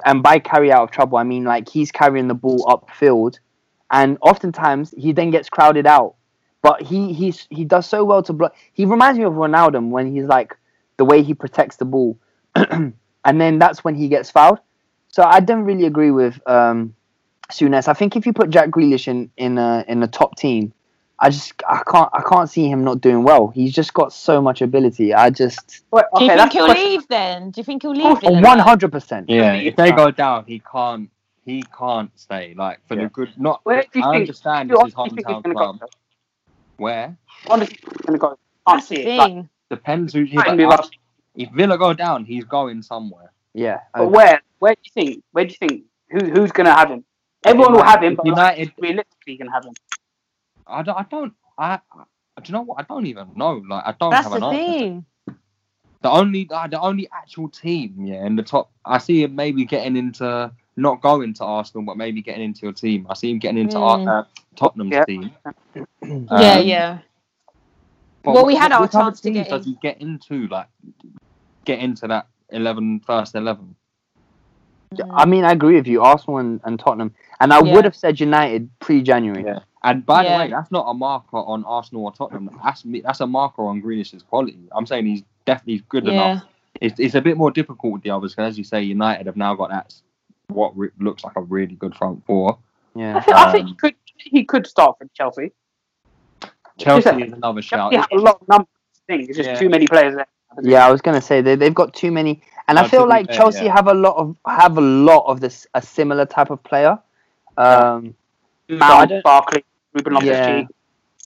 and 0.05 0.21
by 0.23 0.39
carry 0.39 0.71
out 0.71 0.83
of 0.83 0.91
trouble, 0.91 1.17
I 1.17 1.23
mean 1.23 1.43
like 1.43 1.67
he's 1.69 1.91
carrying 1.91 2.27
the 2.27 2.33
ball 2.35 2.59
upfield, 2.67 3.39
and 3.91 4.17
oftentimes 4.21 4.93
he 4.97 5.11
then 5.11 5.31
gets 5.31 5.49
crowded 5.49 5.87
out. 5.87 6.15
But 6.65 6.81
he 6.81 7.13
he's 7.13 7.45
he 7.51 7.63
does 7.63 7.85
so 7.87 8.03
well 8.03 8.23
to 8.23 8.33
block. 8.33 8.55
He 8.73 8.85
reminds 8.85 9.19
me 9.19 9.25
of 9.25 9.33
Ronaldo 9.33 9.87
when 9.87 10.11
he's 10.15 10.25
like 10.25 10.57
the 10.97 11.05
way 11.05 11.21
he 11.21 11.35
protects 11.35 11.75
the 11.75 11.85
ball, 11.85 12.17
and 12.55 12.93
then 13.23 13.59
that's 13.59 13.83
when 13.83 13.93
he 13.93 14.07
gets 14.07 14.31
fouled. 14.31 14.57
So 15.09 15.21
I 15.21 15.41
don't 15.41 15.63
really 15.63 15.85
agree 15.85 16.09
with 16.09 16.41
um, 16.47 16.95
Souness. 17.51 17.87
I 17.87 17.93
think 17.93 18.15
if 18.15 18.25
you 18.25 18.33
put 18.33 18.49
Jack 18.49 18.69
Grealish 18.69 19.07
in 19.07 19.29
in 19.37 19.59
a 19.59 19.85
in 19.87 20.01
a 20.01 20.07
top 20.07 20.37
team, 20.37 20.73
I 21.19 21.29
just 21.29 21.53
I 21.69 21.83
can't 21.87 22.09
I 22.13 22.23
can't 22.27 22.49
see 22.49 22.67
him 22.67 22.83
not 22.83 22.99
doing 22.99 23.21
well. 23.23 23.49
He's 23.49 23.71
just 23.71 23.93
got 23.93 24.11
so 24.11 24.41
much 24.41 24.63
ability. 24.63 25.13
I 25.13 25.29
just 25.29 25.83
Wait, 25.91 26.05
Do 26.17 26.23
you 26.23 26.31
think 26.35 26.51
he'll 26.51 26.65
question. 26.65 26.83
leave 26.83 27.07
then? 27.09 27.51
Do 27.51 27.61
you 27.61 27.63
think 27.63 27.83
he'll 27.83 27.91
leave? 27.91 28.19
Villa 28.21 28.41
one 28.41 28.41
then? 28.41 28.59
hundred 28.59 28.91
percent. 28.91 29.29
Yeah, 29.29 29.53
Yeah. 29.53 29.69
if 29.69 29.75
they 29.75 29.91
go 29.91 30.09
down, 30.09 30.45
he 30.47 30.63
can't. 30.71 31.11
He 31.45 31.63
can't 31.77 32.09
stay. 32.15 32.55
Like 32.57 32.79
for 32.87 32.95
Yeah. 32.95 33.03
the 33.03 33.09
good. 33.09 33.29
Not. 33.37 33.61
Where 33.65 33.83
do 33.83 33.99
you 33.99 34.03
I 34.03 34.13
think? 34.13 34.21
understand 34.21 34.71
who 34.71 34.77
this 34.77 34.87
is 34.87 34.93
he's 34.95 35.13
hometown 35.25 35.43
gonna 35.43 35.79
club. 36.77 36.77
go? 36.77 36.83
Where 36.83 37.17
Honestly, 37.47 37.77
he's 37.81 38.01
gonna 38.05 38.17
go. 38.17 38.27
Can't 38.27 38.39
That's 38.67 38.87
see 38.87 38.95
it. 38.97 39.17
Like, 39.17 39.45
depends 39.69 40.13
who. 40.13 40.25
might 40.25 40.45
but 40.47 40.57
move 40.57 40.79
if 41.35 41.49
Villa 41.51 41.77
go 41.77 41.93
down, 41.93 42.25
he's 42.25 42.43
going 42.43 42.81
somewhere. 42.81 43.31
Yeah. 43.53 43.81
But 43.93 44.09
where? 44.11 44.41
Where 44.59 44.73
do 44.75 44.81
you 44.83 44.91
think? 44.93 45.23
Where 45.31 45.45
do 45.45 45.51
you 45.51 45.67
think? 45.67 45.83
Who 46.09 46.25
who's 46.31 46.51
gonna 46.51 46.73
have 46.73 46.89
him? 46.89 47.03
Everyone 47.45 47.73
will 47.73 47.83
have 47.83 48.03
him, 48.03 48.15
but 48.15 48.25
United. 48.25 48.71
realistically, 48.79 49.33
you 49.33 49.37
can 49.37 49.47
have 49.47 49.65
him. 49.65 49.73
I 50.67 50.81
don't. 50.81 50.97
I 50.97 51.05
don't. 51.09 51.33
I. 51.57 51.79
I 52.37 52.41
do 52.41 52.49
you 52.49 52.53
know 52.53 52.61
what? 52.61 52.79
I 52.79 52.83
don't 52.83 53.05
even 53.05 53.31
know. 53.35 53.63
Like 53.67 53.83
I 53.85 53.93
don't 53.99 54.11
That's 54.11 54.23
have 54.27 54.39
the 54.39 54.47
an 54.47 54.55
answer. 54.55 54.79
thing. 54.79 55.05
The 56.01 56.09
only 56.09 56.47
uh, 56.51 56.67
the 56.67 56.79
only 56.79 57.07
actual 57.11 57.49
team, 57.49 58.05
yeah, 58.05 58.25
in 58.25 58.35
the 58.35 58.43
top. 58.43 58.71
I 58.85 58.97
see 58.97 59.23
him 59.23 59.35
maybe 59.35 59.65
getting 59.65 59.95
into 59.95 60.51
not 60.77 61.01
going 61.01 61.33
to 61.35 61.43
Arsenal, 61.43 61.85
but 61.85 61.97
maybe 61.97 62.21
getting 62.21 62.43
into 62.43 62.61
your 62.63 62.73
team. 62.73 63.07
I 63.09 63.13
see 63.13 63.31
him 63.31 63.39
getting 63.39 63.57
into 63.59 63.77
Mm. 63.77 64.07
Ar- 64.07 64.19
uh, 64.19 64.23
Tottenham's 64.55 64.91
Yeah. 64.93 65.05
team. 65.05 65.31
yeah, 65.75 65.81
Um, 66.11 66.67
yeah. 66.67 66.97
but 68.23 68.33
Well, 68.33 68.35
what- 68.35 68.45
we 68.47 68.55
had 68.55 68.71
our 68.71 68.81
which 68.81 68.93
other 68.95 69.05
chance 69.05 69.21
to 69.21 69.31
teams 69.31 69.47
get 69.47 69.49
Does 69.49 69.65
in. 69.65 69.73
he 69.73 69.79
get 69.81 70.01
into 70.01 70.47
like 70.47 70.67
get 71.65 71.79
into 71.79 72.07
that 72.07 72.27
11, 72.49 72.99
first 72.99 73.35
eleven? 73.35 73.75
I 75.11 75.25
mean, 75.25 75.43
I 75.43 75.51
agree 75.51 75.75
with 75.75 75.87
you. 75.87 76.01
Arsenal 76.03 76.37
and, 76.37 76.61
and 76.63 76.79
Tottenham, 76.79 77.13
and 77.39 77.51
I 77.51 77.59
Yeah. 77.61 77.73
would 77.73 77.83
have 77.85 77.95
said 77.95 78.19
United 78.19 78.69
pre-January. 78.79 79.43
Yeah. 79.43 79.59
And 79.83 80.05
by 80.05 80.23
Yeah. 80.23 80.37
the 80.37 80.43
way, 80.45 80.49
that's 80.51 80.71
not 80.71 80.85
a 80.87 80.93
marker 80.93 81.37
on 81.37 81.63
Arsenal 81.65 82.05
or 82.05 82.11
Tottenham. 82.11 82.49
That's 82.63 82.85
me- 82.85 83.01
that's 83.01 83.19
a 83.19 83.27
marker 83.27 83.65
on 83.65 83.81
Grealish's 83.81 84.23
quality. 84.23 84.59
I'm 84.71 84.85
saying 84.85 85.05
he's 85.07 85.23
definitely 85.45 85.83
good 85.89 86.05
Yeah. 86.05 86.11
enough. 86.33 86.45
It's, 86.81 86.99
it's 86.99 87.15
a 87.15 87.21
bit 87.21 87.37
more 87.37 87.51
difficult 87.51 87.93
with 87.93 88.01
the 88.03 88.11
others 88.11 88.33
because, 88.35 88.49
as 88.53 88.57
you 88.57 88.63
say, 88.63 88.83
United 88.83 89.25
have 89.27 89.37
now 89.37 89.53
got 89.55 89.69
that 89.69 89.85
s- 89.87 90.03
what 90.47 90.77
re- 90.77 90.89
looks 90.99 91.23
like 91.23 91.35
a 91.35 91.41
really 91.41 91.75
good 91.75 91.95
front 91.95 92.25
four. 92.25 92.57
I 92.95 92.99
Yeah. 92.99 93.19
think, 93.19 93.37
I 93.37 93.51
think 93.51 93.65
he 93.67 93.71
Um, 93.71 93.77
could 93.77 93.95
he 94.17 94.43
could 94.45 94.65
start 94.65 94.97
for 94.97 95.07
Chelsea. 95.13 95.51
Chelsea 96.77 97.09
is 97.23 97.33
another 97.33 97.61
shout. 97.61 97.91
Chelsea 97.91 98.07
have 98.13 98.19
a 98.19 98.23
lot 98.23 98.41
of 98.41 98.47
numbers. 98.47 98.67
Thing. 99.07 99.21
It's 99.21 99.37
just 99.37 99.49
Yeah. 99.49 99.55
too 99.59 99.69
many 99.69 99.87
players 99.87 100.15
there. 100.15 100.25
Yeah, 100.63 100.87
I 100.87 100.91
was 100.91 101.01
gonna 101.01 101.21
say 101.21 101.41
they 101.41 101.55
they've 101.55 101.75
got 101.75 101.93
too 101.93 102.11
many, 102.11 102.41
and 102.67 102.79
I 102.79 102.87
feel 102.87 103.07
like 103.07 103.27
fair, 103.27 103.35
Chelsea 103.37 103.65
yeah. 103.65 103.73
have 103.75 103.87
a 103.87 103.93
lot 103.93 104.15
of 104.15 104.35
have 104.47 104.77
a 104.77 104.81
lot 104.81 105.25
of 105.27 105.41
this 105.41 105.67
a 105.73 105.81
similar 105.81 106.25
type 106.25 106.49
of 106.49 106.63
player. 106.63 106.97
Um, 107.57 108.15
Mount, 108.69 109.11
Barkley, 109.23 109.63
Ruben 109.93 110.13
Loftus 110.13 110.29
Yeah. 110.29 110.63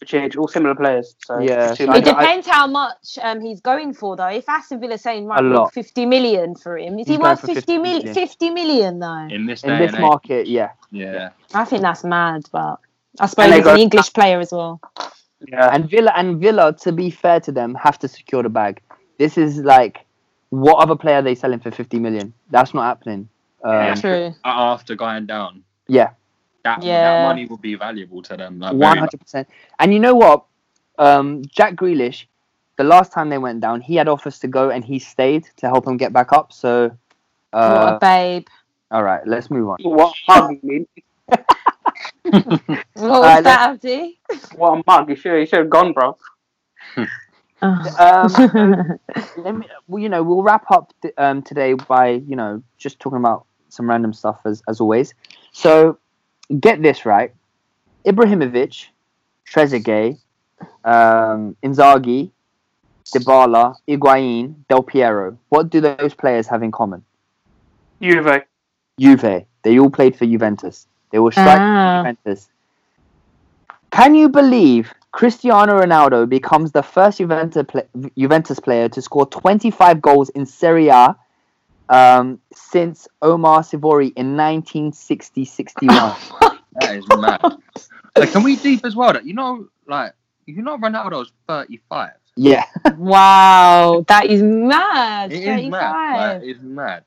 Loftus-Cheek, 0.01 0.37
all 0.39 0.47
similar 0.47 0.75
players. 0.75 1.15
So 1.25 1.39
Yeah, 1.39 1.69
it's 1.69 1.77
too 1.77 1.85
so 1.85 1.91
It 1.91 1.93
many. 1.93 2.01
don't- 2.05 2.15
I- 2.17 2.21
depends 2.21 2.47
how 2.47 2.67
much 2.67 3.19
um, 3.21 3.41
he's 3.41 3.61
going 3.61 3.93
for, 3.93 4.15
though. 4.15 4.27
If 4.27 4.47
Aston 4.47 4.79
Villa 4.79 4.97
saying 4.97 5.25
right, 5.25 5.39
A 5.39 5.43
lot. 5.43 5.73
50 5.73 6.05
million 6.05 6.55
for 6.55 6.77
him, 6.77 6.97
is 6.99 7.07
He's 7.07 7.17
he 7.17 7.21
worth 7.21 7.41
50 7.41 7.53
50 7.55 7.77
million? 7.77 7.97
million. 8.05 8.13
50 8.15 8.49
million, 8.51 8.99
though. 8.99 9.27
in 9.29 9.45
this 9.45 9.63
in 9.63 9.77
this 9.77 9.89
and 9.89 9.95
age. 9.95 10.01
market, 10.01 10.47
yeah. 10.47 10.69
Yeah, 10.91 11.29
I 11.53 11.65
think 11.65 11.81
that's 11.81 12.03
mad, 12.03 12.43
but 12.51 12.79
I 13.19 13.25
suppose 13.27 13.53
he's 13.53 13.63
go- 13.63 13.73
an 13.73 13.79
English 13.79 14.13
player 14.13 14.39
as 14.39 14.51
well. 14.51 14.79
yeah. 15.47 15.69
And 15.73 15.89
Villa 15.89 16.11
and 16.15 16.39
Villa, 16.39 16.73
to 16.81 16.91
be 16.91 17.09
fair 17.09 17.39
to 17.41 17.51
them, 17.51 17.75
have 17.75 17.99
to 17.99 18.07
secure 18.07 18.43
the 18.43 18.49
bag. 18.49 18.81
This 19.17 19.37
is 19.37 19.59
like, 19.59 20.05
what 20.49 20.77
other 20.81 20.95
player 20.95 21.17
are 21.17 21.21
they 21.21 21.35
selling 21.35 21.59
for 21.59 21.71
fifty 21.71 21.99
million? 21.99 22.33
That's 22.49 22.73
not 22.73 22.83
happening. 22.83 23.29
Um, 23.63 23.95
True. 23.95 24.33
after 24.45 24.95
going 24.95 25.25
down, 25.25 25.63
yeah, 25.87 26.11
that 26.63 26.83
Yeah. 26.83 27.01
that 27.01 27.21
money 27.23 27.45
would 27.45 27.61
be 27.61 27.75
valuable 27.75 28.21
to 28.23 28.37
them. 28.37 28.59
Like, 28.59 28.71
one 28.73 28.79
very 28.79 28.99
much. 28.99 28.99
hundred 28.99 29.19
percent. 29.21 29.47
And 29.79 29.93
you 29.93 29.99
know 29.99 30.15
what? 30.15 30.45
Um, 30.97 31.43
Jack 31.45 31.75
Grealish, 31.75 32.25
the 32.77 32.83
last 32.83 33.11
time 33.11 33.29
they 33.29 33.37
went 33.37 33.61
down, 33.61 33.81
he 33.81 33.95
had 33.95 34.07
offers 34.07 34.39
to 34.39 34.47
go 34.47 34.69
and 34.69 34.83
he 34.83 34.99
stayed 34.99 35.45
to 35.57 35.67
help 35.67 35.87
him 35.87 35.97
get 35.97 36.11
back 36.13 36.31
up. 36.33 36.51
So, 36.51 36.91
what 37.51 37.87
a 37.89 37.93
uh, 37.93 37.99
babe. 37.99 38.47
all 38.91 39.03
right, 39.03 39.25
let's 39.25 39.49
move 39.49 39.69
on. 39.69 39.77
What 39.81 40.15
a 40.27 40.31
mug, 40.41 40.51
you 40.51 40.59
mean? 40.63 40.87
What 42.93 43.21
was 43.21 43.37
Uh, 43.37 43.41
that, 43.41 43.69
Abdi? 43.71 44.19
What 44.55 44.79
a 44.79 44.83
mug. 44.85 45.09
You 45.09 45.15
should, 45.15 45.39
you 45.39 45.45
should 45.45 45.59
have 45.59 45.69
gone, 45.69 45.93
bro. 45.93 46.17
Um, 47.61 48.29
let 49.37 49.55
me, 49.55 49.67
well, 49.87 50.01
you 50.01 50.07
know, 50.09 50.23
we'll 50.23 50.43
wrap 50.43 50.69
up 50.71 50.93
th- 51.01 51.13
um, 51.17 51.41
today 51.41 51.73
by 51.73 52.07
you 52.09 52.35
know 52.35 52.63
just 52.77 52.99
talking 52.99 53.19
about 53.19 53.45
some 53.69 53.89
random 53.89 54.13
stuff 54.13 54.39
as 54.45 54.63
as 54.67 54.79
always. 54.79 55.13
So, 55.51 55.97
get 56.59 56.81
this 56.81 57.05
right: 57.05 57.33
Ibrahimovic, 58.05 58.87
Trezeguet, 59.47 60.17
um, 60.83 61.55
Inzaghi, 61.63 62.31
Dybala, 63.05 63.75
Higuain, 63.87 64.55
Del 64.69 64.83
Piero. 64.83 65.37
What 65.49 65.69
do 65.69 65.81
those 65.81 66.13
players 66.13 66.47
have 66.47 66.63
in 66.63 66.71
common? 66.71 67.03
Juve. 68.01 68.43
Juve. 68.99 69.45
They 69.63 69.79
all 69.79 69.89
played 69.89 70.15
for 70.15 70.25
Juventus. 70.25 70.87
They 71.11 71.19
were 71.19 71.31
strikers 71.31 71.59
Ah. 71.59 71.97
Juventus. 72.03 72.49
Can 73.91 74.15
you 74.15 74.29
believe 74.29 74.93
Cristiano 75.11 75.79
Ronaldo 75.81 76.29
becomes 76.29 76.71
the 76.71 76.83
first 76.83 77.17
Juventus, 77.17 77.65
pla 77.67 77.81
Juventus 78.17 78.59
player 78.59 78.87
to 78.89 79.01
score 79.01 79.25
25 79.25 80.01
goals 80.01 80.29
in 80.29 80.45
Serie 80.45 80.89
A 80.89 81.15
um, 81.89 82.39
since 82.53 83.07
Omar 83.21 83.61
Sivori 83.61 84.13
in 84.15 84.35
1960-61? 84.35 86.57
That 86.81 86.95
is 86.95 87.05
mad. 87.17 87.41
like, 88.15 88.31
can 88.31 88.43
we 88.43 88.55
deep 88.55 88.85
as 88.85 88.95
well? 88.95 89.11
That 89.11 89.25
you 89.25 89.33
know, 89.33 89.67
like 89.87 90.13
you 90.45 90.61
know, 90.61 90.77
Ronaldo's 90.77 91.31
thirty-five. 91.47 92.11
yeah. 92.37 92.63
wow, 92.95 94.05
that 94.07 94.27
is 94.27 94.41
mad. 94.41 95.33
It 95.33 95.39
is 95.39 95.45
35. 95.45 95.71
mad. 95.71 96.41
Like, 96.41 96.47
it's 96.49 96.61
mad. 96.61 97.03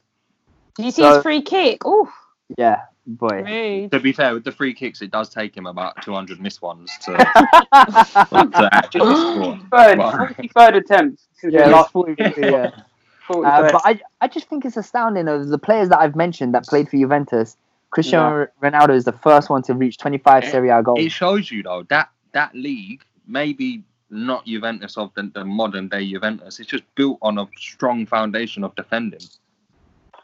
Did 0.76 0.84
you 0.86 0.90
see 0.90 1.02
So- 1.02 1.14
his 1.14 1.22
free 1.22 1.40
kick? 1.42 1.82
Oh, 1.86 2.12
Yeah, 2.58 2.80
boy. 3.06 3.42
rude. 3.44 3.92
To 3.92 4.00
be 4.00 4.12
fair, 4.12 4.34
with 4.34 4.44
the 4.44 4.52
free 4.52 4.74
kicks, 4.74 5.00
it 5.00 5.10
does 5.12 5.30
take 5.30 5.56
him 5.56 5.66
about 5.66 6.02
two 6.02 6.12
hundred 6.12 6.40
missed 6.40 6.60
ones 6.60 6.90
to, 7.02 7.12
to 7.16 8.68
actually 8.72 9.14
score. 9.14 9.58
Third, 9.70 9.98
Wow. 9.98 10.26
43rd 10.28 10.76
attempt 10.76 11.22
since 11.34 11.54
Yeah, 11.54 11.66
last 11.68 11.84
it's 11.86 11.92
40, 11.92 12.14
yeah. 12.38 12.70
43rd. 13.28 13.46
Uh, 13.46 13.72
but 13.72 13.82
I, 13.84 14.00
I 14.20 14.28
just 14.28 14.48
think 14.48 14.64
it's 14.64 14.76
astounding 14.76 15.28
of 15.28 15.48
the 15.48 15.58
players 15.58 15.88
that 15.88 15.98
I've 16.00 16.16
mentioned 16.16 16.54
that 16.54 16.66
played 16.66 16.88
for 16.88 16.96
Juventus. 16.96 17.56
Cristiano 17.90 18.46
Ronaldo 18.62 18.94
is 18.94 19.04
the 19.04 19.12
first 19.12 19.50
one 19.50 19.62
to 19.62 19.74
reach 19.74 19.98
25 19.98 20.46
Serie 20.46 20.70
A 20.70 20.82
goals. 20.82 20.98
It 20.98 21.12
shows 21.12 21.50
you 21.50 21.62
though 21.62 21.84
that 21.90 22.08
that 22.32 22.54
league, 22.54 23.02
maybe 23.26 23.82
not 24.08 24.46
Juventus 24.46 24.96
of 24.96 25.12
the, 25.14 25.30
the 25.34 25.44
modern 25.44 25.88
day 25.88 26.08
Juventus, 26.10 26.58
it's 26.58 26.70
just 26.70 26.84
built 26.94 27.18
on 27.20 27.38
a 27.38 27.46
strong 27.56 28.06
foundation 28.06 28.64
of 28.64 28.74
defending. 28.76 29.20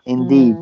Indeed. 0.06 0.56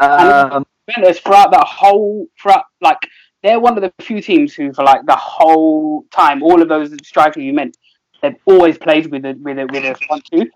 Mm. 0.00 0.52
Um, 0.52 0.66
Juventus 0.88 1.18
throughout 1.18 1.50
that 1.50 1.66
whole 1.66 2.28
throughout 2.40 2.66
like 2.80 3.08
they're 3.42 3.60
one 3.60 3.76
of 3.76 3.82
the 3.82 3.92
few 4.04 4.20
teams 4.20 4.54
who 4.54 4.72
for 4.72 4.84
like 4.84 5.04
the 5.06 5.16
whole 5.16 6.04
time, 6.10 6.42
all 6.42 6.60
of 6.60 6.68
those 6.68 6.94
strikers 7.04 7.42
you 7.42 7.52
meant, 7.52 7.76
they've 8.22 8.36
always 8.44 8.78
played 8.78 9.06
with 9.06 9.24
a 9.24 9.34
with 9.40 9.58
a 9.58 9.66
with 9.66 9.84
a 9.84 9.94
front 10.06 10.24
two. 10.30 10.50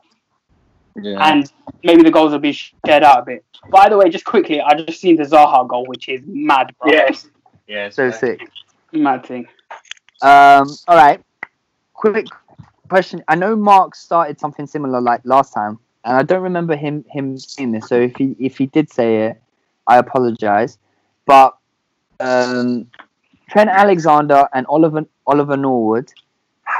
Yeah. 0.96 1.28
And 1.28 1.50
maybe 1.82 2.02
the 2.02 2.10
goals 2.10 2.32
will 2.32 2.38
be 2.38 2.52
shared 2.52 3.02
out 3.02 3.20
a 3.20 3.22
bit. 3.22 3.44
By 3.70 3.88
the 3.88 3.96
way, 3.96 4.08
just 4.10 4.24
quickly, 4.24 4.60
I 4.60 4.74
just 4.74 5.00
seen 5.00 5.16
the 5.16 5.24
Zaha 5.24 5.68
goal, 5.68 5.86
which 5.86 6.08
is 6.08 6.20
mad, 6.26 6.74
bro. 6.80 6.92
Yes. 6.92 7.28
yeah. 7.66 7.90
so 7.90 8.10
sick. 8.10 8.40
Mad 8.92 9.24
thing. 9.24 9.46
Um, 10.22 10.68
all 10.88 10.96
right. 10.96 11.22
Quick 11.94 12.26
question. 12.88 13.22
I 13.28 13.34
know 13.36 13.54
Mark 13.56 13.94
started 13.94 14.40
something 14.40 14.66
similar 14.66 15.00
like 15.00 15.20
last 15.24 15.52
time, 15.52 15.78
and 16.04 16.16
I 16.16 16.22
don't 16.22 16.42
remember 16.42 16.76
him 16.76 17.04
him 17.10 17.38
saying 17.38 17.72
this. 17.72 17.88
So 17.88 17.94
if 18.00 18.16
he 18.16 18.34
if 18.38 18.58
he 18.58 18.66
did 18.66 18.90
say 18.90 19.26
it, 19.26 19.42
I 19.86 19.98
apologize. 19.98 20.78
But 21.26 21.56
um, 22.18 22.86
Trent 23.50 23.70
Alexander 23.70 24.48
and 24.52 24.66
Oliver 24.66 25.04
Oliver 25.26 25.56
Norwood 25.56 26.12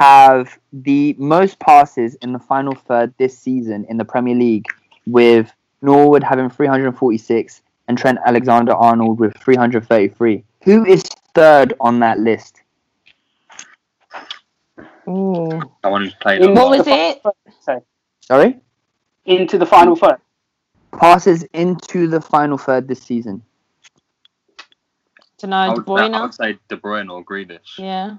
have 0.01 0.57
the 0.73 1.15
most 1.19 1.59
passes 1.59 2.15
in 2.23 2.33
the 2.33 2.39
final 2.39 2.73
third 2.73 3.13
this 3.19 3.37
season 3.37 3.85
in 3.87 3.97
the 3.97 4.05
Premier 4.05 4.33
League, 4.33 4.65
with 5.05 5.53
Norwood 5.83 6.23
having 6.23 6.49
346 6.49 7.61
and 7.87 7.99
Trent 7.99 8.17
Alexander 8.25 8.73
Arnold 8.73 9.19
with 9.19 9.37
333. 9.37 10.43
Who 10.63 10.85
is 10.85 11.03
third 11.35 11.75
on 11.79 11.99
that 11.99 12.19
list? 12.19 12.63
Ooh. 15.07 15.61
Someone 15.83 16.01
who's 16.01 16.15
played. 16.15 16.49
What 16.49 16.79
was 16.79 16.87
it? 16.87 17.21
So 17.61 17.83
Sorry, 18.21 18.59
into 19.25 19.59
the 19.59 19.67
final 19.67 19.95
third. 19.95 20.17
passes 20.97 21.43
into 21.53 22.07
the 22.07 22.21
final 22.21 22.57
third 22.57 22.87
this 22.87 23.03
season. 23.03 23.43
Don't 25.37 25.51
know, 25.51 25.75
De 25.75 25.81
would, 25.81 26.01
I 26.01 26.21
would 26.21 26.33
say 26.33 26.57
De 26.69 26.77
Bruyne 26.77 27.11
or 27.11 27.23
Grealish. 27.23 27.77
Yeah. 27.77 28.17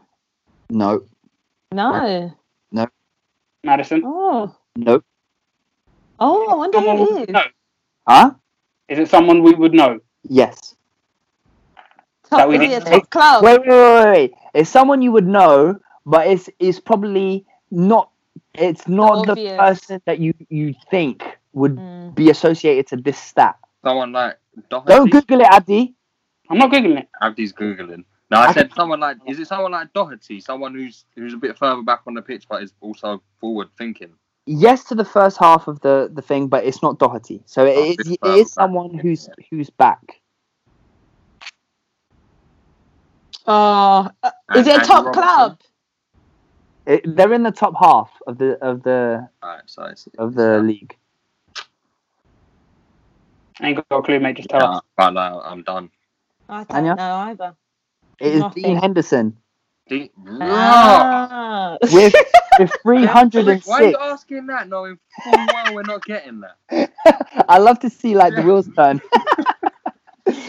No, 0.70 1.02
No. 1.72 2.34
No. 2.70 2.86
Maddison. 3.64 4.02
Oh. 4.04 4.54
nope. 4.76 5.04
Oh, 6.18 6.48
I 6.50 6.54
wonder 6.54 6.78
Someone 6.78 6.96
who 6.98 7.04
we 7.04 7.10
it 7.10 7.14
would 7.20 7.28
is. 7.30 7.32
know. 7.32 7.42
Huh? 8.06 8.30
Is 8.88 8.98
it 8.98 9.08
someone 9.08 9.42
we 9.42 9.54
would 9.54 9.72
know? 9.74 10.00
Yes. 10.24 10.74
Top, 12.30 12.38
That 12.40 12.48
we 12.48 12.56
is 12.56 12.62
it 12.62 12.76
a 12.76 12.80
top 12.80 12.88
take- 12.92 13.10
club? 13.10 13.44
Wait, 13.44 13.60
wait, 13.60 13.68
wait, 13.68 14.04
wait. 14.12 14.32
It's 14.54 14.70
someone 14.70 15.02
you 15.02 15.12
would 15.12 15.26
know, 15.26 15.78
but 16.06 16.26
it's 16.26 16.48
it's 16.58 16.80
probably 16.80 17.44
not. 17.70 18.10
It's 18.54 18.86
not 18.88 19.26
the 19.26 19.56
person 19.58 20.00
that 20.06 20.18
you 20.18 20.34
you 20.48 20.74
think 20.90 21.22
would 21.52 21.76
Mm. 21.76 22.14
be 22.14 22.30
associated 22.30 22.86
to 22.88 22.96
this 22.96 23.18
stat. 23.18 23.56
Someone 23.84 24.12
like 24.12 24.38
Doherty. 24.70 24.88
Don't 24.94 25.10
Google 25.10 25.40
it, 25.40 25.46
Abdi. 25.50 25.94
I'm 26.50 26.58
not 26.58 26.70
googling 26.70 26.98
it. 26.98 27.08
Abdi's 27.20 27.52
googling. 27.52 28.04
No, 28.32 28.38
I 28.38 28.46
I 28.46 28.52
said 28.52 28.72
someone 28.74 28.98
like. 28.98 29.18
Is 29.26 29.38
it 29.38 29.46
someone 29.46 29.72
like 29.72 29.92
Doherty? 29.92 30.40
Someone 30.40 30.74
who's 30.74 31.04
who's 31.14 31.34
a 31.34 31.36
bit 31.36 31.58
further 31.58 31.82
back 31.82 32.00
on 32.06 32.14
the 32.14 32.22
pitch, 32.22 32.46
but 32.48 32.62
is 32.62 32.72
also 32.80 33.22
forward 33.38 33.68
thinking. 33.76 34.08
Yes 34.46 34.84
to 34.84 34.94
the 34.94 35.04
first 35.04 35.36
half 35.36 35.68
of 35.68 35.80
the 35.80 36.10
the 36.12 36.22
thing, 36.22 36.48
but 36.48 36.64
it's 36.64 36.82
not 36.82 36.98
Doherty. 36.98 37.42
So 37.44 37.66
it, 37.66 37.74
Oh, 37.76 37.84
is, 37.90 37.96
it's 37.98 38.08
it 38.10 38.20
back. 38.22 38.46
someone 38.48 38.94
who's 38.98 39.28
who's 39.50 39.68
back. 39.68 40.20
Oh, 43.46 44.08
uh, 44.22 44.30
is 44.54 44.66
And- 44.66 44.66
it 44.66 44.70
a 44.70 44.74
Andy 44.76 44.86
top 44.86 45.04
Robertson. 45.04 45.22
club? 45.22 45.58
It, 46.86 47.16
they're 47.16 47.32
in 47.34 47.42
the 47.42 47.52
top 47.52 47.74
half 47.78 48.10
of 48.26 48.38
the 48.38 48.58
of 48.64 48.82
the 48.82 49.28
Alright, 49.44 49.62
so 49.66 49.84
it's, 49.84 50.08
of 50.18 50.34
the 50.34 50.58
league. 50.60 50.96
I 53.60 53.68
ain't 53.68 53.76
got 53.76 53.98
a 53.98 54.02
clue, 54.02 54.18
mate. 54.18 54.36
Just 54.38 54.48
tell 54.48 54.60
yeah, 54.60 54.70
us. 54.78 54.82
but 54.96 55.10
no, 55.10 55.42
I'm 55.44 55.62
done. 55.62 55.90
I 56.48 56.64
don't 56.64 56.78
Anya? 56.78 56.94
know 56.96 57.14
either. 57.16 57.54
It 58.22 58.34
is 58.34 58.40
Nothing. 58.40 58.62
Dean 58.62 58.76
Henderson 58.76 59.36
De- 59.88 60.10
Ah. 60.40 61.76
with 61.92 62.14
with 62.58 62.70
three 62.82 63.04
hundred 63.04 63.48
and 63.48 63.60
Why 63.64 63.82
are 63.82 63.90
you 63.90 63.96
asking 64.00 64.46
that, 64.46 64.68
knowing 64.68 64.96
full 65.24 65.32
well 65.52 65.74
we're 65.74 65.82
not 65.82 66.04
getting 66.04 66.40
that? 66.40 66.92
I 67.48 67.58
love 67.58 67.80
to 67.80 67.90
see 67.90 68.14
like 68.14 68.34
the 68.36 68.42
wheels 68.42 68.68
turn. 68.76 69.00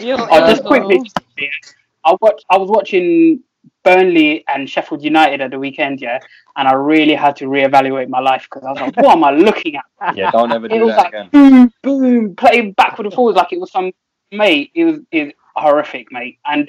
You're 0.00 0.18
Oh, 0.20 0.46
just 0.48 0.64
quickly, 0.64 1.02
I 2.04 2.16
watch. 2.20 2.42
I 2.48 2.56
was 2.58 2.68
watching 2.70 3.40
Burnley 3.82 4.44
and 4.46 4.70
Sheffield 4.70 5.02
United 5.02 5.40
at 5.40 5.50
the 5.50 5.58
weekend, 5.58 6.00
yeah, 6.00 6.20
and 6.56 6.68
I 6.68 6.74
really 6.74 7.14
had 7.14 7.34
to 7.36 7.46
reevaluate 7.46 8.08
my 8.08 8.20
life 8.20 8.46
because 8.48 8.64
I 8.64 8.70
was 8.70 8.80
like, 8.80 8.96
"What 8.96 9.16
am 9.16 9.24
I 9.24 9.32
looking 9.32 9.74
at?" 9.76 9.84
Yeah, 10.16 10.30
don't 10.30 10.52
ever 10.52 10.66
It 10.66 10.70
do 10.78 10.84
was 10.86 10.94
that 10.94 11.04
like 11.06 11.08
again. 11.14 11.28
boom, 11.32 11.72
boom, 11.82 12.36
playing 12.36 12.72
backward 12.74 13.06
and 13.06 13.14
forwards 13.14 13.36
like 13.36 13.52
it 13.52 13.58
was 13.60 13.72
some 13.72 13.90
mate. 14.30 14.70
It 14.74 14.84
was 14.84 15.00
is 15.10 15.32
horrific, 15.56 16.10
mate. 16.12 16.38
And 16.46 16.68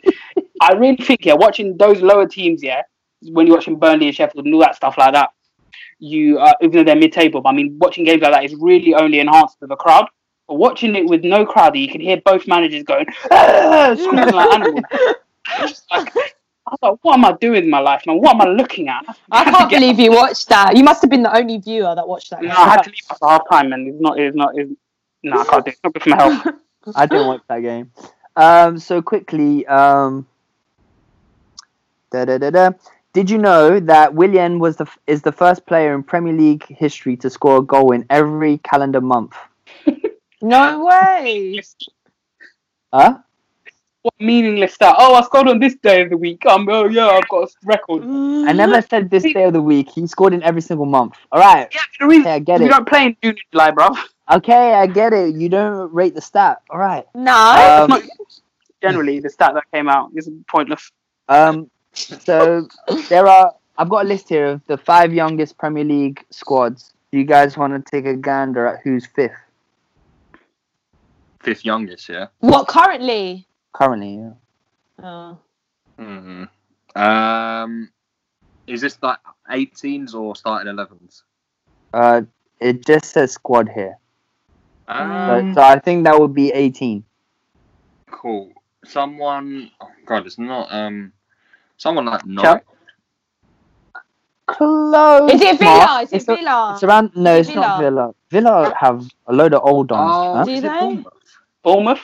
I 0.62 0.74
really 0.74 0.98
think, 0.98 1.26
yeah, 1.26 1.34
watching 1.34 1.78
those 1.78 2.02
lower 2.02 2.28
teams, 2.28 2.64
yeah, 2.64 2.84
when 3.22 3.48
you're 3.48 3.56
watching 3.56 3.78
Burnley 3.78 4.08
and 4.08 4.16
Sheffield 4.16 4.46
and 4.46 4.54
all 4.54 4.62
that 4.62 4.76
stuff 4.76 4.98
like 4.98 5.14
that, 5.14 5.30
you 6.00 6.40
uh, 6.40 6.54
even 6.62 6.78
though 6.78 6.84
they're 6.84 6.96
mid-table, 6.96 7.42
but 7.42 7.50
I 7.50 7.54
mean, 7.54 7.78
watching 7.80 8.04
games 8.04 8.22
like 8.22 8.32
that 8.32 8.44
is 8.44 8.56
really 8.56 8.94
only 8.94 9.20
enhanced 9.20 9.58
with 9.62 9.72
a 9.72 9.76
crowd. 9.76 10.08
But 10.48 10.56
watching 10.56 10.96
it 10.96 11.08
with 11.08 11.24
no 11.24 11.46
crowd, 11.46 11.76
you 11.76 11.88
can 11.88 12.02
hear 12.02 12.22
both 12.24 12.48
managers 12.48 12.84
going, 12.84 13.08
"Ah," 13.32 13.96
screaming 13.98 14.34
like 14.34 14.54
animals. 14.54 14.84
Like, 15.92 16.12
I 16.68 16.72
was 16.72 16.80
like, 16.82 17.00
what 17.04 17.14
am 17.14 17.26
I 17.26 17.34
doing 17.34 17.66
in 17.66 17.70
my 17.70 17.80
life, 17.80 18.02
man? 18.08 18.20
What 18.20 18.34
am 18.34 18.42
I 18.42 18.46
looking 18.46 18.90
at? 18.90 19.06
I 19.32 19.44
had 19.44 19.52
to 19.52 19.58
can't 19.58 19.70
believe 19.70 20.00
you 20.00 20.12
watched 20.12 20.50
that. 20.50 20.76
You 20.76 20.84
must 20.84 21.00
have 21.04 21.12
been 21.12 21.22
the 21.22 21.36
only 21.36 21.60
viewer 21.60 21.94
that 21.94 22.08
watched 22.08 22.32
that. 22.32 22.42
No, 22.42 22.50
I 22.50 22.70
had 22.70 22.82
to 22.82 22.90
leave 22.90 23.06
after 23.12 23.28
half 23.28 23.42
time, 23.52 23.72
and 23.72 23.88
it's 23.88 24.02
not. 24.02 24.20
It's 24.20 24.36
not. 24.36 24.58
It's, 24.58 24.72
no, 25.22 25.40
I 25.40 25.44
can't 25.46 25.64
do 25.64 25.70
it. 25.70 25.74
It's 25.74 25.84
not 25.84 25.94
good 25.94 26.02
for 26.04 26.10
my 26.10 26.16
health. 26.16 26.48
I 26.96 27.06
didn't 27.06 27.28
watch 27.28 27.42
that 27.48 27.60
game. 27.60 27.92
Um, 28.36 28.78
so 28.80 29.02
quickly, 29.02 29.66
um, 29.68 30.28
da, 32.12 32.26
da, 32.26 32.38
da, 32.38 32.50
da. 32.50 32.72
did 33.14 33.30
you 33.30 33.38
know 33.38 33.80
that 33.80 34.14
Willian 34.14 34.60
was 34.60 34.78
the 34.78 34.88
is 35.08 35.22
the 35.22 35.32
first 35.32 35.66
player 35.66 35.94
in 35.96 36.04
Premier 36.04 36.34
League 36.34 36.66
history 36.68 37.16
to 37.18 37.30
score 37.30 37.58
a 37.58 37.62
goal 37.62 37.92
in 37.92 38.06
every 38.10 38.58
calendar 38.60 39.02
month? 39.02 39.34
No 40.42 40.86
way. 40.86 41.60
Huh? 42.94 43.18
What 44.04 44.14
meaningless 44.20 44.76
stuff? 44.76 44.96
Oh, 45.00 45.16
I 45.16 45.22
scored 45.24 45.48
on 45.48 45.60
this 45.60 45.76
day 45.82 46.04
of 46.04 46.12
the 46.12 46.18
week. 46.18 46.46
Um, 46.46 46.68
oh 46.70 46.88
yeah, 46.88 47.08
I've 47.08 47.28
got 47.30 47.50
a 47.50 47.52
record. 47.64 48.04
I 48.04 48.54
never 48.54 48.80
said 48.82 49.10
this 49.10 49.24
day 49.24 49.46
of 49.46 49.54
the 49.54 49.62
week. 49.62 49.90
He 49.90 50.06
scored 50.06 50.34
in 50.34 50.44
every 50.44 50.62
single 50.62 50.86
month. 50.86 51.16
All 51.32 51.40
right. 51.40 51.68
Yeah, 51.74 51.82
the 52.00 52.06
reason 52.06 52.22
Okay, 52.22 52.34
I 52.36 52.40
get 52.40 52.62
we 52.62 52.68
it. 52.68 52.70
don't 52.70 52.88
play 52.88 53.06
in 53.08 53.18
June, 53.24 53.36
July, 53.52 53.72
bro. 53.72 53.90
Okay, 54.32 54.74
I 54.74 54.88
get 54.88 55.14
it. 55.14 55.36
You 55.36 55.50
don't 55.50 55.94
rate 55.94 56.16
the 56.16 56.22
stat. 56.22 56.62
All 56.70 56.80
right. 56.80 57.06
No. 57.14 57.88
Um, 57.90 58.02
generally, 58.82 59.20
the 59.20 59.30
stat 59.30 59.54
that 59.54 59.64
came 59.72 59.88
out 59.88 60.12
is 60.16 60.30
pointless. 60.48 60.92
Um, 61.30 61.70
so 61.94 62.68
there 63.10 63.28
are. 63.28 63.54
I've 63.78 63.90
got 63.90 64.06
a 64.06 64.08
list 64.08 64.30
here 64.30 64.48
of 64.48 64.62
the 64.68 64.78
five 64.78 65.14
youngest 65.14 65.58
Premier 65.58 65.84
League 65.84 66.24
squads. 66.30 66.94
Do 67.12 67.20
you 67.20 67.26
guys 67.26 67.58
want 67.58 67.74
to 67.74 67.92
take 67.92 68.06
a 68.06 68.16
gander 68.16 68.66
at 68.66 68.82
who's 68.84 69.06
fifth 69.06 69.34
Fifth 71.46 71.64
youngest, 71.64 72.10
yeah. 72.10 72.26
What 72.40 72.68
currently? 72.68 73.48
currently? 73.72 74.16
Yeah. 74.16 75.04
Oh. 75.04 75.38
hmm 76.00 76.46
Um, 76.96 77.92
is 78.66 78.82
this 78.82 78.98
like 79.04 79.20
18s 79.52 80.16
or 80.16 80.36
starting 80.36 80.74
11s? 80.74 81.22
Uh, 81.94 82.24
it 82.60 82.84
just 82.84 83.12
says 83.12 83.34
squad 83.34 83.70
here. 83.70 83.96
So, 84.88 84.94
Um, 84.94 85.54
so 85.56 85.62
I 85.62 85.80
think 85.80 86.04
that 86.06 86.20
would 86.20 86.34
be 86.34 86.52
18. 86.52 87.04
cool. 88.12 88.52
Someone. 88.86 89.72
Oh 89.82 89.90
God, 90.06 90.26
it's 90.28 90.38
not. 90.38 90.72
Um, 90.72 91.12
someone 91.78 92.06
like 92.06 92.22
Chuck? 92.22 92.28
Norwich. 92.28 92.64
Close. 94.46 95.32
Is 95.32 95.42
it 95.42 95.60
Mark. 95.60 95.60
Villa? 95.60 96.02
Is 96.04 96.14
it 96.14 96.16
It's 96.18 96.28
a- 96.30 96.36
Villa? 96.36 96.72
It's 96.76 96.84
around. 96.84 97.12
No, 97.16 97.36
it's 97.36 97.50
it 97.50 97.56
not 97.56 97.80
Villa. 97.82 98.14
Villa 98.30 98.74
have 98.80 99.10
a 99.26 99.34
load 99.34 99.56
of 99.56 99.64
old 99.66 99.90
ones. 99.90 100.12
Oh, 100.14 100.36
huh? 100.36 100.44
Do 100.46 100.52
is 100.52 100.62
they? 100.62 100.68
Bournemouth? 100.70 101.14
Bournemouth. 101.64 102.02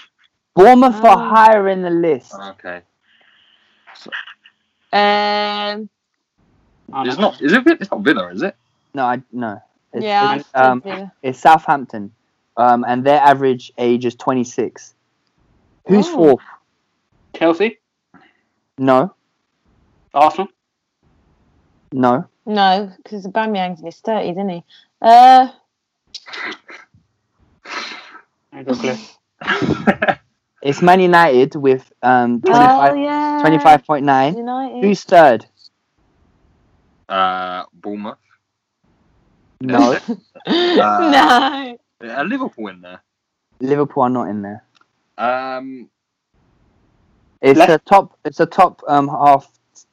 Bournemouth 0.56 1.06
are 1.06 1.18
Oh. 1.18 1.30
higher 1.30 1.70
in 1.70 1.84
the 1.84 1.91
list. 1.91 2.34
Okay. 2.34 2.82
Um. 4.91 5.88
It's 7.06 7.16
know. 7.18 7.22
not. 7.30 7.41
Is 7.41 7.53
it? 7.53 7.64
Villa? 7.64 7.78
It's 7.80 7.91
not 7.91 8.02
Villa, 8.02 8.28
is 8.34 8.41
it? 8.41 8.56
No, 8.95 9.06
I 9.06 9.22
no. 9.32 9.62
It's, 9.94 10.03
yeah. 10.03 10.36
it's, 10.36 10.49
um, 10.56 10.82
it's 11.22 11.40
Southampton, 11.40 12.12
um, 12.57 12.86
and 12.88 13.03
their 13.06 13.19
average 13.22 13.72
age 13.78 14.06
is 14.06 14.15
26. 14.15 14.94
Who's 15.88 16.07
Oh. 16.07 16.15
fourth? 16.15 16.44
Chelsea, 17.36 17.80
No, 18.78 19.15
Arsenal. 20.14 20.48
no. 21.94 22.26
No, 22.45 22.91
because 23.03 23.26
Aubameyang's 23.26 23.80
in 23.80 23.86
his 23.86 23.99
thirties, 23.99 24.32
isn't 24.32 24.49
he? 24.49 24.64
Uh. 25.02 25.49
I 28.53 28.57
ain't 28.60 28.68
got 28.68 28.78
a 28.78 28.82
clue. 28.82 28.98
It's 30.61 30.82
Man 30.82 30.99
United 30.99 31.56
with 31.56 31.91
um 32.03 32.41
25, 32.41 32.91
Oh 32.91 32.95
yeah. 32.95 33.41
25.9. 33.44 34.38
United. 34.38 34.84
Who's 34.84 35.03
third? 35.03 35.45
uh, 37.10 37.64
Bournemouth. 37.73 38.18
No, 39.61 39.98
no. 40.48 41.78
Uh, 42.03 42.23
Liverpool 42.23 42.68
in 42.68 42.82
there. 42.82 43.02
Liverpool 43.60 44.03
are 44.03 44.10
not 44.10 44.28
in 44.30 44.41
there. 44.41 44.64
Um, 45.18 45.90
It's 47.41 47.57
Leicester. 47.60 47.76
a 47.76 47.80
top. 47.80 48.18
It's 48.26 48.40
a 48.40 48.45
top 48.45 48.82
um 48.88 49.07
half 49.07 49.49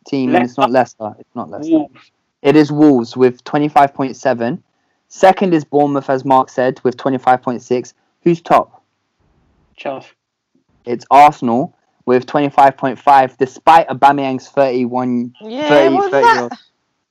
team, 0.06 0.34
and 0.34 0.44
it's 0.44 0.56
not 0.56 0.70
Leicester. 0.70 1.14
It's 1.18 1.34
not 1.34 1.50
Leicester. 1.50 1.72
Wolves. 1.72 2.10
It 2.42 2.56
is 2.56 2.70
Wolves 2.70 3.16
with 3.16 3.42
25.7. 3.44 4.62
Second 5.08 5.54
is 5.54 5.64
Bournemouth, 5.64 6.08
as 6.08 6.24
Mark 6.24 6.50
said, 6.50 6.80
with 6.84 6.96
25.6. 6.96 7.94
Who's 8.22 8.40
top? 8.40 8.84
Chelsea. 9.76 10.08
It's 10.84 11.04
Arsenal 11.10 11.74
with 12.06 12.26
25.5, 12.26 13.36
despite 13.38 13.88
Aubameyang's 13.88 14.48
31, 14.48 15.34
Yeah. 15.40 15.68
30, 15.68 15.94
What's 15.94 16.10
30 16.10 16.22
that? 16.24 16.34
year 16.34 16.42
old. 16.44 16.52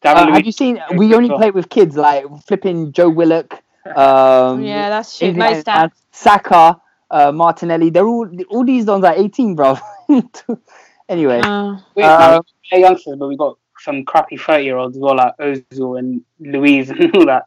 Uh, 0.03 0.31
have 0.33 0.45
you 0.45 0.51
seen? 0.51 0.79
We 0.95 1.13
only 1.13 1.29
play 1.29 1.51
with 1.51 1.69
kids 1.69 1.95
like 1.97 2.25
flipping 2.45 2.91
Joe 2.93 3.09
Willock, 3.09 3.61
um, 3.95 4.63
Yeah, 4.63 4.89
that's 4.89 5.15
shit. 5.15 5.29
England, 5.29 5.55
Most 5.55 5.65
stats. 5.67 5.91
Saka, 6.11 6.81
uh, 7.11 7.31
Martinelli. 7.31 7.89
They're 7.89 8.07
all 8.07 8.27
all 8.49 8.65
these 8.65 8.85
dons 8.85 9.03
are 9.03 9.13
18, 9.15 9.55
bro. 9.55 9.77
anyway, 11.09 11.41
Oh. 11.43 11.79
We 11.95 12.03
uh, 12.03 12.41
play 12.69 12.81
youngsters, 12.81 13.15
but 13.17 13.27
we 13.27 13.37
got 13.37 13.57
some 13.79 14.03
crappy 14.05 14.37
thirty-year-olds 14.37 14.97
as 14.97 15.01
well, 15.01 15.15
like 15.15 15.37
Ozil 15.37 15.99
and 15.99 16.23
Luiz 16.39 16.89
and 16.89 17.15
all 17.15 17.25
that. 17.27 17.43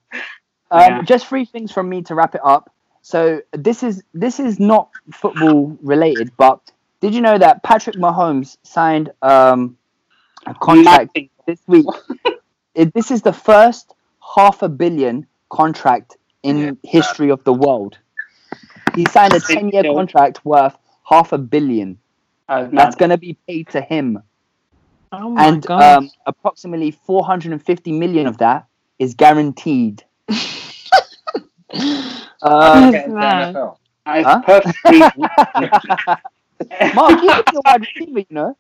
Um, 0.71 0.81
Yeah. 0.81 1.03
Just 1.03 1.27
three 1.27 1.45
things 1.45 1.73
from 1.73 1.89
me 1.89 2.03
to 2.03 2.15
wrap 2.15 2.35
it 2.35 2.41
up. 2.45 2.73
So 3.03 3.41
this 3.53 3.83
is 3.83 4.03
this 4.15 4.39
is 4.41 4.61
not 4.61 4.91
football 5.13 5.77
related, 5.83 6.31
but 6.37 6.61
did 7.01 7.15
you 7.15 7.21
know 7.21 7.39
that 7.39 7.63
Patrick 7.63 7.97
Mahomes 7.97 8.59
signed 8.63 9.11
um, 9.23 9.77
a 10.47 10.55
contract 10.55 11.07
Nothing. 11.15 11.31
this 11.47 11.61
week? 11.67 11.87
it, 12.75 12.93
this 12.95 13.11
is 13.11 13.23
the 13.23 13.33
first 13.33 13.95
half 14.37 14.63
a 14.63 14.69
billion 14.69 15.27
contract 15.49 16.17
in 16.43 16.79
history 16.83 17.31
of 17.31 17.45
the 17.45 17.53
world. 17.53 17.99
He 18.97 19.05
signed 19.07 19.33
a 19.35 19.41
10 19.41 19.69
year 19.71 19.83
contract 19.83 20.45
worth 20.45 20.77
half 21.05 21.33
a 21.33 21.39
billion. 21.39 21.99
Uh, 22.49 22.69
That's 22.73 22.97
going 22.97 23.11
to 23.11 23.19
be 23.19 23.37
paid 23.47 23.69
to 23.71 23.81
him. 23.81 24.23
Oh 25.13 25.31
my 25.31 25.49
and 25.49 25.67
god. 25.67 25.99
um, 25.99 26.11
approximately 26.27 26.91
450 26.93 27.93
million 27.93 28.27
of 28.27 28.39
that 28.39 28.67
is 28.99 29.15
guaranteed. 29.15 30.03
uh, 30.29 30.35
Yes, 32.93 33.09
man. 33.09 33.57
It's 34.07 34.27
Huh? 34.27 34.43
perfectly. 34.45 35.01
Mark, 36.95 37.23
you 37.23 37.33
could 37.33 37.47
be 37.47 37.57
a 37.57 37.61
wide 37.65 37.81
receiver, 37.81 38.19
you 38.19 38.27
know. 38.31 38.57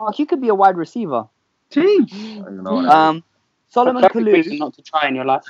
Mark, 0.00 0.18
you 0.18 0.26
could 0.26 0.40
be 0.40 0.48
a 0.48 0.54
wide 0.54 0.76
receiver. 0.76 1.28
You 1.74 2.06
know 2.12 2.42
what 2.42 2.48
I 2.48 2.50
mean? 2.80 2.88
Um, 2.88 3.24
Solomon 3.68 4.02
perfect 4.02 4.26
reason 4.26 4.52
Kalou, 4.54 4.58
not 4.58 4.74
to 4.74 4.82
try 4.82 5.06
in 5.08 5.14
your 5.14 5.24
life. 5.24 5.44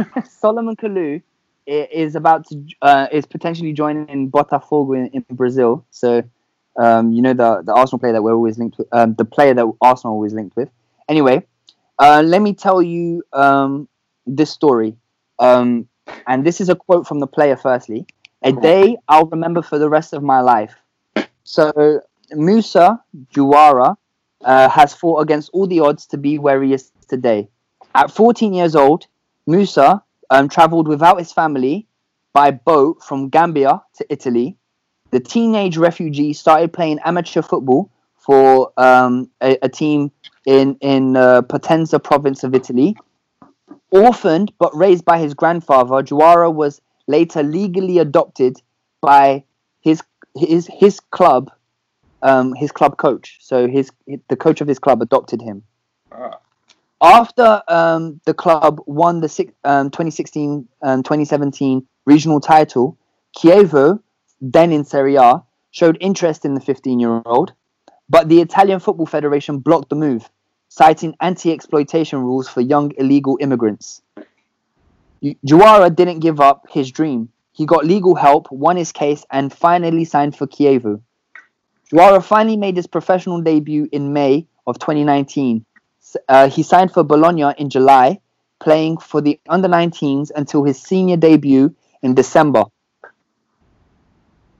Solomon 0.28 0.76
Kalou 0.76 1.22
is 1.66 2.14
about 2.16 2.46
to 2.48 2.64
uh, 2.82 3.06
is 3.12 3.26
potentially 3.26 3.72
joining 3.72 4.30
Botafogo 4.30 4.96
in, 4.96 5.06
in 5.08 5.24
Brazil. 5.36 5.84
So, 5.90 6.22
um, 6.78 7.12
you 7.12 7.22
know 7.22 7.34
the 7.34 7.62
the 7.62 7.72
Arsenal 7.72 7.98
player 7.98 8.12
that 8.12 8.22
we're 8.22 8.34
always 8.34 8.58
linked 8.58 8.78
with, 8.78 8.88
um, 8.92 9.14
the 9.14 9.24
player 9.24 9.54
that 9.54 9.66
Arsenal 9.80 10.14
always 10.14 10.32
linked 10.32 10.56
with. 10.56 10.70
Anyway, 11.08 11.46
uh, 11.98 12.22
let 12.24 12.42
me 12.42 12.54
tell 12.54 12.82
you 12.82 13.22
um, 13.32 13.88
this 14.26 14.50
story. 14.50 14.96
Um, 15.38 15.88
and 16.26 16.44
this 16.44 16.60
is 16.60 16.68
a 16.68 16.74
quote 16.74 17.06
from 17.06 17.20
the 17.20 17.26
player. 17.26 17.56
Firstly, 17.56 18.06
a 18.42 18.52
day 18.52 18.96
I'll 19.08 19.26
remember 19.26 19.62
for 19.62 19.78
the 19.78 19.88
rest 19.88 20.12
of 20.12 20.22
my 20.22 20.40
life. 20.40 20.74
So 21.44 22.00
Musa 22.32 23.00
Juwara 23.32 23.96
uh, 24.44 24.68
has 24.68 24.94
fought 24.94 25.20
against 25.20 25.50
all 25.52 25.66
the 25.66 25.80
odds 25.80 26.06
to 26.06 26.18
be 26.18 26.38
where 26.38 26.62
he 26.62 26.72
is 26.72 26.90
today. 27.08 27.48
At 27.94 28.10
14 28.10 28.54
years 28.54 28.74
old, 28.74 29.06
Musa 29.46 30.02
um, 30.30 30.48
traveled 30.48 30.88
without 30.88 31.18
his 31.18 31.32
family 31.32 31.86
by 32.32 32.50
boat 32.50 33.02
from 33.02 33.28
Gambia 33.28 33.82
to 33.96 34.06
Italy. 34.08 34.56
The 35.10 35.20
teenage 35.20 35.76
refugee 35.76 36.32
started 36.32 36.72
playing 36.72 37.00
amateur 37.04 37.42
football 37.42 37.90
for 38.16 38.72
um, 38.76 39.28
a, 39.42 39.58
a 39.62 39.68
team 39.68 40.10
in 40.46 40.76
in 40.80 41.16
uh, 41.16 41.42
Potenza 41.42 42.02
province 42.02 42.44
of 42.44 42.54
Italy. 42.54 42.96
Orphaned 43.90 44.52
but 44.58 44.74
raised 44.74 45.04
by 45.04 45.18
his 45.18 45.34
grandfather, 45.34 46.02
Juwara 46.02 46.52
was 46.52 46.80
later 47.06 47.42
legally 47.42 47.98
adopted 47.98 48.56
by 49.02 49.44
his 49.80 50.02
his 50.34 50.66
his 50.72 51.00
club, 51.00 51.50
um, 52.22 52.54
his 52.54 52.72
club 52.72 52.96
coach. 52.96 53.38
So 53.40 53.68
his 53.68 53.90
the 54.28 54.36
coach 54.36 54.62
of 54.62 54.68
his 54.68 54.78
club 54.78 55.02
adopted 55.02 55.42
him. 55.42 55.64
Ah. 56.10 56.38
After 57.02 57.62
um, 57.66 58.20
the 58.26 58.32
club 58.32 58.80
won 58.86 59.20
the 59.20 59.28
six, 59.28 59.52
um, 59.64 59.90
2016 59.90 60.68
and 60.82 61.04
2017 61.04 61.84
regional 62.06 62.40
title, 62.40 62.96
Chievo, 63.36 64.00
then 64.40 64.70
in 64.70 64.84
Serie 64.84 65.16
A, 65.16 65.42
showed 65.72 65.98
interest 66.00 66.44
in 66.44 66.54
the 66.54 66.60
15 66.60 67.00
year 67.00 67.20
old, 67.26 67.54
but 68.08 68.28
the 68.28 68.40
Italian 68.40 68.78
Football 68.78 69.06
Federation 69.06 69.58
blocked 69.58 69.88
the 69.88 69.96
move, 69.96 70.30
citing 70.68 71.16
anti 71.20 71.52
exploitation 71.52 72.20
rules 72.20 72.48
for 72.48 72.60
young 72.60 72.92
illegal 72.96 73.36
immigrants. 73.40 74.00
Juwara 75.44 75.94
didn't 75.94 76.20
give 76.20 76.40
up 76.40 76.66
his 76.70 76.92
dream. 76.92 77.30
He 77.52 77.66
got 77.66 77.84
legal 77.84 78.14
help, 78.14 78.50
won 78.52 78.76
his 78.76 78.92
case, 78.92 79.24
and 79.30 79.52
finally 79.52 80.04
signed 80.04 80.36
for 80.36 80.46
Chievo. 80.46 81.00
Juwara 81.90 82.22
finally 82.24 82.56
made 82.56 82.76
his 82.76 82.86
professional 82.86 83.40
debut 83.40 83.88
in 83.90 84.12
May 84.12 84.46
of 84.68 84.78
2019. 84.78 85.64
S- 86.14 86.22
Uh, 86.28 86.48
he 86.48 86.62
signed 86.62 86.92
for 86.92 87.02
Bologna 87.02 87.54
in 87.58 87.70
July, 87.70 88.20
playing 88.60 88.98
for 88.98 89.20
the 89.20 89.40
under 89.48 89.68
19s 89.68 90.30
until 90.34 90.64
his 90.64 90.80
senior 90.80 91.16
debut 91.16 91.74
in 92.02 92.14
December. 92.14 92.64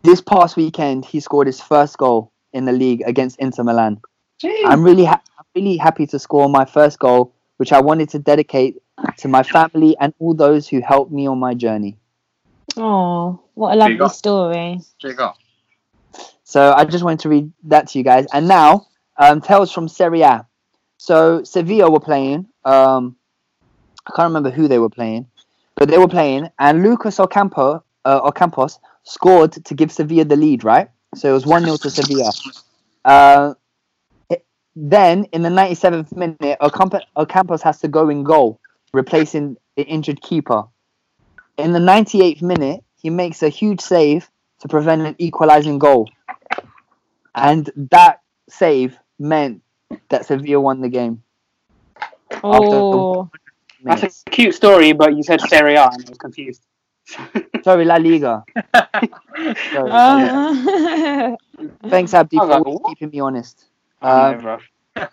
This 0.02 0.20
past 0.20 0.56
weekend, 0.56 1.04
he 1.04 1.20
scored 1.20 1.46
his 1.46 1.60
first 1.60 1.96
goal 1.98 2.32
in 2.52 2.64
the 2.64 2.72
league 2.72 3.02
against 3.06 3.38
Inter 3.38 3.62
Milan. 3.62 4.00
I'm 4.66 4.82
really, 4.82 5.04
ha- 5.04 5.22
really 5.54 5.76
happy 5.76 6.06
to 6.08 6.18
score 6.18 6.48
my 6.48 6.64
first 6.64 6.98
goal, 6.98 7.32
which 7.58 7.72
I 7.72 7.80
wanted 7.80 8.08
to 8.10 8.18
dedicate 8.18 8.82
to 9.18 9.28
my 9.28 9.42
family 9.42 9.96
and 10.00 10.12
all 10.18 10.34
those 10.34 10.66
who 10.68 10.80
helped 10.80 11.12
me 11.12 11.26
on 11.28 11.38
my 11.38 11.54
journey. 11.54 11.96
Oh, 12.76 13.40
what 13.54 13.74
a 13.74 13.76
lovely 13.76 14.08
story. 14.08 14.80
So 16.44 16.72
I 16.72 16.84
just 16.84 17.04
wanted 17.04 17.20
to 17.20 17.28
read 17.28 17.52
that 17.64 17.88
to 17.88 17.98
you 17.98 18.04
guys. 18.04 18.26
And 18.32 18.48
now, 18.48 18.86
um, 19.16 19.40
tales 19.40 19.70
from 19.72 19.88
Serie 19.88 20.22
A. 20.22 20.46
So 21.02 21.42
Sevilla 21.42 21.90
were 21.90 21.98
playing. 21.98 22.46
Um, 22.64 23.16
I 24.06 24.12
can't 24.14 24.28
remember 24.28 24.50
who 24.52 24.68
they 24.68 24.78
were 24.78 24.88
playing, 24.88 25.26
but 25.74 25.88
they 25.88 25.98
were 25.98 26.06
playing, 26.06 26.50
and 26.60 26.84
Lucas 26.84 27.18
Ocampo, 27.18 27.82
uh, 28.04 28.30
Ocampos 28.30 28.78
scored 29.02 29.50
to 29.64 29.74
give 29.74 29.90
Sevilla 29.90 30.24
the 30.24 30.36
lead. 30.36 30.62
Right, 30.62 30.90
so 31.16 31.28
it 31.28 31.32
was 31.32 31.44
one 31.44 31.64
0 31.64 31.76
to 31.78 31.90
Sevilla. 31.90 32.30
Uh, 33.04 33.54
it- 34.30 34.46
then 34.76 35.24
in 35.32 35.42
the 35.42 35.48
97th 35.48 36.14
minute, 36.14 36.58
Ocampo, 36.60 37.00
Ocampos 37.16 37.62
has 37.62 37.80
to 37.80 37.88
go 37.88 38.08
in 38.08 38.22
goal, 38.22 38.60
replacing 38.94 39.56
the 39.74 39.82
injured 39.82 40.22
keeper. 40.22 40.62
In 41.58 41.72
the 41.72 41.80
98th 41.80 42.42
minute, 42.42 42.84
he 42.94 43.10
makes 43.10 43.42
a 43.42 43.48
huge 43.48 43.80
save 43.80 44.30
to 44.60 44.68
prevent 44.68 45.02
an 45.02 45.16
equalizing 45.18 45.80
goal. 45.80 46.08
And 47.34 47.68
that 47.90 48.20
save 48.48 48.96
meant 49.18 49.62
that 50.08 50.26
Sevilla 50.26 50.60
won 50.60 50.80
the 50.80 50.88
game. 50.88 51.22
Oh, 52.42 53.30
That's 53.82 54.02
a 54.02 54.30
cute 54.30 54.54
story, 54.54 54.92
but 54.92 55.16
you 55.16 55.22
said 55.22 55.40
Serie 55.40 55.74
A 55.74 55.84
and 55.84 56.06
I 56.06 56.10
was 56.10 56.18
confused. 56.18 56.62
Sorry, 57.64 57.84
La 57.84 57.96
Liga. 57.96 58.44
Sorry, 59.72 59.90
uh, 59.90 61.36
Thanks, 61.88 62.14
Abdi, 62.14 62.36
for 62.36 62.46
like, 62.46 62.64
keeping 62.88 63.10
me 63.10 63.20
honest. 63.20 63.64
Uh, 64.00 64.58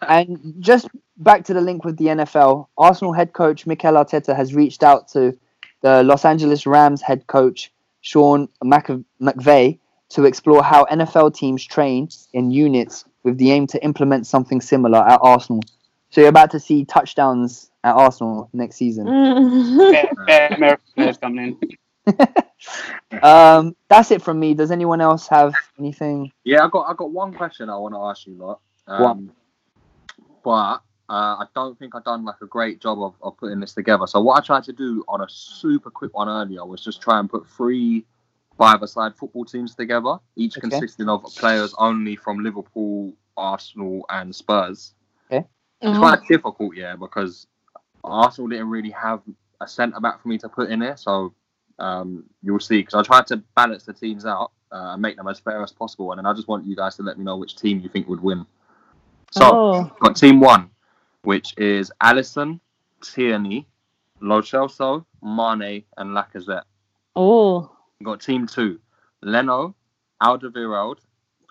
and 0.07 0.55
just 0.59 0.87
back 1.17 1.45
to 1.45 1.53
the 1.53 1.61
link 1.61 1.83
with 1.83 1.97
the 1.97 2.05
NFL, 2.05 2.67
Arsenal 2.77 3.13
head 3.13 3.33
coach 3.33 3.65
Mikel 3.65 3.93
Arteta 3.93 4.35
has 4.35 4.53
reached 4.53 4.83
out 4.83 5.07
to 5.09 5.37
the 5.81 6.03
Los 6.03 6.25
Angeles 6.25 6.65
Rams 6.65 7.01
head 7.01 7.27
coach 7.27 7.71
Sean 8.01 8.49
Mc- 8.63 9.03
McVay 9.21 9.79
to 10.09 10.25
explore 10.25 10.63
how 10.63 10.85
NFL 10.85 11.35
teams 11.35 11.63
train 11.63 12.09
in 12.33 12.51
units 12.51 13.05
with 13.23 13.37
the 13.37 13.51
aim 13.51 13.67
to 13.67 13.83
implement 13.83 14.27
something 14.27 14.61
similar 14.61 14.99
at 14.99 15.19
Arsenal. 15.21 15.61
So 16.09 16.21
you're 16.21 16.29
about 16.29 16.51
to 16.51 16.59
see 16.59 16.85
touchdowns 16.85 17.69
at 17.83 17.95
Arsenal 17.95 18.49
next 18.53 18.77
season. 18.77 19.05
Bare, 19.05 20.11
bare 20.25 20.47
American 20.53 20.85
players 20.95 21.17
coming 21.17 21.57
in. 22.07 22.15
Um, 23.23 23.75
that's 23.87 24.11
it 24.11 24.21
from 24.21 24.39
me. 24.39 24.53
Does 24.53 24.71
anyone 24.71 25.01
else 25.01 25.27
have 25.27 25.53
anything? 25.77 26.31
Yeah, 26.43 26.65
I 26.65 26.69
got 26.69 26.89
I 26.89 26.93
got 26.93 27.11
one 27.11 27.33
question 27.33 27.69
I 27.69 27.77
want 27.77 27.93
to 27.93 27.99
ask 27.99 28.27
you 28.27 28.35
lot. 28.35 28.59
Um, 28.87 29.31
but 30.43 30.81
uh, 31.09 31.37
I 31.37 31.45
don't 31.55 31.77
think 31.77 31.95
I've 31.95 32.03
done 32.03 32.25
like 32.25 32.41
a 32.41 32.47
great 32.47 32.81
job 32.81 33.01
of, 33.01 33.15
of 33.21 33.37
putting 33.37 33.59
this 33.59 33.73
together. 33.73 34.07
So 34.07 34.21
what 34.21 34.41
I 34.41 34.45
tried 34.45 34.63
to 34.65 34.73
do 34.73 35.03
on 35.07 35.21
a 35.21 35.27
super 35.29 35.89
quick 35.91 36.15
one 36.15 36.29
earlier 36.29 36.65
was 36.65 36.83
just 36.83 37.01
try 37.01 37.19
and 37.19 37.29
put 37.29 37.47
three 37.47 38.05
five-a-side 38.59 39.15
football 39.15 39.45
teams 39.45 39.73
together, 39.73 40.17
each 40.35 40.57
Okay. 40.57 40.69
consisting 40.69 41.07
of 41.09 41.23
players 41.37 41.73
only 41.79 42.15
from 42.17 42.43
Liverpool, 42.43 43.13
Arsenal, 43.37 44.05
and 44.09 44.35
Spurs. 44.35 44.93
It's 45.81 45.95
Oh. 45.95 45.99
quite 45.99 46.27
difficult, 46.27 46.75
yeah, 46.75 46.97
because 46.97 47.47
Arsenal 48.03 48.49
didn't 48.49 48.69
really 48.69 48.89
have 48.89 49.21
a 49.61 49.67
centre 49.67 50.01
back 50.01 50.21
for 50.21 50.27
me 50.27 50.37
to 50.39 50.49
put 50.49 50.69
in 50.69 50.79
there. 50.79 50.97
So 50.97 51.33
um, 51.79 52.25
you'll 52.43 52.59
see, 52.59 52.79
because 52.81 52.95
I 52.95 53.01
tried 53.03 53.27
to 53.27 53.37
balance 53.55 53.85
the 53.85 53.93
teams 53.93 54.25
out 54.25 54.51
uh, 54.73 54.89
and 54.91 55.01
make 55.01 55.15
them 55.15 55.29
as 55.29 55.39
fair 55.39 55.63
as 55.63 55.71
possible. 55.71 56.11
And 56.11 56.19
then 56.19 56.25
I 56.25 56.33
just 56.33 56.49
want 56.49 56.65
you 56.65 56.75
guys 56.75 56.97
to 56.97 57.03
let 57.03 57.17
me 57.17 57.23
know 57.23 57.37
which 57.37 57.55
team 57.55 57.79
you 57.79 57.87
think 57.87 58.09
would 58.09 58.19
win. 58.21 58.45
So, 59.31 59.45
Oh. 59.45 59.91
got 60.01 60.17
team 60.17 60.41
one, 60.41 60.71
which 61.21 61.57
is 61.57 61.89
Alisson, 62.03 62.59
Tierney, 63.01 63.65
Lo 64.19 64.41
Celso, 64.41 65.05
Mane, 65.23 65.85
and 65.95 66.09
Lacazette. 66.13 66.63
oh, 67.15 67.71
We've 67.99 68.05
got 68.05 68.21
team 68.21 68.47
two, 68.47 68.79
Leno, 69.21 69.75
Alderweireld, 70.23 70.99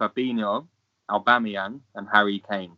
Fabinho, 0.00 0.66
Aubameyang, 1.10 1.80
and 1.94 2.08
Harry 2.10 2.42
Kane. 2.50 2.72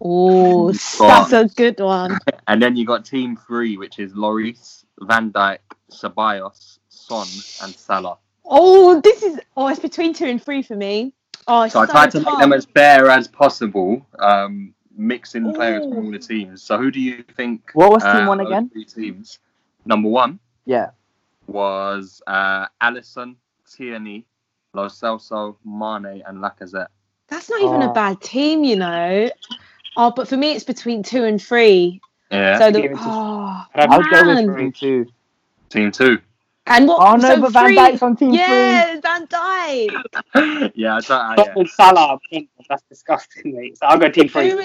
oh, 0.00 0.72
that's 0.72 1.32
a 1.32 1.46
good 1.54 1.78
one. 1.78 2.18
And 2.48 2.60
then 2.60 2.74
you 2.74 2.84
got 2.84 3.04
team 3.04 3.36
three, 3.36 3.76
which 3.76 4.00
is 4.00 4.14
Lloris, 4.14 4.84
Van 5.02 5.30
Dijk, 5.30 5.58
Ceballos, 5.92 6.80
Son, 6.88 7.28
and 7.62 7.72
Salah. 7.72 8.18
Oh, 8.44 9.00
this 9.00 9.22
is 9.22 9.38
oh, 9.56 9.68
it's 9.68 9.78
between 9.78 10.12
two 10.12 10.26
and 10.26 10.42
three 10.42 10.60
for 10.60 10.74
me. 10.74 11.14
Oh, 11.46 11.62
it's 11.62 11.74
So 11.74 11.80
I 11.80 11.86
tried 11.86 12.10
to 12.10 12.20
make 12.20 12.38
them 12.40 12.52
as 12.52 12.64
fair 12.64 13.08
as 13.08 13.28
possible, 13.28 14.04
um, 14.18 14.74
mixing 14.96 15.54
players 15.54 15.84
from 15.84 16.06
all 16.06 16.10
the 16.10 16.18
teams. 16.18 16.60
So 16.64 16.76
who 16.76 16.90
do 16.90 16.98
you 16.98 17.22
think? 17.36 17.70
What 17.74 17.92
was 17.92 18.02
team 18.02 18.24
uh, 18.24 18.26
one 18.26 18.40
again? 18.40 18.68
Three 18.68 18.84
teams. 18.84 19.38
Number 19.84 20.08
one 20.08 20.40
Yeah. 20.66 20.90
Was 21.52 22.22
uh, 22.26 22.66
Alisson, 22.82 23.36
Tierney, 23.70 24.24
Lo 24.74 24.86
Celso, 24.86 25.56
Mane, 25.64 26.22
and 26.26 26.38
Lacazette. 26.38 26.88
That's 27.28 27.48
not 27.50 27.60
even 27.60 27.82
Oh. 27.82 27.90
a 27.90 27.92
bad 27.94 28.20
team, 28.20 28.64
you 28.64 28.76
know. 28.76 29.30
Oh, 29.96 30.10
but 30.14 30.28
for 30.28 30.36
me, 30.36 30.52
it's 30.52 30.64
between 30.64 31.02
two 31.02 31.24
and 31.24 31.40
three. 31.42 32.00
Yeah. 32.30 32.58
So 32.58 32.70
the 32.70 32.80
Give 32.82 32.92
oh, 32.96 33.64
I'd 33.74 33.88
I'll 33.90 34.02
go 34.02 34.34
with 34.46 34.56
team 34.58 34.72
two. 34.72 35.06
Team 35.68 35.92
two. 35.92 36.18
And 36.66 36.86
what? 36.88 37.06
Oh 37.06 37.16
no, 37.16 37.34
so 37.34 37.40
but 37.42 37.52
Van 37.52 37.66
three- 37.66 37.76
Dijk's 37.76 38.02
on 38.02 38.16
team 38.16 38.32
Yeah, 38.32 39.00
Van 39.00 39.26
Dijk. 39.26 40.72
yeah, 40.74 40.96
I 40.96 41.00
don't. 41.00 41.10
I, 41.10 41.34
yeah. 41.38 41.54
with 41.56 41.70
Salah. 41.70 42.18
That's 42.68 42.82
disgusting, 42.88 43.54
mate. 43.54 43.76
So 43.78 43.86
I'll 43.86 43.98
go 43.98 44.08
team 44.08 44.28
three. 44.28 44.50
Who, 44.50 44.62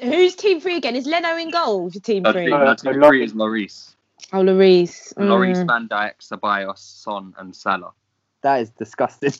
who's 0.00 0.36
team 0.36 0.60
three 0.60 0.76
again? 0.76 0.94
Is 0.94 1.06
Leno 1.06 1.36
in 1.36 1.50
goal 1.50 1.90
for 1.90 1.98
team 1.98 2.24
three? 2.24 2.44
team, 2.46 2.52
Uh, 2.54 2.64
no, 2.64 2.74
team 2.74 2.94
three 3.02 3.24
is 3.24 3.32
Lloris. 3.32 3.94
Oh, 4.32 4.38
Lloris. 4.42 5.14
Mm. 5.14 5.28
Lloris, 5.28 5.66
Van 5.66 5.88
Dijk, 5.88 6.14
Ceballos, 6.20 6.78
Son, 6.78 7.34
and 7.38 7.54
Salah. 7.54 7.92
That 8.42 8.60
is 8.60 8.70
disgusting. 8.70 9.32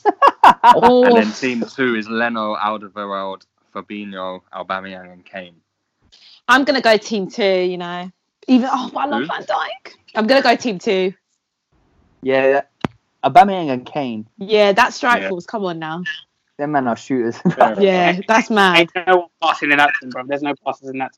Oh, 0.63 1.03
And 1.05 1.15
then 1.17 1.31
team 1.31 1.63
two 1.65 1.95
is 1.95 2.09
Leno, 2.09 2.55
Alderweireld, 2.55 3.43
Fabinho, 3.73 4.41
Aubameyang, 4.53 5.13
and 5.13 5.23
Kane. 5.23 5.55
I'm 6.47 6.63
gonna 6.65 6.81
go 6.81 6.97
team 6.97 7.29
two. 7.29 7.43
You 7.43 7.77
know, 7.77 8.11
even 8.47 8.69
oh, 8.71 8.91
I 8.95 9.05
love 9.05 9.21
Who? 9.21 9.27
Van 9.27 9.43
Dijk. 9.43 9.93
I'm 10.15 10.27
gonna 10.27 10.41
go 10.41 10.55
team 10.55 10.79
two. 10.79 11.13
yeah, 12.23 12.61
Aubameyang 13.23 13.69
and 13.69 13.85
Kane. 13.85 14.27
Yeah, 14.37 14.71
that 14.73 14.93
strike 14.93 15.21
Yeah. 15.21 15.29
force. 15.29 15.45
Come 15.45 15.65
on 15.65 15.79
now. 15.79 16.03
Them 16.57 16.71
men 16.73 16.87
are 16.87 16.97
shooters. 16.97 17.39
Yeah, 17.79 18.19
that's 18.27 18.49
mad. 18.49 18.79
Ain't 18.79 19.07
no 19.07 19.29
passing 19.41 19.71
in 19.71 19.77
that 19.77 19.91
team, 20.01 20.09
bro. 20.09 20.23
There's 20.25 20.41
no 20.41 20.53
passes 20.65 20.89
in 20.89 20.97
that. 20.97 21.11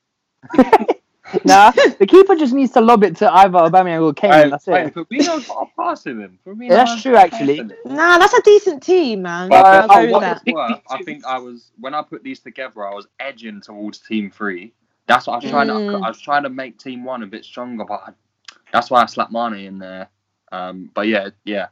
nah, 1.45 1.71
the 1.99 2.05
keeper 2.07 2.35
just 2.35 2.53
needs 2.53 2.71
to 2.73 2.81
lob 2.81 3.03
it 3.03 3.15
to 3.17 3.31
either 3.33 3.57
Aubameyang 3.57 4.01
or 4.01 4.13
Kane. 4.13 4.49
that's 4.49 4.67
it. 4.67 4.71
Wait, 4.71 4.93
Fabinho's 4.93 5.47
got 5.47 5.67
a 5.67 5.81
pass 5.81 6.05
in 6.05 6.19
him. 6.19 6.39
Fabinho 6.45 6.63
Yeah, 6.69 6.75
that's 6.85 7.01
true, 7.01 7.15
actually. 7.15 7.59
in. 7.59 7.73
Nah, 7.85 8.17
that's 8.17 8.33
a 8.33 8.41
decent 8.41 8.83
team, 8.83 9.23
man. 9.23 9.49
But, 9.49 9.65
I'll 9.65 9.87
but 9.87 10.05
go 10.05 10.11
what 10.11 10.19
that. 10.21 10.41
it's 10.45 10.53
worth, 10.55 10.81
I 10.89 11.03
think 11.03 11.25
I 11.25 11.37
was 11.37 11.71
when 11.79 11.93
I 11.93 12.01
put 12.01 12.23
these 12.23 12.39
together, 12.39 12.85
I 12.85 12.93
was 12.93 13.07
edging 13.19 13.61
towards 13.61 13.99
team 13.99 14.31
three. 14.31 14.73
That's 15.07 15.27
what 15.27 15.33
I 15.33 15.37
was 15.37 15.49
trying 15.49 15.67
to. 15.67 15.73
Mm. 15.73 16.03
I 16.03 16.07
was 16.07 16.19
trying 16.21 16.43
to 16.43 16.49
make 16.49 16.77
team 16.77 17.03
one 17.03 17.23
a 17.23 17.27
bit 17.27 17.43
stronger, 17.43 17.83
but 17.85 18.01
I, 18.07 18.11
that's 18.71 18.89
why 18.89 19.01
I 19.01 19.05
slapped 19.07 19.31
Mane 19.31 19.55
in 19.65 19.79
there. 19.79 20.09
Um, 20.51 20.89
but 20.93 21.07
yeah, 21.07 21.29
yeah. 21.45 21.67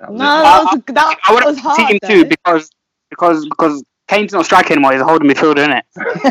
That 0.00 0.10
was 0.12 0.20
No, 0.20 0.40
it. 0.40 0.42
that 0.42 0.62
was, 0.64 0.82
that 0.94 1.18
I 1.28 1.32
would 1.34 1.44
was 1.44 1.56
have 1.58 1.76
hard. 1.76 1.90
team 1.90 1.98
two 2.04 2.24
because 2.26 2.70
because 3.10 3.44
because 3.48 3.82
Kane's 4.06 4.32
not 4.32 4.44
striking 4.44 4.72
anymore. 4.72 4.92
He's 4.92 5.00
a 5.00 5.04
holding 5.04 5.30
midfielder, 5.30 5.58
isn't 5.58 5.72
it? 5.72 5.84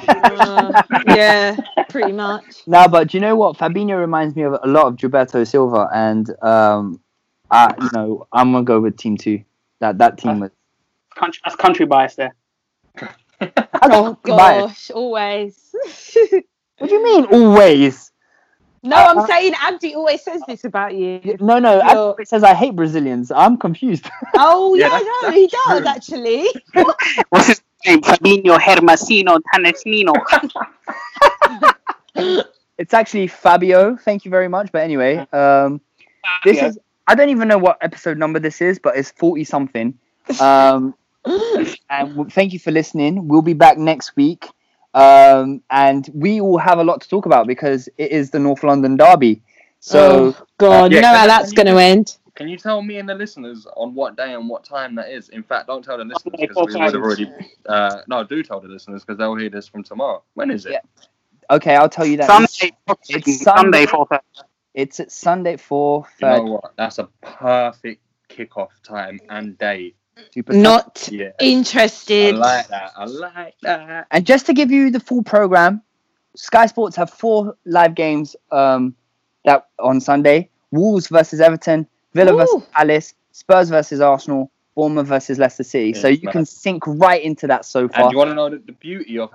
Uh, 0.08 0.84
yeah, 1.08 1.56
pretty 1.90 2.12
much. 2.12 2.62
No, 2.68 2.88
but 2.88 3.10
do 3.10 3.18
you 3.18 3.22
know 3.22 3.36
what? 3.36 3.58
Fabinho 3.58 4.00
reminds 4.00 4.36
me 4.36 4.44
of 4.44 4.54
a 4.62 4.68
lot 4.68 4.86
of 4.88 4.96
Gilberto 4.96 5.46
Silva, 5.48 5.90
and 5.94 6.30
um, 6.44 7.02
I, 7.50 7.74
you 7.82 7.90
know, 7.94 8.28
I'm 8.32 8.52
gonna 8.52 8.64
go 8.64 8.80
with 8.80 8.96
team 8.98 9.18
two. 9.18 9.44
That 9.80 9.98
that 9.98 10.18
team 10.20 10.40
was. 10.40 10.52
Country, 11.16 11.42
that's 11.44 11.56
country 11.56 11.86
bias 11.86 12.16
there. 12.16 12.36
Oh 13.82 14.18
Biased. 14.24 14.68
gosh, 14.68 14.92
always. 14.92 15.76
What 16.78 16.90
do 16.90 16.96
you 16.96 17.04
mean 17.04 17.26
always? 17.26 18.12
No, 18.84 18.96
Uh, 18.98 19.14
I'm 19.16 19.26
saying 19.28 19.54
Abdi 19.62 19.96
always 19.96 20.22
says 20.24 20.42
this 20.48 20.64
about 20.66 20.94
you. 20.96 21.22
No, 21.40 21.60
no. 21.60 21.76
You're- 21.76 21.82
Actually, 21.84 22.16
it 22.24 22.28
says 22.28 22.44
I 22.44 22.54
hate 22.54 22.76
Brazilians. 22.76 23.32
I'm 23.32 23.58
confused. 23.58 24.10
Oh 24.38 24.76
Yeah, 24.76 24.88
yeah, 24.88 24.90
that's- 25.00 25.06
no, 25.06 25.22
that's 25.24 25.36
he 25.36 25.48
does 25.48 25.80
true. 25.80 25.88
actually. 25.88 26.48
What's 27.30 27.48
his 27.48 27.62
name? 27.86 28.02
Fabinho 28.02 28.58
Hermasino 28.60 29.40
Tanesino. 29.54 30.14
it's 32.78 32.94
actually 32.94 33.28
Fabio. 33.28 33.96
Thank 33.98 34.26
you 34.26 34.32
very 34.32 34.48
much. 34.48 34.72
But 34.72 34.84
anyway, 34.84 35.18
um, 35.32 35.82
this 36.44 36.58
Yeah. 36.58 36.68
is. 36.68 36.80
I 37.08 37.16
don't 37.16 37.30
even 37.30 37.48
know 37.50 37.58
what 37.58 37.78
episode 37.82 38.18
number 38.18 38.40
this 38.40 38.62
is, 38.62 38.80
but 38.80 38.96
it's 38.96 39.12
forty 39.12 39.44
something. 39.44 39.98
Um, 40.40 40.96
and 41.90 42.32
thank 42.32 42.54
you 42.54 42.60
for 42.60 42.72
listening. 42.72 43.28
We'll 43.28 43.42
be 43.42 43.54
back 43.54 43.78
next 43.78 44.16
week. 44.16 44.48
Um, 44.94 45.62
and 45.70 46.08
we 46.14 46.42
will 46.42 46.58
have 46.58 46.80
a 46.80 46.84
lot 46.84 47.02
to 47.02 47.10
talk 47.10 47.26
about 47.26 47.48
because 47.48 47.90
it 47.98 48.12
is 48.12 48.32
the 48.32 48.40
North 48.40 48.64
London 48.64 48.96
Derby. 48.98 49.42
So 49.80 50.34
oh 50.36 50.46
God, 50.58 50.92
Yeah, 50.92 50.98
you 50.98 51.02
know 51.02 51.08
can 51.10 51.20
how 51.20 51.28
that's 51.28 51.52
you 51.52 51.58
gonna 51.58 51.78
end. 51.80 52.18
Can 52.36 52.48
you 52.48 52.58
tell 52.58 52.82
me 52.82 52.98
and 52.98 53.08
the 53.08 53.14
listeners 53.14 53.68
on 53.76 53.94
what 53.94 54.18
day 54.18 54.34
and 54.34 54.50
what 54.50 54.64
time 54.64 54.96
that 54.96 55.10
is? 55.10 55.30
In 55.30 55.44
fact, 55.44 55.68
don't 55.68 55.84
tell 55.84 55.98
the 55.98 56.04
listeners 56.04 56.34
Okay, 56.34 56.48
because 56.48 56.66
we 56.66 56.74
would 56.74 56.94
have 56.94 57.04
already. 57.04 57.32
Uh, 57.68 58.02
no, 58.08 58.24
do 58.24 58.42
tell 58.42 58.60
the 58.60 58.68
listeners 58.68 59.04
because 59.04 59.18
they'll 59.18 59.36
hear 59.36 59.50
this 59.50 59.68
from 59.68 59.84
tomorrow. 59.84 60.24
When 60.34 60.50
is 60.50 60.66
it? 60.66 60.72
Yeah. 60.74 60.80
okay, 61.52 61.76
I'll 61.76 61.90
tell 61.90 62.06
you 62.06 62.18
that. 62.18 62.28
Sunday, 62.28 62.76
It's 63.10 63.42
Sunday, 63.42 63.86
four 63.86 64.08
thirty. 64.08 64.24
It's 64.74 65.00
at 65.00 65.12
Sunday 65.12 65.58
for 65.58 66.08
You 66.20 66.28
know 66.28 66.44
what? 66.46 66.74
That's 66.76 66.98
a 66.98 67.10
perfect 67.22 68.02
kickoff 68.30 68.70
time 68.84 69.20
and 69.30 69.58
day. 69.58 69.94
Super 70.32 70.54
Not 70.54 71.10
Yeah. 71.12 71.32
I 71.40 71.44
interested. 71.44 72.36
like 72.36 72.68
that. 72.68 72.92
I 72.96 73.06
like 73.06 73.56
that. 73.62 74.08
And 74.12 74.26
just 74.26 74.46
to 74.48 74.54
give 74.54 74.72
you 74.72 74.92
the 74.92 75.00
full 75.00 75.24
program, 75.24 75.82
Sky 76.36 76.66
Sports 76.66 76.96
have 76.96 77.10
four 77.10 77.56
live 77.66 77.96
games 77.96 78.36
um, 78.52 78.96
that 79.46 79.68
on 79.80 80.00
Sunday: 80.02 80.50
Wolves 80.72 81.08
versus 81.08 81.40
Everton, 81.40 81.88
Villa 82.14 82.34
Ooh. 82.34 82.38
versus 82.38 82.64
Palace, 82.72 83.14
Spurs 83.32 83.70
versus 83.70 84.02
Arsenal, 84.02 84.52
Bournemouth 84.76 85.08
versus 85.08 85.38
Leicester 85.38 85.64
City. 85.64 85.94
so 85.94 86.08
you 86.08 86.20
man. 86.24 86.32
can 86.32 86.46
sink 86.46 86.84
right 86.88 87.22
into 87.22 87.48
that 87.48 87.66
so 87.66 87.88
far. 87.88 87.96
And 87.98 88.04
far. 88.06 88.12
you 88.12 88.18
want 88.18 88.30
to 88.32 88.36
know 88.36 88.50
the, 88.50 88.58
the 88.58 88.72
beauty 88.74 89.20
of 89.20 89.32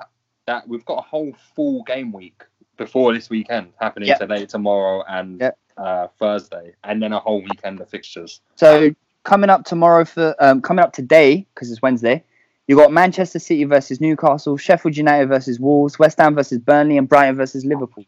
that? 0.46 0.66
We've 0.68 0.84
got 0.84 0.98
a 0.98 1.02
whole 1.02 1.32
full 1.54 1.82
game 1.84 2.10
week 2.12 2.42
before 2.76 3.12
this 3.12 3.28
weekend 3.30 3.72
happening 3.80 4.08
Yep. 4.08 4.18
today, 4.20 4.46
tomorrow, 4.46 5.04
and 5.08 5.40
Yep. 5.40 5.58
uh, 5.76 6.06
Thursday, 6.18 6.74
and 6.84 7.00
then 7.02 7.12
a 7.12 7.18
whole 7.20 7.42
weekend 7.42 7.80
of 7.80 7.88
fixtures. 7.88 8.40
So 8.56 8.92
coming 9.28 9.50
up 9.50 9.62
tomorrow 9.64 10.06
for 10.06 10.34
um, 10.38 10.62
coming 10.62 10.82
up 10.82 10.94
today 10.94 11.46
because 11.54 11.70
it's 11.70 11.82
Wednesday. 11.82 12.24
You 12.66 12.76
got 12.76 12.92
Manchester 12.92 13.38
City 13.38 13.64
versus 13.64 14.00
Newcastle, 14.00 14.56
Sheffield 14.56 14.96
United 14.96 15.28
versus 15.28 15.60
Wolves, 15.60 15.98
West 15.98 16.18
Ham 16.18 16.34
versus 16.34 16.58
Burnley, 16.58 16.96
and 16.96 17.06
Brighton 17.06 17.36
versus 17.36 17.64
Liverpool. 17.64 18.06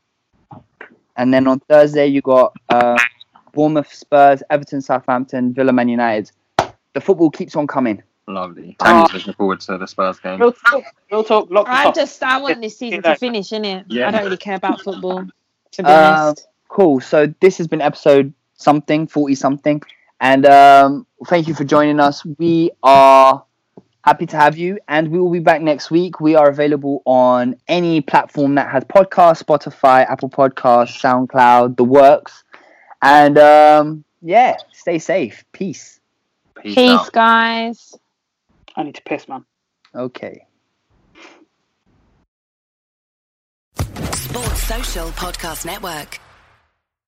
And 1.16 1.32
then 1.32 1.47
on 1.47 1.60
Thursday 1.60 2.06
you 2.06 2.22
got 2.22 2.55
uh, 2.70 2.98
Bournemouth, 3.52 3.92
Spurs, 3.92 4.42
Everton, 4.48 4.80
Southampton, 4.80 5.52
Villa, 5.52 5.72
Man 5.74 5.88
United. 5.90 6.30
The 6.94 7.01
football 7.02 7.30
keeps 7.30 7.55
on 7.55 7.66
coming. 7.66 8.02
Lovely. 8.26 8.76
Uh, 8.80 8.84
Tammy's 9.06 9.12
looking 9.12 9.34
forward 9.34 9.60
to 9.60 9.76
the 9.76 9.86
Spurs 9.86 10.18
game. 10.20 10.40
Real 10.40 10.52
talk, 10.52 10.84
real 11.10 11.24
talk. 11.24 11.51
Lock 11.51 11.66
I 11.68 11.90
just 11.90 12.22
I 12.22 12.40
want 12.40 12.62
this 12.62 12.78
season 12.78 13.02
to 13.02 13.16
finish, 13.16 13.51
innit? 13.51 13.84
Yeah. 13.88 14.09
I 14.09 14.10
don't 14.10 14.24
really 14.24 14.38
care 14.38 14.56
about 14.56 14.80
football. 14.80 15.26
To 15.72 15.82
be 15.82 15.88
Um, 15.88 16.14
honest. 16.14 16.47
Cool. 16.68 17.01
So 17.01 17.32
this 17.40 17.59
has 17.59 17.68
been 17.68 17.82
episode 17.82 18.32
something, 18.55 19.06
forty 19.06 19.34
something, 19.34 19.82
and 20.20 20.47
um, 20.47 21.06
thank 21.26 21.48
you 21.48 21.55
for 21.55 21.64
joining 21.64 21.98
us. 21.98 22.24
We 22.38 22.70
are 22.82 23.44
happy 24.05 24.26
to 24.26 24.36
have 24.36 24.56
you, 24.59 24.78
and 24.88 25.10
we 25.10 25.18
will 25.18 25.30
be 25.30 25.40
back 25.40 25.62
next 25.62 25.90
week. 25.90 26.20
We 26.20 26.34
are 26.34 26.48
available 26.48 27.02
on 27.06 27.56
any 27.68 28.01
platform 28.01 28.55
that 28.56 28.70
has 28.70 28.84
podcasts: 28.84 29.42
Spotify, 29.42 30.09
Apple 30.09 30.30
Podcasts, 30.30 31.01
SoundCloud, 31.01 31.76
the 31.76 31.84
works. 31.84 32.44
And 33.02 33.38
um, 33.38 34.05
yeah, 34.20 34.56
stay 34.72 34.98
safe. 34.98 35.44
Peace. 35.52 36.01
Peace, 36.55 36.74
Peace, 36.74 37.10
guys. 37.10 37.94
I 38.76 38.82
need 38.82 38.94
to 38.97 39.02
piss, 39.02 39.26
man. 39.26 39.44
Okay. 39.94 40.47
Sports 44.12 44.62
Social 44.62 45.09
Podcast 45.09 45.64
Network. 45.64 46.20